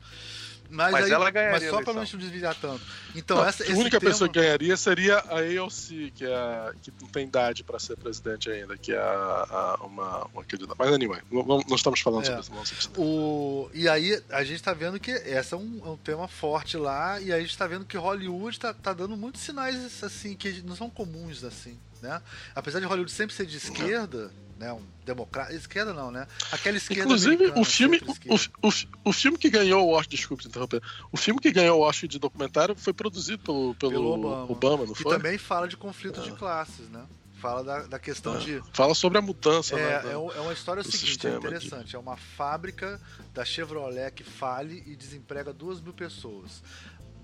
Mas, 0.67 0.91
Mas 0.93 1.05
aí, 1.05 1.11
ela 1.11 1.29
ganharia 1.29 1.59
mas 1.59 1.69
só 1.69 1.83
pra 1.83 1.93
não 1.93 2.03
desviar 2.03 2.55
tanto. 2.55 2.81
Então, 3.13 3.37
Não, 3.37 3.45
essa, 3.45 3.63
a 3.63 3.67
única 3.75 3.99
tema- 3.99 4.11
pessoa 4.11 4.27
que 4.27 4.39
ganharia 4.39 4.75
seria 4.75 5.17
a 5.19 5.35
AOC, 5.39 6.11
que, 6.15 6.25
é 6.25 6.73
que 6.81 6.91
não 6.99 7.07
tem 7.07 7.27
idade 7.27 7.63
para 7.63 7.77
ser 7.77 7.95
presidente 7.97 8.49
ainda, 8.49 8.75
que 8.75 8.91
é 8.91 8.97
a, 8.97 9.77
a- 9.79 9.85
uma, 9.85 10.25
uma 10.33 10.43
candidata. 10.43 10.73
Mas, 10.75 10.91
anyway, 10.91 11.21
não, 11.31 11.43
não- 11.43 11.63
não 11.67 11.75
estamos 11.75 11.99
falando 11.99 12.23
É. 12.23 12.25
sobre 12.25 12.41
isso. 12.41 12.51
Não, 12.51 12.65
sobre 12.65 12.79
isso. 12.81 12.91
O, 12.99 13.69
e 13.75 13.87
aí 13.87 14.19
a 14.31 14.43
gente 14.43 14.63
tá 14.63 14.73
vendo 14.73 14.99
que 14.99 15.11
esse 15.11 15.53
é 15.53 15.57
um, 15.57 15.81
é 15.85 15.89
um 15.89 15.97
tema 15.97 16.27
forte 16.27 16.77
lá, 16.77 17.21
e 17.21 17.31
aí 17.31 17.39
a 17.39 17.41
gente 17.41 17.55
tá 17.55 17.67
vendo 17.67 17.85
que 17.85 17.95
Hollywood 17.95 18.59
tá, 18.59 18.73
tá 18.73 18.91
dando 18.91 19.15
muitos 19.15 19.41
sinais 19.41 20.03
assim, 20.03 20.35
que 20.35 20.63
não 20.63 20.75
são 20.75 20.89
comuns 20.89 21.43
assim, 21.43 21.77
né? 22.05 22.21
Apesar 22.53 22.79
de 22.79 22.85
Hollywood 22.85 23.11
sempre 23.11 23.35
ser 23.35 23.45
de 23.45 23.57
esquerda, 23.57 24.31
né? 24.57 24.71
Um 24.71 24.81
democrata. 25.05 25.53
Esquerda 25.53 25.93
não, 25.93 26.09
né? 26.11 26.27
Aquela 26.51 26.77
esquerda. 26.77 27.03
Inclusive, 27.03 27.51
o 27.55 27.63
filme, 27.63 27.99
o, 28.27 28.67
o, 28.67 28.71
o 29.09 29.13
filme 29.13 29.37
que 29.37 29.49
ganhou 29.49 29.85
o 29.87 29.91
Oscar, 29.91 30.09
desculpe 30.09 30.43
te 30.43 30.49
interromper, 30.49 30.81
o 31.11 31.17
filme 31.17 31.39
que 31.39 31.51
ganhou 31.51 31.79
o 31.79 31.83
Oscar 31.83 32.07
de 32.09 32.17
documentário 32.19 32.75
foi 32.75 32.93
produzido 32.93 33.39
pelo, 33.43 33.75
pelo, 33.75 33.91
Pelo 33.91 34.13
Obama. 34.13 34.43
Obama. 34.51 34.85
não 34.85 34.95
foi? 34.95 35.11
também 35.15 35.37
fala 35.37 35.67
de 35.67 35.75
conflito 35.77 36.21
de 36.21 36.31
classes, 36.31 36.87
né? 36.89 37.03
Fala 37.41 37.63
da, 37.63 37.81
da 37.83 37.99
questão 37.99 38.33
Ah, 38.33 38.37
de. 38.37 38.63
Fala 38.73 38.95
sobre 38.95 39.17
a 39.19 39.21
mudança, 39.21 39.75
né? 39.75 39.81
É, 39.83 40.01
da- 40.01 40.09
é, 40.09 40.13
é 40.13 40.17
uma 40.39 40.53
história 40.53 40.81
seguinte, 40.83 41.03
é 41.03 41.07
sistema 41.09 41.39
de- 41.39 41.45
interessante. 41.47 41.95
É 41.95 41.99
uma 41.99 42.15
fábrica 42.17 42.99
da 43.35 43.43
Chevrolet 43.45 44.09
que 44.11 44.23
fale 44.23 44.81
e 44.87 44.95
desemprega 44.95 45.51
duas 45.53 45.79
mil 45.81 45.93
pessoas. 45.93 46.63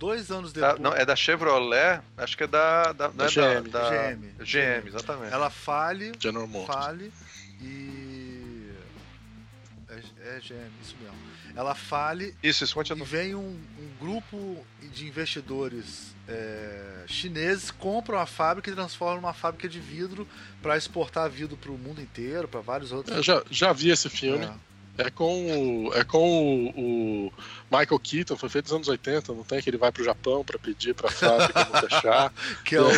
Dois 0.01 0.31
anos 0.31 0.51
depois. 0.51 0.79
não, 0.79 0.93
é 0.93 1.05
da 1.05 1.15
Chevrolet, 1.15 2.01
acho 2.17 2.35
que 2.35 2.43
é 2.43 2.47
da. 2.47 2.91
da, 2.91 3.09
não 3.09 3.25
é 3.25 3.27
GM. 3.29 3.69
Da, 3.69 3.89
da- 3.89 3.89
GM. 4.15 4.21
GM, 4.43 4.87
exatamente. 4.87 5.31
Ela 5.31 5.49
fale, 5.51 6.11
General 6.19 6.47
Motors. 6.47 6.75
fale 6.75 7.13
e. 7.61 8.71
É, 9.89 9.95
é 10.37 10.39
GM, 10.39 10.71
isso 10.81 10.95
mesmo. 11.01 11.31
Ela 11.53 11.75
fale 11.75 12.33
Isso, 12.41 12.63
isso 12.63 12.71
e 12.73 12.75
continua. 12.75 13.05
vem 13.05 13.35
um, 13.35 13.39
um 13.41 13.89
grupo 13.99 14.65
de 14.93 15.05
investidores 15.05 16.15
é, 16.27 17.03
chineses, 17.07 17.69
compram 17.69 18.17
a 18.19 18.25
fábrica 18.25 18.71
e 18.71 18.73
transformam 18.73 19.17
numa 19.21 19.33
fábrica 19.33 19.67
de 19.67 19.77
vidro 19.79 20.25
para 20.61 20.77
exportar 20.77 21.29
vidro 21.29 21.57
para 21.57 21.69
o 21.71 21.77
mundo 21.77 22.01
inteiro, 22.01 22.47
para 22.47 22.61
vários 22.61 22.93
outros. 22.93 23.15
Eu 23.17 23.21
já, 23.21 23.43
já 23.51 23.73
vi 23.73 23.89
esse 23.89 24.09
filme. 24.09 24.45
É. 24.45 24.53
É 24.97 25.09
com, 25.09 25.87
o, 25.87 25.93
é 25.93 26.03
com 26.03 26.65
o, 26.75 27.27
o 27.27 27.33
Michael 27.71 27.99
Keaton, 27.99 28.35
foi 28.37 28.49
feito 28.49 28.65
nos 28.65 28.73
anos 28.73 28.87
80, 28.89 29.33
não 29.33 29.43
tem? 29.43 29.61
Que 29.61 29.69
ele 29.69 29.77
vai 29.77 29.91
pro 29.91 30.03
Japão 30.03 30.43
pra 30.43 30.59
pedir 30.59 30.93
pra 30.93 31.09
fábrica 31.09 31.67
não 31.71 31.81
fechar. 31.81 32.33
Que 32.65 32.75
é 32.75 32.81
o 32.81 32.89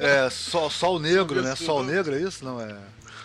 é, 0.00 0.28
sol, 0.28 0.68
sol 0.70 0.98
Negro, 0.98 1.40
né? 1.40 1.54
Sol. 1.54 1.82
Negro, 1.84 2.14
é 2.14 2.20
isso? 2.20 2.44
Não 2.44 2.60
é? 2.60 2.76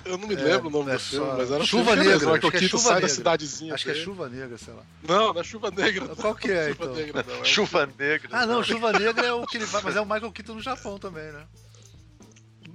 Eu 0.06 0.20
não 0.20 0.28
me 0.28 0.36
É, 0.36 0.38
lembro 0.38 0.68
o 0.68 0.72
nome 0.72 0.92
é 0.92 0.94
do 0.94 1.00
filme, 1.00 1.26
só- 1.26 1.36
mas 1.36 1.52
era 1.52 1.64
Chuva 1.66 1.94
filme 1.94 2.08
mesmo. 2.08 2.12
Negra, 2.12 2.28
O 2.28 2.30
acho 2.30 2.36
Michael 2.36 2.52
que 2.52 2.58
é 2.58 2.60
Keaton 2.60 2.78
Chuva 2.78 2.84
sai 2.84 2.94
da 2.94 3.00
Negra. 3.02 3.16
cidadezinha. 3.16 3.74
Acho 3.74 3.86
que 3.86 3.92
é. 3.92 3.96
Chuva 3.96 4.30
Negra, 4.30 4.58
sei 4.60 4.74
lá. 4.76 4.84
Não, 5.08 5.34
não 5.34 5.42
é 5.42 5.44
Chuva 5.44 5.72
Negra. 5.72 6.06
não. 6.06 6.16
Qual 6.16 6.36
que 6.36 6.52
é, 6.52 6.68
Chuva 6.70 6.84
então? 6.84 6.96
Negra, 6.96 7.26
não. 7.28 7.36
É 7.36 7.44
Chuva 7.44 7.90
Negra. 7.98 8.30
Ah, 8.32 8.46
não, 8.46 8.64
Chuva 8.64 8.92
Negra 8.94 9.26
é 9.26 9.34
o 9.34 9.48
que 9.48 9.58
ele 9.58 9.66
vai, 9.66 9.82
mas 9.82 9.96
é 9.96 10.02
o 10.02 10.06
Michael 10.06 10.32
Keaton 10.32 10.54
no 10.54 10.62
Japão 10.62 11.00
também, 11.00 11.32
né? 11.32 11.42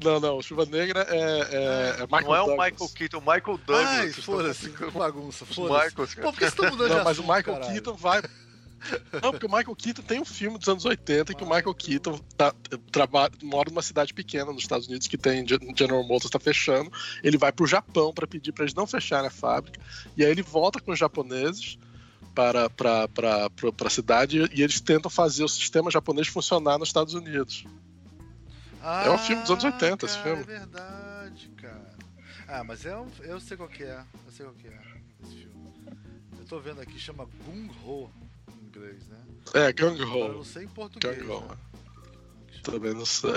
Não, 0.02 0.20
não, 0.20 0.42
Chuva 0.42 0.66
Negra 0.66 1.06
é, 1.08 1.16
é, 1.18 2.02
é 2.02 2.06
Michael 2.06 2.22
Não 2.22 2.34
é 2.34 2.42
o 2.42 2.46
Douglas. 2.46 2.72
Michael 2.72 2.90
Keaton, 2.94 3.18
o 3.18 3.20
Michael 3.20 3.60
Douglas. 3.66 3.86
Ai, 3.86 4.12
foda-se, 4.12 4.70
que 4.70 4.90
bagunça, 4.90 5.46
foda-se. 5.46 5.94
Pô, 6.16 6.32
por 6.32 6.32
que 6.34 6.40
vocês 6.40 6.52
estão 6.52 6.70
mudando 6.70 6.88
de 6.90 6.96
Não, 6.96 7.04
mas 7.04 7.18
o 7.18 7.22
Michael 7.22 7.44
caralho? 7.44 7.72
Keaton 7.72 7.94
vai. 7.94 8.22
Não, 9.22 9.30
porque 9.30 9.46
o 9.46 9.50
Michael 9.50 9.76
Keaton 9.76 10.02
tem 10.02 10.20
um 10.20 10.24
filme 10.24 10.58
dos 10.58 10.68
anos 10.68 10.84
80 10.84 11.32
em 11.32 11.36
que 11.36 11.44
o 11.44 11.46
Michael 11.46 11.74
Keaton 11.74 12.18
tá, 12.36 12.54
trabalha, 12.90 13.32
mora 13.42 13.68
numa 13.68 13.82
cidade 13.82 14.14
pequena 14.14 14.46
nos 14.46 14.62
Estados 14.62 14.86
Unidos 14.86 15.06
que 15.06 15.18
tem 15.18 15.46
General 15.46 16.02
Motors 16.02 16.30
tá 16.30 16.38
fechando. 16.38 16.90
Ele 17.22 17.36
vai 17.36 17.52
pro 17.52 17.66
Japão 17.66 18.12
para 18.12 18.26
pedir 18.26 18.52
para 18.52 18.64
eles 18.64 18.74
não 18.74 18.86
fecharem 18.86 19.26
a 19.26 19.30
fábrica. 19.30 19.78
E 20.16 20.24
aí 20.24 20.30
ele 20.30 20.42
volta 20.42 20.80
com 20.80 20.92
os 20.92 20.98
japoneses 20.98 21.78
para, 22.34 22.70
para, 22.70 23.08
para, 23.08 23.50
para, 23.50 23.72
para 23.72 23.86
a 23.86 23.90
cidade 23.90 24.48
e 24.52 24.62
eles 24.62 24.80
tentam 24.80 25.10
fazer 25.10 25.44
o 25.44 25.48
sistema 25.48 25.90
japonês 25.90 26.28
funcionar 26.28 26.78
nos 26.78 26.88
Estados 26.88 27.14
Unidos. 27.14 27.64
Ah, 28.82 29.04
É 29.06 29.10
um 29.10 29.18
filme 29.18 29.42
dos 29.42 29.50
anos 29.50 29.64
80 29.64 30.06
esse 30.06 30.16
cara, 30.16 30.26
filme. 30.36 30.42
É 30.42 30.58
verdade, 30.58 31.48
cara. 31.60 31.94
Ah, 32.48 32.64
mas 32.64 32.84
é 32.84 32.96
um, 32.96 33.08
eu 33.20 33.38
sei 33.40 33.56
qual 33.56 33.68
que 33.68 33.84
é. 33.84 34.02
Eu 34.26 34.32
sei 34.32 34.46
qual 34.46 34.54
que 34.54 34.66
é 34.68 34.80
esse 35.22 35.36
filme. 35.36 35.72
Eu 36.38 36.44
tô 36.46 36.58
vendo 36.58 36.80
aqui, 36.80 36.98
chama 36.98 37.24
Gung 37.44 37.70
Ho 37.84 38.10
em 38.50 38.66
inglês, 38.66 39.06
né? 39.08 39.18
É, 39.54 39.72
Gang 39.72 40.00
Agora 40.02 40.18
eu 40.18 40.30
Ho. 40.30 40.36
não 40.38 40.44
sei 40.44 40.64
em 40.64 40.68
português. 40.68 41.16
Gang 41.18 41.30
Ho. 41.30 41.40
né? 41.48 41.56
Também 42.62 42.92
não 42.94 43.06
sei. 43.06 43.30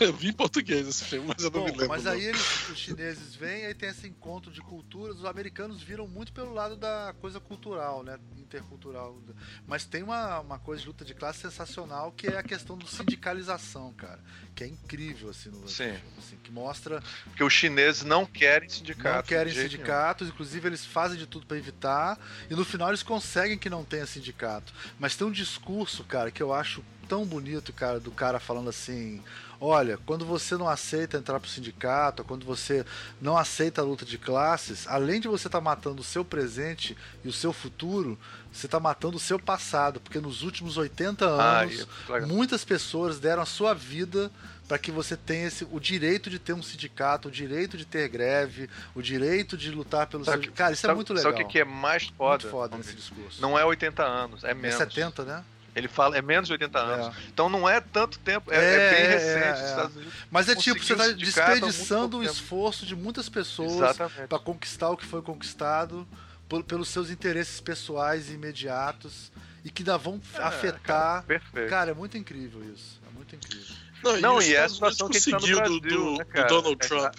eu 0.00 0.12
vi 0.12 0.28
em 0.28 0.32
português 0.32 0.86
esse 0.86 1.04
filme, 1.04 1.28
mas 1.28 1.44
eu 1.44 1.50
não 1.50 1.60
Bom, 1.60 1.64
me 1.66 1.70
lembro. 1.72 1.88
mas 1.88 2.04
não. 2.04 2.12
aí 2.12 2.24
eles, 2.24 2.68
os 2.68 2.78
chineses 2.78 3.34
vêm, 3.34 3.66
aí 3.66 3.74
tem 3.74 3.88
esse 3.88 4.06
encontro 4.06 4.50
de 4.52 4.60
culturas, 4.60 5.16
os 5.18 5.24
americanos 5.24 5.82
viram 5.82 6.06
muito 6.06 6.32
pelo 6.32 6.52
lado 6.52 6.76
da 6.76 7.14
coisa 7.20 7.40
cultural, 7.40 8.02
né? 8.02 8.18
Intercultural. 8.36 9.18
Mas 9.66 9.84
tem 9.84 10.02
uma, 10.02 10.40
uma 10.40 10.58
coisa 10.58 10.82
de 10.82 10.88
luta 10.88 11.04
de 11.04 11.14
classe 11.14 11.40
sensacional 11.40 12.12
que 12.12 12.26
é 12.28 12.38
a 12.38 12.42
questão 12.42 12.76
do 12.76 12.86
sindicalização, 12.86 13.92
cara. 13.94 14.20
Que 14.54 14.64
é 14.64 14.66
incrível, 14.66 15.30
assim, 15.30 15.48
no 15.50 15.66
Sim. 15.68 15.84
filme, 15.84 16.00
assim, 16.18 16.36
que 16.42 16.50
mostra 16.52 17.02
Porque 17.24 17.42
os 17.42 17.52
chineses 17.52 18.02
não 18.02 18.26
querem 18.26 18.68
sindicato. 18.68 19.16
não 19.16 19.22
querem 19.22 19.52
sindicatos, 19.54 20.28
inclusive 20.28 20.68
eles 20.68 20.84
fazem 20.84 21.18
de 21.18 21.26
tudo 21.26 21.46
para 21.46 21.56
evitar, 21.56 22.18
e 22.50 22.54
no 22.54 22.64
final 22.64 22.88
eles 22.88 23.02
conseguem 23.02 23.58
que 23.58 23.70
não 23.70 23.84
tenha 23.84 24.06
sindicato. 24.06 24.72
Mas 24.98 25.16
tem 25.16 25.26
um 25.26 25.30
discurso, 25.32 26.04
cara, 26.04 26.30
que 26.30 26.42
eu 26.42 26.52
acho 26.52 26.84
tão 27.12 27.26
bonito, 27.26 27.74
cara, 27.74 28.00
do 28.00 28.10
cara 28.10 28.40
falando 28.40 28.70
assim: 28.70 29.22
olha, 29.60 29.98
quando 30.06 30.24
você 30.24 30.56
não 30.56 30.66
aceita 30.66 31.18
entrar 31.18 31.38
pro 31.38 31.50
sindicato, 31.50 32.24
quando 32.24 32.46
você 32.46 32.86
não 33.20 33.36
aceita 33.36 33.82
a 33.82 33.84
luta 33.84 34.06
de 34.06 34.16
classes, 34.16 34.86
além 34.88 35.20
de 35.20 35.28
você 35.28 35.46
estar 35.46 35.60
matando 35.60 36.00
o 36.00 36.04
seu 36.04 36.24
presente 36.24 36.96
e 37.22 37.28
o 37.28 37.32
seu 37.32 37.52
futuro, 37.52 38.18
você 38.50 38.64
está 38.64 38.80
matando 38.80 39.18
o 39.18 39.20
seu 39.20 39.38
passado, 39.38 40.00
porque 40.00 40.20
nos 40.20 40.42
últimos 40.42 40.78
80 40.78 41.26
Ah, 41.26 41.60
anos, 41.60 41.86
legal. 42.08 42.28
muitas 42.28 42.64
pessoas 42.64 43.20
deram 43.20 43.42
a 43.42 43.46
sua 43.46 43.74
vida 43.74 44.30
para 44.66 44.78
que 44.78 44.90
você 44.90 45.14
tenha 45.14 45.48
esse, 45.48 45.66
o 45.70 45.78
direito 45.78 46.30
de 46.30 46.38
ter 46.38 46.54
um 46.54 46.62
sindicato, 46.62 47.28
o 47.28 47.30
direito 47.30 47.76
de 47.76 47.84
ter 47.84 48.08
greve, 48.08 48.70
o 48.94 49.02
direito 49.02 49.54
de 49.54 49.70
lutar 49.70 50.06
pelo 50.06 50.24
Sabe 50.24 50.44
seu... 50.44 50.52
Cara, 50.54 50.72
isso 50.72 50.86
é 50.86 50.88
sabe- 50.88 50.94
muito 50.94 51.12
legal. 51.12 51.30
Sabe 51.30 51.44
o 51.44 51.46
que, 51.46 51.58
é 51.58 51.64
mais 51.64 52.06
foda? 52.16 52.44
Muito 52.44 52.48
foda 52.50 52.76
nesse 52.78 52.94
discurso. 52.94 53.42
Não 53.42 53.58
é 53.58 53.64
80 53.66 54.02
anos, 54.02 54.44
é 54.44 54.52
é 54.52 54.54
menos. 54.54 54.78
70, 54.78 55.24
né? 55.26 55.44
Ele 55.74 55.88
fala, 55.88 56.18
é 56.18 56.22
menos 56.22 56.46
de 56.48 56.52
80 56.52 56.78
anos. 56.78 57.16
É. 57.16 57.20
Então 57.28 57.48
não 57.48 57.66
é 57.68 57.80
tanto 57.80 58.18
tempo, 58.18 58.52
é, 58.52 58.56
É, 58.56 58.74
é 58.74 58.90
bem 58.90 59.00
é, 59.04 59.06
recente. 59.08 59.44
é, 59.44 59.52
os 59.54 59.60
é. 59.60 59.64
Estados 59.70 59.96
Unidos 59.96 60.14
Mas 60.30 60.48
é 60.48 60.54
tipo, 60.54 60.78
você 60.82 60.94
conseguiu 60.94 60.96
tá 60.96 61.04
um 61.04 61.16
desperdiçando 61.16 62.16
o 62.18 62.20
tempo. 62.20 62.32
esforço 62.32 62.84
de 62.86 62.94
muitas 62.94 63.28
pessoas 63.28 63.96
para 64.28 64.38
conquistar 64.38 64.90
o 64.90 64.96
que 64.96 65.06
foi 65.06 65.22
conquistado 65.22 66.06
por- 66.48 66.62
pelos 66.62 66.88
seus 66.88 67.08
interesses 67.10 67.58
pessoais 67.60 68.28
e 68.28 68.34
imediatos 68.34 69.32
e 69.64 69.70
que 69.70 69.82
ainda 69.82 69.96
vão 69.96 70.20
É, 70.34 70.42
afetar. 70.42 71.24
cara. 71.24 71.68
Cara, 71.68 71.90
é 71.92 71.94
muito 71.94 72.18
incrível 72.18 72.62
isso. 72.74 73.00
É 73.10 73.14
muito 73.16 73.34
incrível. 73.34 73.74
Não, 74.04 74.20
Não, 74.20 74.42
e 74.42 74.54
é 74.54 74.64
a 74.64 74.68
situação 74.68 75.08
que 75.08 75.16
a 75.16 75.20
gente 75.20 75.30
tá 75.30 75.36
no 75.36 75.40
conseguiu 75.40 75.62
do, 75.62 75.80
Brasil, 75.80 76.04
do- 76.04 76.18
né, 76.18 76.24
do? 76.42 76.48
Donald 76.48 76.76
É, 76.84 76.86
Trump. 76.88 77.14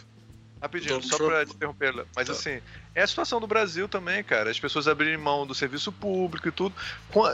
Rapidinho, 0.61 0.99
Donald 1.01 1.09
só 1.09 1.45
te 1.45 1.55
interromper, 1.55 2.05
mas 2.15 2.27
Tá. 2.27 2.33
assim, 2.33 2.61
é 2.95 3.01
a 3.03 3.07
situação 3.07 3.39
do 3.39 3.47
Brasil 3.47 3.87
também, 3.89 4.23
cara. 4.23 4.51
As 4.51 4.59
pessoas 4.59 4.87
abrirem 4.87 5.17
mão 5.17 5.47
do 5.47 5.55
serviço 5.55 5.91
público 5.91 6.47
e 6.47 6.51
tudo. 6.51 6.75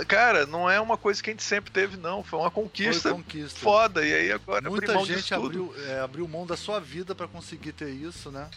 Cara, 0.08 0.46
não 0.46 0.70
é 0.70 0.80
uma 0.80 0.98
coisa 0.98 1.22
que 1.22 1.30
a 1.30 1.34
gente 1.34 1.44
sempre 1.44 1.72
teve, 1.72 1.98
não. 1.98 2.24
Foi 2.24 2.40
uma 2.40 2.50
conquista 2.52 3.10
Foi 3.10 3.12
conquista. 3.14 3.60
foda. 3.60 4.06
E 4.06 4.14
aí 4.14 4.32
agora 4.32 4.70
Muita 4.70 4.94
mão 4.94 5.06
gente 5.06 5.18
disso 5.18 5.36
tudo. 5.36 5.46
abriu, 5.48 5.74
é, 5.88 6.00
abriu 6.00 6.28
mão 6.28 6.46
da 6.46 6.56
sua 6.56 6.80
vida 6.80 7.14
para 7.14 7.28
conseguir 7.28 7.74
ter 7.74 7.90
isso, 7.90 8.32
né? 8.32 8.50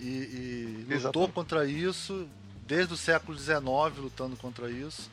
E, 0.00 0.04
e 0.06 0.76
lutou 0.84 0.96
Exatamente. 0.96 1.32
contra 1.32 1.66
isso 1.66 2.28
desde 2.66 2.94
o 2.94 2.96
século 2.96 3.36
XIX, 3.36 3.58
lutando 3.98 4.36
contra 4.36 4.70
isso. 4.70 5.10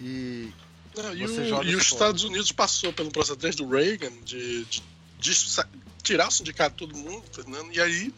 E 0.00 0.50
Não, 0.96 1.14
e 1.14 1.24
o- 1.24 1.48
joga 1.48 1.64
e 1.70 1.76
os 1.76 1.86
fora. 1.88 1.94
Estados 2.02 2.24
Unidos 2.24 2.50
passou 2.52 2.92
pelo 2.92 3.10
processo 3.10 3.36
desde 3.38 3.62
o 3.62 3.68
Reagan 3.68 4.10
de, 4.24 4.64
de- 4.64 4.82
de 5.18 5.34
sa- 5.34 5.66
tirar 6.02 6.28
o 6.28 6.30
sindicato 6.30 6.70
de 6.86 6.92
todo 6.92 6.98
mundo, 6.98 7.24
entendendo? 7.26 7.72
e 7.72 7.80
aí 7.80 8.12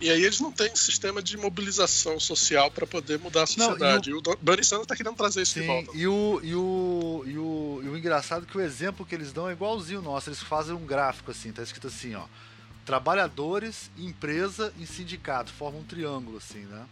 e 0.00 0.10
aí 0.10 0.22
eles 0.22 0.40
não 0.40 0.52
têm 0.52 0.74
sistema 0.76 1.22
de 1.22 1.36
mobilização 1.36 2.18
social 2.20 2.70
para 2.70 2.86
poder 2.86 3.18
mudar 3.18 3.40
a 3.40 3.46
Não, 3.56 3.66
e 3.66 3.70
sociedade. 3.70 4.10
e 4.10 4.14
o, 4.14 4.22
Bernie 4.40 4.64
Sanders 4.64 4.84
está 4.84 4.96
querendo 4.96 5.16
trazer 5.16 5.42
isso 5.42 5.54
de 5.54 5.60
Sim, 5.60 5.66
volta. 5.66 5.90
e 5.94 6.06
o, 6.06 6.40
e, 6.42 6.54
o, 6.54 7.24
e, 7.26 7.38
o, 7.38 7.80
e 7.84 7.88
o 7.88 7.96
engraçado 7.96 8.44
é 8.48 8.50
que 8.50 8.56
o 8.56 8.60
exemplo 8.60 9.04
que 9.04 9.14
eles 9.14 9.32
dão 9.32 9.48
é 9.48 9.52
igualzinho 9.52 10.00
o 10.00 10.02
nosso. 10.02 10.28
Eles 10.28 10.42
fazem 10.42 10.74
um 10.74 10.84
gráfico 10.86 11.30
assim, 11.30 11.52
tá 11.52 11.62
escrito 11.62 11.86
assim, 11.88 12.14
ó. 12.14 12.24
Trabalhadores, 12.84 13.90
empresa 13.98 14.72
e 14.78 14.86
sindicato. 14.86 15.52
Formam 15.52 15.80
um 15.80 15.84
triângulo, 15.84 16.38
assim, 16.38 16.60
né? 16.60 16.86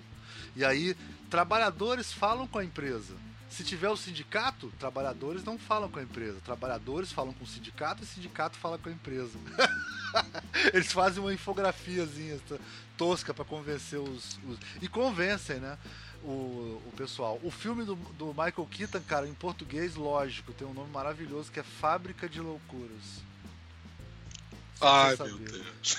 E 0.55 0.65
aí, 0.65 0.97
trabalhadores 1.31 2.13
falam 2.13 2.47
com 2.47 2.59
a 2.59 2.65
empresa. 2.65 3.15
Se 3.57 3.65
tiver 3.65 3.89
o 3.89 3.97
sindicato, 3.97 4.71
trabalhadores 4.79 5.43
não 5.43 5.59
falam 5.59 5.89
com 5.91 5.99
a 5.99 6.03
empresa. 6.03 6.39
Trabalhadores 6.45 7.11
falam 7.11 7.33
com 7.33 7.43
o 7.45 7.47
sindicato 7.47 8.03
e 8.03 8.05
o 8.05 8.07
sindicato 8.07 8.59
fala 8.59 8.77
com 8.77 8.91
a 8.91 8.93
empresa. 8.93 9.39
Eles 10.75 10.93
fazem 10.93 11.23
uma 11.23 11.33
infografiazinha 11.33 12.39
tosca 12.99 13.33
para 13.33 13.47
convencer 13.47 13.99
os, 13.99 14.39
os- 14.47 14.59
E 14.83 14.89
convencem, 14.89 15.59
né? 15.59 15.79
O, 16.23 16.83
o 16.87 16.93
pessoal. 16.99 17.41
O 17.43 17.51
filme 17.51 17.83
do, 17.85 17.95
do 17.95 18.27
Michael 18.29 18.69
Keaton, 18.71 19.01
cara, 19.01 19.27
em 19.27 19.33
português, 19.35 19.95
lógico, 19.95 20.53
tem 20.53 20.67
um 20.67 20.75
nome 20.75 20.91
maravilhoso 20.91 21.51
que 21.51 21.59
é 21.61 21.63
Fábrica 21.63 22.29
de 22.29 22.41
Loucuras. 22.41 23.25
Ai, 24.81 25.17
meu. 25.17 25.39
Deus. 25.39 25.97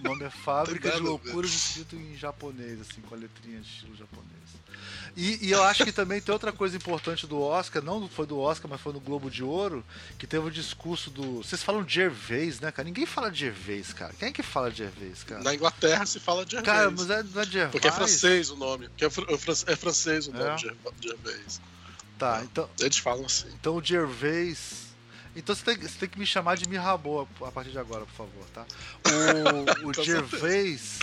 O 0.00 0.02
nome 0.02 0.24
é 0.24 0.30
Fábrica 0.44 0.90
de. 0.92 0.98
Loucuras 1.00 1.52
escrito 1.52 1.96
em 1.96 2.16
japonês, 2.16 2.80
assim, 2.80 3.00
com 3.02 3.14
a 3.14 3.18
letrinha 3.18 3.60
de 3.60 3.68
estilo 3.68 3.96
japonês. 3.96 4.26
E, 5.16 5.46
e 5.46 5.50
eu 5.50 5.62
acho 5.62 5.82
que 5.84 5.92
também 5.92 6.20
tem 6.20 6.30
outra 6.32 6.52
coisa 6.52 6.76
importante 6.76 7.26
do 7.26 7.40
Oscar, 7.40 7.82
não 7.82 8.06
foi 8.06 8.26
do 8.26 8.38
Oscar, 8.38 8.70
mas 8.70 8.80
foi 8.80 8.92
no 8.92 9.00
Globo 9.00 9.30
de 9.30 9.42
Ouro, 9.42 9.82
que 10.18 10.26
teve 10.26 10.46
o 10.46 10.50
discurso 10.50 11.10
do. 11.10 11.38
Vocês 11.42 11.62
falam 11.62 11.88
Gervais, 11.88 12.60
né, 12.60 12.70
cara? 12.70 12.86
Ninguém 12.86 13.06
fala 13.06 13.30
de 13.30 13.38
Gervais, 13.40 13.92
cara. 13.94 14.12
Quem 14.18 14.28
é 14.28 14.32
que 14.32 14.42
fala 14.42 14.70
Gervais, 14.70 15.22
cara? 15.24 15.42
Na 15.42 15.54
Inglaterra 15.54 16.04
se 16.04 16.20
fala 16.20 16.42
Gervais. 16.44 16.64
Cara, 16.66 16.90
mas 16.90 17.08
é, 17.08 17.22
não 17.22 17.40
é 17.40 17.44
Gervais. 17.46 17.72
Porque 17.72 17.88
é 17.88 17.92
francês 17.92 18.50
o 18.50 18.56
nome. 18.56 18.88
Porque 18.88 19.04
é, 19.04 19.08
é 19.08 19.10
fran- 19.10 19.26
é 19.66 19.76
francês 19.76 20.26
o 20.26 20.32
nome 20.32 20.44
É? 20.50 20.58
Gervais. 20.58 21.60
Tá, 22.18 22.42
então, 22.44 22.68
Eles 22.80 22.96
falam 22.98 23.24
assim. 23.26 23.48
então 23.58 23.76
o 23.76 23.82
Gervais. 23.84 24.85
Então 25.36 25.54
você 25.54 25.62
tem, 25.64 25.76
você 25.76 25.98
tem 25.98 26.08
que 26.08 26.18
me 26.18 26.24
chamar 26.26 26.56
de 26.56 26.66
Mirabô 26.68 27.28
a 27.42 27.52
partir 27.52 27.70
de 27.70 27.78
agora, 27.78 28.06
por 28.06 28.14
favor, 28.14 28.44
tá? 28.54 28.64
O, 29.84 29.88
o 29.90 29.92
Gervais. 30.04 30.98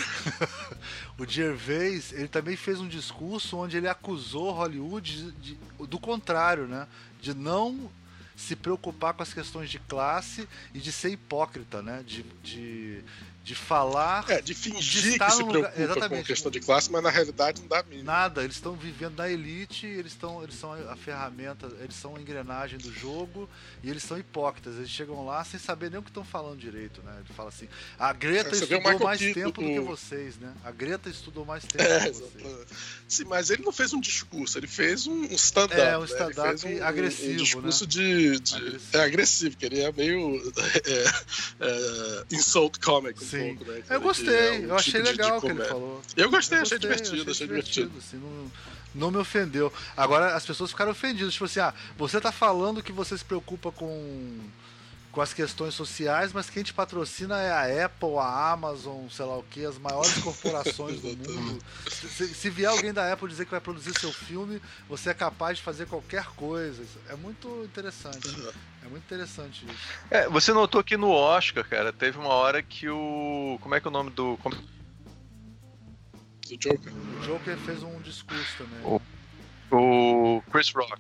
o 1.18 1.26
Gervais, 1.26 2.12
ele 2.12 2.28
também 2.28 2.56
fez 2.56 2.80
um 2.80 2.88
discurso 2.88 3.58
onde 3.58 3.78
ele 3.78 3.88
acusou 3.88 4.52
Hollywood 4.52 5.32
de- 5.32 5.56
de- 5.56 5.88
do 5.88 6.00
contrário, 6.00 6.68
né? 6.68 6.88
De 7.22 7.34
não 7.34 7.90
se 8.36 8.56
preocupar 8.56 9.14
com 9.14 9.22
as 9.22 9.34
questões 9.34 9.70
de 9.70 9.78
classe 9.80 10.48
e 10.74 10.80
de 10.80 10.92
ser 10.92 11.12
hipócrita, 11.12 11.82
né? 11.84 12.04
De, 12.06 12.24
de, 12.44 13.04
de 13.44 13.56
falar. 13.56 14.24
É, 14.30 14.42
de 14.42 14.54
fingir 14.54 15.02
De 15.02 15.10
estar 15.10 15.26
que 15.26 15.34
se 15.34 15.40
num 15.44 15.52
lugar- 15.52 15.72
preocupa 15.74 16.08
com 16.10 16.24
questão 16.24 16.50
de 16.50 16.62
classe, 16.62 16.90
mas 16.90 17.04
na 17.04 17.10
realidade 17.10 17.60
não 17.62 17.68
dá 17.68 17.80
a 17.80 17.84
mínima. 17.84 18.06
Nada, 18.12 18.42
eles 18.44 18.56
estão 18.56 18.74
vivendo 18.76 19.18
na 19.18 19.30
elite, 19.30 19.86
eles, 19.86 20.14
estão, 20.14 20.42
eles 20.42 20.56
são 20.56 20.72
a 20.72 20.96
ferramenta, 20.96 21.68
eles 21.82 21.96
são 21.96 22.16
a 22.16 22.22
engrenagem 22.22 22.80
do 22.80 22.92
jogo 22.94 23.50
e 23.84 23.90
eles 23.90 24.02
são 24.04 24.18
hipócritas. 24.18 24.76
Eles 24.78 24.90
chegam 24.90 25.26
lá 25.26 25.44
sem 25.44 25.60
saber 25.60 25.92
nem 25.92 26.00
o 26.00 26.04
que 26.04 26.10
estão 26.10 26.24
falando 26.24 26.58
direito, 26.58 27.02
né? 27.04 27.14
Ele 27.26 27.34
fala 27.36 27.50
assim: 27.50 27.68
a 28.00 28.14
Greta 28.14 28.52
o 28.52 28.54
estudou 28.54 28.82
mais 28.82 29.20
tempo 29.20 29.52
do 29.52 29.62
do- 29.62 29.68
que 29.68 29.80
vocês, 29.82 30.38
né? 30.38 30.54
A 30.64 30.72
Greta 30.72 31.10
estudou 31.10 31.46
mais 31.46 31.64
tempo 31.66 31.84
É, 31.84 32.00
do 32.00 32.12
que 32.14 32.18
vocês. 32.20 32.36
exatamente. 32.46 32.74
Sim, 33.10 33.24
mas 33.26 33.50
ele 33.50 33.64
não 33.64 33.74
fez 33.74 33.92
um 33.94 34.00
discurso, 34.00 34.58
ele 34.58 34.68
fez 34.68 35.06
um 35.06 35.14
um 35.24 35.36
stand-up. 35.36 35.80
É, 35.82 35.98
um 35.98 36.02
né? 36.02 36.08
Stand-up 36.08 36.58
fez 36.62 36.82
agressivo, 36.82 37.34
Um 37.34 37.36
discurso 37.44 37.84
né? 37.84 37.90
de, 37.90 38.40
de- 38.40 38.56
Agressivo. 38.56 38.98
É 38.98 39.04
agressivo, 39.04 39.58
que 39.58 39.66
ele 39.66 39.82
é 39.82 39.92
meio 39.92 40.54
é, 40.86 41.04
é, 41.60 42.36
insult 42.36 42.80
comic 42.80 43.22
um 43.24 43.26
Sim. 43.38 43.56
pouco, 43.56 43.72
né? 43.72 43.84
Eu 43.90 44.02
gostei, 44.02 44.36
é 44.48 44.52
um 44.52 44.64
eu 44.66 44.76
achei 44.76 44.94
tipo 45.02 45.06
legal 45.12 45.38
o 45.38 45.42
que 45.42 45.48
ele 45.48 45.54
comédia. 45.54 45.74
falou. 45.74 46.02
Eu 46.18 46.30
gostei, 46.30 46.58
Eu 46.58 46.62
achei 46.64 46.78
gostei, 46.78 46.80
divertido, 46.80 47.32
achei 47.32 47.48
divertido. 47.48 47.92
assim, 47.98 48.18
não, 48.18 48.52
não 48.96 49.12
me 49.12 49.18
ofendeu. 49.18 49.72
Agora 49.98 50.36
as 50.36 50.46
pessoas 50.46 50.70
ficaram 50.72 50.92
ofendidas, 50.92 51.34
tipo 51.34 51.46
assim, 51.46 51.60
ah, 51.60 51.74
você 51.98 52.20
tá 52.22 52.32
falando 52.32 52.82
que 52.84 52.92
você 52.92 53.18
se 53.18 53.26
preocupa 53.26 53.72
com 53.72 54.40
com 55.14 55.22
as 55.22 55.32
questões 55.32 55.76
sociais, 55.76 56.34
mas 56.34 56.50
quem 56.50 56.64
te 56.64 56.74
patrocina 56.74 57.40
é 57.40 57.52
a 57.52 57.86
Apple, 57.86 58.18
a 58.18 58.52
Amazon, 58.52 59.08
sei 59.10 59.24
lá 59.26 59.38
o 59.38 59.44
que, 59.44 59.64
as 59.64 59.78
maiores 59.78 60.18
corporações 60.18 61.00
do 61.00 61.10
mundo. 61.32 61.64
Se, 61.88 62.34
se 62.34 62.50
vier 62.50 62.72
alguém 62.72 62.92
da 62.92 63.14
Apple 63.14 63.28
dizer 63.30 63.46
que 63.46 63.52
vai 63.52 63.62
produzir 63.62 63.94
seu 64.00 64.12
filme, 64.12 64.60
você 64.90 65.12
é 65.12 65.14
capaz 65.14 65.58
de 65.60 65.64
fazer 65.64 65.86
qualquer 65.86 66.26
coisa. 66.36 66.84
É 67.10 67.16
muito 67.16 67.48
interessante. 67.64 68.28
É 68.84 68.88
muito 68.88 69.04
interessante 69.04 69.66
isso. 69.68 69.78
É, 70.10 70.28
você 70.28 70.52
notou 70.52 70.84
que 70.84 70.98
no 70.98 71.12
Oscar, 71.12 71.64
cara, 71.64 71.94
teve 71.94 72.18
uma 72.18 72.30
hora 72.34 72.64
que 72.64 72.90
o. 72.90 73.60
Como 73.62 73.76
é 73.76 73.80
que 73.80 73.86
é 73.88 73.90
o 73.90 73.94
nome 73.94 74.10
do. 74.10 74.36
como- 74.42 74.56
Do 74.56 76.58
Joker. 76.58 76.92
O 76.92 77.20
Joker 77.26 77.58
fez 77.60 77.84
um 77.84 78.02
discurso 78.02 78.58
também. 78.58 78.80
O- 78.84 79.00
O 79.72 80.42
Chris 80.52 80.72
Rock. 80.74 81.00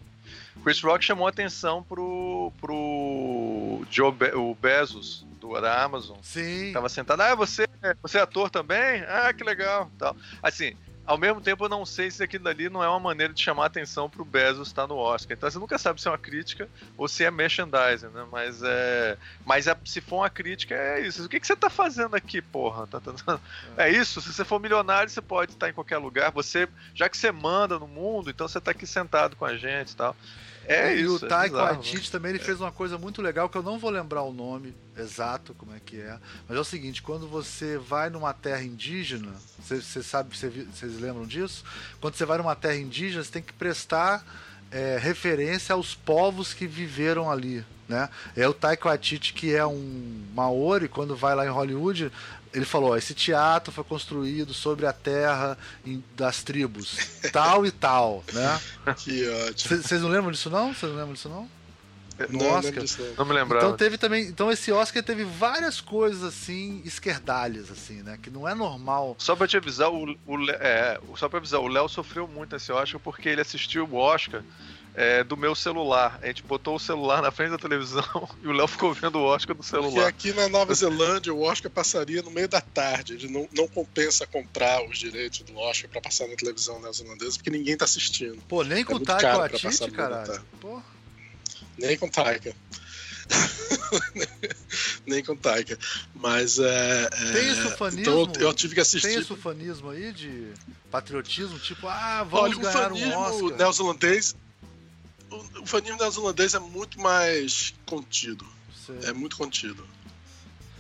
Chris 0.62 0.82
Rock 0.82 1.04
chamou 1.04 1.28
atenção 1.28 1.82
pro. 1.84 2.52
pro. 2.62 3.86
Joe 3.90 4.12
Be- 4.12 4.34
o 4.36 4.56
Bezos, 4.56 5.26
do, 5.40 5.60
da 5.60 5.84
Amazon. 5.84 6.18
Sim. 6.22 6.72
Tava 6.74 6.90
sentado, 6.90 7.22
ah, 7.22 7.36
você, 7.36 7.68
você 8.02 8.18
é 8.18 8.22
ator 8.22 8.50
também? 8.50 9.04
Ah, 9.08 9.34
que 9.34 9.44
legal. 9.44 9.90
Tal. 9.98 10.16
Assim, 10.42 10.74
ao 11.06 11.18
mesmo 11.18 11.42
tempo 11.42 11.66
eu 11.66 11.70
não 11.70 11.86
sei 11.86 12.10
se 12.10 12.24
aquilo 12.24 12.44
dali 12.46 12.70
não 12.70 12.84
é 12.84 12.88
uma 12.88 13.00
maneira 13.00 13.34
de 13.34 13.42
chamar 13.42 13.66
atenção 13.66 14.10
pro 14.10 14.24
Bezos 14.26 14.68
estar 14.70 14.88
no 14.88 14.96
Oscar. 14.96 15.36
Então 15.36 15.50
você 15.50 15.60
nunca 15.60 15.78
sabe 15.78 16.02
se 16.02 16.08
é 16.08 16.12
uma 16.12 16.18
crítica 16.18 16.70
ou 16.98 17.08
se 17.08 17.24
é 17.24 17.32
merchandising, 17.32 18.08
né? 18.08 18.26
Mas 18.32 18.62
é. 18.64 19.18
Mas 19.46 19.68
é- 19.68 19.78
se 19.86 20.02
for 20.02 20.18
uma 20.18 20.30
crítica, 20.30 20.76
é 20.76 21.02
isso. 21.02 21.26
O 21.26 21.30
que, 21.30 21.40
que 21.40 21.48
você 21.48 21.56
tá 21.56 21.70
fazendo 21.70 22.16
aqui, 22.16 22.42
porra? 22.42 22.88
Tá- 22.88 23.00
tá- 23.00 23.40
É 23.78 23.90
isso, 23.90 24.22
se 24.22 24.32
você 24.34 24.46
for 24.46 24.60
milionário, 24.60 25.10
você 25.10 25.22
pode 25.22 25.52
estar 25.52 25.70
em 25.70 25.74
qualquer 25.74 25.98
lugar. 25.98 26.32
Você, 26.32 26.68
já 26.94 27.10
que 27.10 27.18
você 27.18 27.32
manda 27.32 27.78
no 27.80 27.88
mundo, 27.88 28.30
então 28.30 28.48
você 28.48 28.60
tá 28.62 28.72
aqui 28.72 28.86
sentado 28.88 29.36
com 29.36 29.46
a 29.46 29.56
gente 29.58 29.92
e 29.92 29.96
tal. 29.96 30.16
É 30.68 30.96
e 30.96 31.02
isso. 31.02 31.24
o 31.24 31.26
é 31.26 31.30
Taika 31.30 31.56
bizarro, 31.56 31.66
né? 31.66 31.74
Waititi 31.74 32.12
também 32.12 32.30
ele 32.30 32.40
fez 32.40 32.60
uma 32.60 32.72
coisa 32.72 32.98
muito 32.98 33.22
legal 33.22 33.50
que 33.50 33.58
eu 33.58 33.64
não 33.64 33.78
vou 33.78 33.90
lembrar 33.90 34.24
o 34.24 34.34
nome 34.34 34.74
exato 34.98 35.54
como 35.56 35.74
é 35.74 35.80
que 35.84 36.00
é, 36.00 36.18
mas 36.48 36.58
é 36.58 36.60
o 36.60 36.64
seguinte: 36.64 37.02
quando 37.02 37.28
você 37.28 37.78
vai 37.78 38.10
numa 38.10 38.34
terra 38.34 38.64
indígena, 38.64 39.34
você 39.60 39.82
você 39.82 40.04
sabe, 40.04 40.38
você 40.38 40.50
vocês 40.50 41.00
lembram 41.00 41.26
disso? 41.26 41.64
Quando 42.00 42.16
você 42.16 42.26
vai 42.26 42.38
numa 42.38 42.56
terra 42.56 42.78
indígena, 42.78 43.24
você 43.24 43.32
tem 43.32 43.42
que 43.42 43.54
prestar 43.54 44.26
é, 44.72 44.98
referência 44.98 45.74
aos 45.74 45.94
povos 45.94 46.54
que 46.54 46.66
viveram 46.66 47.30
ali. 47.30 47.66
Né? 47.88 48.10
É 48.36 48.48
o 48.48 48.54
Taika 48.54 48.88
Waititi 48.88 49.34
que 49.34 49.54
é 49.54 49.66
um 49.66 50.26
maori 50.34 50.88
quando 50.88 51.16
vai 51.16 51.36
lá 51.36 51.46
em 51.46 51.50
Hollywood 51.50 52.12
ele 52.54 52.66
falou 52.66 52.92
ó, 52.92 52.98
esse 52.98 53.14
teatro 53.14 53.72
foi 53.74 53.84
construído 53.84 54.54
sobre 54.54 54.86
a 54.86 54.94
terra 54.94 55.58
em- 55.86 56.04
das 56.16 56.44
tribos 56.44 56.98
tal 57.32 57.66
e 57.66 57.72
tal 57.72 58.24
né 58.32 58.62
Que 58.98 59.28
ótimo. 59.50 59.82
vocês 59.82 60.02
não 60.02 60.10
lembram 60.10 60.32
disso 60.32 60.50
não? 60.50 60.74
Vocês 60.74 60.92
não 60.92 60.98
lembram 61.00 61.14
disso 61.14 61.30
não? 61.30 61.50
No 62.30 62.38
Não, 62.38 62.46
Oscar? 62.52 62.84
disso, 62.84 63.02
não. 63.02 63.16
Não 63.18 63.26
me 63.26 63.34
lembrava. 63.34 63.66
Então 63.66 63.76
teve 63.78 63.98
também, 63.98 64.26
então 64.28 64.52
esse 64.52 64.72
Oscar 64.72 65.02
teve 65.02 65.24
várias 65.24 65.82
coisas 65.82 66.24
assim 66.24 66.80
esquerdalhas 66.86 67.72
assim, 67.72 68.04
né, 68.04 68.20
que 68.22 68.30
não 68.30 68.48
é 68.48 68.54
normal. 68.54 69.16
Só 69.18 69.36
pra 69.36 69.48
te 69.48 69.58
avisar, 69.58 69.90
o, 69.92 70.12
o 70.28 70.50
é, 70.52 71.00
só 71.18 71.28
pra 71.28 71.40
avisar, 71.40 71.60
o 71.60 71.68
Léo 71.68 71.90
sofreu 71.90 72.28
muito 72.28 72.54
nesse 72.54 72.72
Oscar 72.72 73.00
porque 73.00 73.28
ele 73.30 73.42
assistiu 73.42 73.86
o 73.88 73.96
Oscar 73.96 74.44
é, 74.96 75.24
do 75.24 75.36
meu 75.36 75.56
celular. 75.56 76.20
A 76.22 76.28
gente 76.28 76.44
botou 76.44 76.76
o 76.76 76.80
celular 76.80 77.22
na 77.22 77.32
frente 77.32 77.52
da 77.52 77.58
televisão 77.58 78.04
e 78.44 78.48
o 78.48 78.52
Léo 78.52 78.68
ficou 78.68 78.94
vendo 78.94 79.20
o 79.20 79.24
Oscar 79.24 79.56
do 79.56 79.64
Porque 79.64 79.70
celular. 79.70 80.08
aqui 80.08 80.34
na 80.34 80.48
Nova 80.48 80.74
Zelândia 80.74 81.34
o 81.34 81.42
Oscar 81.42 81.72
passaria 81.72 82.22
no 82.22 82.32
meio 82.32 82.48
da 82.48 82.62
tarde. 82.62 83.14
Ele 83.14 83.28
não, 83.28 83.48
não 83.56 83.68
compensa 83.68 84.28
comprar 84.28 84.88
os 84.88 84.98
direitos 84.98 85.42
do 85.42 85.58
Oscar 85.58 85.90
pra 85.90 86.02
passar 86.02 86.28
na 86.28 86.36
televisão 86.36 86.80
neozelandesa 86.82 87.38
porque 87.38 87.50
ninguém 87.50 87.76
tá 87.76 87.86
assistindo. 87.86 88.42
Pô, 88.48 88.64
nem 88.64 88.84
com 88.84 88.94
o 88.94 88.96
muito 88.96 89.08
Taika 89.08 89.38
Waititi, 89.38 89.92
caralho. 89.92 90.44
Nem 91.78 91.98
com 91.98 92.08
Taika. 92.08 92.56
Nem 95.08 95.24
com 95.24 95.36
Taika. 95.36 95.78
Mas 96.14 96.60
é. 96.60 97.10
é 97.12 97.32
tem 97.32 97.50
esse 97.50 97.68
ufanismo? 97.68 98.02
Então 98.02 98.42
eu, 98.42 98.54
tive 98.54 98.76
que 98.76 98.82
assistir. 98.82 99.08
Tem 99.08 99.18
esse 99.18 99.34
ufanismo 99.34 99.90
aí 99.90 100.12
de 100.12 100.52
patriotismo, 100.92 101.58
tipo, 101.60 101.88
ah, 101.88 102.24
vamos 102.24 102.58
Olha, 102.58 102.72
ganhar 102.72 102.92
um 102.92 103.18
Oscar. 103.18 103.58
neozelandês. 103.58 104.36
O 105.34 105.64
ufanismo 105.64 105.98
neozelandês 105.98 106.54
é 106.54 106.60
muito 106.60 107.00
mais 107.00 107.74
contido. 107.86 108.46
Sei. 108.86 109.10
É 109.10 109.14
muito 109.14 109.38
contido. 109.38 109.86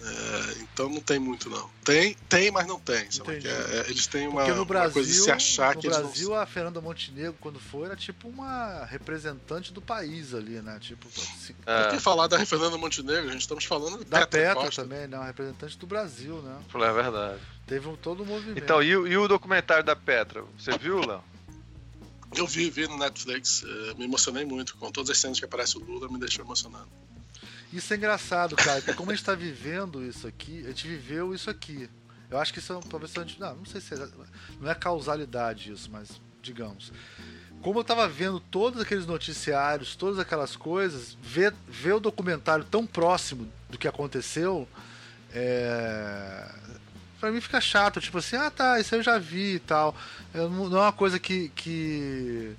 É, 0.05 0.61
então 0.61 0.89
não 0.89 0.99
tem 0.99 1.17
muito, 1.17 1.49
não. 1.49 1.69
Tem, 1.83 2.13
tem 2.27 2.51
mas 2.51 2.67
não 2.67 2.77
tem. 2.77 2.97
É, 2.97 3.77
é, 3.77 3.85
eles 3.89 4.05
têm 4.05 4.27
uma, 4.27 4.45
no 4.49 4.65
Brasil, 4.65 4.87
uma 4.87 4.93
coisa 4.93 5.09
de 5.09 5.17
se 5.17 5.31
achar 5.31 5.75
no 5.75 5.81
que 5.81 5.87
Brasil, 5.87 6.29
não... 6.29 6.35
a 6.35 6.45
Fernanda 6.45 6.81
Montenegro, 6.81 7.35
quando 7.39 7.57
foi, 7.57 7.85
era 7.85 7.95
tipo 7.95 8.27
uma 8.27 8.83
representante 8.83 9.71
do 9.71 9.81
país 9.81 10.33
ali, 10.33 10.61
né? 10.61 10.77
Tipo, 10.81 11.07
se... 11.09 11.55
é. 11.65 11.83
Por 11.83 11.91
que 11.93 11.99
falar 12.01 12.27
da 12.27 12.45
Fernanda 12.45 12.77
Montenegro? 12.77 13.29
A 13.29 13.31
gente 13.31 13.41
estamos 13.41 13.63
falando 13.63 14.03
da 14.03 14.27
Petra, 14.27 14.61
Petra 14.61 14.83
também, 14.83 15.07
né? 15.07 15.17
Uma 15.17 15.27
representante 15.27 15.77
do 15.77 15.87
Brasil, 15.87 16.41
né? 16.41 16.59
É 16.73 16.93
verdade. 16.93 17.39
Teve 17.65 17.87
um, 17.87 17.95
todo 17.95 18.23
o 18.23 18.25
movimento. 18.25 18.61
Então, 18.61 18.83
e, 18.83 18.89
e 18.89 19.17
o 19.17 19.27
documentário 19.29 19.85
da 19.85 19.95
Petra? 19.95 20.43
Você 20.57 20.77
viu, 20.77 20.99
Léo? 20.99 21.23
Eu 22.35 22.47
vi, 22.47 22.69
vi 22.69 22.87
no 22.87 22.97
Netflix. 22.97 23.63
É, 23.63 23.93
me 23.95 24.05
emocionei 24.05 24.45
muito. 24.45 24.75
Com 24.77 24.91
todas 24.91 25.09
as 25.09 25.17
cenas 25.17 25.39
que 25.39 25.45
aparece 25.45 25.77
o 25.77 25.81
Lula, 25.81 26.09
me 26.09 26.19
deixou 26.19 26.43
emocionado. 26.43 26.87
Isso 27.71 27.91
é 27.91 27.97
engraçado, 27.97 28.55
cara, 28.55 28.81
porque 28.81 28.93
como 28.93 29.11
a 29.11 29.15
gente 29.15 29.25
tá 29.25 29.33
vivendo 29.33 30.03
isso 30.03 30.27
aqui, 30.27 30.63
a 30.63 30.67
gente 30.67 30.87
viveu 30.87 31.33
isso 31.33 31.49
aqui. 31.49 31.89
Eu 32.29 32.37
acho 32.37 32.53
que 32.53 32.59
isso 32.59 32.71
é 32.71 32.79
talvez 32.87 33.11
gente, 33.11 33.39
não, 33.39 33.55
não 33.55 33.65
sei 33.65 33.81
se 33.81 33.95
é, 33.95 34.07
não 34.59 34.69
é 34.69 34.75
causalidade 34.75 35.71
isso, 35.71 35.89
mas 35.91 36.21
digamos. 36.41 36.91
Como 37.63 37.79
eu 37.79 37.83
tava 37.83 38.07
vendo 38.07 38.39
todos 38.39 38.81
aqueles 38.81 39.07
noticiários, 39.07 39.95
todas 39.95 40.19
aquelas 40.19 40.55
coisas, 40.55 41.17
ver, 41.21 41.53
ver 41.67 41.93
o 41.93 41.99
documentário 41.99 42.65
tão 42.65 42.85
próximo 42.85 43.51
do 43.69 43.77
que 43.77 43.87
aconteceu, 43.87 44.67
é... 45.31 46.53
para 47.23 47.31
mim 47.31 47.39
fica 47.39 47.61
chato, 47.61 48.01
tipo 48.01 48.17
assim, 48.17 48.35
ah 48.35 48.51
tá, 48.51 48.81
isso 48.81 48.93
eu 48.95 49.01
já 49.01 49.17
vi 49.17 49.55
e 49.55 49.59
tal. 49.59 49.95
Eu, 50.33 50.49
não 50.49 50.77
é 50.77 50.81
uma 50.81 50.91
coisa 50.91 51.17
que, 51.17 51.47
que 51.55 52.53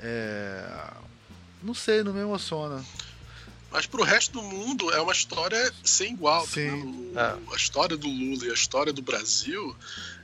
é... 0.00 0.64
não 1.62 1.74
sei, 1.74 2.02
não 2.02 2.14
me 2.14 2.20
emociona. 2.20 2.82
Mas 3.70 3.84
pro 3.84 4.02
resto 4.02 4.32
do 4.32 4.42
mundo 4.42 4.90
é 4.90 5.02
uma 5.02 5.12
história 5.12 5.70
sem 5.84 6.14
igual. 6.14 6.46
Tá 6.46 6.52
Sim. 6.54 7.12
É. 7.14 7.52
A 7.52 7.56
história 7.56 7.94
do 7.94 8.08
Lula 8.08 8.46
e 8.46 8.50
a 8.50 8.54
história 8.54 8.90
do 8.90 9.02
Brasil. 9.02 9.76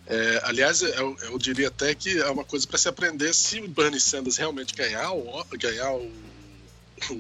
É, 0.07 0.41
aliás, 0.45 0.81
eu, 0.81 1.15
eu, 1.25 1.39
diria 1.39 1.69
até 1.69 1.95
que 1.95 2.19
é 2.19 2.31
uma 2.31 2.45
coisa 2.45 2.67
para 2.67 2.79
se 2.79 2.89
aprender 2.89 3.35
se 3.35 3.61
o 3.61 3.69
Bernie 3.69 4.01
Sanders 4.01 4.39
realmente 4.39 4.75
ganhar 4.75 5.13
o, 5.13 5.45
ganhar 5.53 5.93
o, 5.93 6.11
o, 7.11 7.15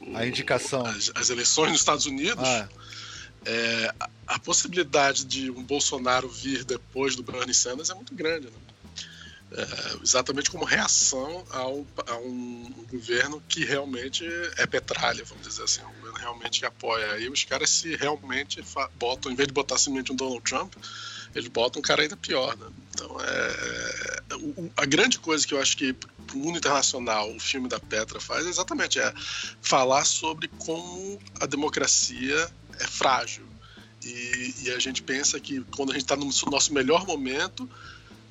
o 0.00 0.16
a 0.16 0.26
indicação, 0.26 0.84
as, 0.84 1.12
as, 1.14 1.30
eleições 1.30 1.70
nos 1.70 1.78
Estados 1.78 2.04
Unidos. 2.04 2.44
Ah. 2.44 2.68
É, 3.46 3.94
a, 4.26 4.38
possibilidade 4.40 5.24
de 5.24 5.50
um 5.50 5.62
Bolsonaro 5.62 6.28
vir 6.28 6.64
depois 6.64 7.14
do 7.14 7.22
Bernie 7.22 7.54
Sanders 7.54 7.90
é 7.90 7.94
muito 7.94 8.14
grande. 8.14 8.46
Né? 8.46 8.52
é, 9.52 10.02
exatamente 10.02 10.50
como 10.50 10.64
reação 10.64 11.44
ao, 11.50 11.86
a 12.06 12.16
um, 12.18 12.72
governo 12.90 13.42
que 13.48 13.64
realmente 13.64 14.24
é 14.56 14.66
petralha, 14.66 15.24
vamos 15.24 15.46
dizer 15.46 15.62
assim, 15.62 15.82
um 15.82 16.00
governo 16.00 16.18
realmente 16.18 16.60
que 16.60 16.66
apoia. 16.66 17.12
Aí 17.12 17.28
os 17.28 17.44
caras 17.44 17.70
se 17.70 17.94
realmente 17.96 18.62
botam, 18.98 19.30
em 19.30 19.34
vez 19.34 19.46
de 19.46 19.54
botar 19.54 19.78
simplesmente 19.78 20.12
um 20.12 20.16
Donald 20.16 20.42
Trump, 20.42 20.74
eles 21.34 21.48
botam 21.48 21.80
um 21.80 21.82
cara 21.82 22.02
ainda 22.02 22.16
pior. 22.16 22.56
Né? 22.56 22.66
Então, 22.94 23.16
é, 23.20 24.22
é 24.30 24.34
o, 24.36 24.70
a 24.76 24.84
grande 24.84 25.18
coisa 25.18 25.46
que 25.46 25.54
eu 25.54 25.60
acho 25.60 25.76
que 25.76 25.92
para 25.92 26.36
o 26.36 26.38
mundo 26.38 26.58
internacional 26.58 27.32
o 27.34 27.38
filme 27.38 27.68
da 27.68 27.78
Petra 27.78 28.20
faz 28.20 28.46
é 28.46 28.48
exatamente 28.48 28.98
é 28.98 29.12
falar 29.62 30.04
sobre 30.04 30.48
como 30.58 31.20
a 31.40 31.46
democracia 31.46 32.50
é 32.80 32.86
frágil. 32.86 33.44
E, 34.04 34.54
e 34.64 34.70
a 34.70 34.78
gente 34.78 35.02
pensa 35.02 35.38
que 35.40 35.60
quando 35.74 35.90
a 35.90 35.92
gente 35.94 36.04
está 36.04 36.16
no 36.16 36.30
nosso 36.50 36.72
melhor 36.72 37.06
momento, 37.06 37.68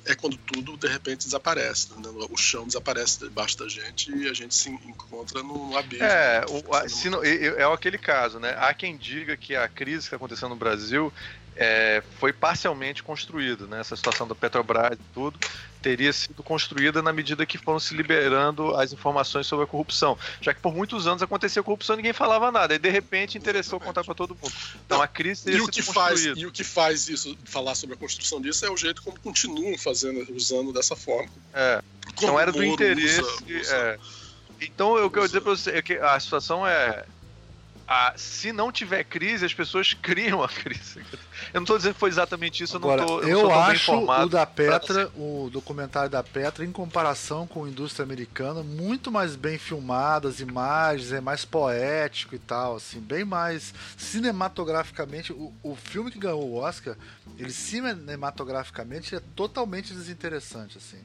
é 0.06 0.14
quando 0.14 0.36
tudo 0.36 0.76
de 0.76 0.88
repente 0.88 1.24
desaparece. 1.24 1.88
Né? 1.96 2.08
O 2.30 2.36
chão 2.36 2.66
desaparece 2.66 3.18
debaixo 3.20 3.58
da 3.58 3.68
gente 3.68 4.10
e 4.10 4.28
a 4.28 4.32
gente 4.32 4.54
se 4.54 4.70
encontra 4.70 5.42
no 5.42 5.76
abismo. 5.76 6.04
É, 6.04 6.44
o, 6.48 6.74
a, 6.74 6.84
não, 7.10 7.22
é, 7.24 7.62
é 7.62 7.64
aquele 7.64 7.98
caso, 7.98 8.38
né? 8.38 8.56
Há 8.58 8.72
quem 8.72 8.96
diga 8.96 9.36
que 9.36 9.54
a 9.54 9.68
crise 9.68 10.00
que 10.00 10.06
está 10.06 10.16
acontecendo 10.16 10.50
no 10.50 10.56
Brasil 10.56 11.12
é, 11.56 12.02
foi 12.18 12.32
parcialmente 12.32 13.02
construída, 13.02 13.66
né? 13.66 13.80
Essa 13.80 13.96
situação 13.96 14.28
da 14.28 14.34
Petrobras 14.34 14.92
e 14.92 15.02
tudo 15.12 15.38
teria 15.86 16.12
sido 16.12 16.42
construída 16.42 17.00
na 17.00 17.12
medida 17.12 17.46
que 17.46 17.56
foram 17.56 17.78
se 17.78 17.94
liberando 17.94 18.74
as 18.74 18.92
informações 18.92 19.46
sobre 19.46 19.66
a 19.66 19.68
corrupção. 19.68 20.18
Já 20.40 20.52
que 20.52 20.60
por 20.60 20.74
muitos 20.74 21.06
anos 21.06 21.22
acontecia 21.22 21.62
corrupção 21.62 21.94
e 21.94 21.98
ninguém 21.98 22.12
falava 22.12 22.50
nada. 22.50 22.74
E 22.74 22.78
de 22.78 22.90
repente 22.90 23.38
interessou 23.38 23.76
Exatamente. 23.76 23.86
contar 23.86 24.04
para 24.04 24.14
todo 24.16 24.34
mundo. 24.34 24.52
Então 24.84 25.00
a 25.00 25.06
crise 25.06 25.44
teria 25.44 25.60
e 25.60 25.62
o 25.62 25.68
que 25.68 25.82
faz 25.82 26.24
E 26.24 26.44
o 26.44 26.50
que 26.50 26.64
faz 26.64 27.08
isso, 27.08 27.38
falar 27.44 27.76
sobre 27.76 27.94
a 27.94 27.98
construção 27.98 28.40
disso, 28.40 28.66
é 28.66 28.70
o 28.70 28.76
jeito 28.76 29.00
como 29.00 29.16
continuam 29.20 29.78
fazendo, 29.78 30.26
usando 30.34 30.72
dessa 30.72 30.96
forma. 30.96 31.30
É. 31.54 31.80
Como 32.16 32.32
então 32.32 32.40
era 32.40 32.50
do 32.50 32.64
interesse. 32.64 33.20
Usa, 33.20 33.60
usa. 33.60 33.76
É. 33.76 33.98
Então 34.60 35.06
o 35.06 35.08
que 35.08 35.20
eu 35.20 35.24
dizer 35.24 35.40
para 35.40 35.52
você 35.52 35.70
é 35.70 35.82
que 35.82 35.92
a 35.92 36.18
situação 36.18 36.66
é 36.66 37.04
a, 37.86 38.14
se 38.16 38.52
não 38.52 38.72
tiver 38.72 39.04
crise, 39.04 39.44
as 39.44 39.54
pessoas 39.54 39.94
criam 40.02 40.42
a 40.42 40.48
crise. 40.48 41.00
Eu 41.52 41.60
não 41.60 41.62
estou 41.62 41.76
dizendo 41.76 41.94
que 41.94 42.00
foi 42.00 42.10
exatamente 42.10 42.62
isso, 42.62 42.76
Agora, 42.76 43.02
eu 43.02 43.06
não 43.06 43.20
tô, 43.20 43.22
eu, 43.22 43.40
eu 43.40 43.54
acho 43.54 43.92
o 43.92 44.28
da 44.28 44.44
Petra, 44.44 45.10
o 45.14 45.48
documentário 45.52 46.10
da 46.10 46.22
Petra, 46.22 46.64
em 46.64 46.72
comparação 46.72 47.46
com 47.46 47.64
a 47.64 47.68
indústria 47.68 48.02
americana, 48.02 48.62
muito 48.62 49.10
mais 49.12 49.36
bem 49.36 49.58
filmado, 49.58 50.28
as 50.28 50.40
imagens, 50.40 51.12
é 51.12 51.20
mais 51.20 51.44
poético 51.44 52.34
e 52.34 52.38
tal, 52.38 52.76
assim, 52.76 53.00
bem 53.00 53.24
mais 53.24 53.72
cinematograficamente. 53.96 55.32
O, 55.32 55.52
o 55.62 55.76
filme 55.76 56.10
que 56.10 56.18
ganhou 56.18 56.42
o 56.42 56.56
Oscar, 56.56 56.96
ele 57.38 57.52
cinematograficamente 57.52 59.14
é 59.14 59.20
totalmente 59.34 59.92
desinteressante, 59.92 60.78
assim. 60.78 60.98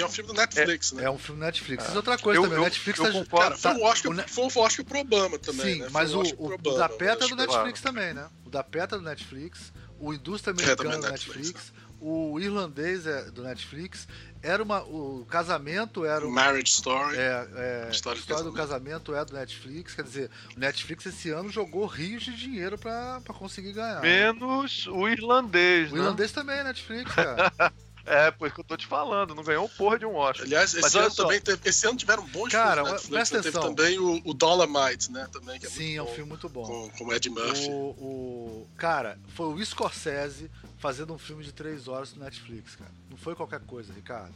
E 0.00 0.02
é 0.02 0.06
um 0.06 0.10
filme 0.10 0.28
do 0.28 0.34
Netflix, 0.34 0.92
é, 0.92 0.94
né? 0.94 1.04
É 1.04 1.10
um 1.10 1.18
filme 1.18 1.40
do 1.40 1.44
Netflix. 1.44 1.84
Isso 1.84 1.92
é 1.92 1.96
outra 1.96 2.16
coisa 2.16 2.38
eu, 2.38 2.42
também. 2.44 2.56
Eu, 2.56 2.62
o 2.62 2.64
Netflix 2.64 2.98
eu, 2.98 3.04
tá, 3.04 3.12
concordo. 3.12 3.44
Cara, 3.44 3.56
foi, 3.58 3.82
o 3.82 3.84
Oscar, 3.84 4.12
o, 4.12 4.28
foi 4.28 4.44
o 4.44 4.64
Oscar 4.64 4.86
pro 4.86 4.98
Obama 4.98 5.38
também, 5.38 5.74
Sim, 5.74 5.80
né? 5.80 5.88
mas 5.90 6.14
o, 6.14 6.22
o, 6.22 6.54
Obama, 6.54 6.78
da 6.78 6.88
Petra 6.88 7.26
é 7.26 7.28
do 7.28 7.36
Netflix 7.36 7.80
claro. 7.80 7.96
também, 7.96 8.14
né? 8.14 8.28
O 8.46 8.48
da 8.48 8.64
Petra 8.64 8.96
é 8.96 9.00
do 9.00 9.04
Netflix, 9.04 9.72
o 9.98 10.14
Indústria 10.14 10.52
é, 10.52 10.54
Americana 10.54 10.94
é, 10.94 10.96
do 10.96 11.02
Netflix, 11.02 11.36
Netflix 11.36 11.72
né? 11.72 11.80
o 12.00 12.40
Irlandês 12.40 13.06
é 13.06 13.30
do 13.30 13.42
Netflix. 13.42 14.08
Era 14.42 14.62
uma, 14.62 14.82
o 14.84 15.26
casamento 15.28 16.02
era 16.06 16.26
um, 16.26 16.30
Marriage 16.30 16.72
Story. 16.72 17.14
É, 17.14 17.48
é, 17.54 17.84
a 17.88 17.90
história, 17.90 18.18
história 18.18 18.42
do, 18.42 18.52
casamento. 18.54 19.14
é 19.14 19.22
do 19.22 19.34
Netflix. 19.34 19.94
Quer 19.94 20.04
dizer, 20.04 20.30
o 20.56 20.58
Netflix 20.58 21.04
esse 21.04 21.28
ano 21.28 21.50
jogou 21.50 21.84
rios 21.84 22.22
de 22.22 22.34
dinheiro 22.34 22.78
para 22.78 23.20
conseguir 23.38 23.74
ganhar. 23.74 24.00
Menos 24.00 24.86
o 24.86 25.06
irlandês. 25.06 25.92
O 25.92 25.94
né? 25.94 26.00
irlandês 26.00 26.32
também 26.32 26.56
é 26.56 26.64
Netflix, 26.64 27.14
cara. 27.14 27.52
É, 28.10 28.28
por 28.32 28.46
isso 28.46 28.54
que 28.56 28.60
eu 28.60 28.64
tô 28.64 28.76
te 28.76 28.88
falando, 28.88 29.36
não 29.36 29.44
ganhou 29.44 29.68
porra 29.68 29.96
de 29.96 30.04
um 30.04 30.16
Oscar. 30.16 30.44
Aliás, 30.44 30.74
esse, 30.74 30.98
ano, 30.98 31.14
também 31.14 31.40
teve, 31.40 31.60
esse 31.68 31.86
ano 31.86 31.96
tiveram 31.96 32.26
bons 32.26 32.50
Cara, 32.50 32.84
filmes 32.98 33.30
né? 33.30 33.40
Teve 33.40 33.52
também 33.52 34.00
o, 34.00 34.20
o 34.24 34.34
Dolomite, 34.34 35.12
né? 35.12 35.28
Também, 35.32 35.60
que 35.60 35.66
é 35.66 35.70
Sim, 35.70 35.96
é 35.96 36.02
um 36.02 36.06
bom, 36.06 36.12
filme 36.12 36.28
muito 36.30 36.48
bom. 36.48 36.64
Com, 36.64 36.90
com 36.90 37.04
o 37.04 37.14
Ed 37.14 37.30
Murphy. 37.30 37.70
O, 37.70 37.72
o, 37.72 38.68
Cara, 38.76 39.16
foi 39.28 39.46
o 39.46 39.64
Scorsese 39.64 40.50
fazendo 40.76 41.14
um 41.14 41.18
filme 41.18 41.44
de 41.44 41.52
três 41.52 41.86
horas 41.86 42.12
no 42.12 42.24
Netflix, 42.24 42.74
cara. 42.74 42.90
Não 43.08 43.16
foi 43.16 43.36
qualquer 43.36 43.60
coisa, 43.60 43.92
Ricardo. 43.92 44.34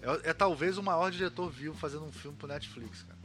É, 0.00 0.30
é 0.30 0.32
talvez 0.32 0.78
o 0.78 0.82
maior 0.82 1.10
diretor 1.10 1.50
vivo 1.50 1.74
fazendo 1.74 2.04
um 2.04 2.12
filme 2.12 2.36
pro 2.36 2.46
Netflix, 2.46 3.02
cara. 3.02 3.19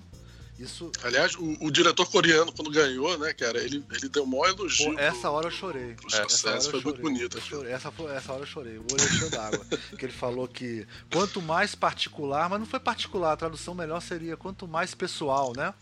Isso... 0.57 0.89
Aliás, 1.03 1.35
o, 1.35 1.57
o, 1.59 1.69
diretor 1.69 2.09
coreano, 2.09 2.51
quando 2.51 2.71
ganhou, 2.71 3.17
né, 3.17 3.33
cara, 3.33 3.61
ele, 3.61 3.83
ele 3.91 4.07
deu 4.07 4.25
maior 4.25 4.49
elogio. 4.49 4.93
Pô, 4.93 4.99
essa 4.99 5.29
hora 5.29 5.47
eu 5.47 5.51
chorei. 5.51 5.95
Hora 6.13 6.61
foi 6.61 6.81
muito 6.81 7.01
bonito. 7.01 7.37
Essa, 7.37 7.91
essa 8.15 8.33
hora 8.33 8.43
eu 8.43 8.47
chorei. 8.47 8.77
O 8.77 8.85
olho 8.89 9.03
encheu 9.03 9.29
d'água. 9.29 9.65
que 9.99 10.05
ele 10.05 10.13
falou 10.13 10.47
que 10.47 10.87
quanto 11.11 11.41
mais 11.41 11.75
particular, 11.75 12.49
mas 12.49 12.59
não 12.59 12.65
foi 12.65 12.79
particular, 12.79 13.33
a 13.33 13.37
tradução 13.37 13.75
melhor 13.75 14.01
seria 14.01 14.37
quanto 14.37 14.65
mais 14.65 14.95
pessoal, 14.95 15.51
né? 15.53 15.73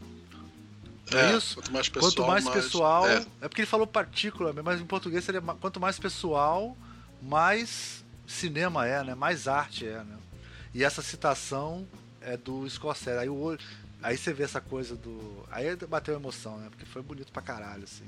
É, 1.12 1.34
é 1.34 1.38
isso? 1.38 1.56
Quanto 1.56 1.72
mais 1.72 1.90
pessoal. 1.90 2.12
Quanto 2.12 2.28
mais, 2.28 2.44
mais 2.46 2.64
pessoal. 2.64 3.08
É. 3.08 3.26
é. 3.42 3.48
porque 3.48 3.62
ele 3.62 3.68
falou 3.68 3.86
partícula, 3.86 4.54
mas 4.64 4.82
em 4.82 4.86
português 4.86 5.24
seria 5.24 5.42
quanto 5.42 5.80
mais 5.80 6.00
pessoal, 6.00 6.76
mais 7.22 8.04
cinema 8.26 8.88
é, 8.88 9.04
né? 9.04 9.14
Mais 9.14 9.48
arte 9.48 9.86
é, 9.86 9.98
né? 9.98 10.18
E 10.74 10.84
essa 10.84 11.04
citação 11.04 11.88
é 12.20 12.36
do 12.36 12.68
Scorsese. 12.68 13.20
Aí 13.20 13.30
o 13.30 13.38
olho 13.38 13.60
Aí 14.04 14.18
você 14.18 14.34
vê 14.34 14.44
essa 14.44 14.60
coisa 14.60 14.96
do. 14.96 15.46
Aí 15.50 15.76
bateu 15.88 16.14
emoção, 16.14 16.58
né? 16.58 16.68
Porque 16.70 16.86
foi 16.86 17.02
bonito 17.02 17.32
pra 17.32 17.42
caralho, 17.42 17.86
assim. 17.86 18.06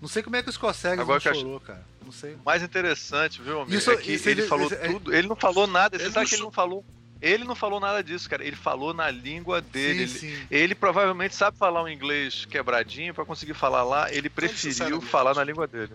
Não 0.00 0.08
sei 0.08 0.22
como 0.22 0.36
é 0.36 0.42
que 0.42 0.48
os 0.48 0.56
conseguem 0.56 1.00
Agora 1.00 1.20
não 1.22 1.34
chorou, 1.34 1.56
acho... 1.56 1.66
cara. 1.66 1.84
Não 2.04 2.12
sei. 2.12 2.36
Mais 2.44 2.62
interessante, 2.62 3.40
viu, 3.40 3.60
amigo? 3.60 3.76
Isso, 3.76 3.90
é 3.90 3.96
que 3.96 4.12
isso 4.12 4.28
ele, 4.28 4.40
ele, 4.40 4.48
falou 4.48 4.66
isso, 4.66 4.74
é- 4.74 4.88
tudo. 4.88 5.14
Ele 5.14 5.28
não 5.28 5.36
falou 5.36 5.66
nada. 5.66 5.98
Você 5.98 6.10
sabe 6.10 6.26
que 6.26 6.34
ele 6.34 6.42
não 6.42 6.50
falou. 6.50 6.84
Ele 7.20 7.44
não 7.44 7.54
falou 7.54 7.80
nada 7.80 8.02
disso, 8.02 8.28
cara. 8.28 8.44
Ele 8.44 8.56
falou 8.56 8.92
na 8.92 9.10
língua 9.10 9.60
dele. 9.60 10.08
Sim, 10.08 10.26
ele, 10.26 10.36
sim. 10.36 10.46
ele, 10.50 10.74
provavelmente 10.74 11.34
sabe 11.34 11.56
falar 11.56 11.82
um 11.82 11.88
inglês 11.88 12.44
quebradinho 12.46 13.14
para 13.14 13.24
conseguir 13.24 13.54
falar 13.54 13.82
lá. 13.82 14.12
Ele 14.12 14.28
preferiu 14.28 15.00
falar 15.00 15.34
na 15.34 15.44
língua 15.44 15.66
dele. 15.66 15.92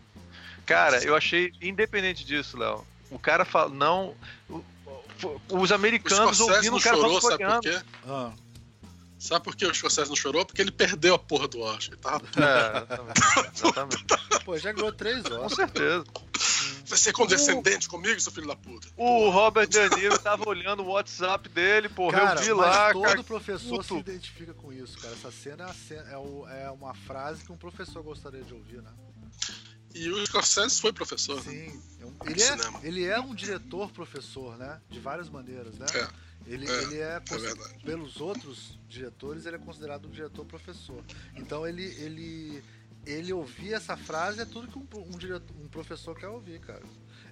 Cara, 0.65 1.03
eu 1.03 1.15
achei, 1.15 1.51
independente 1.61 2.23
disso, 2.23 2.57
Léo, 2.57 2.85
o 3.09 3.19
cara 3.19 3.45
fala. 3.45 3.69
Não. 3.69 4.15
Os 5.49 5.71
americanos 5.71 6.39
ouvindo 6.39 6.77
o 6.77 6.81
cara 6.81 6.97
falando 6.97 7.19
coreano. 7.19 7.61
Ah. 8.07 8.31
Sabe 9.19 9.43
por 9.43 9.53
que 9.55 9.65
o 9.65 9.73
Scorsese 9.75 10.07
não 10.09 10.15
chorou? 10.15 10.45
Porque 10.45 10.61
ele 10.61 10.71
perdeu 10.71 11.13
a 11.13 11.19
porra 11.19 11.47
do 11.47 11.59
Oscar. 11.59 11.97
Tá? 11.97 12.21
É, 12.37 13.51
exatamente. 13.53 14.05
Pô, 14.45 14.57
já 14.57 14.71
ganhou 14.71 14.93
três 14.93 15.21
Com 15.23 15.33
horas. 15.35 15.53
certeza. 15.53 16.05
Vai 16.87 16.97
ser 16.97 17.11
condescendente 17.13 17.87
comigo, 17.89 18.19
seu 18.19 18.31
filho 18.31 18.47
da 18.47 18.55
puta. 18.55 18.87
O 18.97 19.29
Robert 19.29 19.67
De 19.67 19.87
Niro 19.97 20.17
tava 20.17 20.47
olhando 20.47 20.81
o 20.83 20.87
WhatsApp 20.87 21.47
dele, 21.49 21.89
porra, 21.89 22.17
Cara, 22.19 22.39
eu 22.39 22.55
vi 22.55 22.61
mas 22.61 22.75
lá, 22.75 22.93
todo 22.93 23.03
cara. 23.03 23.23
professor 23.23 23.77
puto. 23.77 23.93
se 23.95 23.99
identifica 23.99 24.53
com 24.53 24.71
isso, 24.73 24.97
cara. 24.97 25.13
Essa 25.13 25.31
cena 25.31 25.65
é, 25.65 25.69
a 25.69 25.73
cena- 25.73 26.09
é 26.11 26.17
o- 26.17 26.47
é 26.47 26.71
uma 26.71 26.95
frase 26.95 27.43
que 27.43 27.51
um 27.51 27.57
professor 27.57 28.01
gostaria 28.01 28.41
de 28.41 28.53
ouvir, 28.53 28.81
né? 28.81 28.89
E 29.93 30.09
o 30.09 30.25
Scorsese 30.25 30.79
foi 30.79 30.93
professor. 30.93 31.35
né? 31.45 31.51
Sim. 31.51 31.81
é 32.01 32.05
um- 32.05 32.15
ele, 32.25 32.41
é, 32.41 32.45
Cinema. 32.57 32.79
ele 32.83 33.05
é 33.05 33.19
um 33.19 33.35
diretor-professor, 33.35 34.57
né? 34.57 34.79
De 34.89 34.99
várias 34.99 35.29
maneiras, 35.29 35.77
né? 35.77 35.85
É, 35.93 36.07
Ele 36.45 36.69
é, 36.69 36.83
ele 36.83 36.97
é, 36.99 37.19
verdade. 37.19 37.79
pelos 37.83 38.19
outros 38.19 38.79
diretores, 38.87 39.45
ele 39.45 39.57
é 39.57 39.59
considerado 39.59 40.07
um 40.07 40.11
diretor-professor. 40.11 41.03
Então 41.35 41.67
ele, 41.67 41.83
ele, 41.83 42.63
ele 43.05 43.31
ouvir 43.33 43.73
essa 43.73 43.95
frase 43.95 44.41
é 44.41 44.45
tudo 44.45 44.67
que 44.67 44.77
um, 44.77 44.87
um, 45.13 45.17
diretor, 45.17 45.55
um 45.57 45.67
professor 45.67 46.17
quer 46.17 46.27
ouvir, 46.27 46.59
cara. 46.59 46.83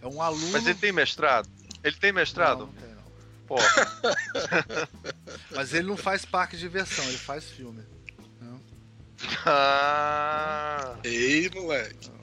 É 0.01 0.07
um 0.07 0.21
aluno. 0.21 0.51
Mas 0.51 0.65
ele 0.65 0.75
tem 0.77 0.91
mestrado? 0.91 1.49
Ele 1.83 1.95
tem 1.95 2.11
mestrado? 2.11 2.59
Não, 2.59 2.67
não 2.67 2.73
tem, 2.73 2.89
não. 2.93 3.07
Pô, 3.47 3.55
Mas 5.55 5.73
ele 5.73 5.87
não 5.87 5.97
faz 5.97 6.25
parque 6.25 6.55
de 6.55 6.61
diversão, 6.61 7.03
ele 7.05 7.17
faz 7.17 7.45
filme. 7.45 7.83
ah, 9.45 10.97
Ei, 11.03 11.49
moleque. 11.49 12.16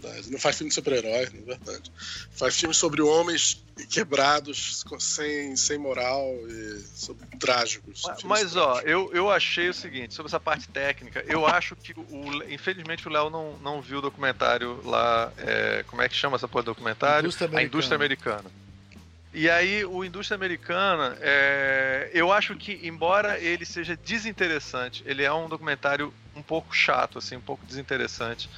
Verdade. 0.00 0.30
Não 0.30 0.38
faz 0.38 0.56
filme 0.56 0.68
de 0.68 0.74
super-herói, 0.74 1.28
na 1.32 1.44
verdade. 1.44 1.90
Faz 2.30 2.56
filme 2.56 2.74
sobre 2.74 3.02
homens 3.02 3.62
quebrados, 3.90 4.84
sem, 4.98 5.56
sem 5.56 5.78
moral 5.78 6.26
e 6.48 6.80
sobre 6.94 7.24
trágicos. 7.38 8.02
mas, 8.04 8.22
mas, 8.24 8.56
ó, 8.56 8.80
eu, 8.80 9.10
eu 9.12 9.30
achei 9.30 9.68
o 9.68 9.74
seguinte, 9.74 10.14
sobre 10.14 10.28
essa 10.28 10.40
parte 10.40 10.68
técnica, 10.68 11.24
eu 11.26 11.46
acho 11.46 11.76
que 11.76 11.92
o, 11.92 12.00
o- 12.00 12.42
infelizmente 12.50 13.06
o 13.06 13.10
Léo 13.10 13.30
não, 13.30 13.56
não 13.58 13.80
viu 13.80 13.98
o 13.98 14.02
documentário 14.02 14.80
lá, 14.84 15.32
é, 15.38 15.84
como 15.86 16.02
é 16.02 16.08
que 16.08 16.14
chama 16.16 16.36
essa 16.36 16.48
porra 16.48 16.64
do 16.64 16.72
documentário? 16.72 17.26
Indústria 17.26 17.50
A 17.52 17.62
indústria 17.62 17.96
americana. 17.96 18.50
E 19.32 19.48
aí, 19.48 19.84
o 19.84 20.02
Indústria 20.04 20.34
Americana, 20.36 21.16
é, 21.20 22.10
eu 22.14 22.32
acho 22.32 22.56
que, 22.56 22.80
embora 22.82 23.38
ele 23.38 23.64
seja 23.64 23.94
desinteressante, 23.96 25.02
ele 25.06 25.22
é 25.22 25.32
um 25.32 25.48
documentário 25.48 26.12
um 26.34 26.42
pouco 26.42 26.74
chato, 26.74 27.18
assim, 27.18 27.36
um 27.36 27.40
pouco 27.40 27.64
desinteressante, 27.66 28.48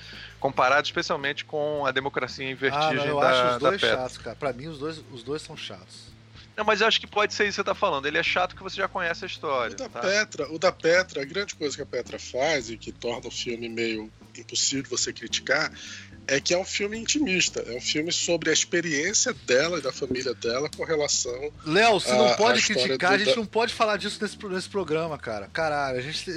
comparado 0.40 0.86
especialmente 0.86 1.44
com 1.44 1.84
a 1.86 1.92
democracia 1.92 2.44
em 2.44 2.52
Ah, 2.52 2.56
vertigem 2.56 2.96
não, 2.96 3.06
eu 3.06 3.20
da, 3.20 3.30
acho 3.30 3.54
os 3.54 3.58
dois 3.60 3.80
Petra. 3.80 3.96
chatos, 3.98 4.18
cara. 4.18 4.36
Pra 4.36 4.52
mim, 4.52 4.66
os 4.66 4.78
dois, 4.78 5.04
os 5.12 5.22
dois 5.22 5.42
são 5.42 5.56
chatos. 5.56 6.10
Não, 6.56 6.64
mas 6.64 6.80
eu 6.80 6.86
acho 6.88 7.00
que 7.00 7.06
pode 7.06 7.32
ser 7.32 7.44
isso 7.44 7.50
que 7.52 7.56
você 7.56 7.64
tá 7.64 7.74
falando. 7.74 8.06
Ele 8.06 8.18
é 8.18 8.22
chato 8.22 8.56
que 8.56 8.62
você 8.62 8.76
já 8.76 8.88
conhece 8.88 9.24
a 9.24 9.26
história. 9.26 9.74
O 9.74 9.78
da, 9.78 9.88
tá? 9.88 10.00
Petra, 10.00 10.52
o 10.52 10.58
da 10.58 10.72
Petra, 10.72 11.22
a 11.22 11.24
grande 11.24 11.54
coisa 11.54 11.76
que 11.76 11.82
a 11.82 11.86
Petra 11.86 12.18
faz 12.18 12.68
e 12.70 12.76
que 12.76 12.90
torna 12.92 13.28
o 13.28 13.30
filme 13.30 13.68
meio 13.68 14.10
impossível 14.40 14.84
de 14.84 14.90
você 14.90 15.12
criticar 15.12 15.72
é 16.26 16.38
que 16.40 16.54
é 16.54 16.58
um 16.58 16.64
filme 16.64 16.96
intimista. 16.96 17.60
É 17.66 17.72
um 17.76 17.80
filme 17.80 18.12
sobre 18.12 18.50
a 18.50 18.52
experiência 18.52 19.32
dela 19.46 19.78
e 19.78 19.82
da 19.82 19.92
família 19.92 20.32
dela 20.34 20.70
com 20.76 20.84
relação. 20.84 21.50
Léo, 21.66 21.98
você 21.98 22.12
não 22.12 22.28
a 22.28 22.34
pode 22.36 22.62
criticar, 22.62 23.16
do- 23.16 23.22
a 23.22 23.24
gente 23.24 23.36
não 23.36 23.46
pode 23.46 23.74
falar 23.74 23.96
disso 23.96 24.18
nesse, 24.22 24.36
nesse 24.46 24.68
programa, 24.68 25.18
cara. 25.18 25.48
Caralho, 25.52 25.98
a 25.98 26.02
gente 26.02 26.30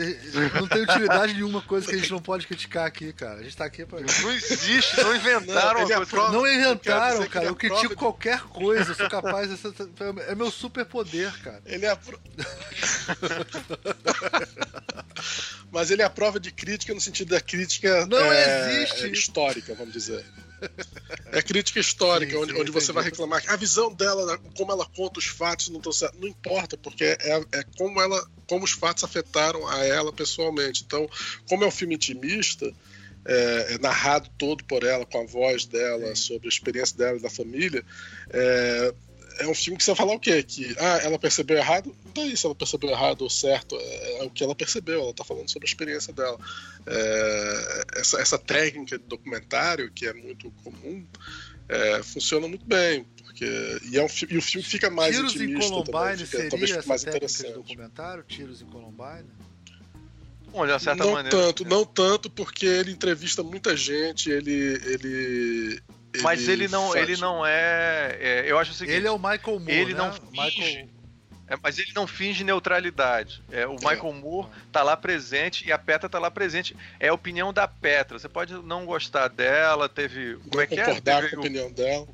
não 0.56 0.68
tem 0.68 0.82
utilidade 0.82 1.34
nenhuma 1.34 1.62
coisa 1.62 1.86
que 1.88 1.94
a 1.94 1.98
gente 1.98 2.10
não 2.12 2.22
pode 2.22 2.48
criticar 2.48 2.88
aqui, 2.88 3.14
cara. 3.14 3.42
A 3.42 3.44
gente 3.44 3.56
tá 3.56 3.66
aqui 3.66 3.86
pra. 3.86 4.00
Não 4.00 4.32
existe, 4.32 4.98
não 5.00 5.16
inventaram 5.16 5.88
Não, 5.88 6.02
é 6.02 6.06
prova- 6.06 6.32
Não 6.32 6.48
inventaram, 6.48 7.28
cara. 7.28 7.46
é 7.46 7.50
Eu 7.50 7.56
critico 7.56 7.90
de- 7.90 7.96
qualquer 7.96 8.42
coisa. 8.46 8.92
Eu 8.92 8.96
sou 8.96 9.10
capaz. 9.10 9.52
essa- 9.52 9.72
É 10.28 10.34
meu 10.34 10.50
superpoder, 10.50 11.32
cara. 11.44 11.62
Ele 11.68 11.86
é 11.86 11.90
a 11.90 11.96
pro- 11.96 12.20
Mas 15.72 15.90
ele 15.92 16.02
é 16.02 16.06
a 16.06 16.10
prova 16.10 16.40
de 16.40 16.52
crítica 16.52 16.94
no 16.94 17.02
sentido 17.02 17.30
da 17.30 17.42
crítica 17.42 17.90
Não 18.06 18.32
é, 18.32 18.84
existe. 18.84 19.12
histórica, 19.12 19.74
vamos 19.76 19.94
dizer. 19.94 20.24
É 21.32 21.42
crítica 21.42 21.80
histórica, 21.80 22.32
Sim, 22.32 22.38
onde, 22.38 22.54
sim, 22.54 22.62
onde 22.62 22.72
você 22.72 22.92
vai 22.92 23.04
reclamar 23.04 23.42
que 23.42 23.50
a 23.50 23.56
visão 23.56 23.94
dela, 23.94 24.38
como 24.56 24.72
ela 24.72 24.86
conta 24.86 25.20
os 25.20 25.26
fatos, 25.26 25.70
não. 25.70 25.82
Não 26.20 26.28
importa, 26.28 26.78
porque 26.78 27.04
é, 27.04 27.44
é 27.52 27.64
como 27.78 28.02
ela, 28.02 28.26
como 28.48 28.64
os 28.64 28.72
fatos 28.72 29.04
afetaram 29.04 29.68
a 29.68 29.84
ela 29.86 30.14
pessoalmente. 30.14 30.84
Então, 30.86 31.10
como 31.50 31.64
é 31.64 31.68
um 31.68 31.72
filme 31.72 31.96
intimista, 31.96 32.72
é, 33.26 33.74
é 33.74 33.78
narrado 33.80 34.30
todo 34.38 34.64
por 34.64 34.84
ela, 34.84 35.06
com 35.06 35.22
a 35.22 35.26
voz 35.26 35.66
dela, 35.66 36.16
sobre 36.16 36.48
a 36.48 36.50
experiência 36.50 36.98
dela 36.98 37.18
e 37.18 37.22
da 37.22 37.30
família, 37.30 37.84
é, 38.30 38.94
é 39.40 39.48
um 39.48 39.54
filme 39.54 39.78
que 39.78 39.84
você 39.84 39.92
vai 39.92 39.98
falar 39.98 40.14
o 40.14 40.20
quê? 40.20 40.44
Que 40.44 40.76
ah, 40.80 41.00
ela 41.04 41.20
percebeu 41.20 41.58
errado? 41.58 41.96
Não 42.06 42.14
daí 42.14 42.36
se 42.36 42.46
ela 42.46 42.56
percebeu 42.56 42.90
errado 42.90 43.22
ou 43.22 43.30
certo, 43.30 43.76
é, 43.78 44.20
é 44.20 44.24
o 44.24 44.30
que 44.30 44.44
ela 44.44 44.56
percebeu, 44.56 45.02
ela 45.02 45.14
tá 45.14 45.24
falando 45.24 45.50
sobre 45.50 45.68
a 45.68 45.70
experiência 45.70 46.14
dela. 46.14 46.38
É, 46.86 47.84
essa, 47.96 48.22
essa 48.22 48.38
técnica 48.38 48.98
de 48.98 49.06
documentário, 49.06 49.92
que 49.92 50.06
é 50.08 50.14
muito 50.14 50.52
comum, 50.64 51.06
é, 51.70 52.04
funciona 52.04 52.48
muito 52.48 52.66
bem. 52.66 53.06
Porque, 53.24 53.46
e, 53.92 53.98
é 53.98 54.04
um, 54.04 54.08
e 54.30 54.38
o 54.38 54.42
filme 54.42 54.64
fica 54.64 54.90
mais 54.90 55.16
Tiros 55.16 55.36
em 55.36 55.44
intimista 55.46 55.70
também, 55.70 55.86
Columbine 55.86 56.26
fica, 56.26 56.38
seria 56.38 56.50
talvez 56.50 56.70
fique 56.70 56.80
essa 56.80 56.90
mais 56.90 57.02
de 57.02 57.10
interessante. 57.10 57.54
documentário? 57.54 58.24
Tiros 58.24 58.62
em 58.62 58.66
Columbine? 58.66 59.30
Bom, 60.52 60.68
de 60.68 60.72
uma 60.72 60.80
certa 60.80 61.04
não 61.04 61.14
maneira. 61.14 61.36
tanto, 61.36 61.66
não 61.66 61.84
tanto, 61.84 62.30
porque 62.30 62.66
ele 62.68 62.92
entrevista 62.92 63.42
muita 63.42 63.76
gente, 63.76 64.30
ele. 64.30 64.80
ele 64.86 65.82
Mas 66.22 66.48
ele 66.48 66.68
não, 66.68 66.96
ele 66.96 67.18
não 67.18 67.46
é, 67.46 68.18
é, 68.20 68.44
Eu 68.46 68.60
acho 68.60 68.72
o 68.72 68.74
seguinte. 68.74 68.96
Ele 68.96 69.08
é 69.08 69.12
o 69.12 69.18
Michael 69.18 69.60
Moore, 69.60 69.72
ele 69.72 69.94
né? 69.94 69.98
não 70.00 70.12
Michael... 70.32 70.52
finge. 70.52 70.90
é, 71.48 71.58
mas 71.62 71.80
ele 71.80 71.92
não 71.96 72.06
finge 72.06 72.44
neutralidade. 72.44 73.42
É, 73.52 73.66
o 73.66 73.74
Michael 73.76 74.14
Moore 74.14 74.48
tá 74.72 74.84
lá 74.84 74.96
presente 74.96 75.66
e 75.68 75.72
a 75.72 75.78
Petra 75.80 76.08
tá 76.08 76.20
lá 76.20 76.30
presente. 76.30 76.76
É 77.00 77.08
a 77.08 77.14
opinião 77.14 77.52
da 77.52 77.68
Petra. 77.68 78.20
Você 78.20 78.30
pode 78.30 78.54
não 78.54 78.86
gostar 78.86 79.28
dela, 79.28 79.90
teve. 79.90 80.36
Como 80.36 80.56
não 80.56 80.62
é 80.62 80.68
que 80.68 80.80
é? 80.80 80.86
concordar 80.86 81.22
Teve 81.24 81.30
com 81.32 81.36
a 81.36 81.40
o- 81.40 81.42
opinião 81.42 81.72
dela. 81.72 82.08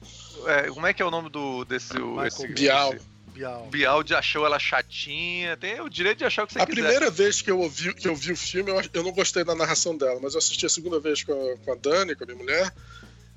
é, 0.48 0.62
Como 0.70 0.88
é 0.88 0.94
que 0.94 1.02
é 1.02 1.06
o 1.06 1.12
nome 1.12 1.30
do 1.30 1.66
desse. 1.66 1.98
o- 1.98 2.12
Michael 2.12 2.28
esse 2.28 2.48
Bial. 2.48 2.94
esse- 2.94 3.06
Bial. 3.34 3.68
Bial 3.68 4.04
de 4.04 4.16
achou 4.16 4.46
ela 4.46 4.60
chatinha. 4.60 5.56
Tem 5.56 5.80
o 5.82 5.88
direito 5.90 6.18
de 6.20 6.26
achar 6.26 6.44
o 6.44 6.48
que 6.48 6.54
você 6.54 6.60
A 6.62 6.66
quiser. 6.66 6.82
primeira 6.82 7.10
vez 7.12 7.42
que 7.42 7.52
eu, 7.52 7.60
ouvi, 7.60 7.94
que 7.94 8.08
eu 8.08 8.16
vi 8.16 8.32
o 8.32 8.38
filme, 8.38 8.72
eu, 8.72 8.82
eu 8.94 9.04
não 9.04 9.12
gostei 9.12 9.44
da 9.46 9.56
narração 9.56 9.96
dela, 9.98 10.20
mas 10.22 10.34
eu 10.34 10.40
assisti 10.40 10.66
a 10.66 10.70
segunda 10.70 11.00
vez 11.00 11.24
com 11.24 11.32
a, 11.34 11.58
com 11.64 11.72
a 11.72 11.76
Dani, 11.76 12.16
com 12.16 12.24
a 12.24 12.28
minha 12.28 12.38
mulher, 12.38 12.74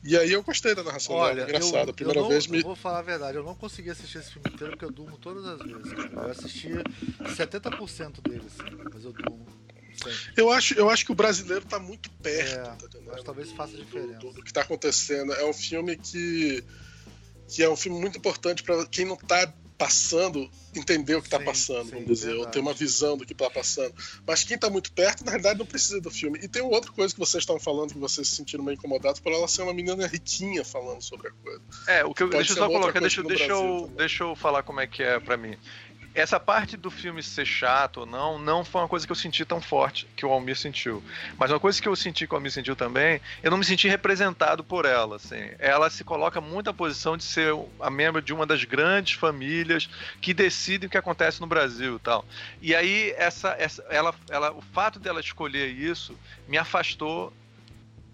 e 0.03 0.17
aí 0.17 0.33
eu 0.33 0.43
gostei 0.43 0.75
da 0.75 0.83
narração 0.83 1.15
Olha, 1.15 1.35
dela. 1.35 1.49
Engraçado. 1.49 1.75
eu, 1.89 1.91
a 1.91 1.93
primeira 1.93 2.19
eu 2.21 2.23
não, 2.25 2.31
vez 2.31 2.47
me. 2.47 2.59
eu 2.59 2.65
vou 2.65 2.77
falar 2.77 2.99
a 2.99 3.03
verdade, 3.03 3.37
eu 3.39 3.45
não 3.45 3.55
consegui 3.55 3.91
assistir 3.91 4.19
esse 4.19 4.33
filme 4.33 4.51
inteiro 4.53 4.73
porque 4.73 4.85
eu 4.85 4.91
durmo 4.91 5.17
todas 5.19 5.45
as 5.47 5.61
vezes. 5.61 5.93
cara. 5.93 6.27
Eu 6.27 6.31
assisti 6.31 6.69
70% 7.23 8.21
dele, 8.29 8.43
assim, 8.47 8.77
mas 8.93 9.05
eu 9.05 9.13
durmo. 9.13 9.47
Sempre. 9.95 10.33
Eu 10.37 10.51
acho, 10.51 10.75
eu 10.75 10.89
acho 10.89 11.05
que 11.05 11.13
o 11.13 11.15
brasileiro 11.15 11.65
tá 11.65 11.79
muito 11.79 12.11
perto, 12.11 12.51
É, 12.51 12.89
tá 12.89 13.17
que 13.17 13.25
talvez 13.25 13.53
faça 13.53 13.77
diferença. 13.77 14.19
Do, 14.19 14.33
do 14.33 14.43
que 14.43 14.53
tá 14.53 14.63
acontecendo. 14.63 15.33
É 15.35 15.45
um 15.45 15.53
filme 15.53 15.97
que. 15.97 16.65
que 17.47 17.63
é 17.63 17.69
um 17.69 17.77
filme 17.77 18.01
muito 18.01 18.17
importante 18.19 18.63
para 18.63 18.85
quem 18.87 19.05
não 19.05 19.17
tá 19.17 19.53
passando 19.83 20.49
entender 20.77 21.17
o 21.17 21.23
que 21.23 21.29
tá 21.29 21.41
Sim, 21.41 21.45
passando, 21.45 21.85
sim, 21.87 21.91
vamos 21.91 22.07
dizer, 22.07 22.29
ou 22.29 22.35
verdade. 22.37 22.53
ter 22.53 22.61
uma 22.61 22.73
visão 22.73 23.17
do 23.17 23.27
que 23.27 23.35
tá 23.35 23.51
passando. 23.51 23.93
Mas 24.25 24.45
quem 24.45 24.57
tá 24.57 24.71
muito 24.71 24.93
perto, 24.93 25.25
na 25.25 25.33
realidade, 25.33 25.59
não 25.59 25.67
precisa 25.67 26.01
do 26.01 26.09
filme. 26.09 26.39
E 26.41 26.47
tem 26.47 26.63
outra 26.63 26.93
coisa 26.93 27.13
que 27.13 27.19
vocês 27.19 27.43
estavam 27.43 27.61
falando, 27.61 27.93
que 27.93 27.99
vocês 27.99 28.29
se 28.29 28.37
sentiram 28.37 28.63
meio 28.63 28.77
incomodados 28.77 29.19
por 29.21 29.33
ela 29.33 29.49
ser 29.49 29.63
uma 29.63 29.75
menina 29.75 30.07
riquinha 30.07 30.65
falando 30.65 31.03
sobre 31.03 31.29
a 31.29 31.31
coisa. 31.33 31.61
É, 31.89 32.05
o 32.05 32.15
que 32.15 32.23
eu, 32.23 32.29
Pode 32.29 32.39
deixa 32.39 32.53
eu 32.53 32.57
só 32.57 32.69
colocar, 32.69 33.01
deixa, 33.01 33.25
deixa, 33.25 33.45
eu, 33.47 33.81
também. 33.81 33.97
deixa 33.97 34.23
eu 34.23 34.37
falar 34.37 34.63
como 34.63 34.79
é 34.81 34.87
que 34.87 35.03
é 35.03 35.19
pra 35.19 35.37
mim. 35.37 35.57
Essa 36.15 36.39
parte 36.39 36.77
do 36.77 36.91
filme 36.91 37.23
ser 37.23 37.47
chato 37.47 38.01
ou 38.01 38.07
não, 38.07 38.39
não 38.39 38.65
foi 38.65 38.83
uma 38.83 38.89
coisa 38.89 39.07
que 39.07 39.13
eu 39.13 39.17
senti 39.17 39.45
tão 39.45 39.61
forte 39.61 40.07
que 40.15 40.27
o 40.27 40.31
Almir 40.31 40.57
sentiu. 40.57 41.03
Mas 41.39 41.51
uma 41.51 41.61
coisa 41.61 41.81
que 41.81 41.89
eu 41.89 41.97
senti 41.97 42.27
que 42.27 42.35
o 42.35 42.37
Almir 42.37 42.53
sentiu 42.53 42.77
também, 42.77 43.21
eu 43.43 43.51
não 43.51 43.59
me 43.59 43.65
senti 43.65 43.89
representado 43.89 44.63
por 44.63 44.85
ela. 44.85 45.17
Assim. 45.17 45.51
Ela 45.59 45.89
se 45.89 46.05
coloca 46.05 46.41
muito 46.41 46.67
na 46.67 46.75
posição 46.75 47.17
de 47.17 47.25
ser 47.25 47.55
a 47.81 47.91
membro 47.91 48.21
de 48.21 48.33
uma 48.33 48.47
das 48.47 48.65
grandes 48.65 49.15
famílias 49.15 49.89
que 50.21 50.35
decidem 50.35 50.87
o 50.87 50.91
que 50.91 50.99
acontece 50.99 51.41
no 51.41 51.47
Brasil 51.47 51.97
e 51.97 52.01
tal. 52.01 52.25
E 52.61 52.75
aí, 52.75 53.15
essa, 53.17 53.57
essa, 53.59 53.83
ela, 53.89 54.15
ela, 54.29 54.53
o 54.53 54.61
fato 54.61 54.99
dela 54.99 55.21
escolher 55.21 55.69
isso 55.69 56.19
me 56.47 56.59
afastou 56.59 57.33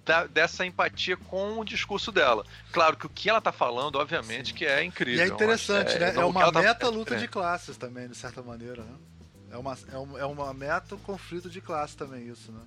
da- 0.09 0.26
dessa 0.26 0.64
empatia 0.64 1.18
com 1.18 1.59
o 1.60 1.64
discurso 1.64 2.10
dela. 2.10 2.43
Claro 2.72 2.97
que 2.97 3.05
o 3.05 3.10
que 3.10 3.28
ela 3.28 3.43
tá 3.43 3.52
falando, 3.52 3.97
obviamente, 3.97 4.55
que 4.55 4.64
é 4.64 4.82
incrível. 4.82 5.22
E 5.22 5.28
é 5.28 5.30
interessante, 5.30 5.93
Eu 5.93 6.01
né? 6.01 6.09
É 6.09 6.12
que 6.12 6.18
uma 6.18 6.43
ela 6.43 6.52
tá- 6.52 6.62
meta 6.62 6.86
é 6.86 6.89
luta 6.89 7.14
de 7.16 7.28
classes 7.28 7.76
também, 7.76 8.09
de 8.09 8.16
certa 8.16 8.43
maneira, 8.43 8.82
né? 8.82 8.94
É 9.51 9.56
uma, 9.59 9.76
é 9.93 9.98
um, 9.98 10.18
é 10.18 10.24
uma 10.24 10.55
meta 10.55 10.97
conflito 10.97 11.51
de 11.51 11.60
classe 11.60 11.94
também, 11.94 12.26
isso, 12.26 12.51
né? 12.51 12.60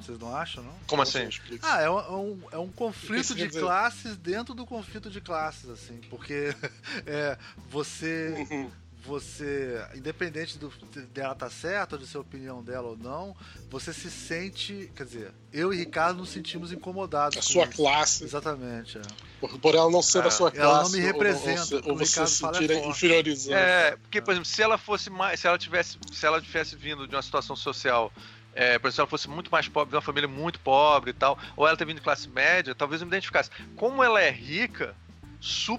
Vocês 0.00 0.18
não 0.18 0.34
acham, 0.36 0.62
não? 0.64 0.74
Como 0.88 1.02
assim? 1.02 1.22
Explica. 1.28 1.66
Ah, 1.72 1.80
é 1.80 1.88
um, 1.88 1.98
é 1.98 2.10
um, 2.10 2.40
é 2.52 2.58
um 2.58 2.68
conflito 2.72 3.34
de 3.34 3.48
classes 3.48 4.16
dentro 4.16 4.54
do 4.54 4.66
conflito 4.66 5.08
de 5.08 5.20
classes, 5.20 5.70
assim, 5.70 6.00
porque 6.10 6.54
é, 7.06 7.38
você 7.70 8.46
Uhum. 8.50 8.70
Você, 9.06 9.80
independente 9.94 10.58
do, 10.58 10.68
dela 11.12 11.32
estar 11.32 11.46
tá 11.46 11.50
certa 11.50 11.96
ou 11.96 12.00
de 12.00 12.06
ser 12.06 12.18
a 12.18 12.20
opinião 12.20 12.62
dela 12.62 12.88
ou 12.88 12.96
não, 12.96 13.36
você 13.70 13.92
se 13.92 14.10
sente, 14.10 14.90
quer 14.94 15.04
dizer, 15.04 15.32
eu 15.52 15.72
e 15.72 15.76
Ricardo 15.76 16.18
nos 16.18 16.30
sentimos 16.30 16.72
incomodados. 16.72 17.38
A 17.38 17.42
sua 17.42 17.64
isso. 17.64 17.76
classe. 17.76 18.24
Exatamente. 18.24 18.98
É. 18.98 19.02
Por, 19.40 19.58
por, 19.58 19.74
ela 19.74 19.90
não 19.90 20.02
ser 20.02 20.22
da 20.22 20.30
sua 20.30 20.50
classe. 20.50 20.66
Ela 20.66 20.82
não 20.82 20.90
me 20.90 21.00
representa. 21.00 21.76
Ou, 21.76 21.82
ou, 21.82 21.90
ou 21.92 21.98
você 21.98 22.26
se 22.26 22.34
sentir 22.34 22.70
é 22.70 22.86
inferiorizado. 22.86 23.56
É, 23.56 23.96
porque, 23.96 24.20
por 24.20 24.32
exemplo, 24.32 24.48
se 24.48 24.62
ela 24.62 24.76
fosse 24.76 25.08
mais. 25.08 25.40
Se 25.40 25.46
ela 25.46 25.58
tivesse, 25.58 25.98
se 26.12 26.26
ela 26.26 26.40
tivesse 26.40 26.76
vindo 26.76 27.06
de 27.06 27.14
uma 27.14 27.22
situação 27.22 27.54
social 27.54 28.12
é, 28.56 28.78
por 28.78 28.88
exemplo, 28.88 28.92
se 28.92 29.00
ela 29.00 29.08
fosse 29.08 29.28
muito 29.28 29.50
mais 29.50 29.68
pobre, 29.68 29.90
de 29.90 29.96
uma 29.96 30.02
família 30.02 30.26
muito 30.26 30.58
pobre 30.60 31.10
e 31.10 31.12
tal, 31.12 31.38
ou 31.54 31.68
ela 31.68 31.76
ter 31.76 31.84
vindo 31.84 31.96
de 31.96 32.02
classe 32.02 32.26
média, 32.26 32.74
talvez 32.74 33.02
eu 33.02 33.06
me 33.06 33.10
identificasse. 33.10 33.50
Como 33.76 34.02
ela 34.02 34.18
é 34.18 34.30
rica, 34.30 34.96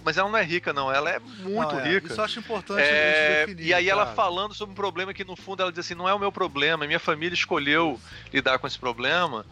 mas 0.03 0.17
ela 0.17 0.29
não 0.29 0.37
é 0.37 0.43
rica, 0.43 0.73
não. 0.73 0.91
Ela 0.91 1.11
é 1.11 1.19
muito 1.19 1.73
não, 1.73 1.79
é. 1.79 1.93
rica. 1.93 2.07
Isso 2.07 2.19
eu 2.19 2.23
acho 2.23 2.39
importante 2.39 2.81
é, 2.81 3.45
definir, 3.45 3.67
E 3.67 3.73
aí 3.73 3.89
ela 3.89 4.13
falando 4.13 4.53
sobre 4.53 4.71
um 4.73 4.75
problema 4.75 5.13
que, 5.13 5.23
no 5.23 5.35
fundo, 5.35 5.61
ela 5.61 5.71
diz 5.71 5.79
assim: 5.79 5.95
não 5.95 6.07
é 6.07 6.13
o 6.13 6.19
meu 6.19 6.31
problema, 6.31 6.85
minha 6.87 6.99
família 6.99 7.33
escolheu 7.33 7.99
lidar 8.33 8.59
com 8.59 8.67
esse 8.67 8.79
problema. 8.79 9.45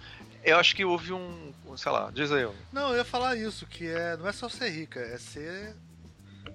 Eu 0.43 0.57
acho 0.57 0.75
que 0.75 0.85
houve 0.85 1.11
um. 1.11 1.53
Sei 1.77 1.91
lá, 1.91 2.09
diz 2.13 2.31
aí. 2.31 2.47
Não, 2.71 2.91
eu 2.91 2.97
ia 2.97 3.05
falar 3.05 3.35
isso, 3.35 3.65
que 3.65 3.87
é, 3.87 4.15
não 4.15 4.27
é 4.27 4.31
só 4.31 4.47
ser 4.47 4.69
rica, 4.69 4.99
é 4.99 5.17
ser 5.17 5.75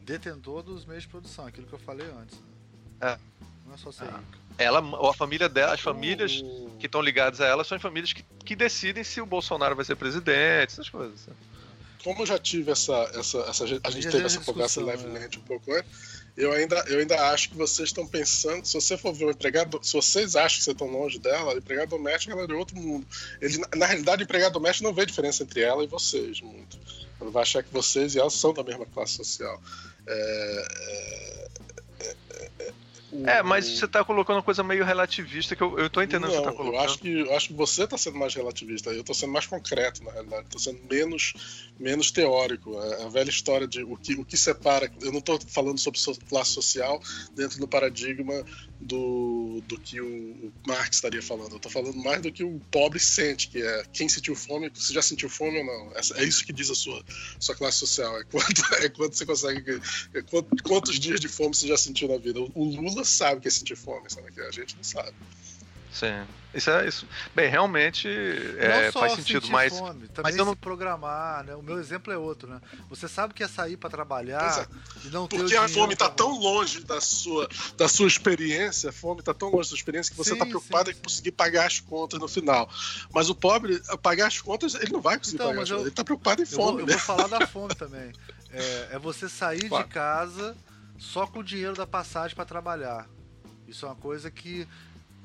detentor 0.03 0.63
dos 0.63 0.87
meios 0.87 1.03
de 1.03 1.09
produção, 1.09 1.47
aquilo 1.47 1.67
que 1.67 1.73
eu 1.73 1.79
falei 1.79 2.07
antes. 2.07 2.39
Né? 2.39 3.13
É. 3.13 3.19
Não 3.67 3.75
é 3.75 3.77
só 3.77 3.93
ser 3.93 4.05
ah. 4.05 4.17
rica 4.17 4.41
ela, 4.61 4.81
ou 4.81 5.09
a 5.09 5.15
família 5.15 5.49
dela, 5.49 5.73
as 5.73 5.81
famílias 5.81 6.43
que 6.79 6.87
estão 6.87 7.01
ligadas 7.01 7.41
a 7.41 7.47
ela 7.47 7.65
são 7.65 7.77
as 7.77 7.83
famílias 7.83 8.13
que, 8.13 8.23
que 8.45 8.55
decidem 8.55 9.03
se 9.03 9.21
o 9.21 9.27
Bolsonaro 9.27 9.75
vai 9.75 9.85
ser 9.85 9.97
presidente, 9.97 10.73
essas 10.73 10.89
coisas. 10.89 11.29
Como 12.03 12.23
eu 12.23 12.27
já 12.27 12.39
tive 12.39 12.71
essa. 12.71 12.95
essa, 13.15 13.39
essa 13.41 13.65
a 13.65 13.91
gente 13.91 14.09
teve 14.09 14.25
essa 14.25 14.41
conversa 14.41 14.83
levemente 14.83 15.39
é. 15.39 15.41
um 15.41 15.45
pouco 15.45 15.73
antes, 15.73 16.21
eu 16.37 16.53
ainda, 16.53 16.77
eu 16.89 17.01
ainda 17.01 17.31
acho 17.33 17.51
que 17.51 17.57
vocês 17.57 17.89
estão 17.89 18.07
pensando. 18.07 18.65
Se 18.65 18.75
você 18.75 18.97
for 18.97 19.13
ver 19.13 19.27
um 19.27 19.31
empregado. 19.31 19.79
Se 19.83 19.93
vocês 19.93 20.37
acham 20.37 20.59
que 20.59 20.65
vocês 20.65 20.75
estão 20.75 20.89
longe 20.89 21.19
dela, 21.19 21.55
o 21.55 21.59
empregado 21.59 21.91
doméstico 21.91 22.33
ela 22.33 22.45
é 22.45 22.47
de 22.47 22.55
outro 22.55 22.77
mundo. 22.77 23.07
Ele, 23.41 23.59
na 23.77 23.87
realidade, 23.87 24.23
o 24.23 24.25
empregado 24.25 24.53
doméstico 24.53 24.85
não 24.85 24.95
vê 24.95 25.05
diferença 25.05 25.43
entre 25.43 25.61
ela 25.61 25.85
e 25.85 25.87
vocês 25.87 26.41
muito. 26.41 26.79
Ele 27.21 27.31
vai 27.31 27.43
achar 27.43 27.63
que 27.63 27.73
vocês 27.73 28.15
e 28.15 28.19
ela 28.19 28.31
são 28.31 28.55
da 28.55 28.63
mesma 28.63 28.87
classe 28.87 29.15
social. 29.15 29.61
É, 30.07 30.67
é, 32.01 32.17
é, 32.61 32.73
é 33.25 33.39
é, 33.39 33.43
mas 33.43 33.67
você 33.67 33.89
tá 33.89 34.05
colocando 34.05 34.37
uma 34.37 34.43
coisa 34.43 34.63
meio 34.63 34.85
relativista 34.85 35.57
que 35.57 35.63
eu, 35.63 35.79
eu 35.79 35.91
tô 35.91 36.03
entendendo 36.03 36.31
não, 36.31 36.31
que 36.31 36.37
você 36.37 36.45
tá 36.45 36.53
colocando. 36.53 36.75
Eu 36.75 36.85
acho 36.85 36.99
que, 36.99 37.21
eu 37.21 37.37
acho 37.37 37.49
que 37.49 37.55
você 37.55 37.87
tá 37.87 37.99
sendo 37.99 38.19
mais 38.19 38.35
relativista, 38.35 38.91
eu 38.91 39.03
tô 39.03 39.15
sendo 39.15 39.33
mais 39.33 39.47
concreto, 39.47 40.03
na 40.05 40.13
realidade. 40.13 40.47
Tô 40.51 40.59
sendo 40.59 40.81
menos, 40.89 41.33
menos 41.79 42.11
teórico. 42.11 42.81
É 42.81 43.05
a 43.05 43.09
velha 43.09 43.31
história 43.31 43.67
de 43.67 43.83
o 43.83 43.97
que, 43.97 44.15
o 44.15 44.25
que 44.25 44.37
separa. 44.37 44.91
Eu 45.01 45.13
não 45.13 45.21
tô 45.21 45.39
falando 45.49 45.79
sobre 45.79 46.01
classe 46.29 46.53
social 46.53 47.01
dentro 47.35 47.59
do 47.59 47.67
paradigma 47.67 48.45
do, 48.81 49.63
do 49.67 49.79
que 49.79 50.01
o, 50.01 50.53
Marx 50.67 50.97
estaria 50.97 51.23
falando. 51.23 51.53
Eu 51.53 51.59
tô 51.59 51.69
falando 51.69 51.97
mais 51.97 52.23
do 52.23 52.33
que 52.33 52.43
o 52.43 52.61
pobre 52.71 52.99
sente, 52.99 53.49
que 53.49 53.63
é 53.63 53.85
quem 53.93 54.09
sentiu 54.09 54.35
fome, 54.35 54.71
você 54.73 54.93
já 54.93 55.03
sentiu 55.03 55.29
fome 55.29 55.59
ou 55.59 55.65
não. 55.65 55.93
É, 55.93 56.23
é 56.23 56.25
isso 56.25 56.45
que 56.45 56.53
diz 56.53 56.71
a 56.71 56.75
sua, 56.75 57.05
sua 57.39 57.55
classe 57.55 57.79
social. 57.79 58.19
É 58.19 58.25
quanto, 58.25 58.63
é 58.83 58.89
quanto 58.89 59.17
você 59.17 59.27
consegue. 59.27 59.81
É 60.15 60.23
quanto, 60.23 60.63
quantos 60.63 60.99
dias 60.99 61.21
de 61.21 61.29
fome 61.29 61.55
você 61.55 61.67
já 61.67 61.77
sentiu 61.77 62.09
na 62.09 62.17
vida. 62.17 62.41
O, 62.41 62.51
o 62.55 62.73
Lula 63.01 63.05
sabe 63.05 63.39
o 63.39 63.41
que 63.41 63.49
é 63.49 63.51
sentir 63.51 63.77
fome, 63.77 64.09
sabe? 64.09 64.31
Que 64.31 64.41
a 64.41 64.51
gente 64.51 64.77
não 64.77 64.85
sabe. 64.85 65.15
Sim. 65.93 66.25
Isso 66.53 66.69
é 66.69 66.87
isso. 66.87 67.07
Bem, 67.33 67.49
realmente 67.49 68.09
é, 68.59 68.91
faz 68.91 69.13
sentido, 69.13 69.49
mas. 69.51 69.77
Fome, 69.77 70.09
também 70.09 70.33
mas 70.33 70.37
eu 70.37 70.45
não 70.45 70.57
programar, 70.57 71.45
né? 71.45 71.55
O 71.55 71.63
meu 71.63 71.79
exemplo 71.79 72.13
é 72.13 72.19
outro, 72.19 72.49
né? 72.49 72.61
Você 72.89 73.07
sabe 73.07 73.35
que 73.35 73.43
é 73.43 73.47
sair 73.47 73.77
para 73.77 73.89
trabalhar 73.89 74.69
e 75.05 75.09
não 75.11 75.29
ter 75.29 75.39
Porque 75.39 75.55
a 75.55 75.69
fome 75.69 75.93
está 75.93 76.09
tão 76.09 76.37
longe 76.41 76.83
da 76.83 77.01
sua, 77.01 77.49
da 77.77 77.89
sua 77.89 78.09
experiência, 78.09 78.91
a 78.91 78.93
fome 78.93 79.21
está 79.21 79.33
tão 79.33 79.49
longe 79.49 79.63
da 79.63 79.69
sua 79.69 79.77
experiência 79.77 80.11
que 80.11 80.19
você 80.19 80.33
está 80.33 80.45
preocupado 80.45 80.91
sim, 80.91 80.99
em 80.99 81.03
conseguir 81.03 81.33
pagar 81.33 81.67
as 81.67 81.79
contas 81.79 82.19
no 82.19 82.27
final. 82.27 82.69
Mas 83.15 83.31
o 83.31 83.35
pobre, 83.35 83.81
pagar 84.03 84.27
as 84.27 84.41
contas, 84.41 84.75
ele 84.75 84.93
não 84.93 85.01
vai 85.01 85.19
conseguir 85.19 85.37
então, 85.37 85.49
pagar 85.51 85.63
as 85.63 85.69
contas. 85.69 85.83
Ele 85.83 85.91
está 85.91 86.05
preocupado 86.05 86.43
em 86.43 86.47
fome. 86.47 86.63
Eu 86.63 86.67
vou, 86.67 86.87
né? 86.87 86.95
eu 86.95 86.99
vou 86.99 86.99
falar 86.99 87.29
da 87.29 87.47
fome 87.47 87.75
também. 87.77 88.13
É, 88.51 88.89
é 88.93 88.99
você 88.99 89.29
sair 89.29 89.69
claro. 89.69 89.87
de 89.87 89.95
casa 89.95 90.57
só 91.01 91.27
com 91.27 91.39
o 91.39 91.45
dinheiro 91.45 91.75
da 91.75 91.87
passagem 91.87 92.37
para 92.37 92.45
trabalhar. 92.45 93.09
Isso 93.67 93.87
é 93.87 93.89
uma 93.89 93.97
coisa 93.97 94.31
que 94.31 94.69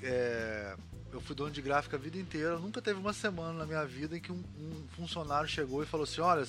é, 0.02 0.74
eu 1.12 1.20
fui 1.20 1.36
dono 1.36 1.52
de 1.52 1.62
gráfica 1.62 1.98
a 1.98 2.00
vida 2.00 2.18
inteira. 2.18 2.58
Nunca 2.58 2.82
teve 2.82 2.98
uma 2.98 3.12
semana 3.12 3.54
na 3.60 3.66
minha 3.66 3.86
vida 3.86 4.16
em 4.16 4.22
que 4.22 4.32
um, 4.32 4.42
um 4.58 4.88
funcionário 4.96 5.50
chegou 5.50 5.84
e 5.84 5.86
falou 5.86 6.06
assim: 6.06 6.22
Olha, 6.22 6.48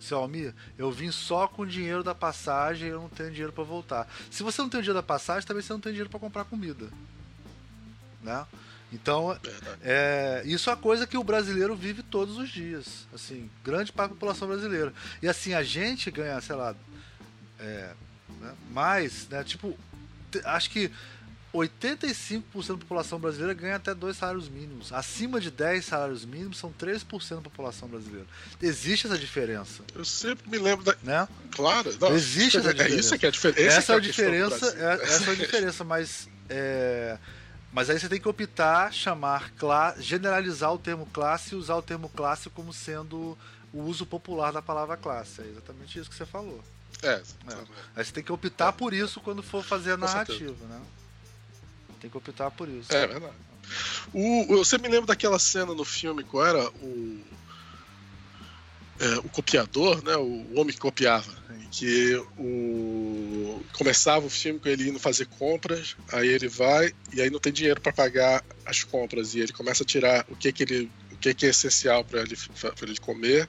seu 0.00 0.18
Almir, 0.18 0.52
eu 0.76 0.90
vim 0.90 1.12
só 1.12 1.46
com 1.46 1.62
o 1.62 1.66
dinheiro 1.66 2.02
da 2.02 2.14
passagem 2.16 2.88
e 2.88 2.90
eu 2.90 3.00
não 3.00 3.08
tenho 3.08 3.30
dinheiro 3.30 3.52
para 3.52 3.62
voltar. 3.62 4.08
Se 4.28 4.42
você 4.42 4.60
não 4.60 4.68
tem 4.68 4.80
o 4.80 4.82
dinheiro 4.82 5.00
da 5.00 5.06
passagem, 5.06 5.46
também 5.46 5.62
você 5.62 5.72
não 5.72 5.80
tem 5.80 5.92
dinheiro 5.92 6.10
para 6.10 6.18
comprar 6.18 6.44
comida. 6.44 6.88
Né? 8.22 8.44
Então, 8.92 9.38
é, 9.82 10.42
isso 10.44 10.68
é 10.68 10.72
uma 10.72 10.80
coisa 10.80 11.06
que 11.06 11.16
o 11.16 11.24
brasileiro 11.24 11.76
vive 11.76 12.02
todos 12.02 12.38
os 12.38 12.48
dias. 12.48 13.06
Assim, 13.14 13.48
grande 13.62 13.92
parte 13.92 14.10
da 14.10 14.14
população 14.14 14.48
brasileira. 14.48 14.92
E 15.22 15.28
assim, 15.28 15.54
a 15.54 15.62
gente 15.62 16.10
ganha, 16.10 16.40
sei 16.40 16.56
lá, 16.56 16.74
é, 17.58 17.94
né, 18.40 18.54
mais, 18.70 19.28
né? 19.28 19.42
Tipo, 19.44 19.76
acho 20.44 20.70
que 20.70 20.90
85% 21.54 22.66
da 22.66 22.76
população 22.78 23.18
brasileira 23.18 23.54
ganha 23.54 23.76
até 23.76 23.94
dois 23.94 24.16
salários 24.16 24.48
mínimos. 24.48 24.92
Acima 24.92 25.40
de 25.40 25.50
10 25.50 25.84
salários 25.84 26.24
mínimos 26.24 26.58
são 26.58 26.72
3% 26.72 27.36
da 27.36 27.42
população 27.42 27.88
brasileira. 27.88 28.26
Existe 28.60 29.06
essa 29.06 29.16
diferença. 29.16 29.82
Eu 29.94 30.04
sempre 30.04 30.50
me 30.50 30.58
lembro 30.58 30.84
da. 30.84 30.96
Né? 31.02 31.28
Claro, 31.52 31.96
não, 32.00 32.12
Existe 32.12 32.58
essa 32.58 32.74
diferença. 32.74 32.96
É 32.96 32.98
isso 32.98 33.18
que 33.18 33.26
é 33.26 33.28
a 33.28 33.32
diferença. 33.32 33.76
Essa 33.78 33.92
é 33.92 33.96
a, 33.96 34.00
diferença. 34.00 34.76
É, 34.76 35.04
essa 35.04 35.30
é 35.30 35.32
a 35.32 35.36
diferença, 35.36 35.84
mas. 35.84 36.28
É, 36.48 37.18
mas 37.72 37.90
aí 37.90 37.98
você 37.98 38.08
tem 38.08 38.20
que 38.20 38.28
optar, 38.28 38.92
chamar, 38.92 39.52
generalizar 39.98 40.72
o 40.72 40.78
termo 40.78 41.06
classe 41.06 41.54
e 41.54 41.58
usar 41.58 41.76
o 41.76 41.82
termo 41.82 42.08
classe 42.08 42.48
como 42.50 42.72
sendo 42.72 43.36
o 43.72 43.82
uso 43.82 44.06
popular 44.06 44.52
da 44.52 44.62
palavra 44.62 44.96
classe. 44.96 45.40
É 45.40 45.46
exatamente 45.46 45.98
isso 45.98 46.08
que 46.08 46.14
você 46.14 46.26
falou. 46.26 46.62
É. 47.02 47.08
é. 47.08 47.22
Aí 47.96 48.04
você 48.04 48.12
tem 48.12 48.24
que 48.24 48.32
optar 48.32 48.72
por 48.72 48.92
isso 48.92 49.20
quando 49.20 49.42
for 49.42 49.62
fazer 49.62 49.92
a 49.92 49.96
narrativa, 49.96 50.66
né? 50.66 50.80
Tem 52.00 52.10
que 52.10 52.16
optar 52.16 52.50
por 52.50 52.68
isso. 52.68 52.92
É 52.92 53.06
verdade. 53.06 53.34
O, 54.12 54.46
você 54.56 54.76
me 54.78 54.88
lembra 54.88 55.06
daquela 55.06 55.38
cena 55.38 55.74
no 55.74 55.84
filme, 55.84 56.22
qual 56.22 56.46
era? 56.46 56.68
O, 56.68 57.20
é, 59.00 59.18
o 59.18 59.28
copiador, 59.28 60.02
né? 60.04 60.16
O 60.16 60.60
homem 60.60 60.72
que 60.72 60.80
copiava. 60.80 61.44
Que 61.70 62.14
o, 62.38 63.60
começava 63.72 64.24
o 64.26 64.30
filme 64.30 64.60
com 64.60 64.68
ele 64.68 64.88
indo 64.88 65.00
fazer 65.00 65.26
compras, 65.26 65.96
aí 66.12 66.28
ele 66.28 66.46
vai 66.46 66.94
e 67.12 67.20
aí 67.20 67.28
não 67.30 67.40
tem 67.40 67.52
dinheiro 67.52 67.80
para 67.80 67.92
pagar 67.92 68.44
as 68.64 68.84
compras. 68.84 69.34
E 69.34 69.40
ele 69.40 69.52
começa 69.52 69.82
a 69.82 69.86
tirar 69.86 70.24
o 70.28 70.36
que, 70.36 70.52
que, 70.52 70.62
ele, 70.62 70.90
o 71.10 71.16
que, 71.16 71.34
que 71.34 71.46
é 71.46 71.48
essencial 71.48 72.04
para 72.04 72.20
ele, 72.20 72.36
ele 72.82 72.98
comer 72.98 73.48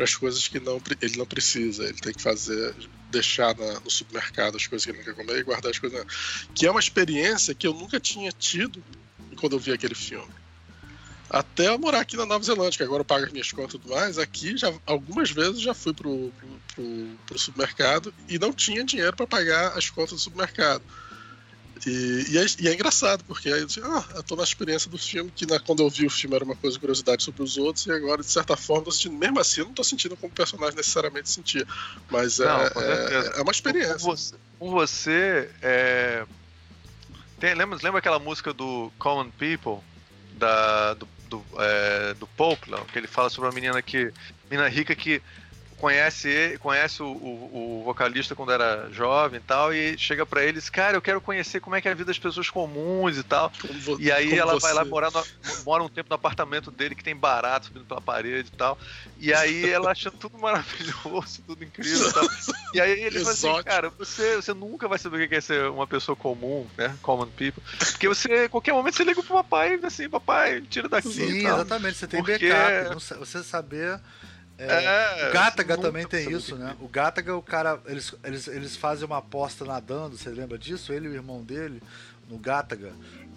para 0.00 0.06
as 0.06 0.14
coisas 0.14 0.48
que 0.48 0.58
não, 0.58 0.80
ele 1.02 1.18
não 1.18 1.26
precisa. 1.26 1.84
Ele 1.84 1.98
tem 2.00 2.14
que 2.14 2.22
fazer, 2.22 2.74
deixar 3.10 3.54
na, 3.54 3.80
no 3.80 3.90
supermercado 3.90 4.56
as 4.56 4.66
coisas 4.66 4.86
que 4.86 4.92
ele 4.92 4.98
não 4.98 5.04
quer 5.04 5.14
comer 5.14 5.38
e 5.38 5.42
guardar 5.42 5.70
as 5.70 5.78
coisas. 5.78 6.06
Que 6.54 6.66
é 6.66 6.70
uma 6.70 6.80
experiência 6.80 7.54
que 7.54 7.66
eu 7.66 7.74
nunca 7.74 8.00
tinha 8.00 8.32
tido 8.32 8.82
quando 9.36 9.56
eu 9.56 9.58
vi 9.58 9.72
aquele 9.72 9.94
filme. 9.94 10.32
Até 11.28 11.68
eu 11.68 11.78
morar 11.78 12.00
aqui 12.00 12.16
na 12.16 12.24
Nova 12.24 12.42
Zelândia, 12.42 12.78
que 12.78 12.82
agora 12.82 13.02
eu 13.02 13.04
pago 13.04 13.26
as 13.26 13.30
minhas 13.30 13.52
contas 13.52 13.74
e 13.74 13.78
tudo 13.78 13.94
mais, 13.94 14.18
aqui 14.18 14.56
já 14.56 14.72
algumas 14.86 15.30
vezes 15.30 15.60
já 15.60 15.74
fui 15.74 15.92
pro, 15.92 16.32
pro, 16.74 17.18
pro 17.26 17.38
supermercado 17.38 18.12
e 18.26 18.38
não 18.38 18.54
tinha 18.54 18.82
dinheiro 18.82 19.14
para 19.14 19.26
pagar 19.26 19.76
as 19.76 19.90
contas 19.90 20.12
do 20.12 20.18
supermercado. 20.18 20.82
E, 21.86 22.26
e, 22.30 22.38
é, 22.38 22.46
e, 22.60 22.68
é, 22.68 22.74
engraçado, 22.74 23.24
porque 23.24 23.48
aí 23.48 23.60
eu 23.60 23.66
disse, 23.66 23.80
ah, 23.82 24.04
eu 24.14 24.22
tô 24.22 24.36
na 24.36 24.42
experiência 24.42 24.90
do 24.90 24.98
filme, 24.98 25.30
que 25.34 25.46
na, 25.46 25.58
quando 25.58 25.82
eu 25.82 25.88
vi 25.88 26.06
o 26.06 26.10
filme 26.10 26.36
era 26.36 26.44
uma 26.44 26.56
coisa 26.56 26.74
de 26.74 26.80
curiosidade 26.80 27.22
sobre 27.22 27.42
os 27.42 27.56
outros, 27.56 27.86
e 27.86 27.92
agora, 27.92 28.20
de 28.20 28.30
certa 28.30 28.56
forma, 28.56 28.84
tô 28.84 28.92
sentindo, 28.92 29.16
mesmo 29.16 29.40
assim, 29.40 29.60
eu 29.60 29.66
não 29.66 29.72
tô 29.72 29.82
sentindo 29.82 30.16
como 30.16 30.30
o 30.30 30.36
personagem 30.36 30.76
necessariamente 30.76 31.30
sentia. 31.30 31.66
Mas 32.10 32.38
é, 32.38 32.44
não, 32.44 32.60
é, 32.60 33.32
é, 33.36 33.42
uma 33.42 33.52
experiência. 33.52 33.94
Com 33.94 34.00
você, 34.00 34.34
com 34.58 34.70
você 34.70 35.50
é... 35.62 36.26
Tem, 37.40 37.54
lembra, 37.54 37.78
lembra 37.82 37.98
aquela 37.98 38.18
música 38.18 38.52
do 38.52 38.92
Common 38.98 39.30
People, 39.30 39.82
da, 40.34 40.92
do, 40.92 41.08
do, 41.30 41.44
é, 41.58 42.14
do 42.14 42.26
Pope, 42.26 42.70
que 42.92 42.98
ele 42.98 43.06
fala 43.06 43.30
sobre 43.30 43.48
uma 43.48 43.54
menina 43.54 43.80
que. 43.80 44.12
menina 44.50 44.68
rica 44.68 44.94
que 44.94 45.22
conhece 45.80 46.58
conhece 46.60 47.02
o, 47.02 47.06
o, 47.06 47.80
o, 47.80 47.84
vocalista 47.84 48.36
quando 48.36 48.52
era 48.52 48.88
jovem 48.92 49.38
e 49.38 49.42
tal, 49.42 49.72
e 49.72 49.96
chega 49.96 50.26
para 50.26 50.44
eles, 50.44 50.68
cara, 50.68 50.96
eu 50.96 51.02
quero 51.02 51.20
conhecer 51.20 51.60
como 51.60 51.74
é 51.74 51.80
que 51.80 51.88
é 51.88 51.90
a 51.90 51.94
vida 51.94 52.06
das 52.06 52.18
pessoas 52.18 52.50
comuns 52.50 53.16
e 53.16 53.22
tal. 53.22 53.50
Como, 53.60 54.00
e 54.00 54.12
aí 54.12 54.38
ela 54.38 54.52
você. 54.52 54.66
vai 54.66 54.74
lá 54.74 54.84
morar 54.84 55.10
no, 55.10 55.24
mora 55.64 55.82
um 55.82 55.88
tempo 55.88 56.10
no 56.10 56.14
apartamento 56.14 56.70
dele 56.70 56.94
que 56.94 57.02
tem 57.02 57.16
barato 57.16 57.66
subindo 57.66 57.86
pela 57.86 58.00
parede 58.00 58.50
e 58.52 58.56
tal. 58.56 58.78
E 59.18 59.32
aí 59.32 59.70
ela 59.70 59.90
acha 59.90 60.10
tudo 60.10 60.38
maravilhoso, 60.38 61.42
tudo 61.46 61.64
incrível 61.64 62.08
e 62.08 62.12
tal. 62.12 62.28
E 62.74 62.80
aí 62.80 63.02
ele 63.02 63.18
fala 63.20 63.32
assim, 63.32 63.62
cara, 63.64 63.90
você, 63.90 64.36
você 64.36 64.52
nunca 64.52 64.86
vai 64.86 64.98
saber 64.98 65.24
o 65.24 65.28
que 65.28 65.34
é 65.34 65.40
ser 65.40 65.70
uma 65.70 65.86
pessoa 65.86 66.14
comum, 66.14 66.66
né? 66.76 66.96
Common 67.00 67.26
people. 67.28 67.62
Porque 67.78 68.06
você, 68.06 68.48
qualquer 68.48 68.72
momento, 68.72 68.96
você 68.96 69.04
liga 69.04 69.22
pro 69.22 69.34
papai, 69.34 69.80
assim, 69.82 70.08
papai, 70.08 70.60
tira 70.62 70.88
daqui. 70.88 71.12
Sim, 71.12 71.46
exatamente. 71.46 71.96
Você 71.96 72.06
tem 72.06 72.22
Porque... 72.22 72.50
backup. 72.50 73.18
Você 73.18 73.42
saber 73.42 73.98
É, 74.62 75.28
o 75.28 75.32
Gataga 75.32 75.78
também 75.78 76.06
tem 76.06 76.30
isso, 76.30 76.54
né? 76.56 76.76
O 76.80 76.88
Gataga, 76.88 77.34
o 77.34 77.42
cara, 77.42 77.80
eles, 77.86 78.14
eles, 78.22 78.46
eles 78.46 78.76
fazem 78.76 79.06
uma 79.06 79.18
aposta 79.18 79.64
nadando, 79.64 80.18
você 80.18 80.28
lembra 80.28 80.58
disso? 80.58 80.92
Ele 80.92 81.06
e 81.06 81.10
o 81.10 81.14
irmão 81.14 81.42
dele, 81.42 81.82
no 82.28 82.38
Gataga. 82.38 82.92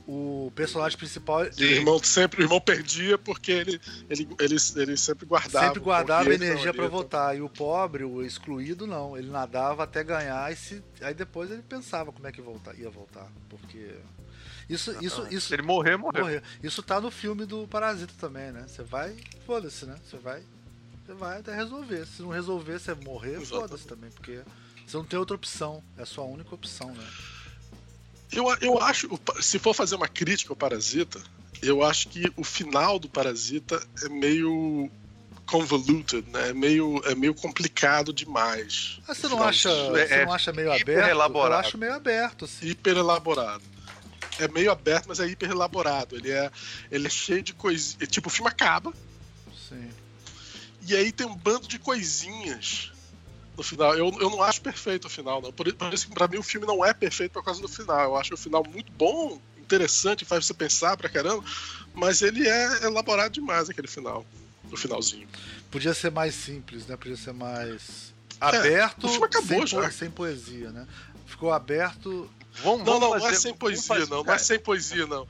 O 0.05 0.51
personagem 0.53 0.97
principal 0.97 1.45
E 1.45 1.63
o 1.63 1.63
irmão 1.63 1.97
sempre, 2.03 2.41
o 2.41 2.43
irmão 2.43 2.59
perdia 2.59 3.17
porque 3.17 3.53
ele, 3.53 3.79
ele, 4.09 4.27
ele, 4.37 4.57
ele 4.75 4.97
sempre 4.97 5.25
guardava. 5.25 5.65
sempre 5.65 5.79
guardava 5.79 6.33
energia 6.33 6.73
ia, 6.75 6.89
votar. 6.89 7.37
E 7.37 7.41
o 7.41 7.47
pobre, 7.47 8.03
o 8.03 8.21
excluído, 8.21 8.85
não. 8.85 9.17
Ele 9.17 9.29
nadava 9.29 9.83
até 9.83 10.03
ganhar 10.03 10.51
e 10.51 10.57
se... 10.57 10.83
aí 11.01 11.13
depois 11.13 11.49
ele 11.49 11.61
pensava 11.61 12.11
como 12.11 12.27
é 12.27 12.33
que 12.33 12.41
voltar, 12.41 12.77
ia 12.77 12.89
voltar. 12.89 13.31
Porque. 13.47 13.91
Isso, 14.69 14.91
isso, 15.01 15.25
isso. 15.31 15.47
Se 15.47 15.53
ele 15.53 15.61
morrer, 15.61 15.95
morreu. 15.95 16.25
morrer. 16.25 16.43
Isso 16.61 16.83
tá 16.83 16.99
no 16.99 17.09
filme 17.09 17.45
do 17.45 17.65
Parasita 17.65 18.13
também, 18.19 18.51
né? 18.51 18.65
Você 18.67 18.83
vai, 18.83 19.15
foda-se, 19.45 19.85
né? 19.85 19.95
Você 20.03 20.17
vai, 20.17 20.43
você 21.05 21.13
vai 21.13 21.39
até 21.39 21.55
resolver. 21.55 22.05
Se 22.05 22.21
não 22.21 22.29
resolver, 22.29 22.79
você 22.79 22.93
morrer, 22.93 23.39
foda-se 23.41 23.85
também, 23.85 24.09
porque 24.11 24.41
você 24.85 24.97
não 24.97 25.05
tem 25.05 25.19
outra 25.19 25.35
opção. 25.35 25.83
É 25.97 26.03
a 26.03 26.05
sua 26.05 26.23
única 26.23 26.53
opção, 26.55 26.93
né? 26.93 27.05
Eu, 28.31 28.45
eu 28.61 28.79
acho, 28.81 29.09
se 29.41 29.59
for 29.59 29.73
fazer 29.73 29.95
uma 29.95 30.07
crítica 30.07 30.51
ao 30.51 30.55
Parasita, 30.55 31.21
eu 31.61 31.83
acho 31.83 32.09
que 32.09 32.31
o 32.35 32.43
final 32.43 32.97
do 32.97 33.07
Parasita 33.07 33.81
é 34.03 34.09
meio 34.09 34.89
convoluted, 35.45 36.27
né? 36.31 36.49
É 36.49 36.53
meio, 36.53 37.01
é 37.05 37.13
meio 37.13 37.33
complicado 37.35 38.11
demais. 38.11 38.99
Mas 39.07 39.17
você 39.17 39.23
não 39.27 39.35
final 39.35 39.49
acha, 39.49 39.69
é- 39.69 40.07
você 40.07 40.25
não 40.25 40.33
acha 40.33 40.51
meio 40.53 40.73
hiper 40.75 40.95
aberto? 40.95 41.07
Eu 41.07 41.11
elaborado. 41.11 41.65
acho 41.67 41.77
meio 41.77 41.93
aberto, 41.93 42.45
assim. 42.45 42.67
hiper 42.67 42.97
elaborado. 42.97 43.63
É 44.39 44.47
meio 44.47 44.71
aberto, 44.71 45.05
mas 45.07 45.19
é 45.19 45.27
hiper 45.27 45.51
elaborado. 45.51 46.15
Ele 46.15 46.31
é, 46.31 46.49
ele 46.89 47.05
é 47.05 47.09
cheio 47.09 47.43
de 47.43 47.53
coisinhas. 47.53 48.09
Tipo, 48.09 48.29
o 48.29 48.31
filme 48.31 48.49
acaba 48.49 48.91
Sim. 49.69 49.89
E 50.87 50.95
aí 50.95 51.11
tem 51.11 51.25
um 51.25 51.35
bando 51.35 51.67
de 51.67 51.79
coisinhas 51.79 52.91
no 53.57 53.63
final. 53.63 53.95
Eu, 53.95 54.07
eu 54.19 54.29
não 54.29 54.41
acho 54.43 54.61
perfeito 54.61 55.05
o 55.05 55.09
final, 55.09 55.41
não. 55.41 55.51
Por, 55.51 55.71
por 55.73 55.93
isso 55.93 56.07
que 56.07 56.13
pra 56.13 56.27
mim 56.27 56.37
o 56.37 56.43
filme 56.43 56.65
não 56.65 56.83
é 56.83 56.93
perfeito 56.93 57.33
por 57.33 57.43
causa 57.43 57.61
do 57.61 57.67
final. 57.67 58.03
Eu 58.03 58.15
acho 58.17 58.33
o 58.33 58.37
final 58.37 58.63
muito 58.67 58.91
bom, 58.91 59.39
interessante, 59.57 60.25
faz 60.25 60.45
você 60.45 60.53
pensar 60.53 60.97
pra 60.97 61.09
caramba, 61.09 61.43
mas 61.93 62.21
ele 62.21 62.47
é 62.47 62.83
elaborado 62.83 63.33
demais 63.33 63.69
aquele 63.69 63.87
final. 63.87 64.25
O 64.71 64.77
finalzinho. 64.77 65.27
Podia 65.69 65.93
ser 65.93 66.11
mais 66.11 66.33
simples, 66.33 66.87
né? 66.87 66.97
Podia 66.97 67.17
ser 67.17 67.33
mais 67.33 68.13
aberto 68.39 69.05
o 69.05 69.09
filme 69.09 69.25
acabou 69.25 69.67
sem, 69.67 69.67
já. 69.67 69.91
sem 69.91 70.09
poesia, 70.09 70.71
né? 70.71 70.87
Ficou 71.25 71.51
aberto. 71.51 72.29
Vamos, 72.61 72.85
Não, 72.85 72.99
não, 72.99 73.09
não 73.09 73.15
é 73.17 73.19
fazer- 73.19 73.35
sem 73.37 73.51
vamos 73.51 73.59
poesia, 73.59 73.87
fazer- 73.87 74.09
não. 74.09 74.17
Não 74.17 74.21
é 74.23 74.25
cara, 74.25 74.39
sem 74.39 74.59
poesia, 74.59 75.07
não. 75.07 75.27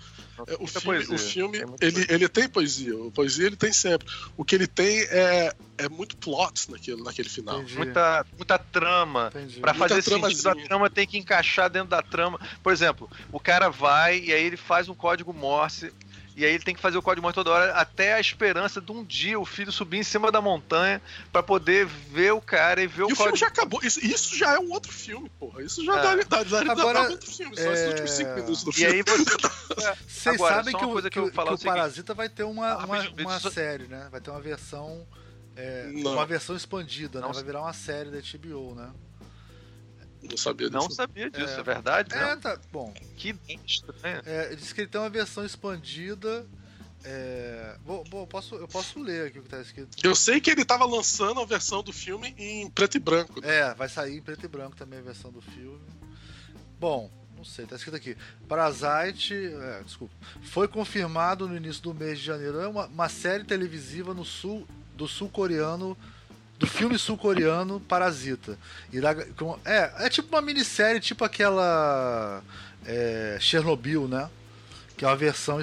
É, 0.47 0.53
o 0.59 0.67
filme, 0.67 1.05
poesia, 1.05 1.15
o 1.15 1.17
filme 1.17 1.57
tem 1.57 1.65
muita 1.67 1.85
ele, 1.85 1.93
poesia. 1.93 2.13
ele 2.15 2.29
tem 2.29 2.49
poesia. 2.49 2.97
O 2.97 3.11
poesia 3.11 3.45
ele 3.47 3.55
tem 3.55 3.71
sempre. 3.71 4.07
O 4.35 4.43
que 4.43 4.55
ele 4.55 4.67
tem 4.67 5.01
é, 5.03 5.53
é 5.77 5.87
muito 5.89 6.17
plot 6.17 6.69
naquele, 6.71 7.01
naquele 7.01 7.29
final. 7.29 7.59
Entendi. 7.59 7.77
Muita, 7.77 8.25
muita 8.35 8.57
trama. 8.57 9.31
Muita 9.33 9.73
fazer 9.73 10.01
sentido, 10.01 10.49
a 10.49 10.55
trama 10.55 10.89
tem 10.89 11.07
que 11.07 11.17
encaixar 11.17 11.69
dentro 11.69 11.89
da 11.89 12.01
trama. 12.01 12.39
Por 12.61 12.73
exemplo, 12.73 13.09
o 13.31 13.39
cara 13.39 13.69
vai 13.69 14.19
e 14.19 14.33
aí 14.33 14.43
ele 14.43 14.57
faz 14.57 14.89
um 14.89 14.95
código 14.95 15.31
Morse. 15.33 15.93
E 16.35 16.43
aí 16.43 16.51
ele 16.53 16.63
tem 16.63 16.73
que 16.73 16.81
fazer 16.81 16.97
o 16.97 17.01
código 17.01 17.21
Morse 17.21 17.35
toda 17.35 17.51
hora, 17.51 17.73
até 17.73 18.13
a 18.15 18.19
esperança 18.19 18.81
de 18.81 18.91
um 18.91 19.03
dia 19.03 19.39
o 19.39 19.45
filho 19.45 19.71
subir 19.71 19.97
em 19.99 20.03
cima 20.03 20.31
da 20.31 20.41
montanha 20.41 20.99
pra 21.31 21.43
poder 21.43 21.85
ver 21.85 22.31
o 22.33 22.41
cara 22.41 22.81
e 22.81 22.87
ver 22.87 23.01
E 23.01 23.03
o 23.03 23.05
o 23.05 23.09
filme 23.09 23.17
código. 23.17 23.37
já 23.37 23.47
acabou. 23.47 23.79
Isso, 23.83 24.03
isso 24.03 24.35
já 24.35 24.53
é 24.55 24.59
um 24.59 24.71
outro 24.71 24.91
filme, 24.91 25.29
porra. 25.39 25.61
Isso 25.61 25.85
já 25.85 25.93
É. 25.99 26.01
dá, 26.01 26.15
dá, 26.15 26.43
dá, 26.43 26.71
Agora, 26.71 27.03
dá 27.03 27.09
outro 27.09 27.29
filme. 27.31 27.55
Só 27.55 27.71
esses 27.71 27.85
é, 27.85 27.87
últimos 27.89 28.11
cinco 28.11 28.29
minutos 28.33 28.63
do 28.63 28.71
E 28.71 28.73
filme. 28.73 28.93
aí 28.95 29.03
você. 29.03 29.93
Vocês 30.07 30.35
Agora, 30.35 30.55
sabem 30.55 30.75
que 30.75 30.85
o, 30.85 30.91
coisa 30.91 31.09
que 31.09 31.19
que, 31.21 31.27
eu 31.27 31.31
falar 31.33 31.47
que 31.47 31.49
é 31.49 31.51
o 31.51 31.55
o 31.55 31.57
seguinte. 31.59 31.75
Parasita 31.75 32.13
vai 32.13 32.29
ter 32.29 32.43
uma, 32.43 32.67
Ah, 32.71 32.77
uma, 32.85 32.97
rapidinho, 32.97 33.27
uma 33.27 33.39
só- 33.39 33.51
série, 33.51 33.83
né? 33.87 34.07
Vai 34.11 34.19
ter 34.21 34.29
uma 34.31 34.41
versão. 34.41 35.05
é, 35.55 35.91
uma 35.93 36.25
versão 36.25 36.55
expandida, 36.55 37.19
né? 37.21 37.27
Não. 37.27 37.33
Vai 37.33 37.43
virar 37.43 37.61
uma 37.61 37.73
série 37.73 38.09
da 38.09 38.17
HBO, 38.19 38.73
né? 38.75 38.89
Não 40.29 40.37
sabia 40.37 40.67
disso. 40.69 40.79
Não 40.81 40.89
sabia 40.89 41.29
disso, 41.29 41.55
É. 41.55 41.59
é, 41.59 41.63
verdade? 41.63 42.13
É, 42.15 42.21
Não. 42.35 42.39
tá. 42.39 42.57
Bom, 42.71 42.93
Que 43.17 43.35
estranho. 43.67 44.21
é, 44.25 44.47
ele 44.47 44.55
disse 44.55 44.73
que 44.73 44.81
ele 44.81 44.87
tem 44.87 44.99
uma 45.01 45.09
versão 45.09 45.45
expandida. 45.45 46.45
É, 47.05 47.75
bom, 47.85 48.01
bom, 48.09 48.21
eu, 48.21 48.27
posso, 48.27 48.55
eu 48.55 48.67
posso 48.67 48.97
ler 49.01 49.27
aqui 49.27 49.39
o 49.39 49.43
que 49.43 49.49
tá 49.49 49.59
escrito. 49.59 49.89
Eu 50.01 50.15
sei 50.15 50.39
que 50.39 50.49
ele 50.49 50.63
tava 50.63 50.85
lançando 50.85 51.41
a 51.41 51.45
versão 51.45 51.83
do 51.83 51.91
filme 51.91 52.33
em 52.37 52.69
preto 52.69 52.95
e 52.95 52.99
branco. 52.99 53.41
né? 53.41 53.55
É, 53.59 53.73
vai 53.73 53.89
sair 53.89 54.17
em 54.17 54.21
preto 54.21 54.45
e 54.45 54.47
branco 54.47 54.75
também 54.77 54.99
a 54.99 55.01
versão 55.01 55.29
do 55.29 55.41
filme. 55.41 55.81
Bom, 56.79 57.11
não 57.35 57.43
sei, 57.43 57.65
tá 57.65 57.75
escrito 57.75 57.95
aqui. 57.97 58.15
Parasite, 58.47 59.33
é, 59.35 59.83
desculpa, 59.83 60.13
foi 60.43 60.65
confirmado 60.67 61.45
no 61.47 61.57
início 61.57 61.81
do 61.83 61.93
mês 61.93 62.19
de 62.19 62.25
janeiro. 62.25 62.59
É 62.61 62.67
uma, 62.69 62.85
uma 62.87 63.09
série 63.09 63.43
televisiva 63.43 64.13
no 64.13 64.23
sul 64.23 64.65
do 64.95 65.05
sul-coreano, 65.07 65.97
do 66.63 66.67
filme 66.67 66.97
sul-coreano 66.97 67.79
Parasita. 67.81 68.57
Irá, 68.91 69.13
com- 69.35 69.59
é, 69.65 69.91
é 70.05 70.09
tipo 70.09 70.29
uma 70.35 70.41
minissérie, 70.41 70.99
tipo 71.01 71.23
aquela 71.23 72.41
é, 72.85 73.37
Chernobyl, 73.39 74.07
né? 74.07 74.29
Que 74.95 75.03
é 75.03 75.07
uma 75.07 75.15
versão 75.17 75.59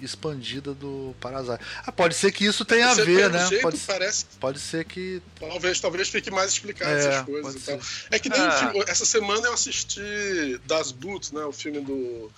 expandida 0.00 0.72
do 0.72 1.14
Parasite. 1.20 1.58
Ah, 1.84 1.90
pode 1.92 2.14
ser 2.14 2.30
que 2.32 2.44
isso 2.44 2.64
tenha 2.64 2.88
a 2.88 2.94
Você, 2.94 3.04
ver, 3.04 3.28
né? 3.28 3.46
jeito, 3.48 3.62
Pode, 3.62 3.78
parece 3.80 4.24
pode 4.38 4.58
ser 4.60 4.84
que. 4.84 5.20
Talvez, 5.38 5.80
talvez 5.80 6.08
fique 6.08 6.30
mais 6.30 6.52
explicado 6.52 6.90
É, 6.92 6.98
essas 6.98 7.24
coisas 7.24 7.52
pode 7.54 7.58
e 7.58 7.60
tal. 7.66 7.80
É 8.12 8.18
que 8.18 8.28
nem 8.28 8.40
Ah. 8.40 8.52
filme- 8.52 8.84
essa 8.86 9.04
semana 9.04 9.46
eu 9.48 9.52
assisti 9.52 10.60
Das 10.66 10.92
Boot, 10.92 11.34
né? 11.34 11.44
O 11.44 11.52
filme 11.52 11.80
do. 11.80 12.30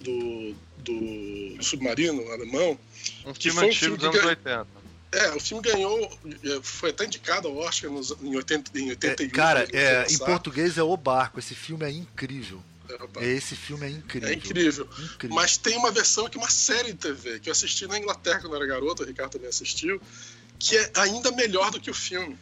do. 0.00 0.54
do, 0.78 1.62
submarino 1.62 2.22
alemão. 2.32 2.78
Um 3.26 3.32
Que 3.32 3.50
filme 3.50 3.58
foi 3.58 3.64
um 3.64 3.70
antigo 3.70 3.80
filme 3.80 3.96
dos 3.98 4.04
anos 4.06 4.16
ganha- 4.20 4.28
80. 4.60 4.77
É, 5.10 5.30
o 5.34 5.40
filme 5.40 5.62
ganhou. 5.62 6.18
é, 6.44 6.60
Foi 6.62 6.90
até 6.90 7.04
indicado 7.06 7.48
ao 7.48 7.56
Oscar 7.56 7.90
nos, 7.90 8.10
em, 8.22 8.36
80, 8.36 8.78
em 8.78 8.90
81. 8.90 9.26
É, 9.26 9.30
cara, 9.30 9.60
quando 9.66 9.74
é, 9.74 10.06
em 10.10 10.18
português 10.18 10.76
é 10.78 10.82
O 10.82 10.96
Barco. 10.96 11.38
Esse 11.38 11.54
filme 11.54 11.84
é 11.84 11.90
incrível. 11.90 12.62
É, 13.16 13.24
Esse 13.26 13.54
filme 13.54 13.86
é 13.86 13.90
incrível. 13.90 14.28
é 14.28 14.32
incrível. 14.32 14.88
Incrível. 15.14 15.34
Mas 15.36 15.56
tem 15.58 15.76
uma 15.76 15.90
versão 15.90 16.28
que 16.28 16.38
é 16.38 16.40
uma 16.40 16.50
série 16.50 16.92
de 16.92 16.98
TV, 16.98 17.38
que 17.40 17.48
eu 17.48 17.52
assisti 17.52 17.86
na 17.86 17.98
Inglaterra 17.98 18.40
quando 18.40 18.52
eu 18.54 18.56
era 18.62 18.66
garoto, 18.66 19.02
o 19.02 19.06
Ricardo 19.06 19.32
também 19.32 19.48
assistiu, 19.48 20.00
que 20.58 20.76
é 20.76 20.90
ainda 20.96 21.30
melhor 21.32 21.70
do 21.70 21.78
que 21.80 21.90
o 21.90 21.94
filme. 21.94 22.38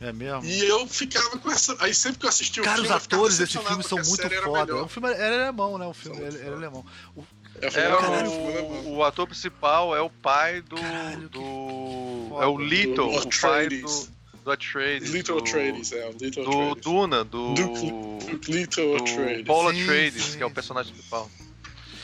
É 0.00 0.12
mesmo? 0.12 0.44
E 0.44 0.58
eu 0.68 0.86
ficava 0.86 1.38
com 1.38 1.50
essa. 1.50 1.74
Aí 1.78 1.94
sempre 1.94 2.18
que 2.18 2.26
eu 2.26 2.28
assistia 2.28 2.62
o 2.62 2.64
Cara, 2.64 2.76
filme. 2.82 2.88
os 2.90 2.94
eu 2.94 3.00
ficava 3.00 3.22
atores 3.22 3.38
desse 3.38 3.52
filme 3.58 3.82
são 3.82 3.98
muito 3.98 4.42
foda. 4.42 4.76
O 4.76 4.88
filme 4.88 5.08
era 5.10 5.44
alemão, 5.44 5.78
né? 5.78 5.86
O 5.86 5.94
filme 5.94 6.22
era, 6.22 6.36
era 6.38 6.54
alemão. 6.54 6.84
O- 7.16 7.24
É, 7.62 7.66
É, 7.66 7.70
Caralho, 7.70 8.30
o, 8.30 8.96
o 8.96 9.04
ator 9.04 9.26
principal 9.26 9.96
é 9.96 10.00
o 10.00 10.10
pai 10.10 10.60
do. 10.62 10.76
Caralho, 10.76 11.28
que 11.28 11.38
do 11.38 12.26
foda. 12.28 12.44
é 12.44 12.46
o 12.48 12.58
Little, 12.58 13.10
Do 13.10 13.18
o 13.28 13.40
pai 13.40 13.64
Atreides. 13.66 14.10
do, 14.34 14.40
do 14.44 14.50
Atreides. 14.52 15.10
Little 15.10 15.36
do, 15.40 15.48
Atreides, 15.48 15.92
é, 15.92 16.06
o 16.08 16.12
Little 16.12 16.44
Do 16.44 16.50
Atreides. 16.50 16.82
Duna, 16.82 17.24
do. 17.24 17.54
Duke 17.54 18.50
Little 18.52 18.96
do 18.98 19.02
Atreides. 19.02 19.46
Paul 19.46 19.72
Sim, 19.72 19.82
Atreides, 19.82 20.24
sim, 20.24 20.36
que 20.36 20.42
é 20.42 20.46
o 20.46 20.48
sim. 20.48 20.54
personagem 20.54 20.92
principal. 20.92 21.30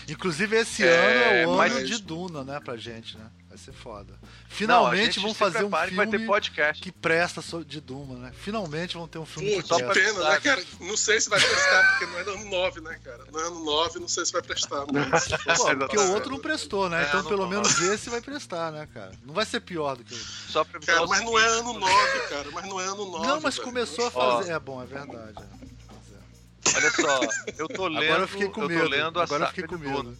Inclusive, 0.09 0.57
esse 0.57 0.83
É, 0.85 0.89
ano 0.89 1.21
é 1.37 1.47
o 1.47 1.51
ano 1.51 1.57
mas- 1.59 1.89
de 1.89 2.03
Duna, 2.03 2.43
né? 2.45 2.61
Pra 2.65 2.77
gente, 2.77 3.17
né? 3.17 3.25
Vai 3.53 3.59
ser 3.59 3.73
foda. 3.73 4.15
Não, 4.19 4.29
Finalmente 4.49 5.05
gente 5.05 5.21
vão 5.21 5.35
fazer 5.35 5.63
um 5.63 5.71
filme 5.71 6.27
podcast. 6.27 6.83
que 6.83 6.91
presta 6.91 7.43
de 7.63 7.83
Duna, 7.83 8.15
né? 8.15 8.33
Finalmente 8.35 8.95
vão 8.95 9.07
ter 9.07 9.19
um 9.19 9.27
filme 9.27 9.61
Pô, 9.61 9.77
que 9.77 9.85
que 9.85 9.93
pena, 9.93 10.31
né, 10.31 10.41
cara? 10.41 10.65
Não 10.81 10.97
sei 10.97 11.21
se 11.21 11.29
vai 11.29 11.39
prestar, 11.39 11.89
porque 11.91 12.07
não 12.07 12.19
é 12.19 12.25
no 12.25 12.31
ano 12.31 12.45
9, 12.47 12.81
né, 12.81 12.99
cara? 13.05 13.25
No 13.31 13.39
ano 13.39 13.63
9, 13.63 13.99
não 13.99 14.09
sei 14.09 14.25
se 14.25 14.33
vai 14.33 14.41
prestar. 14.41 14.87
Né? 14.91 15.05
Se 15.21 15.37
Pô, 15.37 15.77
porque 15.77 15.99
o 15.99 16.15
outro 16.15 16.31
não 16.31 16.39
prestou, 16.39 16.89
né? 16.89 17.03
É, 17.03 17.09
então 17.09 17.23
não 17.23 17.29
pelo 17.29 17.47
menos 17.47 17.79
esse 17.79 18.09
vai 18.09 18.23
prestar, 18.23 18.73
né, 18.73 18.89
cara? 18.95 19.13
Não 19.23 19.35
vai 19.35 19.45
ser 19.45 19.61
pior 19.61 19.97
do 19.97 20.03
que 20.05 20.15
o 20.15 20.17
outro. 20.17 20.33
Só 20.49 20.65
pra 20.65 20.79
avisar 20.79 20.95
Cara, 20.95 21.07
mas 21.07 21.21
não 21.23 21.39
é 21.39 21.47
ano 21.49 21.73
9, 21.75 22.21
cara. 22.31 22.51
Mas 22.53 22.65
não 22.67 22.81
é 22.81 22.85
ano 22.85 23.05
9. 23.05 23.27
Não, 23.27 23.41
mas 23.43 23.57
velho. 23.57 23.67
começou 23.67 24.07
a 24.07 24.11
Ó. 24.15 24.39
fazer. 24.39 24.53
É 24.53 24.59
bom, 24.59 24.83
é 24.83 24.87
verdade. 24.87 25.43
é. 25.43 25.47
Pois 25.89 26.75
é. 26.75 26.79
Olha 26.79 26.91
só, 26.91 27.21
eu 27.59 27.69
tô 27.69 27.87
lendo. 27.87 28.05
Agora 28.05 28.23
eu 28.23 28.29
fiquei 28.29 28.49
com 28.49 28.63
tô 28.63 28.69
medo, 28.69 28.89
lendo 28.89 29.21
a 29.21 29.25
agora 29.25 29.45
eu 29.45 29.49
fiquei 29.49 29.65
com 29.67 29.77
medo. 29.77 30.17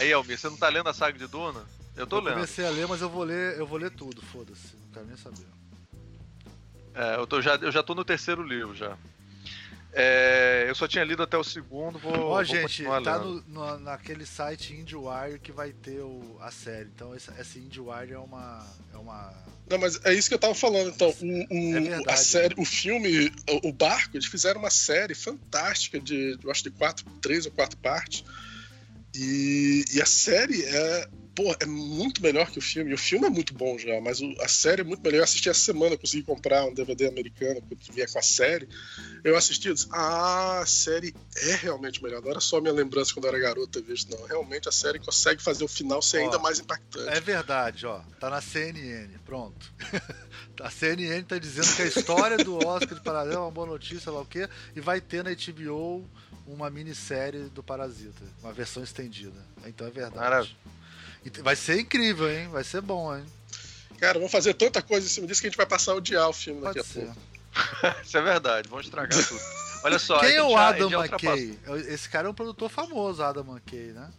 Aí, 0.00 0.12
Almir, 0.14 0.38
você 0.38 0.48
não 0.48 0.56
tá 0.56 0.68
lendo 0.70 0.88
a 0.88 0.94
saga 0.94 1.18
de 1.18 1.26
Duna? 1.26 1.62
Eu 1.94 2.06
tô 2.06 2.16
eu 2.16 2.22
lendo. 2.22 2.34
comecei 2.34 2.64
a 2.66 2.70
ler, 2.70 2.86
mas 2.88 3.02
eu 3.02 3.10
vou 3.10 3.22
ler, 3.22 3.58
eu 3.58 3.66
vou 3.66 3.76
ler 3.78 3.90
tudo, 3.90 4.22
foda-se. 4.22 4.74
Não 4.74 4.92
quero 4.94 5.06
nem 5.06 5.16
saber. 5.18 5.44
É, 6.94 7.16
eu, 7.16 7.26
tô 7.26 7.42
já, 7.42 7.56
eu 7.56 7.70
já 7.70 7.82
tô 7.82 7.94
no 7.94 8.04
terceiro 8.04 8.42
livro 8.42 8.74
já. 8.74 8.96
É, 9.92 10.64
eu 10.68 10.74
só 10.74 10.86
tinha 10.88 11.04
lido 11.04 11.22
até 11.22 11.36
o 11.36 11.44
segundo, 11.44 11.98
vou, 11.98 12.12
Ó, 12.14 12.34
vou 12.36 12.44
gente, 12.44 12.82
tá 12.84 12.98
lendo. 12.98 13.44
no, 13.46 13.66
no- 13.72 13.78
naquele 13.80 14.24
site 14.24 14.72
IndieWire 14.72 15.38
que 15.40 15.52
vai 15.52 15.72
ter 15.72 16.00
o, 16.00 16.38
a 16.40 16.50
série. 16.50 16.88
Então 16.94 17.14
esse, 17.14 17.30
esse 17.38 17.58
IndieWire 17.58 18.12
é 18.12 18.18
uma. 18.18 18.66
É 18.94 18.96
uma. 18.96 19.34
Não, 19.68 19.78
mas 19.78 20.02
é 20.04 20.14
isso 20.14 20.28
que 20.28 20.34
eu 20.34 20.38
tava 20.38 20.54
falando. 20.54 20.88
Então, 20.90 21.08
o, 21.10 21.12
o- 21.12 21.76
É 21.76 21.80
verdade. 21.80 22.08
a 22.08 22.16
série, 22.16 22.54
o 22.56 22.64
filme, 22.64 23.32
o, 23.62 23.68
o 23.68 23.72
Barco, 23.72 24.16
eles 24.16 24.26
fizeram 24.26 24.60
uma 24.60 24.70
série 24.70 25.14
fantástica 25.14 26.00
de, 26.00 26.38
eu 26.42 26.50
acho 26.50 26.62
de 26.62 26.70
quatro, 26.70 27.04
três 27.20 27.44
ou 27.44 27.52
quatro 27.52 27.76
partes. 27.76 28.24
E, 29.14 29.84
e 29.92 30.00
a 30.00 30.06
série 30.06 30.62
é, 30.64 31.08
pô, 31.34 31.54
é 31.58 31.66
muito 31.66 32.22
melhor 32.22 32.50
que 32.50 32.58
o 32.58 32.62
filme. 32.62 32.92
O 32.92 32.98
filme 32.98 33.26
é 33.26 33.30
muito 33.30 33.54
bom 33.54 33.78
já, 33.78 34.00
mas 34.00 34.20
o, 34.20 34.34
a 34.40 34.48
série 34.48 34.82
é 34.82 34.84
muito 34.84 35.02
melhor. 35.02 35.18
Eu 35.18 35.24
assisti 35.24 35.48
essa 35.48 35.60
semana, 35.60 35.96
consegui 35.96 36.22
comprar 36.22 36.64
um 36.64 36.74
DVD 36.74 37.08
americano 37.08 37.60
que 37.62 37.92
vinha 37.92 38.06
com 38.06 38.18
a 38.18 38.22
série. 38.22 38.68
Eu 39.24 39.36
assisti 39.36 39.68
e 39.68 39.74
disse: 39.74 39.88
Ah, 39.90 40.60
a 40.60 40.66
série 40.66 41.14
é 41.36 41.54
realmente 41.56 42.02
melhor. 42.02 42.22
Não 42.22 42.30
era 42.30 42.40
só 42.40 42.60
minha 42.60 42.72
lembrança 42.72 43.12
quando 43.12 43.24
eu 43.24 43.30
era 43.30 43.38
garoto 43.38 43.68
ter 43.68 43.82
visto, 43.82 44.10
não. 44.16 44.26
Realmente 44.26 44.68
a 44.68 44.72
série 44.72 44.98
consegue 44.98 45.42
fazer 45.42 45.64
o 45.64 45.68
final 45.68 46.00
ser 46.02 46.18
ó, 46.18 46.24
ainda 46.24 46.38
mais 46.38 46.60
impactante. 46.60 47.08
É 47.08 47.20
verdade, 47.20 47.86
ó. 47.86 48.00
Tá 48.18 48.30
na 48.30 48.40
CNN, 48.40 49.08
pronto. 49.24 49.72
a 50.60 50.70
CNN 50.70 51.22
tá 51.22 51.38
dizendo 51.38 51.74
que 51.74 51.82
a 51.82 51.86
história 51.86 52.36
do 52.38 52.56
Oscar 52.56 52.94
de 52.94 53.02
Paralelo 53.02 53.36
é 53.36 53.40
uma 53.40 53.50
boa 53.50 53.66
notícia, 53.66 54.12
lá 54.12 54.20
o 54.20 54.26
quê, 54.26 54.48
e 54.76 54.80
vai 54.80 55.00
ter 55.00 55.24
na 55.24 55.30
HBO 55.30 56.08
uma 56.52 56.70
minissérie 56.70 57.44
do 57.50 57.62
Parasita, 57.62 58.22
uma 58.42 58.52
versão 58.52 58.82
estendida. 58.82 59.38
Então 59.66 59.86
é 59.86 59.90
verdade. 59.90 60.16
Maravilha. 60.16 60.56
Vai 61.42 61.56
ser 61.56 61.80
incrível, 61.80 62.30
hein? 62.30 62.48
Vai 62.48 62.64
ser 62.64 62.80
bom, 62.80 63.16
hein? 63.16 63.24
Cara, 63.98 64.14
vamos 64.14 64.32
fazer 64.32 64.54
tanta 64.54 64.80
coisa 64.80 65.06
em 65.06 65.10
cima 65.10 65.26
disso 65.26 65.40
que 65.40 65.46
a 65.46 65.50
gente 65.50 65.56
vai 65.56 65.66
passar 65.66 65.92
a 65.92 65.96
odiar 65.96 66.28
o 66.28 66.32
filme 66.32 66.62
Pode 66.62 66.78
daqui 66.78 66.88
a 66.88 66.92
ser. 66.92 67.04
pouco. 67.04 68.00
Isso 68.04 68.16
é 68.16 68.22
verdade, 68.22 68.68
vamos 68.68 68.86
estragar 68.86 69.26
tudo. 69.26 69.40
Olha 69.82 69.98
só. 69.98 70.18
Quem 70.20 70.34
é 70.34 70.42
o 70.42 70.56
Adam 70.56 70.90
McKay? 70.90 71.58
Esse 71.88 72.08
cara 72.08 72.28
é 72.28 72.30
um 72.30 72.34
produtor 72.34 72.70
famoso, 72.70 73.22
Adam 73.22 73.44
McKay, 73.44 73.92
né? 73.92 74.10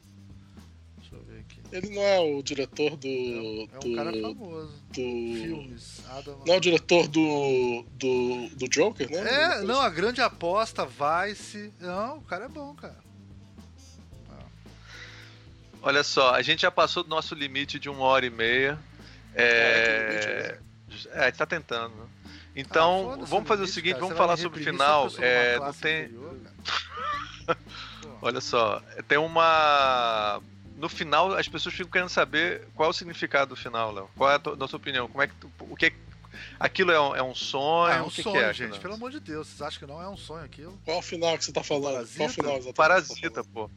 Ele 1.71 1.89
não 1.89 2.01
é 2.01 2.19
o 2.19 2.43
diretor 2.43 2.97
do. 2.97 3.07
É, 3.07 3.67
é 3.71 3.79
um 3.85 3.95
cara 3.95 4.11
famoso. 4.11 4.73
Do. 4.89 4.93
Filmes. 4.93 6.01
Adam 6.09 6.43
não 6.45 6.53
é 6.53 6.57
o 6.57 6.59
diretor 6.59 7.07
do. 7.07 7.85
do, 7.93 8.49
do 8.55 8.67
Joker, 8.67 9.09
né? 9.09 9.19
É, 9.19 9.61
não, 9.61 9.79
a 9.79 9.89
grande 9.89 10.21
aposta, 10.21 10.85
Vice. 10.85 11.73
Não, 11.79 12.17
o 12.17 12.21
cara 12.21 12.45
é 12.45 12.49
bom, 12.49 12.73
cara. 12.75 13.11
Olha 15.83 16.03
só, 16.03 16.35
a 16.35 16.41
gente 16.41 16.61
já 16.61 16.69
passou 16.69 17.03
do 17.03 17.09
nosso 17.09 17.33
limite 17.33 17.79
de 17.79 17.89
uma 17.89 18.03
hora 18.03 18.25
e 18.25 18.29
meia. 18.29 18.77
É, 19.33 20.57
é, 21.13 21.27
é 21.27 21.31
tá 21.31 21.45
tentando. 21.45 21.95
Né? 21.95 22.05
Então, 22.55 23.13
ah, 23.13 23.25
vamos 23.25 23.47
fazer 23.47 23.61
limite, 23.61 23.71
o 23.71 23.73
seguinte, 23.73 23.93
cara, 23.93 24.03
vamos 24.03 24.17
falar 24.17 24.37
sobre 24.37 24.61
o 24.61 24.63
final. 24.63 25.07
É, 25.17 25.57
não 25.57 25.73
tem. 25.73 26.03
Anterior, 26.03 26.37
Olha 28.21 28.39
só, 28.41 28.81
tem 29.07 29.17
uma. 29.17 30.39
No 30.81 30.89
final, 30.89 31.33
as 31.33 31.47
pessoas 31.47 31.75
ficam 31.75 31.91
querendo 31.91 32.09
saber 32.09 32.67
qual 32.73 32.87
é 32.87 32.89
o 32.89 32.93
significado 32.93 33.49
do 33.49 33.55
final, 33.55 33.91
Léo. 33.93 34.09
Qual 34.17 34.31
é 34.31 34.35
a, 34.35 34.39
tua, 34.39 34.57
a 34.59 34.67
sua 34.67 34.77
opinião? 34.77 35.07
Como 35.07 35.21
é 35.21 35.27
que 35.27 35.35
tu, 35.35 35.49
o 35.59 35.75
que 35.75 35.93
Aquilo 36.59 36.91
é 36.91 36.99
um, 36.99 37.15
é 37.15 37.21
um 37.21 37.35
sonho? 37.35 37.93
Ah, 37.93 37.97
é 37.97 38.01
um 38.01 38.07
o 38.07 38.11
que 38.11 38.23
sonho, 38.23 38.35
que 38.35 38.41
é, 38.41 38.53
gente. 38.53 38.79
Pelo 38.79 38.95
amor 38.95 39.11
de 39.11 39.19
Deus, 39.19 39.47
vocês 39.47 39.61
acham 39.61 39.79
que 39.79 39.85
não 39.85 40.01
é 40.01 40.09
um 40.09 40.17
sonho 40.17 40.43
aquilo? 40.43 40.79
Qual 40.83 40.97
o 40.97 41.01
final 41.01 41.37
que 41.37 41.45
você 41.45 41.51
tá 41.51 41.61
falando? 41.61 41.93
Parasita? 41.93 42.17
Qual 42.17 42.29
o 42.29 42.33
final 42.33 42.51
exatamente? 42.53 42.75
Parasita, 42.75 43.43
pô. 43.43 43.69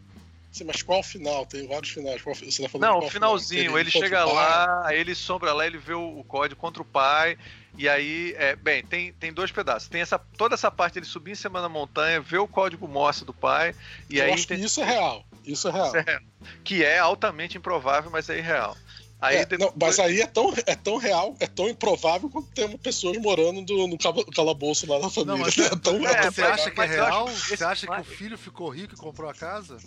Sim, 0.51 0.65
mas 0.65 0.83
qual 0.83 1.03
final? 1.03 1.45
Tem 1.45 1.67
vários 1.67 1.91
finais. 1.91 2.23
Qual, 2.23 2.35
você 2.35 2.63
tá 2.63 2.69
falando 2.69 2.89
Não, 2.89 2.99
o 3.01 3.11
finalzinho. 3.11 3.65
Final? 3.65 3.79
Ele, 3.79 3.89
ele 3.89 3.91
chega 3.91 4.25
lá, 4.25 4.87
aí 4.87 4.99
ele 4.99 5.15
sombra 5.15 5.53
lá, 5.53 5.67
ele 5.67 5.79
vê 5.79 5.95
o, 5.95 6.21
o 6.21 6.25
código 6.25 6.61
contra 6.61 6.81
o 6.81 6.87
pai. 6.87 7.37
E 7.77 7.89
aí, 7.89 8.35
é, 8.39 8.55
bem, 8.55 8.85
tem, 8.85 9.13
tem 9.13 9.33
dois 9.33 9.51
pedaços. 9.51 9.89
Tem 9.89 10.01
essa, 10.01 10.19
toda 10.19 10.55
essa 10.55 10.71
parte 10.71 10.99
ele 10.99 11.07
subir 11.07 11.33
em 11.33 11.35
cima 11.35 11.61
da 11.61 11.69
montanha, 11.69 12.21
ver 12.21 12.39
o 12.39 12.47
código 12.47 12.87
Morse 12.87 13.25
do 13.25 13.35
pai. 13.35 13.75
E 14.09 14.19
Eu 14.19 14.25
aí 14.27 14.33
acho 14.33 14.47
tem... 14.47 14.59
que 14.59 14.65
isso 14.65 14.81
é 14.81 14.85
real. 14.85 15.27
Isso 15.45 15.69
é 15.69 15.73
real. 15.73 15.87
Isso 15.87 15.97
é 15.97 16.03
real. 16.03 16.21
Que 16.63 16.85
é 16.85 16.99
altamente 16.99 17.59
improvável, 17.59 18.11
mas 18.11 18.29
é 18.29 18.39
irreal. 18.39 18.77
Aí 19.21 19.37
é, 19.37 19.47
depois... 19.47 19.71
não, 19.71 19.79
mas 19.81 19.99
aí 19.99 20.21
é 20.21 20.27
tão, 20.27 20.53
é 20.67 20.75
tão 20.75 20.97
real, 20.99 21.35
é 21.41 21.47
tão 21.47 21.69
improvável 21.69 22.29
quanto 22.29 22.49
temos 22.49 22.79
pessoas 22.81 23.17
morando 23.19 23.63
do, 23.63 23.87
no 23.87 23.97
calabouço 24.35 24.87
lá 24.87 24.99
na 24.99 25.09
família. 25.09 25.37
Não, 25.37 25.45
mas, 25.45 25.57
é 25.59 25.71
tão 25.77 26.07
é, 26.07 26.31
você 26.31 26.43
acha 26.43 26.71
que 26.71 26.81
é 26.81 26.87
real? 26.87 27.29
Você 27.29 27.65
acha 27.65 27.87
que 27.87 28.01
o 28.01 28.05
filho 28.05 28.37
ficou 28.37 28.69
rico 28.69 28.95
e 28.95 28.99
comprou 28.99 29.31
a 29.31 29.35
casa? 29.35 29.79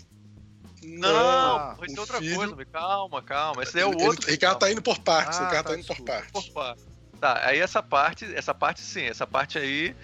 Não, 0.83 1.57
ah, 1.57 1.75
vai 1.77 1.89
ser 1.89 1.99
outra 1.99 2.19
filho... 2.19 2.35
coisa, 2.35 2.65
calma, 2.65 3.21
calma. 3.21 3.63
Esse 3.63 3.79
é 3.79 3.85
o 3.85 3.95
outro. 3.99 4.27
O 4.27 4.31
Ricardo 4.31 4.59
tá 4.59 4.71
indo 4.71 4.81
por 4.81 4.97
partes, 4.99 5.37
ah, 5.39 5.43
o 5.43 5.45
Ricardo 5.45 5.65
tá, 5.65 5.73
tá 5.73 5.79
indo 5.79 5.87
por 5.87 6.01
partes. 6.01 6.31
Por 6.31 6.53
partes. 6.53 6.85
Tá, 7.19 7.47
aí 7.47 7.59
essa 7.59 7.83
parte, 7.83 8.25
essa 8.35 8.53
parte 8.53 8.81
sim, 8.81 9.03
essa 9.03 9.25
parte 9.25 9.57
aí 9.57 9.95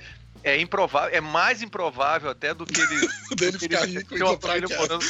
é 0.44 0.60
improvável, 0.60 1.16
é 1.16 1.22
mais 1.22 1.62
improvável 1.62 2.30
até 2.30 2.54
do 2.54 2.66
que 2.66 2.80
ele. 2.80 3.08
dele 3.38 3.60
ficar 3.60 3.86
rico 3.86 4.16
e 4.16 4.20
comprar 4.20 4.62
morando... 4.62 5.06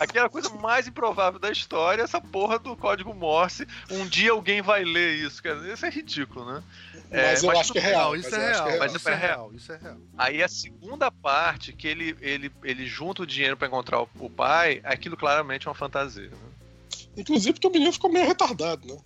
Aquela 0.00 0.28
coisa 0.28 0.48
mais 0.48 0.88
improvável 0.88 1.38
da 1.38 1.50
história, 1.50 2.02
essa 2.02 2.20
porra 2.20 2.58
do 2.58 2.74
código 2.74 3.14
Morse. 3.14 3.66
Um 3.90 4.06
dia 4.06 4.32
alguém 4.32 4.60
vai 4.60 4.82
ler 4.82 5.14
isso, 5.14 5.40
cara. 5.40 5.72
Isso 5.72 5.86
é 5.86 5.90
ridículo, 5.90 6.44
né? 6.44 6.62
Mas 7.08 7.12
é, 7.12 7.46
eu 7.46 7.48
mas 7.48 7.58
acho 7.60 7.72
que 7.72 7.78
é 7.78 7.82
real. 7.82 8.16
Isso 8.16 8.34
é 8.34 8.50
real, 8.50 8.78
mas 8.78 8.94
isso 8.94 9.08
é 9.08 9.14
real. 9.14 9.52
Isso 9.54 9.72
é 9.72 9.76
real. 9.76 9.96
Aí 10.18 10.42
a 10.42 10.48
segunda 10.48 11.10
parte, 11.10 11.72
que 11.72 11.86
ele, 11.86 12.16
ele, 12.20 12.50
ele 12.64 12.86
junta 12.86 13.22
o 13.22 13.26
dinheiro 13.26 13.56
para 13.56 13.68
encontrar 13.68 14.00
o, 14.00 14.08
o, 14.18 14.30
pai, 14.30 14.80
aquilo 14.82 15.16
claramente 15.16 15.68
é 15.68 15.70
uma 15.70 15.76
fantasia. 15.76 16.30
Né? 16.30 17.08
Inclusive 17.18 17.52
porque 17.52 17.68
o 17.68 17.70
menino 17.70 17.92
ficou 17.92 18.10
meio 18.10 18.26
retardado, 18.26 18.88
né? 18.88 18.98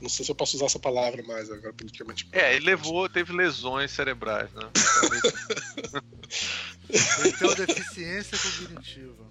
Não 0.00 0.08
sei 0.08 0.24
se 0.24 0.30
eu 0.30 0.34
posso 0.34 0.56
usar 0.56 0.66
essa 0.66 0.78
palavra 0.78 1.22
mais 1.22 1.50
agora 1.50 1.72
politicamente. 1.72 2.28
É, 2.32 2.54
ele 2.54 2.66
levou, 2.66 3.08
teve 3.08 3.32
lesões 3.32 3.90
cerebrais, 3.90 4.48
né? 4.52 4.70
ele 6.88 7.32
tem 7.32 7.48
uma 7.48 7.56
deficiência 7.56 8.38
cognitiva. 8.38 9.28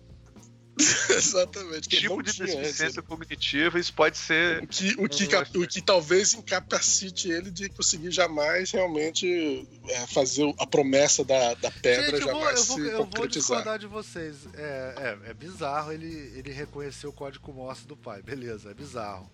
Exatamente. 1.10 1.89
Tipo 1.89 2.22
de 2.22 2.38
deficiência 2.38 3.02
cognitiva, 3.02 3.80
isso 3.80 3.94
pode 3.94 4.18
ser. 4.18 4.64
O 4.64 4.68
que, 4.68 4.95
o, 4.98 5.10
que, 5.10 5.57
o 5.57 5.68
que 5.68 5.81
talvez 5.81 6.34
incapacite 6.34 7.31
ele 7.31 7.49
de 7.49 7.69
conseguir 7.69 8.11
jamais 8.11 8.72
realmente 8.72 9.68
é, 9.88 10.07
fazer 10.07 10.53
a 10.60 10.68
promessa 10.68 11.23
da, 11.23 11.56
da 11.56 11.72
pedra 11.72 12.18
Gente, 12.18 12.26
jamais 12.26 12.60
eu 12.60 12.65
vou, 12.65 12.80
eu 12.80 12.91
vou, 12.91 12.99
eu 12.99 13.10
vou 13.15 13.27
discordar 13.27 13.80
de 13.80 13.88
vocês. 13.88 14.35
É, 14.53 15.18
é, 15.26 15.31
é 15.31 15.34
bizarro 15.34 15.91
ele, 15.91 16.31
ele 16.35 16.52
reconhecer 16.52 17.07
o 17.07 17.14
código 17.14 17.52
Morse 17.52 17.88
do 17.88 17.98
pai. 17.98 18.22
Beleza, 18.22 18.69
é 18.69 18.73
bizarro. 18.73 19.30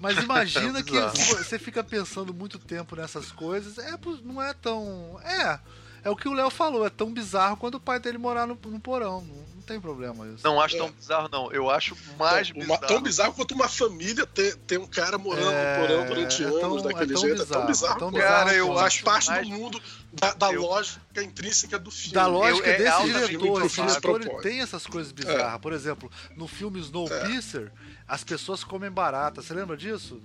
Mas 0.00 0.18
imagina 0.18 0.82
que 0.84 0.92
você 0.92 1.58
fica 1.58 1.82
pensando 1.82 2.32
muito 2.32 2.58
tempo 2.58 2.96
nessas 2.96 3.32
coisas. 3.32 3.78
É, 3.78 3.98
não 4.24 4.42
é 4.42 4.54
tão. 4.54 5.20
É. 5.24 5.58
É 6.04 6.10
o 6.10 6.16
que 6.16 6.28
o 6.28 6.32
Léo 6.32 6.48
falou, 6.48 6.86
é 6.86 6.90
tão 6.90 7.12
bizarro 7.12 7.56
quando 7.56 7.74
o 7.74 7.80
pai 7.80 7.98
dele 7.98 8.18
morar 8.18 8.46
no, 8.46 8.58
no 8.64 8.80
porão. 8.80 9.20
Não, 9.20 9.34
não, 9.56 9.62
tem 9.62 9.80
problema 9.80 10.26
isso. 10.28 10.44
Não 10.44 10.60
acho 10.60 10.76
é. 10.76 10.78
tão 10.78 10.90
bizarro, 10.90 11.28
não. 11.30 11.52
Eu 11.52 11.68
acho 11.68 11.96
mais 12.16 12.50
uma, 12.50 12.60
bizarro. 12.60 12.86
Tão 12.86 13.00
bizarro 13.02 13.34
quanto 13.34 13.52
uma 13.52 13.68
família 13.68 14.24
ter, 14.24 14.56
ter 14.58 14.78
um 14.78 14.86
cara 14.86 15.18
morando 15.18 15.50
é, 15.50 15.76
no 15.76 15.86
porão 15.86 16.06
durante 16.06 16.42
é 16.42 16.46
anos 16.46 16.60
tão, 16.60 16.82
daquele 16.82 17.14
é 17.14 17.16
jeito. 17.16 17.42
Bizarro, 17.42 17.50
é 17.50 17.58
tão 17.58 17.66
bizarro. 17.66 17.94
É 17.94 17.98
tão 17.98 18.10
bizarro 18.12 18.46
cara, 18.46 18.54
eu 18.54 18.78
acho 18.78 19.02
parte 19.02 19.28
mais... 19.28 19.48
do 19.48 19.54
mundo 19.54 19.82
da, 20.12 20.34
da 20.34 20.52
eu... 20.52 20.62
lógica 20.62 21.22
intrínseca 21.22 21.78
do 21.78 21.90
filme. 21.90 22.14
Da 22.14 22.26
lógica 22.26 22.68
eu, 22.68 22.72
é 22.72 22.78
desse 22.78 23.04
diretor. 23.04 23.66
Esse 23.66 23.82
diretor 23.82 24.20
ele 24.20 24.40
tem 24.40 24.60
essas 24.60 24.86
coisas 24.86 25.12
bizarras. 25.12 25.60
Por 25.60 25.72
exemplo, 25.72 26.10
no 26.36 26.46
filme 26.46 26.80
Snowpiercer, 26.80 27.72
as 28.08 28.24
pessoas 28.24 28.64
comem 28.64 28.90
barata. 28.90 29.42
Você 29.42 29.52
lembra 29.52 29.76
disso? 29.76 30.20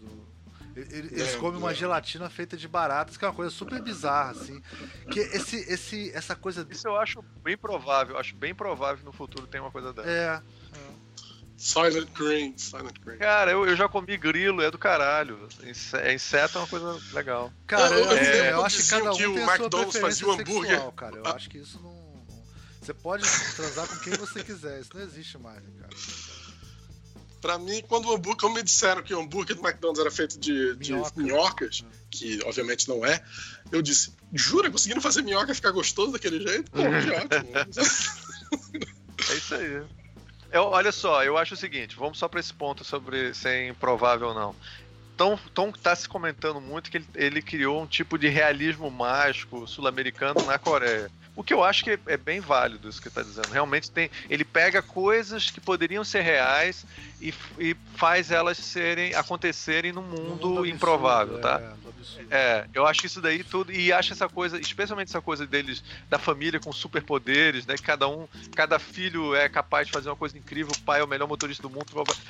Eles 0.75 1.35
comem 1.35 1.59
uma 1.59 1.73
gelatina 1.73 2.29
feita 2.29 2.57
de 2.57 2.67
baratas, 2.67 3.15
que 3.15 3.23
é 3.23 3.27
uma 3.27 3.33
coisa 3.33 3.51
super 3.51 3.79
bizarra, 3.79 4.31
assim. 4.31 4.59
Que 5.11 5.19
esse, 5.19 5.57
esse, 5.71 6.11
essa 6.15 6.35
coisa. 6.35 6.65
Isso 6.69 6.87
eu 6.87 6.97
acho 6.97 7.21
bem 7.43 7.55
provável. 7.55 8.17
Acho 8.17 8.35
bem 8.35 8.55
provável 8.55 8.97
que 8.97 9.05
no 9.05 9.11
futuro 9.11 9.45
tem 9.45 9.61
uma 9.61 9.69
coisa 9.69 9.93
dessa. 9.93 10.09
É. 10.09 10.41
Silent 11.55 12.09
Green, 12.17 12.57
Silent 12.57 12.99
Green. 12.99 13.19
Cara, 13.19 13.51
eu, 13.51 13.65
eu 13.65 13.75
já 13.75 13.87
comi 13.87 14.17
grilo, 14.17 14.61
é 14.61 14.71
do 14.71 14.77
caralho. 14.77 15.47
É, 15.93 16.13
inseto 16.13 16.57
é 16.57 16.61
uma 16.61 16.67
coisa 16.67 16.99
legal. 17.13 17.53
Cara, 17.67 17.95
eu, 17.95 18.05
eu, 18.05 18.17
é, 18.17 18.51
eu 18.53 18.65
acho 18.65 18.77
que 18.81 18.89
cada 18.89 19.13
um 19.13 19.15
que 19.15 19.27
o 19.27 19.37
McDonald's 19.37 19.97
fazia 19.97 20.27
um 20.27 20.31
hambúrguer. 20.31 20.71
Sexual, 20.71 20.91
cara. 20.93 21.15
Eu 21.17 21.25
acho 21.27 21.49
que 21.49 21.59
isso 21.59 21.79
não. 21.81 22.03
Você 22.81 22.93
pode 22.93 23.23
transar 23.55 23.87
com 23.87 23.95
quem 23.99 24.13
você 24.13 24.43
quiser, 24.43 24.81
isso 24.81 24.89
não 24.93 25.01
existe 25.01 25.37
mais, 25.37 25.63
né, 25.63 25.69
cara. 25.79 25.95
Pra 27.43 27.59
mim, 27.59 27.83
quando 27.89 28.05
o 28.05 28.13
hambúrguer, 28.13 28.39
como 28.39 28.55
me 28.55 28.63
disseram 28.63 29.03
que 29.03 29.13
o 29.13 29.19
hambúrguer 29.19 29.57
do 29.57 29.61
McDonald's 29.61 29.99
era 29.99 30.09
feito 30.09 30.39
de, 30.39 30.77
de 30.77 30.93
minhoca. 30.93 31.11
minhocas, 31.21 31.83
que 32.09 32.39
obviamente 32.45 32.87
não 32.87 33.05
é, 33.05 33.21
eu 33.69 33.81
disse, 33.81 34.13
jura, 34.31 34.71
conseguindo 34.71 35.01
fazer 35.01 35.23
minhoca 35.23 35.53
ficar 35.53 35.71
gostoso 35.71 36.13
daquele 36.13 36.39
jeito? 36.39 36.71
Pô, 36.71 36.77
que 36.77 36.87
ótimo. 37.11 37.89
é 39.29 39.33
isso 39.35 39.55
aí. 39.55 39.83
Eu, 40.53 40.63
olha 40.67 40.93
só, 40.93 41.21
eu 41.21 41.37
acho 41.37 41.55
o 41.55 41.57
seguinte, 41.57 41.97
vamos 41.97 42.17
só 42.17 42.29
para 42.29 42.39
esse 42.39 42.53
ponto 42.53 42.85
sobre 42.85 43.33
ser 43.33 43.67
improvável 43.67 44.29
ou 44.29 44.33
não. 44.33 44.55
Tom, 45.17 45.37
Tom 45.53 45.69
tá 45.73 45.93
se 45.97 46.07
comentando 46.07 46.61
muito 46.61 46.89
que 46.89 46.95
ele, 46.95 47.07
ele 47.13 47.41
criou 47.41 47.81
um 47.81 47.85
tipo 47.85 48.17
de 48.17 48.29
realismo 48.29 48.89
mágico 48.89 49.67
sul-americano 49.67 50.41
na 50.45 50.57
Coreia. 50.57 51.11
O 51.35 51.43
que 51.43 51.53
eu 51.53 51.63
acho 51.63 51.83
que 51.83 51.99
é, 52.07 52.17
bem 52.17 52.39
válido 52.39 52.87
isso 52.87 53.01
que 53.01 53.07
está 53.07 53.23
dizendo. 53.23 53.51
Realmente 53.51 53.91
tem, 53.91 54.09
ele 54.29 54.45
pega 54.45 54.81
coisas 54.83 55.49
que 55.49 55.59
poderiam 55.59 56.03
ser 56.03 56.21
reais 56.21 56.85
e, 57.19 57.33
e 57.57 57.75
faz 57.95 58.31
elas 58.31 58.57
serem 58.57 59.15
acontecerem 59.15 59.91
num 59.91 60.03
mundo, 60.03 60.47
mundo 60.47 60.47
absurdo, 60.59 60.67
improvável, 60.67 61.39
tá? 61.39 61.59
É, 62.29 62.35
é, 62.35 62.69
eu 62.73 62.85
acho 62.85 63.05
isso 63.05 63.21
daí 63.21 63.43
tudo 63.43 63.71
e 63.71 63.91
acho 63.91 64.13
essa 64.13 64.29
coisa, 64.29 64.59
especialmente 64.59 65.09
essa 65.09 65.21
coisa 65.21 65.47
deles 65.47 65.83
da 66.09 66.19
família 66.19 66.59
com 66.59 66.71
superpoderes, 66.71 67.65
né? 67.65 67.77
Que 67.77 67.83
cada 67.83 68.07
um, 68.07 68.27
cada 68.53 68.77
filho 68.77 69.35
é 69.35 69.49
capaz 69.49 69.87
de 69.87 69.91
fazer 69.91 70.09
uma 70.09 70.15
coisa 70.15 70.37
incrível, 70.37 70.73
o 70.73 70.75
pai 70.75 71.01
é 71.01 71.03
o 71.03 71.07
melhor 71.07 71.27
motorista 71.27 71.63
do 71.63 71.69
mundo, 71.69 71.87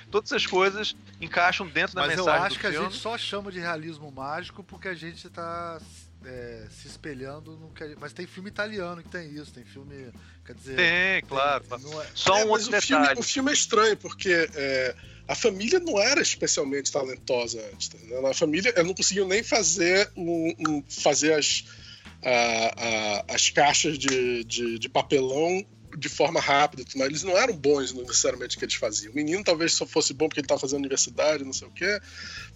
todas 0.09 0.31
essas 0.31 0.47
coisas 0.47 0.95
encaixam 1.19 1.67
dentro 1.67 1.95
da 1.95 2.01
Mas 2.01 2.15
mensagem 2.17 2.39
eu 2.39 2.43
acho 2.43 2.59
que 2.59 2.67
filme. 2.67 2.77
a 2.77 2.89
gente 2.89 3.01
só 3.01 3.17
chama 3.17 3.51
de 3.51 3.59
realismo 3.59 4.11
mágico 4.11 4.63
porque 4.63 4.88
a 4.88 4.95
gente 4.95 5.27
está 5.27 5.81
é, 6.26 6.68
se 6.70 6.88
espelhando 6.88 7.52
no 7.58 7.70
que. 7.70 7.95
Mas 8.00 8.14
tem 8.14 8.26
filme 8.26 8.50
italiano 8.50 9.02
que 9.04 9.10
tem 9.10 9.30
isso, 9.34 9.52
tem 9.54 9.64
filme. 9.64 10.12
Quer 10.45 10.54
dizer. 10.56 10.76
Tem, 10.76 11.22
claro. 11.30 11.64
é- 11.72 12.08
Só 12.16 12.38
É, 12.40 12.45
um 12.45 12.50
mas 12.52 12.64
outro 12.64 12.78
o 12.78 12.82
filme, 12.82 13.02
detalhe. 13.02 13.20
o 13.20 13.24
filme 13.24 13.50
é 13.52 13.54
estranho, 13.54 13.98
porque 13.98 14.50
é, 14.56 14.95
a 15.28 15.36
família 15.36 15.80
não 15.80 16.00
era 16.00 16.22
especialmente 16.22 16.91
talentosa 16.91 17.60
antes. 17.74 17.88
tá 17.88 17.98
entendendo? 17.98 18.28
A 18.28 18.34
família 18.34 18.72
ela 18.76 18.84
não 18.88 18.94
conseguiu 18.94 19.28
nem 19.28 19.41
fazer, 19.44 20.12
um, 20.18 20.54
um- 20.68 20.84
fazer 20.88 21.34
as, 21.34 21.64
a- 22.24 22.74
a- 23.30 23.36
as 23.36 23.50
caixas 23.50 23.98
de, 23.98 24.44
de, 24.44 24.80
de 24.80 24.90
papelão 24.90 25.66
de 25.98 26.10
forma 26.10 26.40
rápida, 26.40 26.84
mas 26.95 27.07
eles 27.07 27.24
não 27.24 27.38
eram 27.38 27.56
bons 27.56 27.94
necessariamente 27.94 28.56
o 28.56 28.60
que 28.60 28.65
eles 28.65 28.76
faziam. 28.76 29.11
O 29.11 29.15
menino 29.15 29.44
talvez 29.44 29.74
só 29.74 29.86
fosse 29.86 30.14
bom 30.14 30.28
porque 30.28 30.40
ele 30.40 30.45
estava 30.45 30.60
fazendo 30.60 30.80
universidade, 30.80 31.44
não 31.44 31.53
sei 31.53 31.68
o 31.68 31.72
quê, 31.72 31.99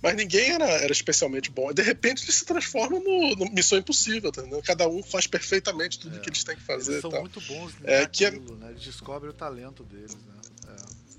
mas 0.01 0.15
ninguém 0.15 0.51
era, 0.51 0.65
era 0.65 0.91
especialmente 0.91 1.49
bom. 1.51 1.71
De 1.73 1.81
repente 1.81 2.23
eles 2.23 2.35
se 2.35 2.45
transformam 2.45 3.01
no, 3.03 3.35
no 3.35 3.51
Missão 3.51 3.77
Impossível, 3.77 4.31
tá 4.31 4.41
entendendo? 4.41 4.61
Cada 4.63 4.87
um 4.87 5.01
faz 5.03 5.27
perfeitamente 5.27 5.99
tudo 5.99 6.13
o 6.15 6.17
É. 6.17 6.19
que 6.21 6.29
eles 6.29 6.43
têm 6.43 6.55
que 6.55 6.63
fazer. 6.63 6.91
Eles 6.93 7.01
são 7.01 7.11
muito 7.11 7.41
bons 7.41 7.73
É, 7.83 8.05
que 8.05 8.25
é- 8.25 8.31
naquilo, 8.31 8.55
né? 8.57 8.69
Eles 8.71 8.83
descobrem 8.83 9.29
o 9.31 9.33
talento 9.33 9.83
deles, 9.83 10.15
né? 10.15 10.33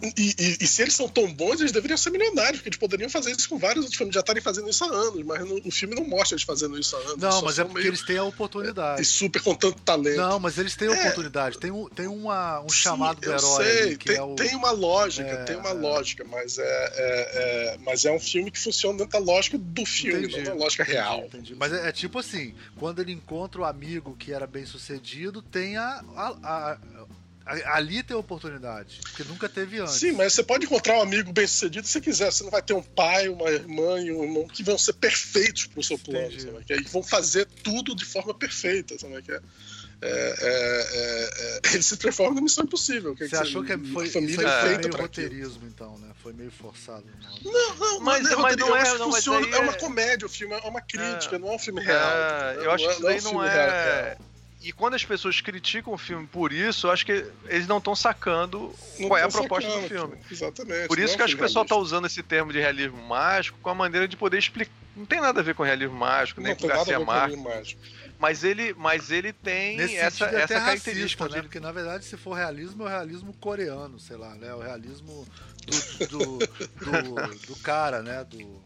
E, 0.01 0.35
e- 0.39 0.57
e 0.61 0.66
se 0.66 0.81
eles 0.83 0.95
são 0.95 1.09
tão 1.09 1.33
bons, 1.33 1.59
eles 1.61 1.73
deveriam 1.73 1.97
ser 1.99 2.11
milionários, 2.11 2.59
porque 2.59 2.69
eles 2.69 2.79
poderiam 2.79 3.11
fazer 3.11 3.33
isso 3.33 3.49
com 3.49 3.59
vários 3.59 3.79
outros 3.85 3.97
filmes, 3.97 4.15
já 4.15 4.20
estarem 4.20 4.41
fazendo 4.41 4.70
isso 4.70 4.85
há 4.85 4.89
anos, 4.89 5.25
mas 5.25 5.41
no, 5.45 5.61
o 5.66 5.70
filme 5.73 5.95
não 5.97 6.05
mostra 6.07 6.35
eles 6.37 6.45
fazendo 6.45 6.79
isso 6.79 6.95
há 6.95 7.01
anos. 7.01 7.16
Não, 7.16 7.43
mas 7.43 7.59
é 7.59 7.65
porque 7.65 7.79
meio- 7.81 7.91
eles 7.91 8.03
têm 8.03 8.16
a 8.16 8.23
oportunidade. 8.23 9.03
E 9.03 9.05
super 9.05 9.43
com 9.43 9.57
tanto 9.57 9.83
talento. 9.83 10.16
Não, 10.16 10.39
mas 10.39 10.57
eles 10.57 10.77
têm 10.77 10.87
a 10.89 10.93
É. 10.95 11.01
oportunidade. 11.01 11.59
Tem 11.59 11.73
um, 11.73 11.89
tem 11.89 12.07
uma, 12.07 12.61
um 12.61 12.69
Sim, 12.69 12.77
chamado 12.77 13.20
do 13.20 13.29
herói 13.29 13.65
sei, 13.65 13.83
ali, 13.83 13.97
que 13.99 14.07
tem, 14.07 14.16
é 14.16 14.23
o. 14.23 14.35
tem 14.37 14.55
uma 14.55 14.70
lógica, 14.70 15.29
É, 15.29 15.45
tem 15.45 15.57
uma 15.57 15.70
é. 15.70 15.75
lógica, 15.75 16.25
mas 16.25 16.59
é, 16.59 16.62
é- 16.65 17.79
mas 17.81 18.05
é 18.05 18.12
um 18.12 18.20
filme 18.20 18.51
que 18.53 18.59
funciona 18.61 18.99
dentro 18.99 19.12
da 19.19 19.19
lógica 19.19 19.59
do 19.59 19.85
filme, 19.85 20.27
Entendi, 20.27 20.37
não 20.45 20.57
da 20.57 20.65
lógica 20.65 20.83
entendi, 20.85 20.97
real. 20.97 21.25
entendi. 21.25 21.55
Mas 21.57 21.73
é, 21.73 21.91
tipo 21.91 22.19
assim, 22.20 22.55
quando 22.77 23.01
ele 23.01 23.11
encontra 23.12 23.61
o 23.61 23.65
amigo 23.65 24.15
que 24.16 24.33
era 24.33 24.47
bem 24.47 24.65
sucedido, 24.65 25.43
tem 25.43 25.77
a- 25.77 26.05
a- 26.16 26.37
a- 26.45 26.79
ali 27.66 28.03
tem 28.03 28.15
a 28.16 28.20
oportunidade. 28.20 29.01
Porque 29.03 29.25
nunca 29.25 29.49
teve 29.49 29.79
antes. 29.81 29.95
Sim, 29.95 30.12
mas 30.12 30.33
você 30.35 30.43
pode 30.43 30.66
encontrar 30.66 30.99
um 30.99 31.03
amigo 31.03 31.33
bem 31.33 31.47
sucedido 31.47 31.87
se 31.87 31.93
você 31.95 32.01
quiser. 32.01 32.31
Você 32.31 32.45
não 32.45 32.51
vai 32.51 32.62
ter 32.62 32.75
um 32.75 32.83
pai, 32.83 33.29
uma 33.29 33.49
irmã 33.51 34.01
e 34.01 34.12
um 34.12 34.23
irmão 34.23 34.47
que 34.47 34.62
vão 34.62 34.77
ser 34.77 34.93
perfeitos 34.95 35.66
pro 35.66 35.83
seu 35.83 35.99
plano, 35.99 36.31
sabe? 36.41 36.65
Que 36.65 36.91
vão 36.91 37.03
fazer 37.03 37.47
tudo 37.62 37.95
de 37.97 38.05
forma 38.05 38.35
perfeita, 38.35 38.99
sabe? 38.99 39.23
Que 39.23 39.33
é, 39.33 39.41
é, 40.01 40.35
é, 40.41 41.31
é, 41.41 41.61
ele 41.75 41.83
se 41.83 41.97
transforma 41.97 42.35
na 42.37 42.41
missão 42.41 42.65
impossível. 42.65 43.15
quer 43.16 43.25
Você 43.25 43.31
dizer, 43.31 43.43
achou 43.43 43.65
que 43.65 43.77
foi, 43.93 44.05
isso 44.05 44.12
família 44.12 44.39
aí 44.41 44.47
é 44.47 44.61
foi 44.61 44.69
feita 44.69 44.79
meio 44.89 44.91
pra 44.97 45.05
aquilo. 45.07 45.27
roteirismo, 45.27 45.66
então, 45.66 45.99
né? 45.99 46.09
Foi 46.23 46.33
meio 46.33 46.51
forçado. 46.51 47.05
Não. 47.43 47.53
Não, 47.53 47.75
não, 47.77 48.01
Mas- 48.01 48.23
mas, 48.23 48.37
mas 48.39 48.57
não 48.57 48.77
é- 48.77 48.83
que 48.85 48.99
não, 48.99 49.12
funciona. 49.12 49.57
É 49.57 49.59
uma 49.61 49.73
é- 49.73 49.79
comédia, 49.79 50.27
o 50.27 50.29
filme 50.29 50.55
é 50.55 50.59
uma 50.69 50.81
crítica, 50.81 51.37
É. 51.37 51.39
não 51.39 51.49
é 51.53 51.55
um 51.55 51.59
filme 51.59 51.81
real. 51.81 52.11
É, 52.11 52.57
eu 52.65 52.70
acho 52.70 52.85
que 52.87 52.93
isso 52.93 53.03
Não 53.03 53.09
é- 53.11 53.15
daí 53.15 53.23
não 53.33 53.45
é 53.45 54.16
é. 54.62 54.68
E 54.68 54.72
quando 54.72 54.94
as 54.94 55.05
pessoas 55.05 55.40
criticam 55.40 55.93
o 55.93 55.98
filme 55.98 56.26
por 56.26 56.52
isso, 56.52 56.86
eu 56.86 56.90
acho 56.90 57.06
que 57.06 57.24
eles 57.47 57.66
não 57.66 57.78
estão 57.78 57.94
sacando 57.94 58.74
Não 58.98 59.09
qual 59.09 59.18
é 59.18 59.22
a 59.22 59.28
proposta 59.28 59.68
do 59.68 59.82
sacando, 59.82 59.89
filme. 59.89 60.18
Exatamente. 60.30 60.89
Por 60.89 60.98
isso 60.98 61.12
é 61.12 61.14
um 61.14 61.16
que 61.18 61.22
acho 61.22 61.36
que 61.36 61.43
o 61.43 61.44
pessoal 61.47 61.64
tá 61.64 61.74
realista. 61.74 61.94
usando 61.97 62.06
esse 62.06 62.22
termo 62.22 62.52
de 62.52 62.59
realismo 62.59 63.01
mágico 63.02 63.59
com 63.62 63.70
a 63.70 63.74
maneira 63.74 64.09
de 64.09 64.16
poder 64.16 64.39
explicar. 64.39 64.72
Não 64.97 65.06
tem 65.06 65.20
nada 65.20 65.39
a 65.40 65.43
ver 65.44 65.55
com 65.55 65.62
realismo 65.62 65.94
mágico, 65.97 66.40
nem 66.40 66.52
Não 66.55 66.56
com 66.60 66.66
nada 66.66 66.80
a 66.80 66.85
Garcia 66.85 66.98
com 66.98 67.05
Marques, 67.43 67.76
mas 68.18 68.43
ele, 68.43 68.74
mas 68.74 69.12
ele 69.12 69.32
tem 69.32 69.76
Nesse 69.76 69.94
essa, 69.97 70.16
sentido 70.24 70.39
é 70.39 70.43
essa 70.43 70.55
racista, 70.55 70.64
característica. 70.64 71.24
né? 71.24 71.30
onde- 71.30 71.43
Porque 71.43 71.60
na 71.60 71.70
verdade, 71.70 72.05
se 72.05 72.16
for 72.16 72.32
realismo, 72.35 72.82
é 72.82 72.86
o 72.86 72.89
realismo 72.89 73.32
coreano, 73.35 74.01
sei 74.01 74.16
lá, 74.16 74.35
né? 74.35 74.52
O 74.55 74.59
realismo 74.59 75.24
do, 75.66 76.06
do, 76.09 76.39
do, 76.39 77.47
do 77.47 77.56
cara, 77.62 78.02
né? 78.02 78.24
Do... 78.24 78.60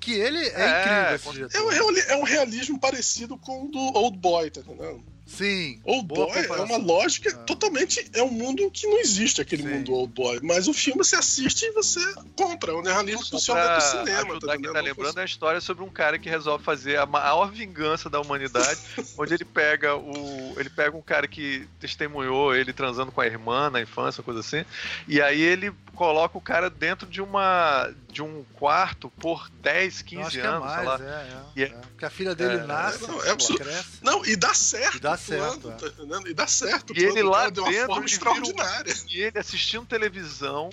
Que 0.00 0.12
ele 0.12 0.38
é, 0.38 0.60
É, 0.60 1.14
incrível 1.14 1.48
com-. 1.50 1.56
É 1.56 1.82
um, 1.84 1.96
é 1.98 2.16
um 2.16 2.24
realismo 2.24 2.80
parecido 2.80 3.36
com 3.38 3.66
o 3.66 3.68
do 3.70 3.78
Old 3.78 4.18
Boy, 4.18 4.50
tá 4.50 4.60
entendendo? 4.62 5.04
Sim. 5.36 5.80
Old 5.84 6.06
Boy 6.08 6.28
é 6.38 6.60
uma 6.62 6.76
lógica 6.76 7.30
Ah. 7.30 7.44
totalmente. 7.44 8.04
É 8.12 8.22
um 8.22 8.30
mundo 8.30 8.68
que 8.70 8.86
não 8.86 8.98
existe 8.98 9.40
aquele 9.40 9.62
Sim. 9.62 9.68
mundo 9.68 9.92
Old 9.94 10.12
Boy. 10.12 10.40
Mas 10.42 10.66
o 10.68 10.74
filme 10.74 11.04
você 11.04 11.16
assiste 11.16 11.62
e 11.66 11.70
você 11.72 12.00
compra. 12.36 12.74
O 12.74 12.82
realismo 12.82 13.24
Só 13.24 13.30
funciona 13.32 13.60
dentro 13.62 13.76
do 13.76 13.90
cinema. 14.06 14.40
tá 14.40 14.58
quem 14.58 14.72
tá 14.72 14.80
lembrando 14.80 15.18
é 15.18 15.22
a 15.22 15.24
história 15.24 15.60
sobre 15.60 15.84
um 15.84 15.88
cara 15.88 16.18
que 16.18 16.28
resolve 16.28 16.64
fazer 16.64 16.98
a 16.98 17.06
maior 17.06 17.50
vingança 17.52 18.10
da 18.10 18.20
humanidade, 18.20 18.80
onde 19.16 19.34
ele 19.34 19.44
pega 19.44 19.94
o 19.96 20.54
ele 20.58 20.68
pega 20.70 20.96
um 20.96 21.02
cara 21.02 21.26
que 21.28 21.66
testemunhou 21.78 22.54
ele 22.54 22.72
transando 22.72 23.12
com 23.12 23.20
a 23.20 23.26
irmã 23.26 23.70
na 23.70 23.80
infância, 23.80 24.22
coisa 24.22 24.40
assim, 24.40 24.64
e 25.06 25.20
aí 25.22 25.40
ele 25.40 25.72
coloca 25.94 26.36
o 26.36 26.40
cara 26.40 26.68
dentro 26.70 27.06
de 27.06 27.20
uma 27.20 27.90
de 28.10 28.22
um 28.22 28.44
quarto 28.54 29.08
por 29.20 29.48
10, 29.62 30.00
Eu 30.00 30.06
15 30.06 30.22
acho 30.22 30.30
que 30.32 30.40
é 30.40 30.46
anos, 30.46 30.72
sei 30.72 30.82
mais, 30.84 30.86
lá. 31.00 31.06
é, 31.06 31.08
é, 31.08 31.42
E 31.56 31.62
é- 31.62 31.66
é. 31.66 31.68
Porque 31.70 32.04
a 32.04 32.10
filha 32.10 32.34
dele 32.34 32.54
É, 32.54 32.66
nasce, 32.66 33.02
não, 33.06 33.18
é 33.20 33.24
ela 33.24 33.32
absurdo. 33.32 33.64
cresce. 33.64 33.88
Não, 34.02 34.24
e 34.26 34.34
dá 34.36 34.52
certo. 34.54 34.96
E 34.96 35.00
dá 35.00 35.16
certo, 35.26 35.70
é. 35.70 35.74
tá 35.76 35.86
entendendo? 35.86 36.28
E 36.28 36.34
dá 36.34 36.46
certo. 36.46 36.92
E 36.96 37.04
ele 37.04 37.22
lá 37.22 37.38
cara 37.40 37.50
de 37.50 37.60
uma 37.60 37.70
dentro, 37.70 37.86
forma 37.86 38.00
vira 38.02 38.02
um- 38.02 38.04
extraordinária. 38.06 38.94
E 39.08 39.20
ele 39.22 39.38
assistindo 39.38 39.86
televisão 39.86 40.70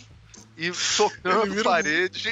e 0.58 0.72
tocando 0.98 1.44
Ele 1.46 1.54
vira 1.54 1.70
um- 1.70 1.74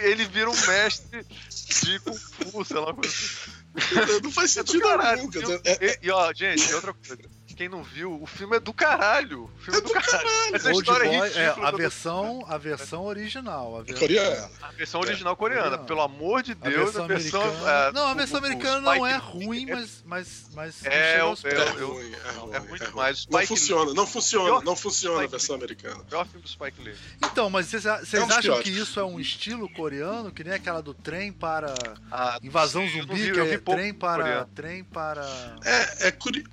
ele 0.03 0.25
vira 0.25 0.49
um 0.49 0.67
mestre 0.67 1.23
de 1.23 1.99
Kung 1.99 2.17
Fu, 2.17 2.65
sei 2.65 2.77
lá, 2.77 2.91
assim. 2.91 4.21
Não 4.23 4.31
faz 4.31 4.55
É 4.57 4.63
do 4.63 4.71
sentido 4.71 4.87
caralho. 4.87 5.29
dizer, 5.29 5.61
é- 5.65 5.99
E, 6.01 6.07
e, 6.07 6.11
ó, 6.11 6.33
gente, 6.33 6.73
outra 6.73 6.93
coisa. 6.93 7.21
Quem 7.55 7.69
não 7.69 7.81
viu, 7.81 8.21
o 8.21 8.25
filme 8.27 8.57
é 8.57 8.59
do 8.59 8.73
caralho. 8.73 9.45
O 9.45 9.59
filme 9.59 9.77
é, 9.79 9.79
É 9.79 9.81
do 9.81 9.87
do 9.87 9.93
caralho. 9.93 10.55
Essa 10.55 10.67
Old 10.69 10.79
história 10.81 11.05
Boy, 11.09 11.15
é 11.15 11.31
é, 11.31 11.43
ridícula. 11.45 11.67
a 11.67 11.71
do- 11.71 11.77
versão, 11.77 12.45
a 12.49 12.57
versão 12.57 13.05
original. 13.05 13.77
A 13.79 13.81
ver- 13.83 13.97
Coreana. 13.97 14.49
A 14.61 14.71
versão 14.71 14.99
original 15.01 15.37
coreana, 15.37 15.77
pelo 15.77 16.01
amor 16.01 16.43
de 16.43 16.51
A 16.51 16.55
Deus, 16.55 16.75
versão 16.93 17.03
a 17.03 17.07
versão. 17.07 17.41
é, 17.69 17.91
não, 17.93 18.07
a 18.07 18.11
o- 18.11 18.15
versão 18.15 18.39
o- 18.39 18.43
o 18.43 18.45
americana 18.45 18.81
não 18.81 18.91
Spike 18.93 19.07
é 19.13 19.15
ruim, 19.17 19.69
é- 19.69 19.75
mas, 19.75 20.03
mas, 20.05 20.45
mas 20.53 20.81
não 20.83 20.91
É, 20.91 21.19
eu- 21.21 21.25
aos 21.27 21.43
eu- 21.43 21.49
pés. 21.49 21.61
É 21.61 21.81
eu- 21.81 21.93
ruim, 21.93 22.13
é 22.13 22.31
ruim. 22.31 22.53
é 22.55 22.59
muito 22.59 22.83
é 22.83 22.87
ruim. 22.87 22.95
mais. 22.97 23.27
Não 23.27 23.47
funciona, 23.47 23.93
não 23.93 24.07
funciona, 24.07 24.45
Pior- 24.45 24.63
não 24.63 24.75
funciona 24.75 25.23
a 25.23 25.27
versão 25.27 25.55
americana. 25.55 26.03
É 26.11 26.15
o 26.17 26.25
filme 26.25 26.41
do 26.41 26.49
Spike 26.49 26.81
Lee. 26.81 26.95
Então, 27.23 27.49
mas 27.49 27.67
vocês, 27.67 27.83
vocês 27.83 28.13
É 28.21 28.25
um 28.25 28.37
acham 28.37 28.61
que 28.61 28.69
isso 28.69 28.99
é 28.99 29.03
um 29.05 29.17
estilo 29.17 29.69
coreano, 29.69 30.29
que 30.31 30.43
nem 30.43 30.53
aquela 30.53 30.81
do 30.81 30.93
trem 30.93 31.31
para 31.31 31.73
Ah, 32.11 32.37
invasão 32.43 32.83
não 32.83 32.89
zumbi, 32.91 33.31
que 33.31 33.39
é 33.39 33.57
trem 33.59 33.93
para 33.93 34.45
trem 34.53 34.83
para 34.83 35.25
É, 35.63 36.07
é, 36.07 36.11
curi- 36.11 36.45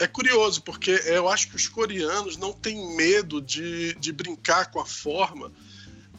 é 0.00 0.06
curioso, 0.06 0.62
porque 0.62 0.90
eu 1.06 1.28
acho 1.28 1.48
que 1.48 1.56
os 1.56 1.68
coreanos 1.68 2.36
não 2.36 2.52
têm 2.52 2.96
medo 2.96 3.40
de, 3.40 3.94
de 3.94 4.12
brincar 4.12 4.70
com 4.70 4.80
a 4.80 4.84
forma. 4.86 5.52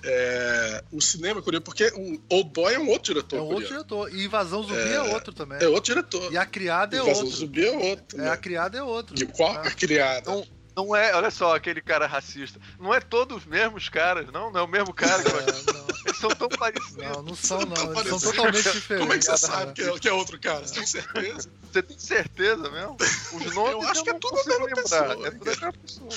é, 0.03 0.83
o 0.91 0.99
cinema 0.99 1.41
coreano, 1.41 1.63
porque 1.63 1.85
o 1.95 2.19
Old 2.29 2.49
Boy 2.51 2.73
é 2.73 2.79
um 2.79 2.89
outro 2.89 3.13
diretor 3.13 3.37
é 3.37 3.41
um 3.41 3.45
outro 3.53 3.67
diretor. 3.67 4.13
E 4.15 4.25
invasão 4.25 4.63
zumbi 4.63 4.93
é, 4.93 5.01
outro 5.01 5.31
também. 5.33 5.59
É 5.61 5.67
outro 5.67 5.93
diretor. 5.93 6.31
E 6.33 6.37
a 6.37 6.45
criada 6.45 6.95
é 6.97 6.99
Invasão 7.01 7.23
outro. 7.25 7.37
Zumbi 7.37 7.65
é 7.65 7.71
outro. 7.71 8.19
É, 8.19 8.23
né? 8.23 8.29
a 8.31 8.37
criada 8.37 8.77
é 8.77 8.83
outro. 8.83 9.15
E 9.21 9.25
qual 9.27 9.53
É. 9.63 9.67
a 9.67 9.71
criada? 9.71 10.31
Não, 10.31 10.43
não 10.75 10.95
é, 10.95 11.13
olha 11.15 11.29
só, 11.31 11.55
aquele 11.55 11.81
cara 11.81 12.07
racista. 12.07 12.59
Não 12.79 12.93
é 12.93 12.99
todos 12.99 13.37
os 13.37 13.45
mesmos 13.45 13.89
caras, 13.89 14.27
não, 14.31 14.51
não 14.51 14.59
é 14.61 14.63
o 14.63 14.67
mesmo 14.67 14.93
cara. 14.93 15.21
É, 15.21 15.71
não, 15.73 15.87
Eles 16.05 16.17
são 16.17 16.29
tão 16.29 16.49
parecidos. 16.49 16.95
não, 16.97 17.21
não 17.23 17.35
são, 17.35 17.61
não. 17.65 17.93
Eles 17.99 18.07
são 18.09 18.19
totalmente 18.19 18.71
diferentes. 18.71 18.97
Como 18.99 19.13
é 19.13 19.17
que 19.17 19.25
você 19.25 19.37
sabe 19.37 19.73
que 19.73 19.81
é, 19.83 19.99
que 19.99 20.07
é 20.07 20.13
outro 20.13 20.39
cara? 20.39 20.65
Você 20.67 20.73
tem 20.75 20.85
certeza? 20.85 21.49
Você 21.71 21.83
tem 21.83 21.99
certeza 21.99 22.69
mesmo? 22.71 22.97
Os 23.33 23.53
nomes 23.55 23.71
Eu 23.73 23.81
acho 23.89 24.03
que 24.03 24.09
é 24.09 24.13
tudo 24.13 24.39
a 24.39 24.45
mesma 24.45 24.65
lembrar. 24.65 24.81
pessoa, 24.83 25.27
É 25.27 25.31
tudo 25.31 25.41
a 25.49 25.51
mesma 25.51 25.73
pessoa. 25.73 26.09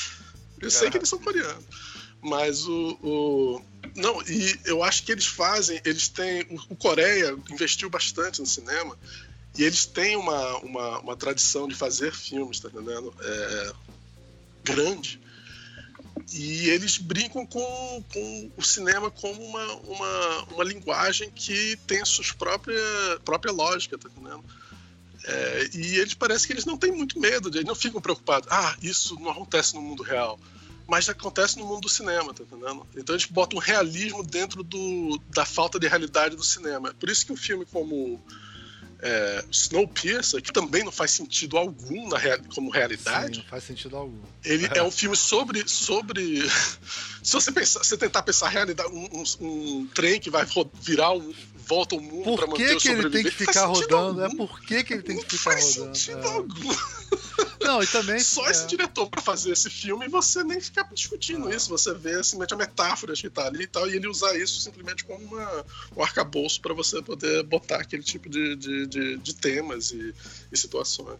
Eu 0.60 0.70
sei 0.70 0.90
que 0.90 0.96
eles 0.98 1.08
são 1.08 1.18
coreanos. 1.18 1.64
Mas 2.22 2.66
o, 2.66 2.98
o- 3.02 3.62
Não, 3.96 4.22
e 4.22 4.58
eu 4.64 4.82
acho 4.82 5.02
que 5.02 5.12
eles 5.12 5.26
fazem. 5.26 5.78
Eles 5.84 6.08
têm. 6.08 6.42
O, 6.50 6.72
o 6.72 6.76
Coreia 6.76 7.36
investiu 7.50 7.90
bastante 7.90 8.40
no 8.40 8.46
cinema. 8.46 8.96
E 9.58 9.62
eles 9.62 9.84
têm 9.84 10.16
uma, 10.16 10.56
uma, 10.58 10.98
uma 11.00 11.16
tradição 11.16 11.68
de 11.68 11.74
fazer 11.74 12.12
filmes, 12.12 12.58
tá 12.60 12.68
entendendo? 12.68 13.14
É, 13.20 13.72
grande. 14.64 15.20
E 16.32 16.68
eles 16.70 16.98
brincam 16.98 17.46
com, 17.46 18.04
com 18.12 18.52
o 18.56 18.62
cinema 18.62 19.10
como 19.10 19.42
uma, 19.42 19.72
uma, 19.74 20.42
uma 20.54 20.64
linguagem 20.64 21.30
que 21.30 21.76
tem 21.86 22.00
a 22.00 22.04
sua 22.04 22.24
própria, 22.38 22.80
própria 23.24 23.52
lógica, 23.52 23.98
tá 23.98 24.08
entendendo? 24.08 24.44
É, 25.26 25.70
e 25.74 25.98
eles 25.98 26.14
parece 26.14 26.46
que 26.46 26.52
eles 26.52 26.64
não 26.64 26.76
têm 26.76 26.92
muito 26.92 27.18
medo, 27.18 27.48
eles 27.48 27.64
não 27.64 27.74
ficam 27.74 28.00
preocupados. 28.00 28.48
Ah, 28.50 28.76
isso 28.82 29.18
não 29.20 29.30
acontece 29.30 29.74
no 29.74 29.82
mundo 29.82 30.02
real. 30.02 30.38
Mas 30.86 31.08
acontece 31.08 31.58
no 31.58 31.64
mundo 31.64 31.82
do 31.82 31.88
cinema, 31.88 32.34
tá 32.34 32.42
entendendo? 32.42 32.86
Então 32.94 33.14
eles 33.14 33.24
botam 33.26 33.58
um 33.58 33.62
realismo 33.62 34.22
dentro 34.22 34.62
do, 34.62 35.18
da 35.30 35.44
falta 35.44 35.78
de 35.78 35.88
realidade 35.88 36.36
do 36.36 36.44
cinema. 36.44 36.92
Por 36.94 37.08
isso 37.08 37.24
que 37.24 37.32
um 37.32 37.36
filme 37.36 37.64
como 37.64 38.22
é, 39.00 39.44
Snowpiercer, 39.50 40.42
que 40.42 40.52
também 40.52 40.82
não 40.84 40.92
faz 40.92 41.10
sentido 41.10 41.56
algum 41.56 42.08
na 42.08 42.18
real, 42.18 42.38
como 42.54 42.70
realidade, 42.70 43.36
Sim, 43.36 43.40
não 43.42 43.48
faz 43.48 43.64
sentido 43.64 43.96
algum. 43.96 44.20
ele 44.44 44.68
é 44.74 44.82
um 44.82 44.90
filme 44.90 45.16
sobre. 45.16 45.68
sobre 45.68 46.40
se 47.22 47.32
você 47.32 47.52
pensar, 47.52 47.84
se 47.84 47.96
tentar 47.96 48.22
pensar 48.22 48.48
realidade, 48.48 48.88
um, 48.92 49.08
um- 49.20 49.46
um 49.80 49.86
trem 49.94 50.18
que 50.20 50.30
vai 50.30 50.46
virar 50.80 51.12
um. 51.12 51.32
Volta 51.66 51.94
ao 51.94 52.00
mundo 52.00 52.24
Por 52.24 52.48
manter 52.48 52.68
que, 52.68 52.74
o 52.74 52.80
que 52.80 52.88
ele 52.88 53.10
tem 53.10 53.22
que 53.24 53.30
sobrevivente, 53.30 53.46
ficar 53.46 53.66
rodando? 53.66 54.20
É 54.20 54.24
algum. 54.24 54.36
por 54.36 54.60
que, 54.60 54.84
que 54.84 54.92
ele 54.94 55.02
tem 55.02 55.16
que 55.16 55.38
ficar 55.38 55.52
faz 55.52 55.76
rodando? 55.76 55.96
sentido 55.96 56.26
É. 56.26 56.32
algum. 56.32 56.76
Não, 57.60 57.82
e 57.82 57.86
também. 57.86 58.20
Só 58.20 58.46
é. 58.46 58.50
esse 58.50 58.66
diretor 58.66 59.08
para 59.08 59.22
fazer 59.22 59.52
esse 59.52 59.70
filme 59.70 60.06
e 60.06 60.08
você 60.08 60.44
nem 60.44 60.60
ficar 60.60 60.88
discutindo 60.92 61.48
ah. 61.48 61.54
isso. 61.54 61.68
Você 61.70 61.94
vê 61.94 62.22
simplesmente 62.22 62.54
a 62.54 62.56
metáfora 62.56 63.14
que 63.14 63.30
tá 63.30 63.46
ali 63.46 63.64
e 63.64 63.66
tal, 63.66 63.88
e 63.88 63.96
ele 63.96 64.06
usar 64.06 64.36
isso 64.36 64.60
simplesmente 64.60 65.04
como 65.04 65.24
uma, 65.24 65.66
um 65.96 66.02
arcabouço 66.02 66.60
para 66.60 66.74
você 66.74 67.02
poder 67.02 67.42
botar 67.44 67.76
aquele 67.76 68.02
tipo 68.02 68.28
de, 68.28 68.54
de, 68.56 68.86
de, 68.86 69.16
de 69.16 69.34
temas 69.34 69.90
e, 69.90 70.14
e 70.52 70.56
situações. 70.56 71.18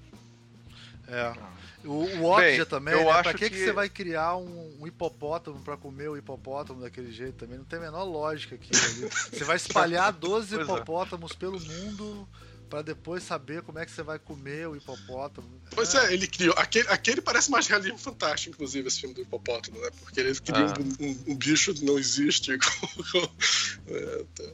É. 1.09 1.54
O, 1.85 2.05
o 2.05 2.67
também, 2.67 2.95
eu 2.95 3.05
né? 3.05 3.23
Pra 3.23 3.35
que, 3.35 3.39
que... 3.39 3.51
que 3.51 3.65
você 3.65 3.73
vai 3.73 3.89
criar 3.89 4.37
um, 4.37 4.77
um 4.81 4.87
hipopótamo 4.87 5.61
para 5.61 5.77
comer 5.77 6.09
o 6.09 6.17
hipopótamo 6.17 6.81
daquele 6.81 7.13
jeito 7.13 7.35
também? 7.35 7.59
Não 7.59 7.65
tem 7.65 7.79
a 7.79 7.83
menor 7.83 8.05
lógica 8.05 8.55
aqui. 8.55 8.71
você 8.73 9.45
vai 9.45 9.57
espalhar 9.57 10.13
12 10.15 10.57
é. 10.57 10.63
hipopótamos 10.63 11.33
é. 11.33 11.35
pelo 11.37 11.61
mundo 11.61 12.29
para 12.71 12.83
depois 12.83 13.23
saber 13.23 13.63
como 13.63 13.79
é 13.79 13.85
que 13.85 13.93
você 13.93 14.03
vai 14.03 14.19
comer 14.19 14.67
o 14.67 14.75
hipopótamo. 14.75 15.49
Pois 15.71 15.95
é, 15.95 16.07
é 16.07 16.15
ele 16.15 16.27
criou. 16.27 16.55
Aquele, 16.57 16.89
aquele 16.89 17.21
parece 17.21 17.51
mais 17.51 17.67
realismo 17.69 17.99
fantástico, 17.99 18.55
inclusive, 18.55 18.89
esse 18.89 19.01
filme 19.01 19.15
do 19.15 19.21
hipopótamo, 19.21 19.79
né? 19.81 19.91
Porque 20.01 20.21
ele 20.21 20.35
criou 20.41 20.67
ah. 20.67 20.75
um, 20.81 21.07
um, 21.07 21.25
um, 21.29 21.37
bicho 21.37 21.75
que 21.75 21.85
não 21.85 21.99
existe. 21.99 22.53
é, 23.87 24.25
tá. 24.35 24.45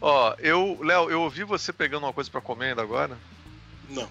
Ó, 0.00 0.36
eu, 0.38 0.78
Léo, 0.82 1.10
eu 1.10 1.22
ouvi 1.22 1.42
você 1.42 1.72
pegando 1.72 2.04
uma 2.04 2.12
coisa 2.12 2.30
para 2.30 2.40
comer 2.40 2.70
ainda 2.70 2.82
agora? 2.82 3.18
Não. 3.88 4.08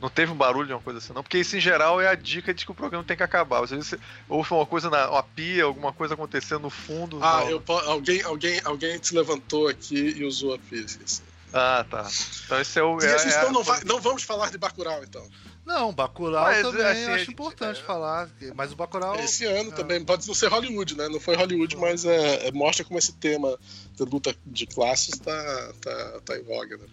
Não 0.00 0.10
teve 0.10 0.30
um 0.30 0.36
barulho 0.36 0.66
de 0.66 0.72
uma 0.72 0.80
coisa 0.80 0.98
assim, 0.98 1.12
não? 1.12 1.22
Porque 1.22 1.38
isso, 1.38 1.56
em 1.56 1.60
geral, 1.60 2.00
é 2.00 2.08
a 2.08 2.14
dica 2.14 2.52
de 2.52 2.64
que 2.66 2.70
o 2.70 2.74
programa 2.74 3.04
tem 3.04 3.16
que 3.16 3.22
acabar. 3.22 3.64
Vezes 3.64 3.94
ouve 4.28 4.52
uma 4.52 4.66
coisa 4.66 4.90
na 4.90 5.10
uma 5.10 5.22
pia, 5.22 5.64
alguma 5.64 5.92
coisa 5.92 6.14
acontecendo 6.14 6.62
no 6.62 6.70
fundo. 6.70 7.18
Ah, 7.22 7.44
eu, 7.48 7.62
alguém, 7.86 8.20
alguém, 8.22 8.60
alguém 8.64 9.02
se 9.02 9.14
levantou 9.14 9.68
aqui 9.68 10.14
e 10.16 10.24
usou 10.24 10.54
a 10.54 10.58
pia. 10.58 10.84
Assim. 10.84 11.22
Ah, 11.52 11.86
tá. 11.88 12.06
Então 12.44 12.60
esse 12.60 12.78
é 12.78 12.82
o. 12.82 13.00
É, 13.00 13.14
então 13.14 13.48
é, 13.48 13.52
não, 13.52 13.62
vai, 13.62 13.82
não 13.84 14.00
vamos 14.00 14.22
falar 14.22 14.50
de 14.50 14.58
Bacurau, 14.58 15.02
então. 15.02 15.26
Não, 15.64 15.92
Bacurau 15.92 16.44
mas, 16.44 16.62
também 16.62 16.86
assim, 16.86 17.10
acho 17.10 17.30
importante 17.30 17.80
é... 17.80 17.82
falar. 17.82 18.28
Mas 18.54 18.70
o 18.70 18.76
Bacurau... 18.76 19.16
Esse 19.16 19.44
ano 19.46 19.70
é... 19.72 19.74
também, 19.74 20.04
pode 20.04 20.24
não 20.28 20.34
ser 20.34 20.46
Hollywood, 20.46 20.96
né? 20.96 21.08
Não 21.08 21.18
foi 21.18 21.34
Hollywood, 21.34 21.76
mas 21.76 22.04
é, 22.04 22.46
é 22.46 22.52
mostra 22.52 22.84
como 22.84 22.98
esse 22.98 23.12
tema 23.14 23.58
da 23.98 24.04
luta 24.04 24.32
de 24.46 24.64
classes 24.66 25.18
tá, 25.18 25.72
tá, 25.80 26.20
tá 26.24 26.38
em 26.38 26.42
voga, 26.44 26.76
né? 26.76 26.84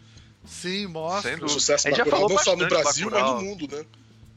Sim, 0.46 0.88
mostra. 0.88 1.44
O 1.44 1.50
sucesso 1.50 1.90
da 1.90 1.98
Bacurau, 1.98 2.30
não 2.30 2.38
só 2.38 2.56
no 2.56 2.68
Brasil, 2.68 3.10
mas 3.10 3.24
no 3.24 3.42
mundo, 3.42 3.68
né? 3.72 3.86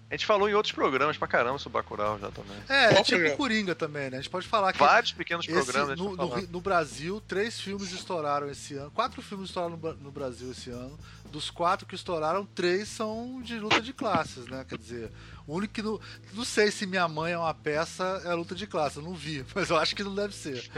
A 0.09 0.15
gente 0.15 0.25
falou 0.25 0.49
em 0.49 0.55
outros 0.55 0.73
programas 0.73 1.17
pra 1.17 1.27
caramba 1.27 1.59
sobre 1.59 1.81
Bacurau 1.81 2.17
já 2.21 2.31
também. 2.31 2.57
É, 2.69 2.93
Qual 2.93 3.03
tipo 3.03 3.17
programa? 3.17 3.37
Coringa 3.37 3.75
também, 3.75 4.09
né? 4.09 4.19
A 4.19 4.21
gente 4.21 4.31
pode 4.31 4.47
falar 4.47 4.73
que. 4.73 4.79
Vários 4.79 5.13
pequenos 5.13 5.49
esse, 5.49 5.65
programas. 5.65 5.99
No, 5.99 6.15
no, 6.15 6.43
no, 6.43 6.61
Brasil, 6.61 7.21
três 7.27 7.61
filmes 7.61 7.91
estouraram 7.91 8.49
esse 8.49 8.75
ano. 8.75 8.89
Quatro 8.93 9.21
filmes 9.21 9.49
estouraram 9.49 9.77
no, 9.77 9.95
no 9.95 10.11
Brasil 10.13 10.53
esse 10.53 10.71
ano. 10.71 10.97
Dos 11.33 11.51
quatro 11.51 11.85
que 11.85 11.97
estouraram, 11.97 12.47
três 12.47 12.89
são 12.89 13.43
de 13.43 13.59
luta 13.59 13.81
de 13.81 13.93
classes, 13.93 14.47
né? 14.47 14.65
Quer 14.69 14.79
dizer, 14.79 15.11
o 15.47 15.57
único 15.57 15.75
que 15.75 15.83
não. 15.83 16.01
Não 16.35 16.45
sei 16.45 16.71
se 16.71 16.87
Minha 16.87 17.07
Mãe 17.09 17.33
é 17.33 17.39
uma 17.39 17.55
peça, 17.55 18.23
é 18.25 18.31
a 18.31 18.35
luta 18.35 18.55
de 18.55 18.67
classe. 18.67 18.97
Eu 18.97 19.03
não 19.03 19.15
vi, 19.15 19.45
mas 19.55 19.71
eu 19.71 19.77
acho 19.77 19.95
que 19.95 20.03
não 20.03 20.15
deve 20.15 20.35
ser. 20.35 20.69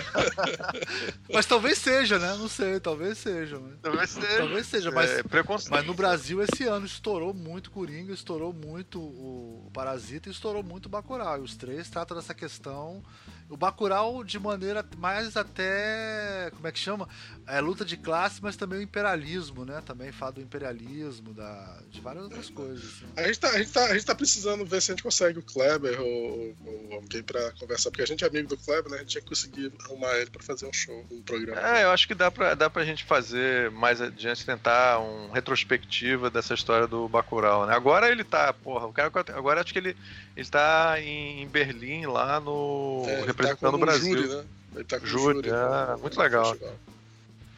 mas 1.32 1.46
talvez 1.46 1.78
seja, 1.78 2.18
né? 2.18 2.34
Não 2.36 2.48
sei, 2.48 2.78
talvez 2.78 3.18
seja. 3.18 3.60
Talvez 3.80 4.10
seja. 4.10 4.38
Talvez 4.38 4.66
seja, 4.66 4.90
mas, 4.90 5.10
é, 5.10 5.22
mas 5.70 5.86
no 5.86 5.94
Brasil 5.94 6.42
esse 6.42 6.64
ano 6.64 6.86
estourou 6.86 7.32
muito 7.32 7.70
Coringa, 7.70 8.12
estourou 8.12 8.52
muito 8.52 9.00
o 9.00 9.70
Parasita 9.72 10.28
e 10.28 10.32
estourou 10.32 10.62
muito 10.62 10.86
o 10.86 10.88
Bacurau. 10.88 11.38
E 11.38 11.42
os 11.42 11.56
três 11.56 11.88
tratam 11.88 12.16
dessa 12.16 12.34
questão 12.34 13.02
o 13.48 13.56
Bacurau 13.56 14.24
de 14.24 14.38
maneira 14.38 14.84
mais 14.96 15.36
até. 15.36 16.50
Como 16.54 16.66
é 16.66 16.72
que 16.72 16.78
chama? 16.78 17.08
É 17.46 17.60
luta 17.60 17.84
de 17.84 17.96
classe, 17.96 18.40
mas 18.42 18.56
também 18.56 18.78
o 18.78 18.82
imperialismo, 18.82 19.64
né? 19.64 19.82
Também 19.84 20.10
fala 20.10 20.32
do 20.32 20.40
imperialismo, 20.40 21.34
da, 21.34 21.78
de 21.90 22.00
várias 22.00 22.24
outras 22.24 22.48
coisas. 22.48 22.84
Assim. 22.84 23.06
A, 23.16 23.26
gente 23.26 23.40
tá, 23.40 23.50
a, 23.50 23.58
gente 23.58 23.72
tá, 23.72 23.84
a 23.84 23.94
gente 23.94 24.06
tá 24.06 24.14
precisando 24.14 24.64
ver 24.64 24.80
se 24.80 24.90
a 24.90 24.94
gente 24.94 25.02
consegue 25.02 25.38
o 25.38 25.42
Kleber 25.42 26.00
ou, 26.00 26.56
ou 26.64 26.92
alguém 26.94 27.22
pra 27.22 27.52
conversar, 27.52 27.90
porque 27.90 28.02
a 28.02 28.06
gente 28.06 28.24
é 28.24 28.28
amigo 28.28 28.48
do 28.48 28.56
Kleber, 28.56 28.90
né? 28.90 28.96
A 28.96 29.00
gente 29.00 29.10
tinha 29.10 29.22
que 29.22 29.28
conseguir 29.28 29.72
arrumar 29.84 30.14
ele 30.16 30.30
pra 30.30 30.42
fazer 30.42 30.66
um 30.66 30.72
show, 30.72 31.04
um 31.10 31.22
programa. 31.22 31.60
É, 31.60 31.84
eu 31.84 31.90
acho 31.90 32.08
que 32.08 32.14
dá 32.14 32.30
pra, 32.30 32.54
dá 32.54 32.70
pra 32.70 32.84
gente 32.84 33.04
fazer 33.04 33.70
mais 33.70 34.00
adiante, 34.00 34.46
tentar 34.46 35.00
um 35.00 35.30
retrospectiva 35.30 36.30
dessa 36.30 36.54
história 36.54 36.86
do 36.86 37.08
Bacurau, 37.08 37.66
né? 37.66 37.74
Agora 37.74 38.10
ele 38.10 38.24
tá, 38.24 38.52
porra, 38.54 38.86
o 38.86 38.92
cara, 38.92 39.12
agora 39.34 39.60
acho 39.60 39.72
que 39.72 39.78
ele, 39.78 39.96
ele 40.36 40.48
tá 40.48 41.00
em 41.00 41.46
Berlim, 41.48 42.06
lá 42.06 42.40
no. 42.40 43.04
É, 43.06 43.24
representando 43.24 43.70
tá 43.70 43.76
o 43.76 43.78
Brasil. 43.78 44.16
Júri, 44.16 44.28
né? 44.28 44.44
Ele 44.74 44.84
tá 44.84 45.00
com 45.00 45.06
júri, 45.06 45.34
júri 45.36 45.50
é, 45.50 45.96
muito 45.96 46.18
legal. 46.18 46.56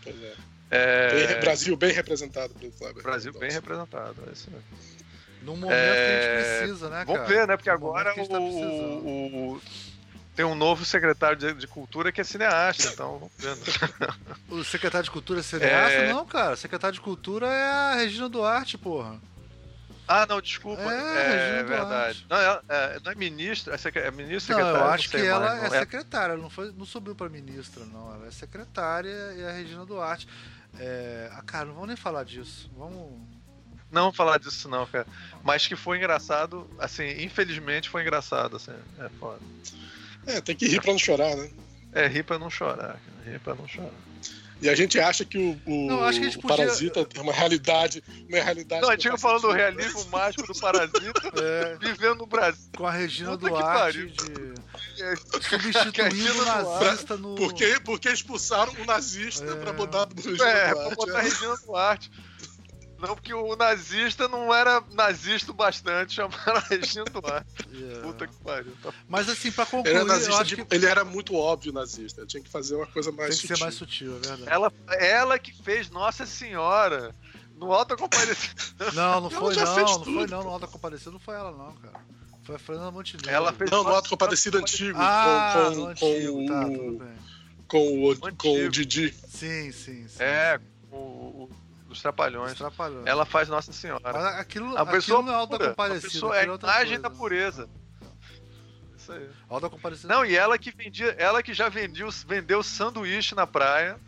Pois 0.02 0.22
é. 0.22 0.34
é... 0.70 1.26
Bem, 1.26 1.40
Brasil 1.40 1.76
bem 1.76 1.92
representado 1.92 2.52
pelo 2.54 2.72
Kleber. 2.72 3.02
Brasil 3.02 3.32
bem 3.32 3.50
representado, 3.50 4.16
é 4.28 4.32
isso 4.32 4.50
mesmo. 4.50 4.64
Num 5.42 5.56
momento 5.56 5.72
é... 5.72 5.94
que 5.94 6.00
a 6.00 6.40
gente 6.40 6.48
é, 6.48 6.58
precisa, 6.58 6.90
né, 6.90 7.04
Vamos 7.06 7.28
ver, 7.28 7.46
né? 7.46 7.56
Porque 7.56 7.70
agora 7.70 8.14
tá 8.14 8.20
o, 8.20 8.26
o, 8.26 9.52
o, 9.54 9.62
tem 10.34 10.44
um 10.44 10.54
novo 10.54 10.84
secretário 10.84 11.38
de, 11.38 11.54
de, 11.54 11.66
Cultura 11.66 12.12
que 12.12 12.20
é 12.20 12.24
cineasta, 12.24 12.88
então 12.92 13.18
vamos 13.18 13.32
ver. 13.38 13.56
o 14.50 14.62
secretário 14.62 15.04
de 15.04 15.10
Cultura 15.10 15.40
é 15.40 15.42
cineasta? 15.42 15.98
É... 15.98 16.12
Não, 16.12 16.26
cara. 16.26 16.52
O 16.52 16.56
secretário 16.58 16.94
de 16.94 17.00
Cultura 17.00 17.46
é 17.46 17.70
a 17.70 17.94
Regina 17.94 18.28
Duarte, 18.28 18.76
porra. 18.76 19.18
Ah, 20.08 20.26
não, 20.26 20.40
desculpa. 20.40 20.82
É, 20.82 21.60
é 21.60 21.62
verdade. 21.64 22.26
Não 22.28 22.36
é, 22.36 22.60
é, 22.68 23.00
não 23.04 23.12
é 23.12 23.14
ministra, 23.14 23.74
é, 23.74 23.78
secre... 23.78 24.02
é 24.02 24.10
ministra 24.10 24.54
secretária. 24.54 24.78
Não, 24.78 24.86
eu 24.86 24.92
acho 24.92 25.10
que 25.10 25.16
ela 25.16 25.40
mais, 25.40 25.72
é, 25.72 25.76
é 25.76 25.80
secretária, 25.80 26.36
não, 26.36 26.48
foi, 26.48 26.72
não 26.72 26.86
subiu 26.86 27.14
para 27.14 27.28
ministra, 27.28 27.84
não. 27.86 28.14
Ela 28.14 28.28
é 28.28 28.30
secretária 28.30 29.34
e 29.36 29.44
a 29.44 29.52
Regina 29.52 29.84
Duarte. 29.84 30.28
É... 30.78 31.28
Ah, 31.32 31.42
cara, 31.42 31.64
não 31.64 31.74
vamos 31.74 31.88
nem 31.88 31.96
falar 31.96 32.24
disso. 32.24 32.70
Vamos. 32.76 33.12
Não 33.90 34.02
vamos 34.02 34.16
falar 34.16 34.38
disso, 34.38 34.68
não, 34.68 34.86
cara. 34.86 35.06
Mas 35.42 35.66
que 35.66 35.76
foi 35.76 35.96
engraçado, 35.98 36.68
assim, 36.78 37.22
infelizmente 37.22 37.88
foi 37.88 38.02
engraçado, 38.02 38.56
assim. 38.56 38.72
É 38.98 39.08
foda. 39.20 39.40
É, 40.26 40.40
tem 40.40 40.56
que 40.56 40.66
rir 40.66 40.80
pra 40.80 40.92
não 40.92 40.98
chorar, 40.98 41.34
né? 41.36 41.50
É, 41.92 42.06
rir 42.06 42.24
pra 42.24 42.38
não 42.38 42.50
chorar, 42.50 43.00
rir 43.24 43.38
pra 43.40 43.54
não 43.54 43.66
chorar. 43.66 43.90
E 44.60 44.70
a 44.70 44.74
gente 44.74 44.98
acha 44.98 45.24
que 45.24 45.36
o, 45.36 45.60
o, 45.66 45.86
não, 45.86 46.10
que 46.10 46.26
o 46.28 46.40
podia... 46.40 46.56
Parasita 46.56 47.06
é 47.14 47.20
uma 47.20 47.32
realidade. 47.32 48.02
Uma 48.28 48.42
realidade 48.42 48.82
não, 48.82 48.88
a 48.88 48.96
gente 48.96 49.18
falando 49.18 49.42
do 49.42 49.52
realismo 49.52 50.04
mágico 50.10 50.46
do 50.46 50.58
Parasita 50.58 51.32
é. 51.36 51.76
vivendo 51.78 52.16
no 52.16 52.26
Brasil. 52.26 52.70
Com 52.74 52.86
a 52.86 52.90
Regina 52.90 53.32
Puta 53.32 53.48
Duarte 53.50 54.06
de... 54.06 55.02
É. 55.02 55.14
substituindo 55.16 56.42
o 56.42 56.44
nazista 56.46 57.16
no. 57.16 57.34
Porque, 57.34 57.78
porque 57.84 58.08
expulsaram 58.08 58.72
o 58.72 58.84
nazista 58.86 59.44
é. 59.44 59.56
pra 59.56 59.72
botar 59.74 60.06
no 60.06 60.14
Regina 60.14 60.48
é, 60.48 60.72
Duarte. 60.72 60.86
Pra 60.86 60.96
botar 60.96 61.18
a 61.18 61.22
Regina 61.22 61.56
Duarte. 61.58 62.10
Não, 62.98 63.14
porque 63.14 63.32
o 63.34 63.54
nazista 63.56 64.26
não 64.26 64.54
era 64.54 64.82
nazista 64.92 65.50
o 65.50 65.54
bastante, 65.54 66.14
chamaram 66.14 66.56
a 66.56 66.60
Regina 66.60 67.04
Duarte. 67.04 67.46
Yeah. 67.76 68.06
Puta 68.06 68.26
que 68.26 68.34
pariu. 68.36 68.72
Tá... 68.82 68.90
Mas 69.06 69.28
assim, 69.28 69.52
pra 69.52 69.66
concluir. 69.66 69.96
Ele 69.96 70.10
era, 70.10 70.42
de... 70.44 70.56
que... 70.56 70.74
ele 70.74 70.86
era 70.86 71.04
muito 71.04 71.34
óbvio 71.34 71.72
nazista. 71.74 72.24
Tinha 72.24 72.42
que 72.42 72.48
fazer 72.48 72.74
uma 72.74 72.86
coisa 72.86 73.12
mais 73.12 73.38
Tem 73.38 73.40
que 73.40 73.42
sutil. 73.42 73.56
ser 73.56 73.62
mais 73.62 73.74
sutil, 73.74 74.16
é 74.16 74.18
verdade. 74.20 74.42
Ela, 74.46 74.72
ela 74.98 75.38
que 75.38 75.52
fez 75.62 75.90
Nossa 75.90 76.24
Senhora 76.24 77.14
no 77.56 77.72
Alta 77.72 77.96
Compadecida. 77.96 78.62
Não, 78.94 79.20
não 79.20 79.30
foi 79.30 79.54
não. 79.56 79.76
Não 79.76 79.98
tudo, 79.98 80.14
foi 80.14 80.26
não. 80.26 80.42
No 80.42 80.50
Alta 80.50 80.66
Compadecida 80.66 81.10
não 81.10 81.18
foi 81.18 81.34
ela, 81.34 81.50
não, 81.50 81.72
cara. 81.74 82.00
Foi 82.44 82.54
a 82.54 82.58
Fernanda 82.58 82.90
Montenegro. 82.90 83.30
Ela 83.30 83.52
fez 83.52 83.70
não, 83.70 83.82
no 83.82 83.90
Alta 83.90 84.08
Compadecida 84.08 84.58
antigo. 84.58 84.98
Ah, 85.00 85.66
com, 85.68 85.74
com, 85.74 85.86
antigo, 85.88 86.32
com, 86.32 86.46
tá, 86.46 86.64
tudo 86.64 86.98
bem. 86.98 87.16
Com 87.68 88.10
o, 88.10 88.36
com 88.36 88.64
o 88.64 88.68
Didi. 88.70 89.12
Sim, 89.28 89.72
sim, 89.72 90.06
sim. 90.06 90.22
É, 90.22 90.60
o, 90.90 90.96
o 90.96 91.50
dos 91.96 92.02
Trapalhões. 92.02 92.52
Os 92.52 92.58
Trapalhões. 92.58 93.06
Ela 93.06 93.24
faz 93.24 93.48
Nossa 93.48 93.72
Senhora. 93.72 94.00
Mas 94.04 94.24
aquilo, 94.38 94.76
a 94.76 94.86
pessoa 94.86 95.22
não 95.22 95.32
é 95.32 95.34
alta 95.34 95.58
comparecida. 95.58 96.12
Pessoa, 96.12 96.36
é 96.36 96.40
a 96.40 96.44
imagem 96.44 97.00
da 97.00 97.10
pureza. 97.10 97.68
Isso 98.96 99.12
aí. 99.12 99.28
Alta 99.48 99.68
comparecida. 99.68 100.14
Não, 100.14 100.24
e 100.24 100.36
ela 100.36 100.58
que 100.58 100.70
vendia, 100.70 101.14
ela 101.18 101.42
que 101.42 101.54
já 101.54 101.68
vendia, 101.68 102.06
vendeu 102.26 102.62
sanduíche 102.62 103.34
na 103.34 103.46
praia. 103.46 103.98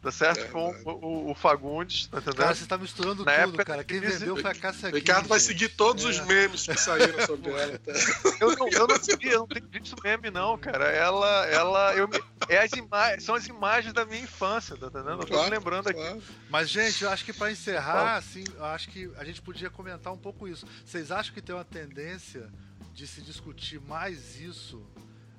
Tá 0.00 0.12
certo? 0.12 0.42
É, 0.42 0.44
com 0.44 0.72
o, 0.84 0.90
o, 0.90 1.30
o, 1.32 1.34
Fagundes, 1.34 2.06
tá 2.06 2.18
entendendo? 2.18 2.36
Cara, 2.36 2.54
você 2.54 2.66
tá 2.66 2.78
misturando 2.78 3.24
na 3.24 3.32
tudo, 3.32 3.42
época, 3.42 3.64
cara. 3.64 3.82
Quem 3.82 3.98
vendeu 3.98 4.36
foi 4.36 4.50
a 4.52 4.54
Cássia 4.54 4.90
Ricardo 4.90 5.26
vai 5.26 5.40
seguir 5.40 5.70
todos 5.70 6.04
é. 6.04 6.08
os 6.08 6.20
memes 6.20 6.64
que 6.66 6.76
saíram 6.76 7.26
sobre 7.26 7.50
ela. 7.50 7.78
Tá? 7.80 7.92
Eu 8.40 8.54
não, 8.54 8.68
eu 8.68 8.86
não 8.86 8.96
segui, 9.02 9.28
eu 9.28 9.40
não 9.40 9.46
tenho 9.48 9.66
visto 9.66 9.96
meme, 10.04 10.30
não, 10.30 10.56
cara. 10.56 10.84
Ela, 10.90 11.46
ela, 11.46 11.94
eu, 11.96 12.08
é 12.48 12.58
as 12.58 12.72
imagens, 12.72 13.24
são 13.24 13.34
as 13.34 13.46
imagens 13.48 13.92
da 13.92 14.04
minha 14.04 14.22
infância, 14.22 14.76
tá 14.76 14.86
entendendo? 14.86 15.22
Eu 15.22 15.26
tô 15.26 15.26
claro, 15.26 15.50
me 15.50 15.56
lembrando 15.56 15.92
claro. 15.92 16.18
aqui. 16.18 16.22
Mas, 16.48 16.68
gente, 16.68 17.02
eu 17.02 17.10
acho 17.10 17.24
que 17.24 17.32
pra 17.32 17.50
encerrar, 17.50 18.16
assim, 18.16 18.44
eu 18.54 18.64
acho 18.64 18.88
que 18.90 19.10
a 19.16 19.24
gente 19.24 19.42
podia 19.42 19.68
comentar 19.68 20.12
um 20.12 20.16
pouco 20.18 20.46
isso. 20.46 20.64
Vocês 20.84 21.10
acham 21.10 21.34
que 21.34 21.42
tem 21.42 21.54
uma 21.54 21.64
tendência 21.64 22.48
de 22.94 23.06
se 23.06 23.20
discutir 23.20 23.80
mais 23.80 24.40
isso 24.40 24.84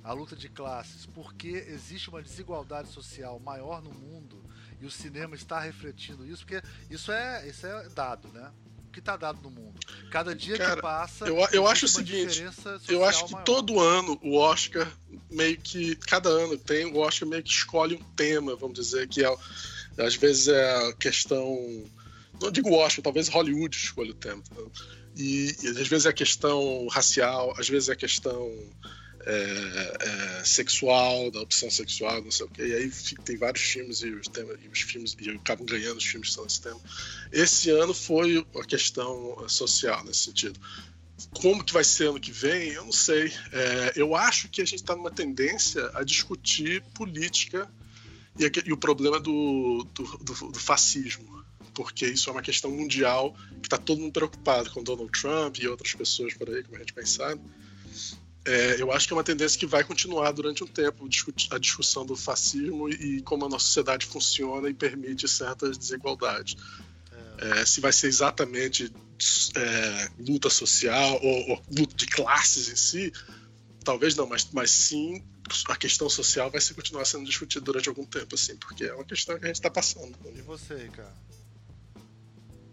a 0.04 0.14
luta 0.14 0.36
de 0.36 0.50
classes, 0.50 1.06
porque 1.06 1.66
existe 1.68 2.10
uma 2.10 2.22
desigualdade 2.22 2.90
social 2.90 3.40
maior 3.40 3.82
no 3.82 3.92
mundo 3.92 4.42
e 4.82 4.86
o 4.86 4.92
cinema 4.92 5.36
está 5.36 5.60
refletindo 5.60 6.26
isso, 6.26 6.46
porque 6.46 6.62
isso 6.90 7.12
é, 7.12 7.48
isso 7.48 7.66
é 7.66 7.90
dado, 7.90 8.30
né? 8.30 8.50
O 8.88 8.92
que 8.92 9.00
está 9.00 9.16
dado 9.18 9.42
no 9.42 9.52
mundo. 9.52 9.80
Cada 10.10 10.34
dia 10.34 10.58
Cara, 10.58 10.76
que 10.76 10.82
passa. 10.82 11.26
Eu, 11.26 11.38
eu 11.52 11.68
acho 11.68 11.86
o 11.86 11.90
seguinte: 11.90 12.44
eu 12.88 13.06
acho 13.06 13.26
que 13.26 13.34
maior. 13.34 13.46
todo 13.46 13.80
ano 13.80 14.20
o 14.24 14.36
Oscar, 14.36 14.92
meio 15.30 15.60
que. 15.60 15.96
Cada 15.96 16.30
ano 16.30 16.58
tem, 16.58 16.86
o 16.86 16.98
Oscar 16.98 17.28
meio 17.28 17.44
que 17.44 17.52
escolhe 17.52 17.96
um 17.96 18.04
tema, 18.16 18.56
vamos 18.56 18.80
dizer, 18.80 19.08
que 19.08 19.24
é. 19.24 19.36
Às 19.98 20.16
vezes 20.16 20.48
é 20.48 20.90
a 20.90 20.94
questão. 20.94 21.86
Não 22.42 22.50
digo 22.50 22.74
Oscar, 22.74 23.04
talvez 23.04 23.28
Hollywood 23.28 23.76
escolha 23.76 24.12
o 24.12 24.16
tema. 24.16 24.42
E, 25.16 25.56
e, 25.62 25.68
às 25.68 25.88
vezes 25.88 26.06
é 26.06 26.14
questão 26.14 26.88
racial, 26.88 27.54
às 27.60 27.68
vezes 27.68 27.90
é 27.90 27.96
questão 27.96 28.50
é, 29.30 29.98
é, 30.40 30.44
sexual, 30.44 31.30
da 31.30 31.42
opção 31.42 31.70
sexual, 31.70 32.24
não 32.24 32.32
sei 32.32 32.48
o 32.48 32.50
quê. 32.50 32.66
E 32.66 32.74
aí 32.74 32.92
tem 33.24 33.38
vários 33.38 33.64
filmes 33.64 34.02
e 34.02 34.10
os, 34.10 34.28
temas, 34.28 34.58
e 34.64 34.68
os 34.68 34.82
filmes 34.82 35.16
e 35.20 35.30
acabam 35.30 35.68
ganhando 35.68 35.98
os 35.98 36.06
filmes 36.06 36.30
que 36.30 36.36
são 36.36 36.46
esse 36.46 36.60
tema. 36.60 36.80
Esse 37.32 37.70
ano 37.70 37.94
foi 37.94 38.44
a 38.56 38.64
questão 38.64 39.48
social 39.48 40.04
nesse 40.04 40.22
sentido. 40.22 40.60
Como 41.42 41.64
que 41.64 41.74
vai 41.74 41.84
ser 41.84 42.10
ano 42.10 42.20
que 42.20 42.32
vem, 42.32 42.70
eu 42.70 42.86
não 42.86 42.92
sei. 42.92 43.32
É, 43.52 43.94
eu 43.96 44.16
acho 44.16 44.50
que 44.50 44.62
a 44.62 44.66
gente 44.66 44.80
está 44.80 44.96
numa 44.96 45.12
tendência 45.12 45.92
a 45.94 46.04
discutir 46.04 46.82
política 46.96 47.70
e, 48.40 48.50
e 48.66 48.74
o 48.74 48.78
problema 48.78 49.20
do, 49.20 49.86
do, 49.94 50.18
do, 50.18 50.52
do 50.52 50.60
fascismo 50.60 51.40
porque 51.76 52.06
isso 52.08 52.30
é 52.30 52.34
uma 52.34 52.42
questão 52.42 52.72
mundial 52.72 53.34
que 53.62 53.68
está 53.68 53.78
todo 53.78 54.02
mundo 54.02 54.12
preocupado 54.12 54.70
com 54.72 54.84
Donald 54.84 55.12
Trump 55.12 55.60
e 55.60 55.68
outras 55.68 55.94
pessoas 55.94 56.34
por 56.34 56.50
aí, 56.50 56.62
como 56.64 56.76
a 56.76 56.80
gente 56.80 56.94
bem 56.94 57.06
sabe. 57.06 57.42
É, 58.50 58.82
eu 58.82 58.92
acho 58.92 59.06
que 59.06 59.14
é 59.14 59.16
uma 59.16 59.24
tendência 59.24 59.60
que 59.60 59.68
vai 59.68 59.84
continuar 59.84 60.32
durante 60.32 60.64
um 60.64 60.68
tempo 60.68 61.08
a 61.52 61.58
discussão 61.60 62.04
do 62.04 62.16
fascismo 62.16 62.90
e 62.90 63.22
como 63.22 63.46
a 63.46 63.50
nossa 63.50 63.66
sociedade 63.66 64.08
funciona 64.08 64.68
e 64.68 64.74
permite 64.74 65.28
certas 65.28 65.78
desigualdades. 65.78 66.58
É, 67.38 67.64
se 67.64 67.80
vai 67.80 67.94
ser 67.94 68.08
exatamente 68.08 68.92
é, 69.56 70.10
luta 70.18 70.50
social 70.50 71.20
ou, 71.22 71.50
ou, 71.52 71.62
luta 71.78 71.96
de 71.96 72.08
classes 72.08 72.70
em 72.70 72.76
si, 72.76 73.14
talvez 73.84 74.16
não, 74.16 74.28
mas, 74.28 74.50
mas 74.52 74.72
sim 74.72 75.24
a 75.68 75.76
questão 75.76 76.10
social 76.10 76.50
vai 76.50 76.60
se 76.60 76.74
continuar 76.74 77.06
sendo 77.06 77.26
discutida 77.26 77.64
durante 77.64 77.88
algum 77.88 78.06
tempo, 78.06 78.34
assim, 78.34 78.56
porque 78.58 78.84
é 78.84 78.94
uma 78.96 79.06
questão 79.06 79.38
que 79.38 79.46
a 79.46 79.48
gente 79.48 79.58
está 79.58 79.70
passando. 79.70 80.18
E 80.36 80.42
você, 80.42 80.76
Ricardo? 80.76 81.14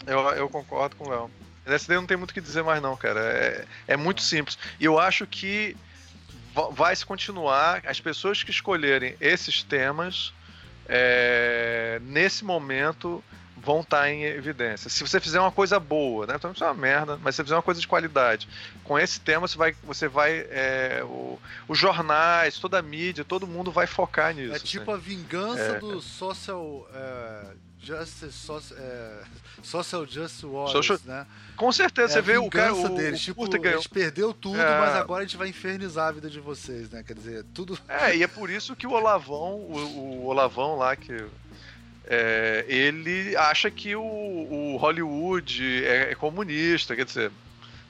Eu, 0.07 0.21
eu 0.31 0.49
concordo 0.49 0.97
com 0.97 1.05
o 1.05 1.11
Léo. 1.11 1.31
Nessa 1.67 1.89
daí 1.89 1.97
não 1.97 2.07
tem 2.07 2.17
muito 2.17 2.31
o 2.31 2.35
que 2.35 2.41
dizer 2.41 2.63
mais, 2.63 2.81
não, 2.81 2.97
cara. 2.97 3.21
É, 3.21 3.65
é 3.89 3.97
muito 3.97 4.23
simples. 4.23 4.57
E 4.79 4.85
eu 4.85 4.99
acho 4.99 5.27
que 5.27 5.77
vai 6.73 6.95
se 6.95 7.05
continuar. 7.05 7.83
As 7.87 8.01
pessoas 8.01 8.43
que 8.43 8.51
escolherem 8.51 9.17
esses 9.21 9.63
temas, 9.63 10.33
é, 10.89 12.01
nesse 12.05 12.45
momento, 12.45 13.23
vão 13.67 13.81
estar 13.81 14.03
tá 14.03 14.11
em 14.11 14.23
evidência. 14.23 14.89
Se 14.89 15.03
você 15.03 15.19
fizer 15.19 15.41
uma 15.41 15.51
coisa 15.51 15.81
boa, 15.81 16.27
né? 16.27 16.35
Então 16.37 16.53
isso 16.53 16.63
é 16.63 16.69
uma 16.69 16.75
merda, 16.75 17.19
mas 17.21 17.35
se 17.35 17.39
você 17.39 17.45
fizer 17.45 17.57
uma 17.57 17.63
coisa 17.63 17.81
de 17.81 17.89
qualidade, 17.89 18.49
com 18.85 18.97
esse 18.97 19.19
tema 19.21 19.49
você 19.49 19.59
vai, 19.59 19.75
você 19.83 20.07
vai, 20.07 20.47
é, 20.51 21.03
o, 21.03 21.39
os 21.67 21.77
jornais, 21.77 22.59
toda 22.59 22.79
a 22.79 22.83
mídia, 22.83 23.25
todo 23.25 23.47
mundo 23.47 23.73
vai 23.73 23.89
focar 23.89 24.33
nisso. 24.33 24.55
É 24.55 24.59
tipo 24.61 24.93
assim. 24.93 25.01
a 25.01 25.03
vingança 25.03 25.63
é, 25.63 25.79
do 25.81 26.01
social 26.01 26.89
é, 26.95 27.47
justice, 27.87 28.33
social, 28.33 28.79
é, 28.79 29.23
social 29.63 30.07
justice 30.07 30.45
wars, 30.45 30.73
social... 30.73 30.99
né? 31.05 31.27
Com 31.57 31.71
certeza, 31.71 32.15
você 32.15 32.23
vê 32.23 32.37
o 32.37 32.51
cara, 32.51 32.75
o, 32.75 32.89
deles, 32.89 33.21
tipo, 33.21 33.45
a 33.45 33.71
gente 33.77 33.89
perdeu 33.89 34.35
tudo, 34.35 34.59
mas 34.59 34.95
agora 34.97 35.23
a 35.23 35.27
gente 35.27 35.37
vai 35.37 35.49
infernizar 35.49 36.09
a 36.09 36.13
vida 36.13 36.29
de 36.29 36.41
vocês, 36.41 36.91
né? 36.91 37.03
Quer 37.03 37.15
dizer, 37.15 37.45
tudo. 37.55 37.79
É, 37.89 38.17
e 38.17 38.23
é 38.23 38.27
por 38.27 38.51
isso 38.51 38.77
que 38.77 38.87
o 38.87 38.93
Olavão, 38.93 39.55
o, 39.55 40.23
o 40.23 40.27
Olavão 40.27 40.77
lá 40.77 40.95
que 40.95 41.25
é, 42.07 42.65
ele 42.69 43.37
acha 43.37 43.71
que 43.71 43.97
o, 43.97 44.03
o 44.03 44.77
Hollywood 44.77 45.85
é, 45.85 46.13
é, 46.13 46.15
comunista, 46.15 46.95
quer 46.95 47.05
dizer, 47.05 47.33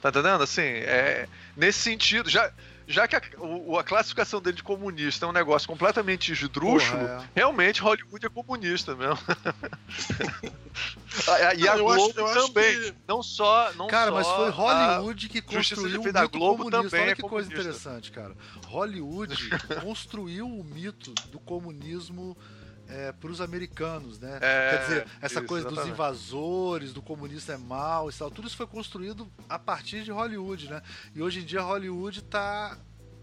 tá 0.01 0.09
entendendo? 0.09 0.41
Assim, 0.41 0.61
é, 0.61 1.27
nesse 1.55 1.79
sentido, 1.79 2.29
já, 2.29 2.51
já 2.87 3.07
que 3.07 3.15
a, 3.15 3.21
o, 3.39 3.77
a 3.77 3.83
classificação 3.83 4.41
dele 4.41 4.55
de 4.55 4.63
comunista 4.63 5.25
é 5.25 5.29
um 5.29 5.33
negócio 5.33 5.67
completamente 5.67 6.31
esdrúxulo, 6.31 6.99
Porra, 6.99 7.23
é. 7.23 7.29
realmente 7.35 7.81
Hollywood 7.81 8.25
é 8.25 8.29
comunista 8.29 8.95
mesmo. 8.95 9.19
e 11.57 11.67
a 11.67 11.75
Globo 11.75 12.25
acho, 12.25 12.47
também. 12.47 12.79
Que... 12.79 12.93
Não 13.05 13.21
só. 13.21 13.73
Não 13.73 13.87
cara, 13.87 14.11
só 14.11 14.15
mas 14.15 14.27
foi 14.27 14.49
Hollywood 14.49 15.29
que 15.29 15.41
construiu 15.41 15.99
o 15.99 16.03
mito 16.03 16.13
da 16.13 16.27
Globo 16.27 16.63
comunista. 16.63 16.89
Também 16.89 17.01
Olha 17.01 17.11
é 17.11 17.15
que 17.15 17.21
coisa 17.23 17.51
interessante, 17.51 18.11
cara. 18.11 18.33
Hollywood 18.67 19.35
construiu 19.81 20.47
o 20.47 20.63
mito 20.63 21.13
do 21.29 21.39
comunismo 21.39 22.37
é, 22.87 23.11
para 23.11 23.29
os 23.29 23.41
americanos, 23.41 24.19
né? 24.19 24.37
É, 24.41 24.69
Quer 24.71 24.81
dizer, 24.83 25.07
essa 25.21 25.39
isso, 25.39 25.47
coisa 25.47 25.67
exatamente. 25.67 25.89
dos 25.89 25.93
invasores, 25.93 26.93
do 26.93 27.01
comunista 27.01 27.53
é 27.53 27.57
mal 27.57 28.09
e 28.09 28.13
tal, 28.13 28.31
tudo 28.31 28.47
isso 28.47 28.57
foi 28.57 28.67
construído 28.67 29.27
a 29.49 29.59
partir 29.59 30.03
de 30.03 30.11
Hollywood, 30.11 30.69
né? 30.69 30.81
E 31.13 31.21
hoje 31.21 31.41
em 31.41 31.45
dia 31.45 31.61
Hollywood 31.61 32.19
está 32.19 32.77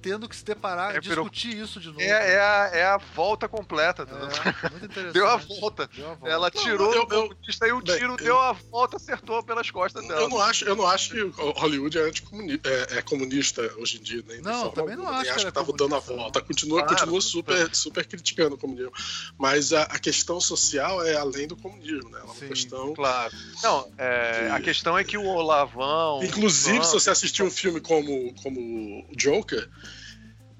tendo 0.04 0.28
que 0.28 0.36
se 0.36 0.44
deparar, 0.44 0.94
é, 0.94 1.00
discutir 1.00 1.56
isso 1.56 1.80
de 1.80 1.86
novo. 1.86 2.02
É, 2.02 2.34
é, 2.34 2.38
a, 2.38 2.70
é 2.74 2.84
a 2.84 2.98
volta 2.98 3.48
completa. 3.48 4.02
É, 4.02 4.70
muito 4.70 4.84
interessante. 4.84 5.14
Deu 5.14 5.26
a 5.26 5.36
volta. 5.38 5.88
Deu 5.94 6.10
a 6.10 6.14
volta. 6.14 6.28
Ela 6.28 6.50
tirou 6.50 6.90
não, 6.90 6.94
eu, 6.94 7.00
eu, 7.00 7.28
comunista 7.28 7.66
e 7.66 7.72
o 7.72 7.80
tiro 7.80 8.16
bem, 8.16 8.26
deu 8.26 8.34
eu, 8.34 8.38
a 8.38 8.52
volta, 8.52 8.98
acertou 8.98 9.42
pelas 9.42 9.70
costas 9.70 10.06
dela. 10.06 10.20
Eu 10.20 10.28
não 10.28 10.42
acho, 10.42 10.64
eu 10.66 10.76
não 10.76 10.86
acho 10.86 11.10
que 11.10 11.20
Hollywood 11.58 11.98
é, 11.98 12.02
é, 12.02 12.98
é 12.98 13.02
comunista 13.02 13.62
hoje 13.78 13.96
em 13.96 14.02
dia. 14.02 14.22
Né? 14.28 14.40
Não, 14.42 14.70
também 14.72 14.94
não 14.94 15.08
acho. 15.08 15.30
acho 15.30 15.38
que, 15.38 15.44
que 15.46 15.52
tá 15.52 15.64
dando 15.74 15.94
a 15.94 16.00
volta. 16.00 16.42
Continua, 16.42 16.82
claro, 16.82 16.96
continua 16.98 17.20
super, 17.22 17.74
super 17.74 18.06
criticando 18.06 18.56
o 18.56 18.58
comunismo. 18.58 18.92
Mas 19.38 19.72
a, 19.72 19.84
a, 19.84 19.98
questão 19.98 20.38
social 20.38 21.02
é 21.02 21.14
além 21.14 21.48
do 21.48 21.56
comunismo, 21.56 22.10
né? 22.10 22.20
É 22.20 22.24
uma 22.24 22.34
Sim, 22.34 22.48
questão. 22.48 22.92
Claro. 22.92 23.32
Não, 23.62 23.90
é, 23.96 24.48
de... 24.48 24.50
a 24.50 24.60
questão 24.60 24.98
é 24.98 25.02
que 25.02 25.16
o 25.16 25.24
Olavão. 25.24 26.22
Inclusive, 26.22 26.80
o 26.80 26.84
se 26.84 26.92
você 26.92 27.08
assistir 27.08 27.42
um 27.42 27.50
filme 27.50 27.80
como, 27.80 28.34
como 28.42 29.06
Joker 29.16 29.66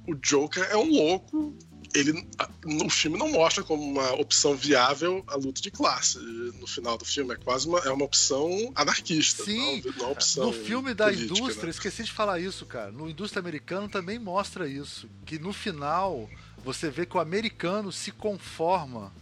o 0.07 0.15
Joker 0.15 0.65
é 0.71 0.77
um 0.77 0.91
louco. 0.91 1.57
Ele 1.95 2.27
no 2.65 2.91
filme 2.91 3.17
não 3.17 3.31
mostra 3.31 3.63
como 3.63 3.81
uma 3.81 4.15
opção 4.15 4.57
viável 4.57 5.23
a 5.29 5.37
luta 5.37 5.61
de 5.61 5.71
classe. 5.71 6.19
No 6.19 6.67
final 6.67 6.99
do 6.99 7.05
filme 7.05 7.35
é 7.35 7.37
quase 7.37 7.69
uma, 7.69 7.79
é 7.81 7.91
uma 7.91 8.05
opção 8.05 8.73
anarquista. 8.75 9.45
Sim. 9.45 9.81
Não, 9.81 9.93
não 9.93 10.11
opção 10.11 10.47
no 10.47 10.53
filme 10.53 10.93
da 10.93 11.05
política, 11.05 11.33
indústria, 11.33 11.65
né? 11.67 11.71
esqueci 11.71 12.03
de 12.03 12.11
falar 12.11 12.41
isso, 12.41 12.67
cara. 12.67 12.91
No 12.91 13.09
indústria 13.09 13.39
americano 13.39 13.89
também 13.89 14.19
mostra 14.19 14.67
isso, 14.67 15.09
que 15.25 15.39
no 15.39 15.53
final 15.53 16.29
você 16.65 16.91
vê 16.91 17.07
que 17.07 17.17
o 17.17 17.21
americano 17.21 17.93
se 17.93 18.11
conforma 18.11 19.13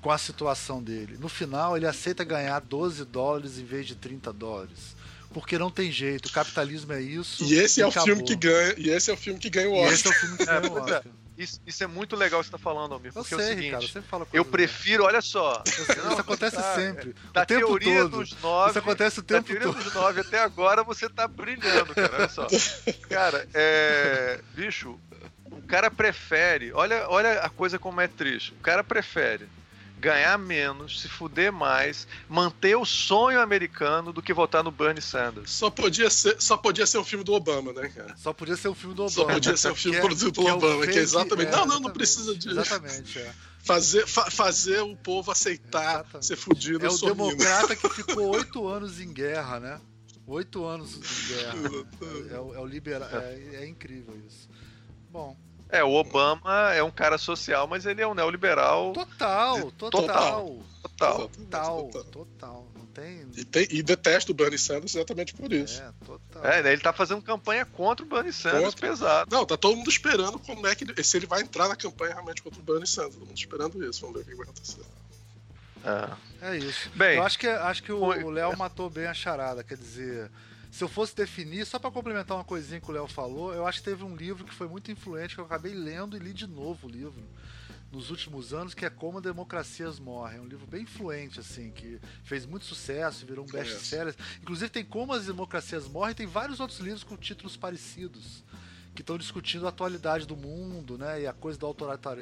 com 0.00 0.10
a 0.10 0.16
situação 0.16 0.82
dele. 0.82 1.18
No 1.20 1.28
final 1.28 1.76
ele 1.76 1.86
aceita 1.86 2.24
ganhar 2.24 2.60
12 2.60 3.04
dólares 3.04 3.58
em 3.58 3.64
vez 3.64 3.86
de 3.86 3.94
30 3.94 4.32
dólares 4.32 4.99
porque 5.32 5.58
não 5.58 5.70
tem 5.70 5.90
jeito. 5.90 6.26
O 6.26 6.32
capitalismo 6.32 6.92
é 6.92 7.00
isso. 7.00 7.44
E 7.44 7.54
esse 7.54 7.80
e 7.80 7.82
é 7.82 7.86
o 7.86 7.90
filme 7.90 8.22
que 8.22 8.34
ganha. 8.34 8.74
E 8.76 8.90
esse 8.90 9.10
é 9.10 9.14
o 9.14 9.16
filme 9.16 9.38
que 9.38 9.48
ganha 9.48 9.68
o 9.68 9.74
Oscar. 9.74 9.90
E 9.90 9.94
esse 9.94 10.06
é 10.06 10.10
o 10.10 10.14
filme 10.14 10.36
que 10.36 10.44
ganha 10.44 10.60
o 10.60 10.78
é, 10.78 10.80
Oscar. 10.80 11.02
Isso, 11.38 11.60
isso, 11.66 11.82
é 11.82 11.86
muito 11.86 12.16
legal 12.16 12.40
que 12.40 12.46
você 12.46 12.52
tá 12.52 12.58
falando, 12.58 12.92
Almir. 12.92 13.14
Porque 13.14 13.32
eu 13.32 13.38
sei, 13.38 13.46
é 13.46 13.48
o 13.48 13.54
seguinte, 13.54 13.64
Ricardo, 13.64 13.88
você 13.88 14.02
fala 14.02 14.26
eu 14.30 14.44
prefiro, 14.44 15.04
olha 15.04 15.22
só. 15.22 15.62
Não, 16.04 16.12
isso 16.12 16.20
acontece 16.20 16.56
tá, 16.56 16.74
sempre. 16.74 17.14
Da 17.32 17.42
o 17.42 17.46
tempo 17.46 17.66
teoria 17.66 18.02
todo. 18.02 18.18
dos 18.18 18.42
nove. 18.42 18.70
Isso 18.70 18.78
acontece 18.78 19.20
o 19.20 19.22
tempo 19.22 19.40
da 19.40 19.46
teoria 19.46 19.72
todo. 19.72 19.82
dos 19.82 19.94
nove 19.94 20.20
até 20.20 20.38
agora 20.38 20.82
você 20.82 21.08
tá 21.08 21.26
brilhando, 21.26 21.94
cara. 21.94 22.12
Olha 22.14 22.28
só. 22.28 22.46
Cara, 23.08 23.48
é. 23.54 24.40
Bicho, 24.54 25.00
o 25.50 25.62
cara 25.62 25.90
prefere. 25.90 26.72
Olha, 26.74 27.08
olha 27.08 27.40
a 27.40 27.48
coisa 27.48 27.78
como 27.78 28.02
é 28.02 28.08
triste. 28.08 28.52
O 28.52 28.62
cara 28.62 28.84
prefere 28.84 29.48
ganhar 30.00 30.38
menos, 30.38 31.00
se 31.00 31.08
fuder 31.08 31.52
mais, 31.52 32.08
manter 32.28 32.74
o 32.74 32.84
sonho 32.84 33.40
americano 33.40 34.12
do 34.12 34.22
que 34.22 34.32
votar 34.32 34.64
no 34.64 34.70
Bernie 34.70 35.02
Sanders. 35.02 35.50
Só 35.50 35.70
podia 35.70 36.08
ser, 36.08 36.40
só 36.40 36.56
podia 36.56 36.86
ser 36.86 36.98
um 36.98 37.04
filme 37.04 37.22
do 37.22 37.34
Obama, 37.34 37.72
né, 37.72 37.88
cara? 37.88 38.16
Só 38.16 38.32
podia 38.32 38.56
ser 38.56 38.68
um 38.68 38.74
filme 38.74 38.94
do 38.94 39.02
Obama. 39.02 39.10
Só 39.10 39.24
podia 39.26 39.56
ser 39.56 39.70
um 39.70 39.74
filme 39.74 39.98
é, 39.98 40.00
produzido 40.00 40.32
pelo 40.32 40.48
é 40.48 40.52
Obama, 40.54 40.86
que 40.86 40.98
é 40.98 41.02
exatamente. 41.02 41.48
É, 41.48 41.56
não, 41.56 41.66
não, 41.66 41.80
não 41.80 41.90
precisa 41.90 42.34
de. 42.34 42.48
Exatamente, 42.48 43.18
é. 43.18 43.32
Fazer, 43.62 44.06
fa 44.06 44.30
fazer 44.30 44.80
o 44.80 44.96
povo 44.96 45.30
aceitar 45.30 46.00
exatamente. 46.00 46.26
ser 46.26 46.36
fudido 46.36 46.84
É 46.84 46.88
o 46.88 46.92
sorrindo. 46.92 47.28
democrata 47.28 47.76
que 47.76 47.88
ficou 47.92 48.34
oito 48.34 48.66
anos 48.66 48.98
em 48.98 49.12
guerra, 49.12 49.60
né? 49.60 49.80
Oito 50.26 50.64
anos 50.64 50.94
em 50.96 51.28
guerra. 51.28 51.86
é, 52.30 52.34
é, 52.34 52.40
o, 52.40 52.54
é 52.54 52.58
o 52.58 52.64
liberal. 52.64 53.08
É, 53.10 53.56
é 53.56 53.68
incrível 53.68 54.16
isso. 54.26 54.48
Bom, 55.10 55.36
é, 55.72 55.84
o 55.84 55.92
Obama 55.92 56.72
é 56.72 56.82
um 56.82 56.90
cara 56.90 57.16
social, 57.18 57.66
mas 57.66 57.86
ele 57.86 58.02
é 58.02 58.06
um 58.06 58.14
neoliberal. 58.14 58.92
Total, 58.92 59.70
total. 59.72 60.00
Total. 60.00 60.60
Total. 60.82 61.28
Total. 61.28 62.04
total. 62.04 62.68
Não 62.74 62.86
tem... 62.86 63.26
E, 63.36 63.44
tem... 63.44 63.66
e 63.70 63.82
detesta 63.82 64.32
o 64.32 64.34
Bernie 64.34 64.58
Sanders 64.58 64.94
exatamente 64.94 65.34
por 65.34 65.52
isso. 65.52 65.80
É, 65.80 65.92
total. 66.04 66.44
É, 66.44 66.62
né, 66.62 66.72
ele 66.72 66.82
tá 66.82 66.92
fazendo 66.92 67.22
campanha 67.22 67.64
contra 67.64 68.04
o 68.04 68.08
Bernie 68.08 68.32
Sanders 68.32 68.74
contra... 68.74 68.88
pesado. 68.88 69.34
Não, 69.34 69.46
tá 69.46 69.56
todo 69.56 69.76
mundo 69.76 69.88
esperando 69.88 70.38
como 70.38 70.66
é 70.66 70.74
que. 70.74 71.02
Se 71.02 71.16
ele 71.16 71.26
vai 71.26 71.42
entrar 71.42 71.68
na 71.68 71.76
campanha 71.76 72.14
realmente 72.14 72.42
contra 72.42 72.60
o 72.60 72.62
Bernie 72.62 72.86
Sanders. 72.86 73.14
Todo 73.14 73.26
mundo 73.26 73.38
esperando 73.38 73.84
isso. 73.84 74.00
Vamos 74.00 74.16
ver 74.16 74.22
o 74.22 74.24
que 74.26 74.34
vai 74.34 74.44
acontecer. 74.44 74.82
É, 75.84 76.50
é 76.50 76.56
isso. 76.58 76.90
Bem, 76.94 77.16
Eu 77.16 77.22
acho 77.22 77.38
que, 77.38 77.46
acho 77.46 77.82
que 77.82 77.92
o 77.92 78.30
Léo 78.30 78.56
matou 78.56 78.90
bem 78.90 79.06
a 79.06 79.14
charada. 79.14 79.64
Quer 79.64 79.76
dizer 79.76 80.30
se 80.70 80.84
eu 80.84 80.88
fosse 80.88 81.14
definir, 81.14 81.66
só 81.66 81.78
para 81.78 81.90
complementar 81.90 82.36
uma 82.36 82.44
coisinha 82.44 82.80
que 82.80 82.90
o 82.90 82.94
Léo 82.94 83.08
falou, 83.08 83.52
eu 83.52 83.66
acho 83.66 83.78
que 83.78 83.84
teve 83.84 84.04
um 84.04 84.14
livro 84.14 84.44
que 84.44 84.54
foi 84.54 84.68
muito 84.68 84.90
influente, 84.90 85.34
que 85.34 85.40
eu 85.40 85.44
acabei 85.44 85.74
lendo 85.74 86.16
e 86.16 86.20
li 86.20 86.32
de 86.32 86.46
novo 86.46 86.86
o 86.86 86.90
livro 86.90 87.22
nos 87.90 88.10
últimos 88.10 88.52
anos, 88.54 88.72
que 88.72 88.84
é 88.84 88.90
Como 88.90 89.20
Democracias 89.20 89.98
Morrem. 89.98 90.38
É 90.38 90.40
um 90.40 90.46
livro 90.46 90.66
bem 90.66 90.82
influente, 90.82 91.40
assim, 91.40 91.70
que 91.72 92.00
fez 92.22 92.46
muito 92.46 92.64
sucesso, 92.64 93.26
virou 93.26 93.44
um 93.44 93.48
best-seller. 93.48 94.14
Inclusive 94.40 94.70
tem 94.70 94.84
Como 94.84 95.12
as 95.12 95.26
Democracias 95.26 95.88
Morrem, 95.88 96.14
tem 96.14 96.26
vários 96.26 96.60
outros 96.60 96.78
livros 96.78 97.02
com 97.02 97.16
títulos 97.16 97.56
parecidos 97.56 98.44
que 98.94 99.02
estão 99.02 99.16
discutindo 99.16 99.66
a 99.66 99.70
atualidade 99.70 100.26
do 100.26 100.36
mundo, 100.36 100.98
né, 100.98 101.22
e 101.22 101.26
a 101.26 101.32
coisa 101.32 101.58
do 101.58 101.66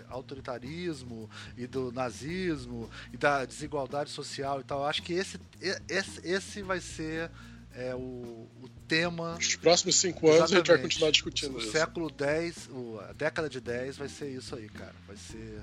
autoritarismo 0.09 1.29
e 1.57 1.67
do 1.67 1.91
nazismo 1.93 2.91
e 3.13 3.17
da 3.17 3.45
desigualdade 3.45 4.11
social 4.11 4.61
e 4.61 4.65
tal. 4.65 4.81
Eu 4.81 4.87
acho 4.87 5.03
que 5.03 5.13
esse, 5.15 5.41
esse, 5.89 6.27
esse 6.27 6.63
vai 6.63 6.81
ser 6.81 7.31
é 7.79 7.95
o, 7.95 8.49
o 8.61 8.69
tema. 8.89 9.37
Os 9.39 9.55
próximos 9.55 9.97
cinco 9.97 10.29
anos 10.29 10.53
a 10.53 10.57
gente 10.57 10.67
vai 10.67 10.79
continuar 10.79 11.11
discutindo 11.13 11.57
o 11.57 11.59
isso. 11.59 11.71
século 11.71 12.13
X, 12.19 12.69
a 13.09 13.13
década 13.13 13.49
de 13.49 13.61
10 13.61 13.97
vai 13.97 14.09
ser 14.09 14.29
isso 14.29 14.57
aí, 14.57 14.69
cara. 14.69 14.95
Vai 15.07 15.17
ser. 15.17 15.63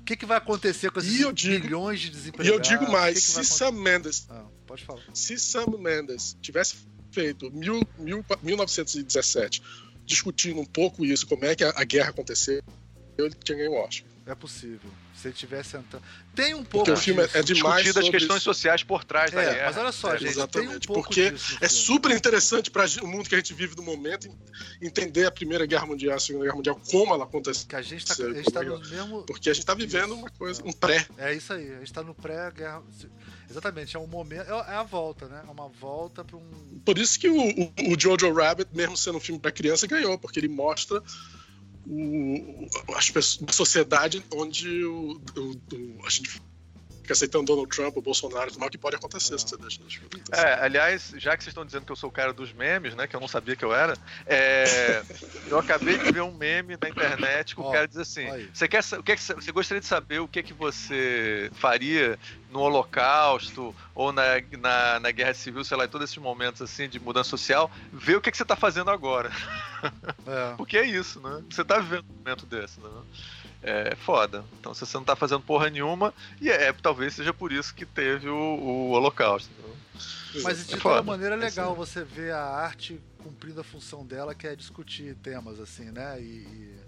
O 0.00 0.04
que, 0.04 0.16
que 0.16 0.26
vai 0.26 0.36
acontecer 0.38 0.90
com 0.90 0.98
esses 0.98 1.12
digo, 1.12 1.64
milhões 1.64 2.00
de 2.00 2.08
E 2.08 2.10
desempregados? 2.10 2.70
eu 2.70 2.78
digo 2.78 2.90
mais, 2.90 3.14
que 3.14 3.26
que 3.26 3.44
se 3.44 3.44
Sam 3.44 3.70
Mendes, 3.70 4.26
ah, 4.28 4.44
pode 4.66 4.84
falar. 4.84 5.00
se 5.14 5.38
Sam 5.38 5.78
Mendes 5.78 6.36
tivesse 6.42 6.74
feito 7.12 7.48
mil, 7.52 7.86
mil, 7.96 8.24
1917 8.42 9.62
discutindo 10.04 10.60
um 10.60 10.64
pouco 10.64 11.04
isso, 11.04 11.24
como 11.26 11.44
é 11.44 11.54
que 11.54 11.62
a, 11.62 11.72
a 11.76 11.84
guerra 11.84 12.10
aconteceu, 12.10 12.60
ele 13.16 13.34
tinha 13.44 13.56
ganho 13.58 13.70
o 13.70 13.76
Oscar. 13.76 14.08
É 14.26 14.34
possível. 14.34 14.90
Se 15.22 15.28
ele 15.28 15.34
tivesse 15.36 15.76
entrando. 15.76 16.02
Tem 16.34 16.52
um 16.52 16.64
pouco. 16.64 16.86
Porque 16.86 16.90
o 16.90 16.96
filme 16.96 17.22
disso. 17.22 17.38
é 17.38 17.42
demais 17.42 17.84
Discutido 17.84 18.00
as 18.00 18.10
questões 18.10 18.36
isso. 18.38 18.44
sociais 18.44 18.82
por 18.82 19.04
trás 19.04 19.30
da 19.30 19.40
É, 19.40 19.54
guerra. 19.54 19.66
mas 19.66 19.76
olha 19.76 19.92
só, 19.92 20.14
É, 20.14 20.18
gente, 20.18 20.30
exatamente, 20.30 20.68
tem 20.70 20.76
um 20.76 20.80
pouco 20.80 21.02
porque 21.08 21.30
disso 21.30 21.54
É 21.60 21.68
filme. 21.68 21.84
super 21.84 22.10
interessante 22.10 22.70
para 22.72 22.86
o 23.02 23.06
mundo 23.06 23.28
que 23.28 23.34
a 23.36 23.38
gente 23.38 23.54
vive 23.54 23.76
no 23.76 23.82
momento 23.84 24.26
en- 24.26 24.36
entender 24.88 25.24
a 25.26 25.30
Primeira 25.30 25.64
Guerra 25.64 25.86
Mundial, 25.86 26.16
a 26.16 26.20
Segunda 26.20 26.44
Guerra 26.46 26.56
Mundial, 26.56 26.80
como 26.90 27.14
ela 27.14 27.22
aconteceu. 27.24 27.68
Que 27.68 27.76
a 27.76 27.82
gente 27.82 28.04
tá, 28.04 28.14
gente 28.14 28.50
tá 28.50 28.62
é 28.62 28.64
no 28.64 28.80
mesmo. 28.80 29.22
Porque 29.22 29.48
a 29.48 29.54
gente 29.54 29.64
tá 29.64 29.74
vivendo 29.74 30.12
uma 30.14 30.28
coisa, 30.30 30.60
um 30.64 30.72
pré. 30.72 31.06
É 31.16 31.32
isso 31.32 31.52
aí, 31.52 31.72
a 31.72 31.78
gente 31.78 31.92
tá 31.92 32.02
no 32.02 32.14
pré-guerra. 32.14 32.82
Exatamente, 33.48 33.94
é 33.96 33.98
um 34.00 34.06
momento. 34.06 34.48
É 34.50 34.72
é 34.72 34.74
a 34.76 34.82
volta, 34.82 35.26
né? 35.28 35.42
É 35.46 35.50
uma 35.50 35.68
volta 35.68 36.24
para 36.24 36.36
um. 36.36 36.80
Por 36.84 36.98
isso 36.98 37.18
que 37.18 37.28
o, 37.28 37.36
o, 37.38 37.72
o 37.92 38.00
Jojo 38.00 38.32
Rabbit, 38.32 38.70
mesmo 38.74 38.96
sendo 38.96 39.18
um 39.18 39.20
filme 39.20 39.38
para 39.40 39.52
criança, 39.52 39.86
ganhou, 39.86 40.18
porque 40.18 40.40
ele 40.40 40.48
mostra 40.48 41.02
o, 41.86 42.66
as 42.96 43.10
pessoas, 43.10 43.40
uma 43.40 43.52
sociedade 43.52 44.24
onde 44.34 44.84
o- 44.84 45.20
o- 45.36 46.06
a 46.06 46.10
gente 46.10 46.40
fica 47.02 47.12
aceitando 47.12 47.44
Donald 47.44 47.68
Trump, 47.68 47.96
o 47.96 48.02
Bolsonaro, 48.02 48.48
tudo 48.50 48.60
mais, 48.60 48.68
o 48.68 48.70
que 48.72 48.78
pode 48.78 48.96
acontecer 48.96 49.38
se 49.38 49.46
você 49.48 49.56
deixa. 49.56 49.80
É, 50.32 50.64
aliás, 50.64 51.12
já 51.16 51.36
que 51.36 51.42
vocês 51.42 51.52
estão 51.52 51.64
dizendo 51.66 51.84
que 51.84 51.92
eu 51.92 51.96
sou 51.96 52.08
o 52.08 52.12
cara 52.12 52.32
dos 52.32 52.52
memes, 52.52 52.94
né? 52.94 53.06
Que 53.06 53.14
eu 53.16 53.20
não 53.20 53.28
sabia 53.28 53.54
que 53.56 53.64
eu 53.64 53.74
era, 53.74 53.94
é, 54.26 55.02
eu 55.48 55.58
acabei 55.58 55.98
de 55.98 56.10
ver 56.12 56.22
um 56.22 56.32
meme 56.32 56.76
na 56.80 56.88
internet 56.88 57.54
que 57.54 57.60
o 57.60 57.70
cara 57.70 57.86
diz 57.88 57.96
assim: 57.98 58.28
aí. 58.30 58.48
você 58.52 58.68
quer 58.68 58.82
o 58.98 59.02
que, 59.02 59.12
é 59.12 59.16
que 59.16 59.22
você- 59.22 59.34
você 59.34 59.52
gostaria 59.52 59.80
de 59.80 59.86
saber 59.86 60.20
o 60.20 60.28
que, 60.28 60.42
que 60.42 60.52
você 60.52 61.50
faria 61.54 62.18
no 62.50 62.60
Holocausto 62.60 63.74
ou 63.94 64.12
na, 64.12 64.22
na, 64.60 65.00
na 65.00 65.10
Guerra 65.10 65.34
Civil, 65.34 65.64
sei 65.64 65.76
lá, 65.76 65.84
em 65.86 65.88
todos 65.88 66.04
esses 66.10 66.22
momentos 66.22 66.60
assim 66.62 66.88
de 66.88 67.00
mudança 67.00 67.30
social, 67.30 67.70
vê 67.92 68.14
o 68.14 68.20
que, 68.20 68.30
que 68.30 68.36
você 68.36 68.42
está 68.42 68.56
fazendo 68.56 68.90
agora. 68.90 69.30
É. 70.26 70.54
Porque 70.56 70.76
é 70.76 70.84
isso, 70.86 71.20
né? 71.20 71.42
Você 71.50 71.64
tá 71.64 71.78
vivendo 71.78 72.04
um 72.10 72.18
momento 72.18 72.46
desse, 72.46 72.78
né? 72.80 72.88
É 73.62 73.94
foda. 73.94 74.44
Então, 74.58 74.74
se 74.74 74.84
você 74.84 74.96
não 74.96 75.04
tá 75.04 75.14
fazendo 75.14 75.40
porra 75.40 75.70
nenhuma, 75.70 76.12
e 76.40 76.50
é, 76.50 76.72
talvez 76.72 77.14
seja 77.14 77.32
por 77.32 77.52
isso 77.52 77.72
que 77.74 77.86
teve 77.86 78.28
o, 78.28 78.34
o 78.34 78.90
Holocausto. 78.90 79.50
Mas 80.42 80.66
de 80.66 80.74
É 80.74 80.78
toda 80.78 81.02
maneira 81.02 81.34
é 81.34 81.38
É 81.38 81.40
legal 81.40 81.74
você 81.74 82.02
ver 82.02 82.32
a 82.32 82.42
arte 82.42 83.00
cumprindo 83.18 83.60
a 83.60 83.64
função 83.64 84.04
dela, 84.04 84.34
que 84.34 84.46
é 84.46 84.56
discutir 84.56 85.14
temas 85.16 85.60
assim, 85.60 85.90
né? 85.92 86.20
E, 86.20 86.24
e 86.24 86.80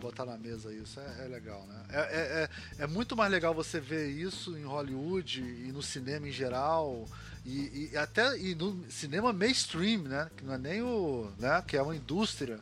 botar 0.00 0.24
na 0.24 0.38
mesa 0.38 0.72
isso. 0.72 0.98
É, 0.98 1.24
é 1.24 1.28
legal, 1.28 1.66
né? 1.66 1.84
É, 1.90 2.00
é, 2.00 2.48
é, 2.78 2.84
é 2.84 2.86
muito 2.86 3.16
mais 3.16 3.30
legal 3.30 3.52
você 3.52 3.80
ver 3.80 4.08
isso 4.08 4.56
em 4.56 4.64
Hollywood 4.64 5.40
e 5.40 5.72
no 5.72 5.82
cinema 5.82 6.28
em 6.28 6.32
geral. 6.32 7.06
E, 7.44 7.90
e 7.92 7.96
até 7.96 8.38
e 8.38 8.54
no 8.54 8.84
cinema 8.88 9.32
mainstream, 9.32 10.02
né? 10.02 10.30
Que 10.36 10.44
não 10.44 10.54
é 10.54 10.58
nem 10.58 10.82
o. 10.82 11.30
Né? 11.38 11.62
Que 11.66 11.76
é 11.76 11.82
uma 11.82 11.96
indústria. 11.96 12.58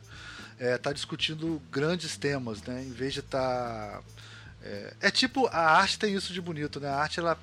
É, 0.59 0.77
tá 0.77 0.91
discutindo 0.91 1.61
grandes 1.71 2.17
temas, 2.17 2.61
né? 2.63 2.83
Em 2.83 2.91
vez 2.91 3.13
de 3.13 3.19
estar. 3.19 4.01
é, 4.63 4.93
é 5.01 5.11
tipo, 5.11 5.47
a 5.47 5.77
arte 5.77 5.99
tem 5.99 6.15
isso 6.15 6.33
de 6.33 6.41
bonito, 6.41 6.79
né? 6.79 6.89
A 6.89 6.95
arte 6.95 7.19
ela 7.19 7.37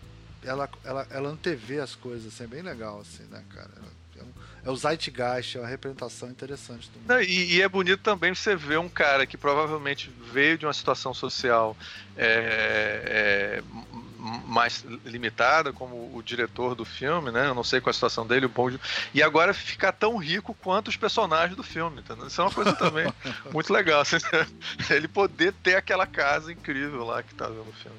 ela, 0.45 0.69
ela, 0.85 1.07
ela 1.11 1.29
antevê 1.31 1.81
as 1.81 1.95
coisas, 1.95 2.33
assim, 2.33 2.45
é 2.45 2.47
bem 2.47 2.63
legal, 2.63 3.01
assim, 3.01 3.25
né, 3.31 3.43
cara? 3.55 3.71
É, 4.17 4.69
é 4.69 4.71
o 4.71 4.77
Zeitgeist, 4.77 5.57
é 5.57 5.61
uma 5.61 5.69
representação 5.69 6.31
interessante 6.31 6.91
do 6.91 6.99
mundo. 6.99 7.23
E, 7.23 7.57
e 7.57 7.63
é 7.63 7.69
bonito 7.69 8.03
também 8.03 8.35
você 8.35 8.57
ver 8.57 8.79
um 8.79 8.89
cara 8.89 9.27
que 9.27 9.37
provavelmente 9.37 10.11
veio 10.33 10.57
de 10.57 10.65
uma 10.65 10.73
situação 10.73 11.13
social 11.13 11.77
é, 12.17 13.61
é, 13.61 13.63
mais 14.47 14.85
limitada, 15.05 15.73
como 15.73 15.95
o 16.17 16.23
diretor 16.23 16.75
do 16.75 16.85
filme, 16.85 17.31
né? 17.31 17.49
Eu 17.49 17.55
não 17.55 17.65
sei 17.65 17.81
qual 17.81 17.91
é 17.91 17.93
a 17.93 17.95
situação 17.95 18.27
dele, 18.27 18.47
o 18.47 18.49
bom 18.49 18.71
de... 18.71 18.81
E 19.13 19.23
agora 19.23 19.53
ficar 19.53 19.93
tão 19.93 20.17
rico 20.17 20.55
quanto 20.55 20.89
os 20.89 20.97
personagens 20.97 21.57
do 21.57 21.63
filme, 21.63 22.01
entendeu? 22.01 22.27
Isso 22.27 22.41
é 22.41 22.45
uma 22.45 22.51
coisa 22.51 22.73
também 22.73 23.13
muito 23.53 23.73
legal. 23.73 24.01
assim, 24.01 24.17
ele 24.91 25.09
poder 25.09 25.53
ter 25.53 25.77
aquela 25.77 26.07
casa 26.07 26.53
incrível 26.53 27.05
lá 27.05 27.23
que 27.23 27.35
tá 27.35 27.47
vendo 27.47 27.69
o 27.69 27.73
filme. 27.73 27.99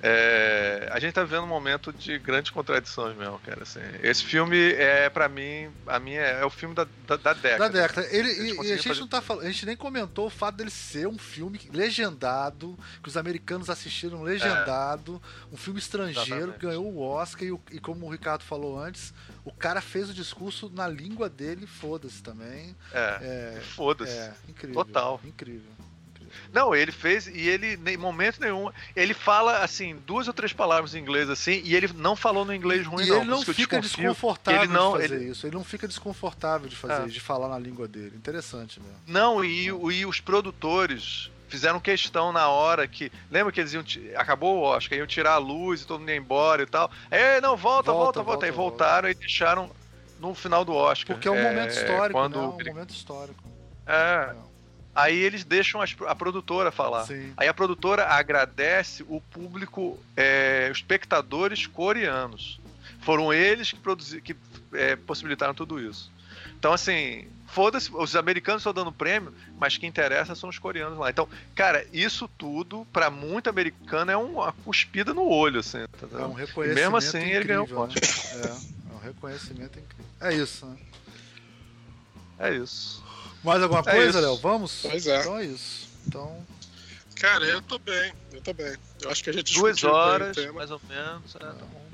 É, 0.00 0.88
a 0.92 1.00
gente 1.00 1.12
tá 1.12 1.24
vivendo 1.24 1.42
um 1.42 1.46
momento 1.48 1.92
de 1.92 2.18
grandes 2.18 2.50
contradições 2.50 3.16
mesmo, 3.16 3.38
cara. 3.40 3.62
Assim. 3.62 3.80
Esse 4.02 4.24
filme 4.24 4.56
é, 4.74 5.10
pra 5.10 5.28
mim, 5.28 5.68
a 5.86 5.98
minha 5.98 6.20
é, 6.20 6.44
o 6.44 6.50
filme 6.50 6.74
da, 6.74 6.86
da, 7.06 7.16
da 7.16 7.32
década. 7.32 7.68
Da 7.68 7.80
década. 7.80 8.06
Ele, 8.10 8.28
Eles 8.30 8.38
e, 8.38 8.56
e 8.56 8.72
a 8.72 8.76
gente 8.76 8.88
fazer- 8.88 9.00
não 9.00 9.08
tá 9.08 9.20
falando, 9.20 9.44
a 9.46 9.50
gente 9.50 9.66
nem 9.66 9.76
comentou 9.76 10.26
o 10.26 10.30
fato 10.30 10.56
dele 10.56 10.70
ser 10.70 11.08
um 11.08 11.18
filme 11.18 11.60
legendado, 11.72 12.78
que 13.02 13.08
os 13.08 13.16
americanos 13.16 13.68
assistiram 13.68 14.22
legendado, 14.22 15.20
um 15.52 15.56
filme 15.56 15.80
estrangeiro, 15.80 16.28
Exatamente. 16.34 16.60
ganhou 16.60 16.84
o 16.86 17.00
Oscar 17.00 17.42
e, 17.48 17.58
e 17.72 17.80
como 17.80 18.06
o 18.06 18.10
Ricardo 18.10 18.42
falou 18.44 18.78
antes, 18.80 19.12
o 19.44 19.52
cara 19.52 19.80
fez 19.80 20.08
o 20.10 20.14
discurso 20.14 20.70
na 20.74 20.86
língua 20.86 21.28
dele, 21.28 21.66
foda-se 21.66 22.22
também. 22.22 22.74
É, 22.92 23.56
É, 23.58 23.60
foda-se. 23.60 24.12
é 24.12 24.32
incrível. 24.48 24.84
Total. 24.84 25.20
Incrível. 25.24 25.70
Não, 26.52 26.74
ele 26.74 26.92
fez 26.92 27.26
e 27.26 27.48
ele, 27.48 27.78
em 27.86 27.96
momento 27.96 28.40
nenhum, 28.40 28.70
ele 28.96 29.14
fala 29.14 29.58
assim, 29.62 29.96
duas 30.06 30.26
ou 30.28 30.34
três 30.34 30.52
palavras 30.52 30.94
em 30.94 30.98
inglês 30.98 31.28
assim, 31.30 31.60
e 31.64 31.74
ele 31.74 31.88
não 31.94 32.14
falou 32.16 32.44
no 32.44 32.54
inglês 32.54 32.86
ruim, 32.86 33.04
e 33.04 33.08
não. 33.08 33.16
ele 33.16 33.24
não 33.26 33.42
fica 33.42 33.80
desconfortável 33.80 34.62
ele 34.62 34.72
não- 34.72 34.92
de 34.96 35.02
fazer 35.02 35.14
ele- 35.14 35.30
isso. 35.30 35.46
Ele 35.46 35.56
não 35.56 35.64
fica 35.64 35.86
desconfortável 35.88 36.68
de 36.68 36.76
fazer, 36.76 37.02
É. 37.04 37.06
de 37.06 37.20
falar 37.20 37.48
na 37.48 37.58
língua 37.58 37.86
dele. 37.88 38.12
Interessante 38.16 38.80
mesmo. 38.80 38.96
Não, 39.06 39.44
e, 39.44 39.66
e 39.66 40.06
os 40.06 40.20
produtores 40.20 41.30
fizeram 41.48 41.80
questão 41.80 42.32
na 42.32 42.48
hora 42.48 42.86
que. 42.86 43.10
Lembra 43.30 43.52
que 43.52 43.60
eles 43.60 43.72
iam. 43.72 43.84
Acabou 44.16 44.58
o 44.58 44.62
Oscar, 44.62 44.98
iam 44.98 45.06
tirar 45.06 45.32
a 45.32 45.38
luz 45.38 45.82
e 45.82 45.86
todo 45.86 46.00
mundo 46.00 46.10
ia 46.10 46.16
embora 46.16 46.62
e 46.62 46.66
tal. 46.66 46.90
É, 47.10 47.40
não, 47.40 47.56
volta, 47.56 47.90
volta, 47.92 48.20
Volta, 48.20 48.22
volta. 48.22 48.46
Volta, 48.46 48.52
voltaram 48.52 49.08
e 49.08 49.14
deixaram 49.14 49.70
no 50.20 50.34
final 50.34 50.64
do 50.64 50.72
Oscar. 50.74 51.16
Porque 51.16 51.28
é 51.28 51.30
um 51.30 51.42
momento 51.42 51.70
histórico, 51.70 52.12
quando 52.18 52.36
né? 52.38 52.44
É 52.44 52.48
um 52.70 52.74
momento 52.74 52.90
histórico. 52.90 53.44
É. 53.86 54.34
Aí 54.98 55.16
eles 55.16 55.44
deixam 55.44 55.80
as- 55.80 55.94
a 56.06 56.14
produtora 56.14 56.72
falar. 56.72 57.04
Sim. 57.06 57.32
Aí 57.36 57.46
a 57.46 57.54
produtora 57.54 58.04
agradece 58.06 59.04
o 59.08 59.20
público, 59.20 59.96
é, 60.16 60.68
os 60.72 60.78
espectadores 60.78 61.66
coreanos. 61.66 62.60
Foram 63.02 63.32
eles 63.32 63.70
que, 63.70 63.78
produzi- 63.78 64.20
que 64.20 64.34
é, 64.72 64.96
possibilitaram 64.96 65.54
tudo 65.54 65.78
isso. 65.80 66.10
Então, 66.58 66.72
assim, 66.72 67.28
foda-se, 67.46 67.94
os 67.94 68.16
americanos 68.16 68.62
estão 68.62 68.74
dando 68.74 68.90
prêmio, 68.90 69.32
mas 69.56 69.78
quem 69.78 69.88
interessa 69.88 70.34
são 70.34 70.48
os 70.50 70.58
coreanos 70.58 70.98
lá. 70.98 71.08
Então, 71.08 71.28
cara, 71.54 71.86
isso 71.92 72.28
tudo, 72.36 72.84
pra 72.92 73.08
muito 73.08 73.48
americano, 73.48 74.10
é 74.10 74.16
uma 74.16 74.52
cuspida 74.52 75.14
no 75.14 75.28
olho, 75.28 75.60
assim, 75.60 75.78
entendeu? 75.84 76.18
É 76.20 76.26
um 76.26 76.36
E 76.36 76.40
reconhecimento 76.40 76.74
mesmo 76.74 76.96
assim, 76.96 77.18
ele 77.30 77.44
ganhou 77.44 77.62
incrível, 77.64 77.84
o 77.84 77.86
né? 77.86 77.94
É, 78.32 78.90
é 78.90 78.94
um 78.96 78.98
reconhecimento 78.98 79.78
incrível. 79.78 80.06
É 80.20 80.34
isso, 80.34 80.66
né? 80.66 80.76
É 82.40 82.54
isso. 82.54 83.04
Mais 83.44 83.62
alguma 83.62 83.80
É 83.80 83.94
coisa. 83.96 84.20
Léo? 84.20 84.36
Vamos? 84.38 84.80
Pois 84.82 85.06
é. 85.06 85.20
Então 85.20 85.38
é 85.38 85.44
isso. 85.44 85.88
Então, 86.06 86.46
Cara, 87.16 87.44
eu 87.44 87.60
tô 87.62 87.78
bem, 87.78 88.12
eu 88.32 88.40
tô 88.40 88.52
bem. 88.54 88.76
Eu 89.02 89.10
acho 89.10 89.24
que 89.24 89.30
a 89.30 89.32
gente 89.32 89.52
Duas 89.54 89.82
o 89.82 89.88
horas, 89.90 90.36
mais 90.54 90.70
ou 90.70 90.80
menos. 90.88 91.34
é, 91.34 91.38
tá 91.38 91.52
bom. 91.52 91.86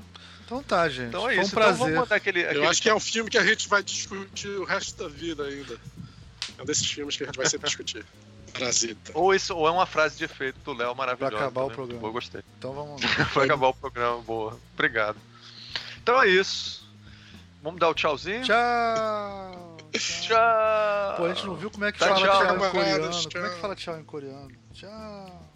então 0.45 0.63
tá, 0.63 0.87
gente. 0.87 1.07
Então 1.09 1.27
é 1.29 1.33
Foi 1.35 1.43
isso. 1.43 1.51
um 1.51 1.53
prazer. 1.55 1.73
Então 1.73 1.85
vamos 1.87 1.99
mandar 2.01 2.15
aquele. 2.15 2.41
Eu 2.43 2.49
aquele- 2.49 2.67
acho 2.67 2.81
que 2.81 2.89
é 2.89 2.93
um 2.95 2.99
filme 2.99 3.29
que 3.29 3.37
a 3.37 3.43
gente 3.43 3.67
vai 3.67 3.81
discutir 3.83 4.47
o 4.49 4.63
resto 4.63 5.01
da 5.03 5.09
vida 5.09 5.43
ainda. 5.43 5.77
É 6.57 6.61
um 6.61 6.65
desses 6.65 6.85
filmes 6.89 7.17
que 7.17 7.23
a 7.23 7.25
gente 7.25 7.37
vai 7.37 7.47
sempre 7.47 7.67
discutir. 7.67 8.05
Parasita. 8.53 9.11
Ou, 9.15 9.33
isso, 9.35 9.53
ou 9.55 9.67
é 9.67 9.71
uma 9.71 9.85
frase 9.85 10.15
de 10.17 10.23
efeito 10.23 10.57
do 10.63 10.73
Léo 10.73 10.95
maravilhosa. 10.95 11.31
Pra 11.35 11.45
acabar 11.45 11.61
o 11.61 11.63
também, 11.65 11.75
programa. 11.75 11.99
muito 11.99 12.01
boa, 12.01 12.13
gostei. 12.13 12.41
Então 12.57 12.73
vamos. 12.73 13.01
Vai 13.33 13.45
acabar 13.45 13.67
o 13.67 13.73
programa, 13.73 14.21
boa. 14.21 14.57
Obrigado. 14.73 15.17
Então 16.01 16.21
é 16.21 16.27
isso. 16.29 16.87
Vamos 17.63 17.79
dar 17.79 17.89
o 17.89 17.93
tchauzinho? 17.95 18.43
Tchau! 18.43 19.64
Tchau! 19.99 21.15
Pô, 21.17 21.25
a 21.25 21.33
gente 21.33 21.45
não 21.45 21.55
viu 21.55 21.71
como 21.71 21.85
é 21.85 21.91
que 21.91 21.99
Tá, 21.99 22.07
fala 22.07 22.19
tchau, 22.19 22.45
tchau, 22.45 22.55
em 22.55 22.71
coreano. 22.71 23.09
tchau. 23.11 23.31
Como 23.31 23.45
é 23.45 23.49
que 23.49 23.61
fala 23.61 23.75
tchau 23.75 23.99
em 23.99 24.03
coreano? 24.03 24.51
Tchau. 24.73 25.49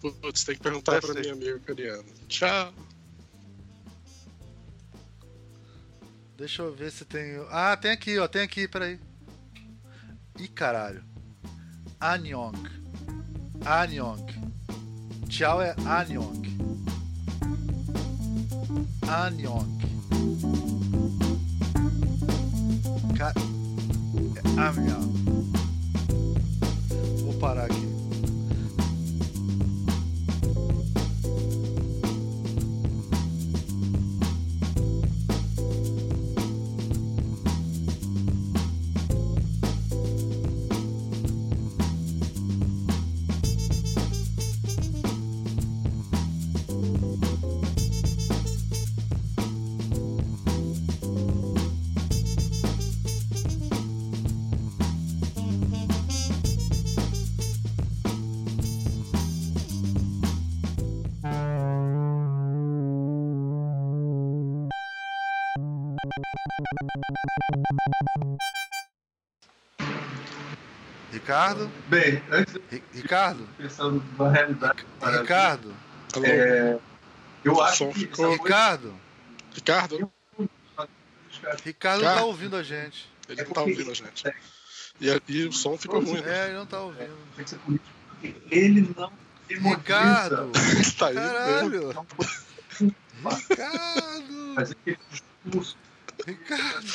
Putz, 0.00 0.44
tem 0.44 0.54
que 0.56 0.62
perguntar 0.62 0.92
Deve 0.92 1.06
pra 1.06 1.14
ser. 1.14 1.20
minha 1.20 1.32
amiga 1.34 1.58
coreana. 1.66 2.04
Tchau. 2.28 2.72
Deixa 6.36 6.62
eu 6.62 6.74
ver 6.74 6.90
se 6.90 7.04
tem. 7.04 7.36
Ah, 7.50 7.76
tem 7.76 7.90
aqui, 7.90 8.18
ó. 8.18 8.26
Tem 8.26 8.42
aqui, 8.42 8.66
peraí. 8.66 8.98
Ih, 10.38 10.48
caralho. 10.48 11.04
Anyong. 12.00 12.56
Anyong. 13.66 14.24
Tchau 15.28 15.60
é 15.60 15.74
Anyong. 15.86 16.40
Anyong. 19.06 19.79
Ca... 23.20 23.34
É 23.36 24.60
Anyong. 24.62 25.12
Vou 27.22 27.34
parar 27.34 27.66
aqui. 27.66 27.89
Ricardo? 71.30 71.70
Bem, 71.86 72.20
antes 72.32 72.54
Ricardo? 72.92 73.48
pensando 73.56 74.02
na 74.18 74.30
realidade, 74.30 74.84
Ricardo? 75.00 75.72
É, 76.24 76.76
eu 77.44 77.62
acho 77.62 77.86
que 77.90 78.00
ficou- 78.00 78.32
Ricardo? 78.32 78.92
Ricardo, 79.54 80.10
Ricardo 81.64 82.02
não 82.02 82.14
tá 82.16 82.24
ouvindo 82.24 82.56
a 82.56 82.64
gente. 82.64 83.08
ele 83.28 83.44
não 83.44 83.50
tá 83.52 83.60
ouvindo 83.60 83.92
a 83.92 83.94
gente. 83.94 84.24
E, 85.00 85.08
a- 85.08 85.20
e 85.28 85.46
o 85.46 85.52
som 85.52 85.78
ficou 85.78 86.02
ruim, 86.02 86.20
né? 86.20 86.36
É, 86.36 86.44
ele 86.48 86.58
não 86.58 86.66
tá 86.66 86.80
ouvindo. 86.80 87.16
tem 87.36 87.44
que 87.44 87.50
ser 87.50 87.58
político, 87.58 87.88
porque 88.08 88.34
ele 88.50 88.92
não 88.96 89.12
Ricardo! 89.48 90.50
Tá 90.98 91.06
aí? 91.08 91.14
Caralho! 91.14 91.90
Ricardo! 93.20 94.54
fazer 94.56 94.76
aquele 94.82 94.98
discurso 95.10 95.76
Ricardo! 96.26 96.86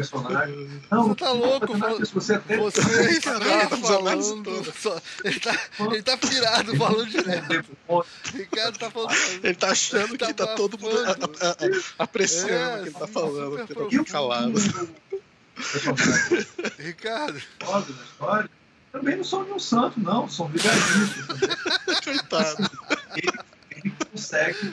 Personagem. 0.00 0.82
Não, 0.90 1.08
Você 1.08 1.14
tá 1.14 1.30
louco, 1.32 1.78
mano. 1.78 1.98
você 2.06 2.34
até 2.34 2.56
Você 2.56 2.80
está 3.10 3.38
tá 3.68 3.76
falando. 3.76 4.64
só- 4.78 5.00
ele, 5.24 5.40
tá, 5.40 5.58
ele 5.78 6.02
tá 6.02 6.16
pirado 6.16 6.76
falando 6.76 7.06
direto. 7.10 7.76
Ricardo 8.34 8.78
tá 8.78 8.90
falando. 8.90 9.14
Ele 9.42 9.54
tá 9.54 9.70
achando 9.70 10.18
Tá 10.18 10.26
que 10.26 10.34
tá 10.34 10.46
todo 10.48 10.78
mundo 10.78 10.98
a- 10.98 11.10
abafando. 11.12 11.36
a- 11.42 11.50
a- 11.50 12.04
apreciando 12.04 12.52
É, 12.52 12.74
o 12.76 12.82
que 12.82 12.88
ele 12.88 12.98
tá 12.98 13.06
sim, 13.06 13.12
falando, 13.12 13.58
ele 13.58 13.66
tá 14.04 14.04
calado. 14.12 14.52
Ricardo! 16.78 17.40
foda 17.62 17.86
história 17.90 18.50
também 18.92 19.16
não 19.16 19.24
são 19.24 19.44
nenhum 19.44 19.58
santo, 19.58 20.00
não, 20.00 20.28
são 20.28 20.48
vigaristas. 20.48 21.26
Coitado. 22.04 22.70
Ele 23.14 23.92
consegue 24.10 24.72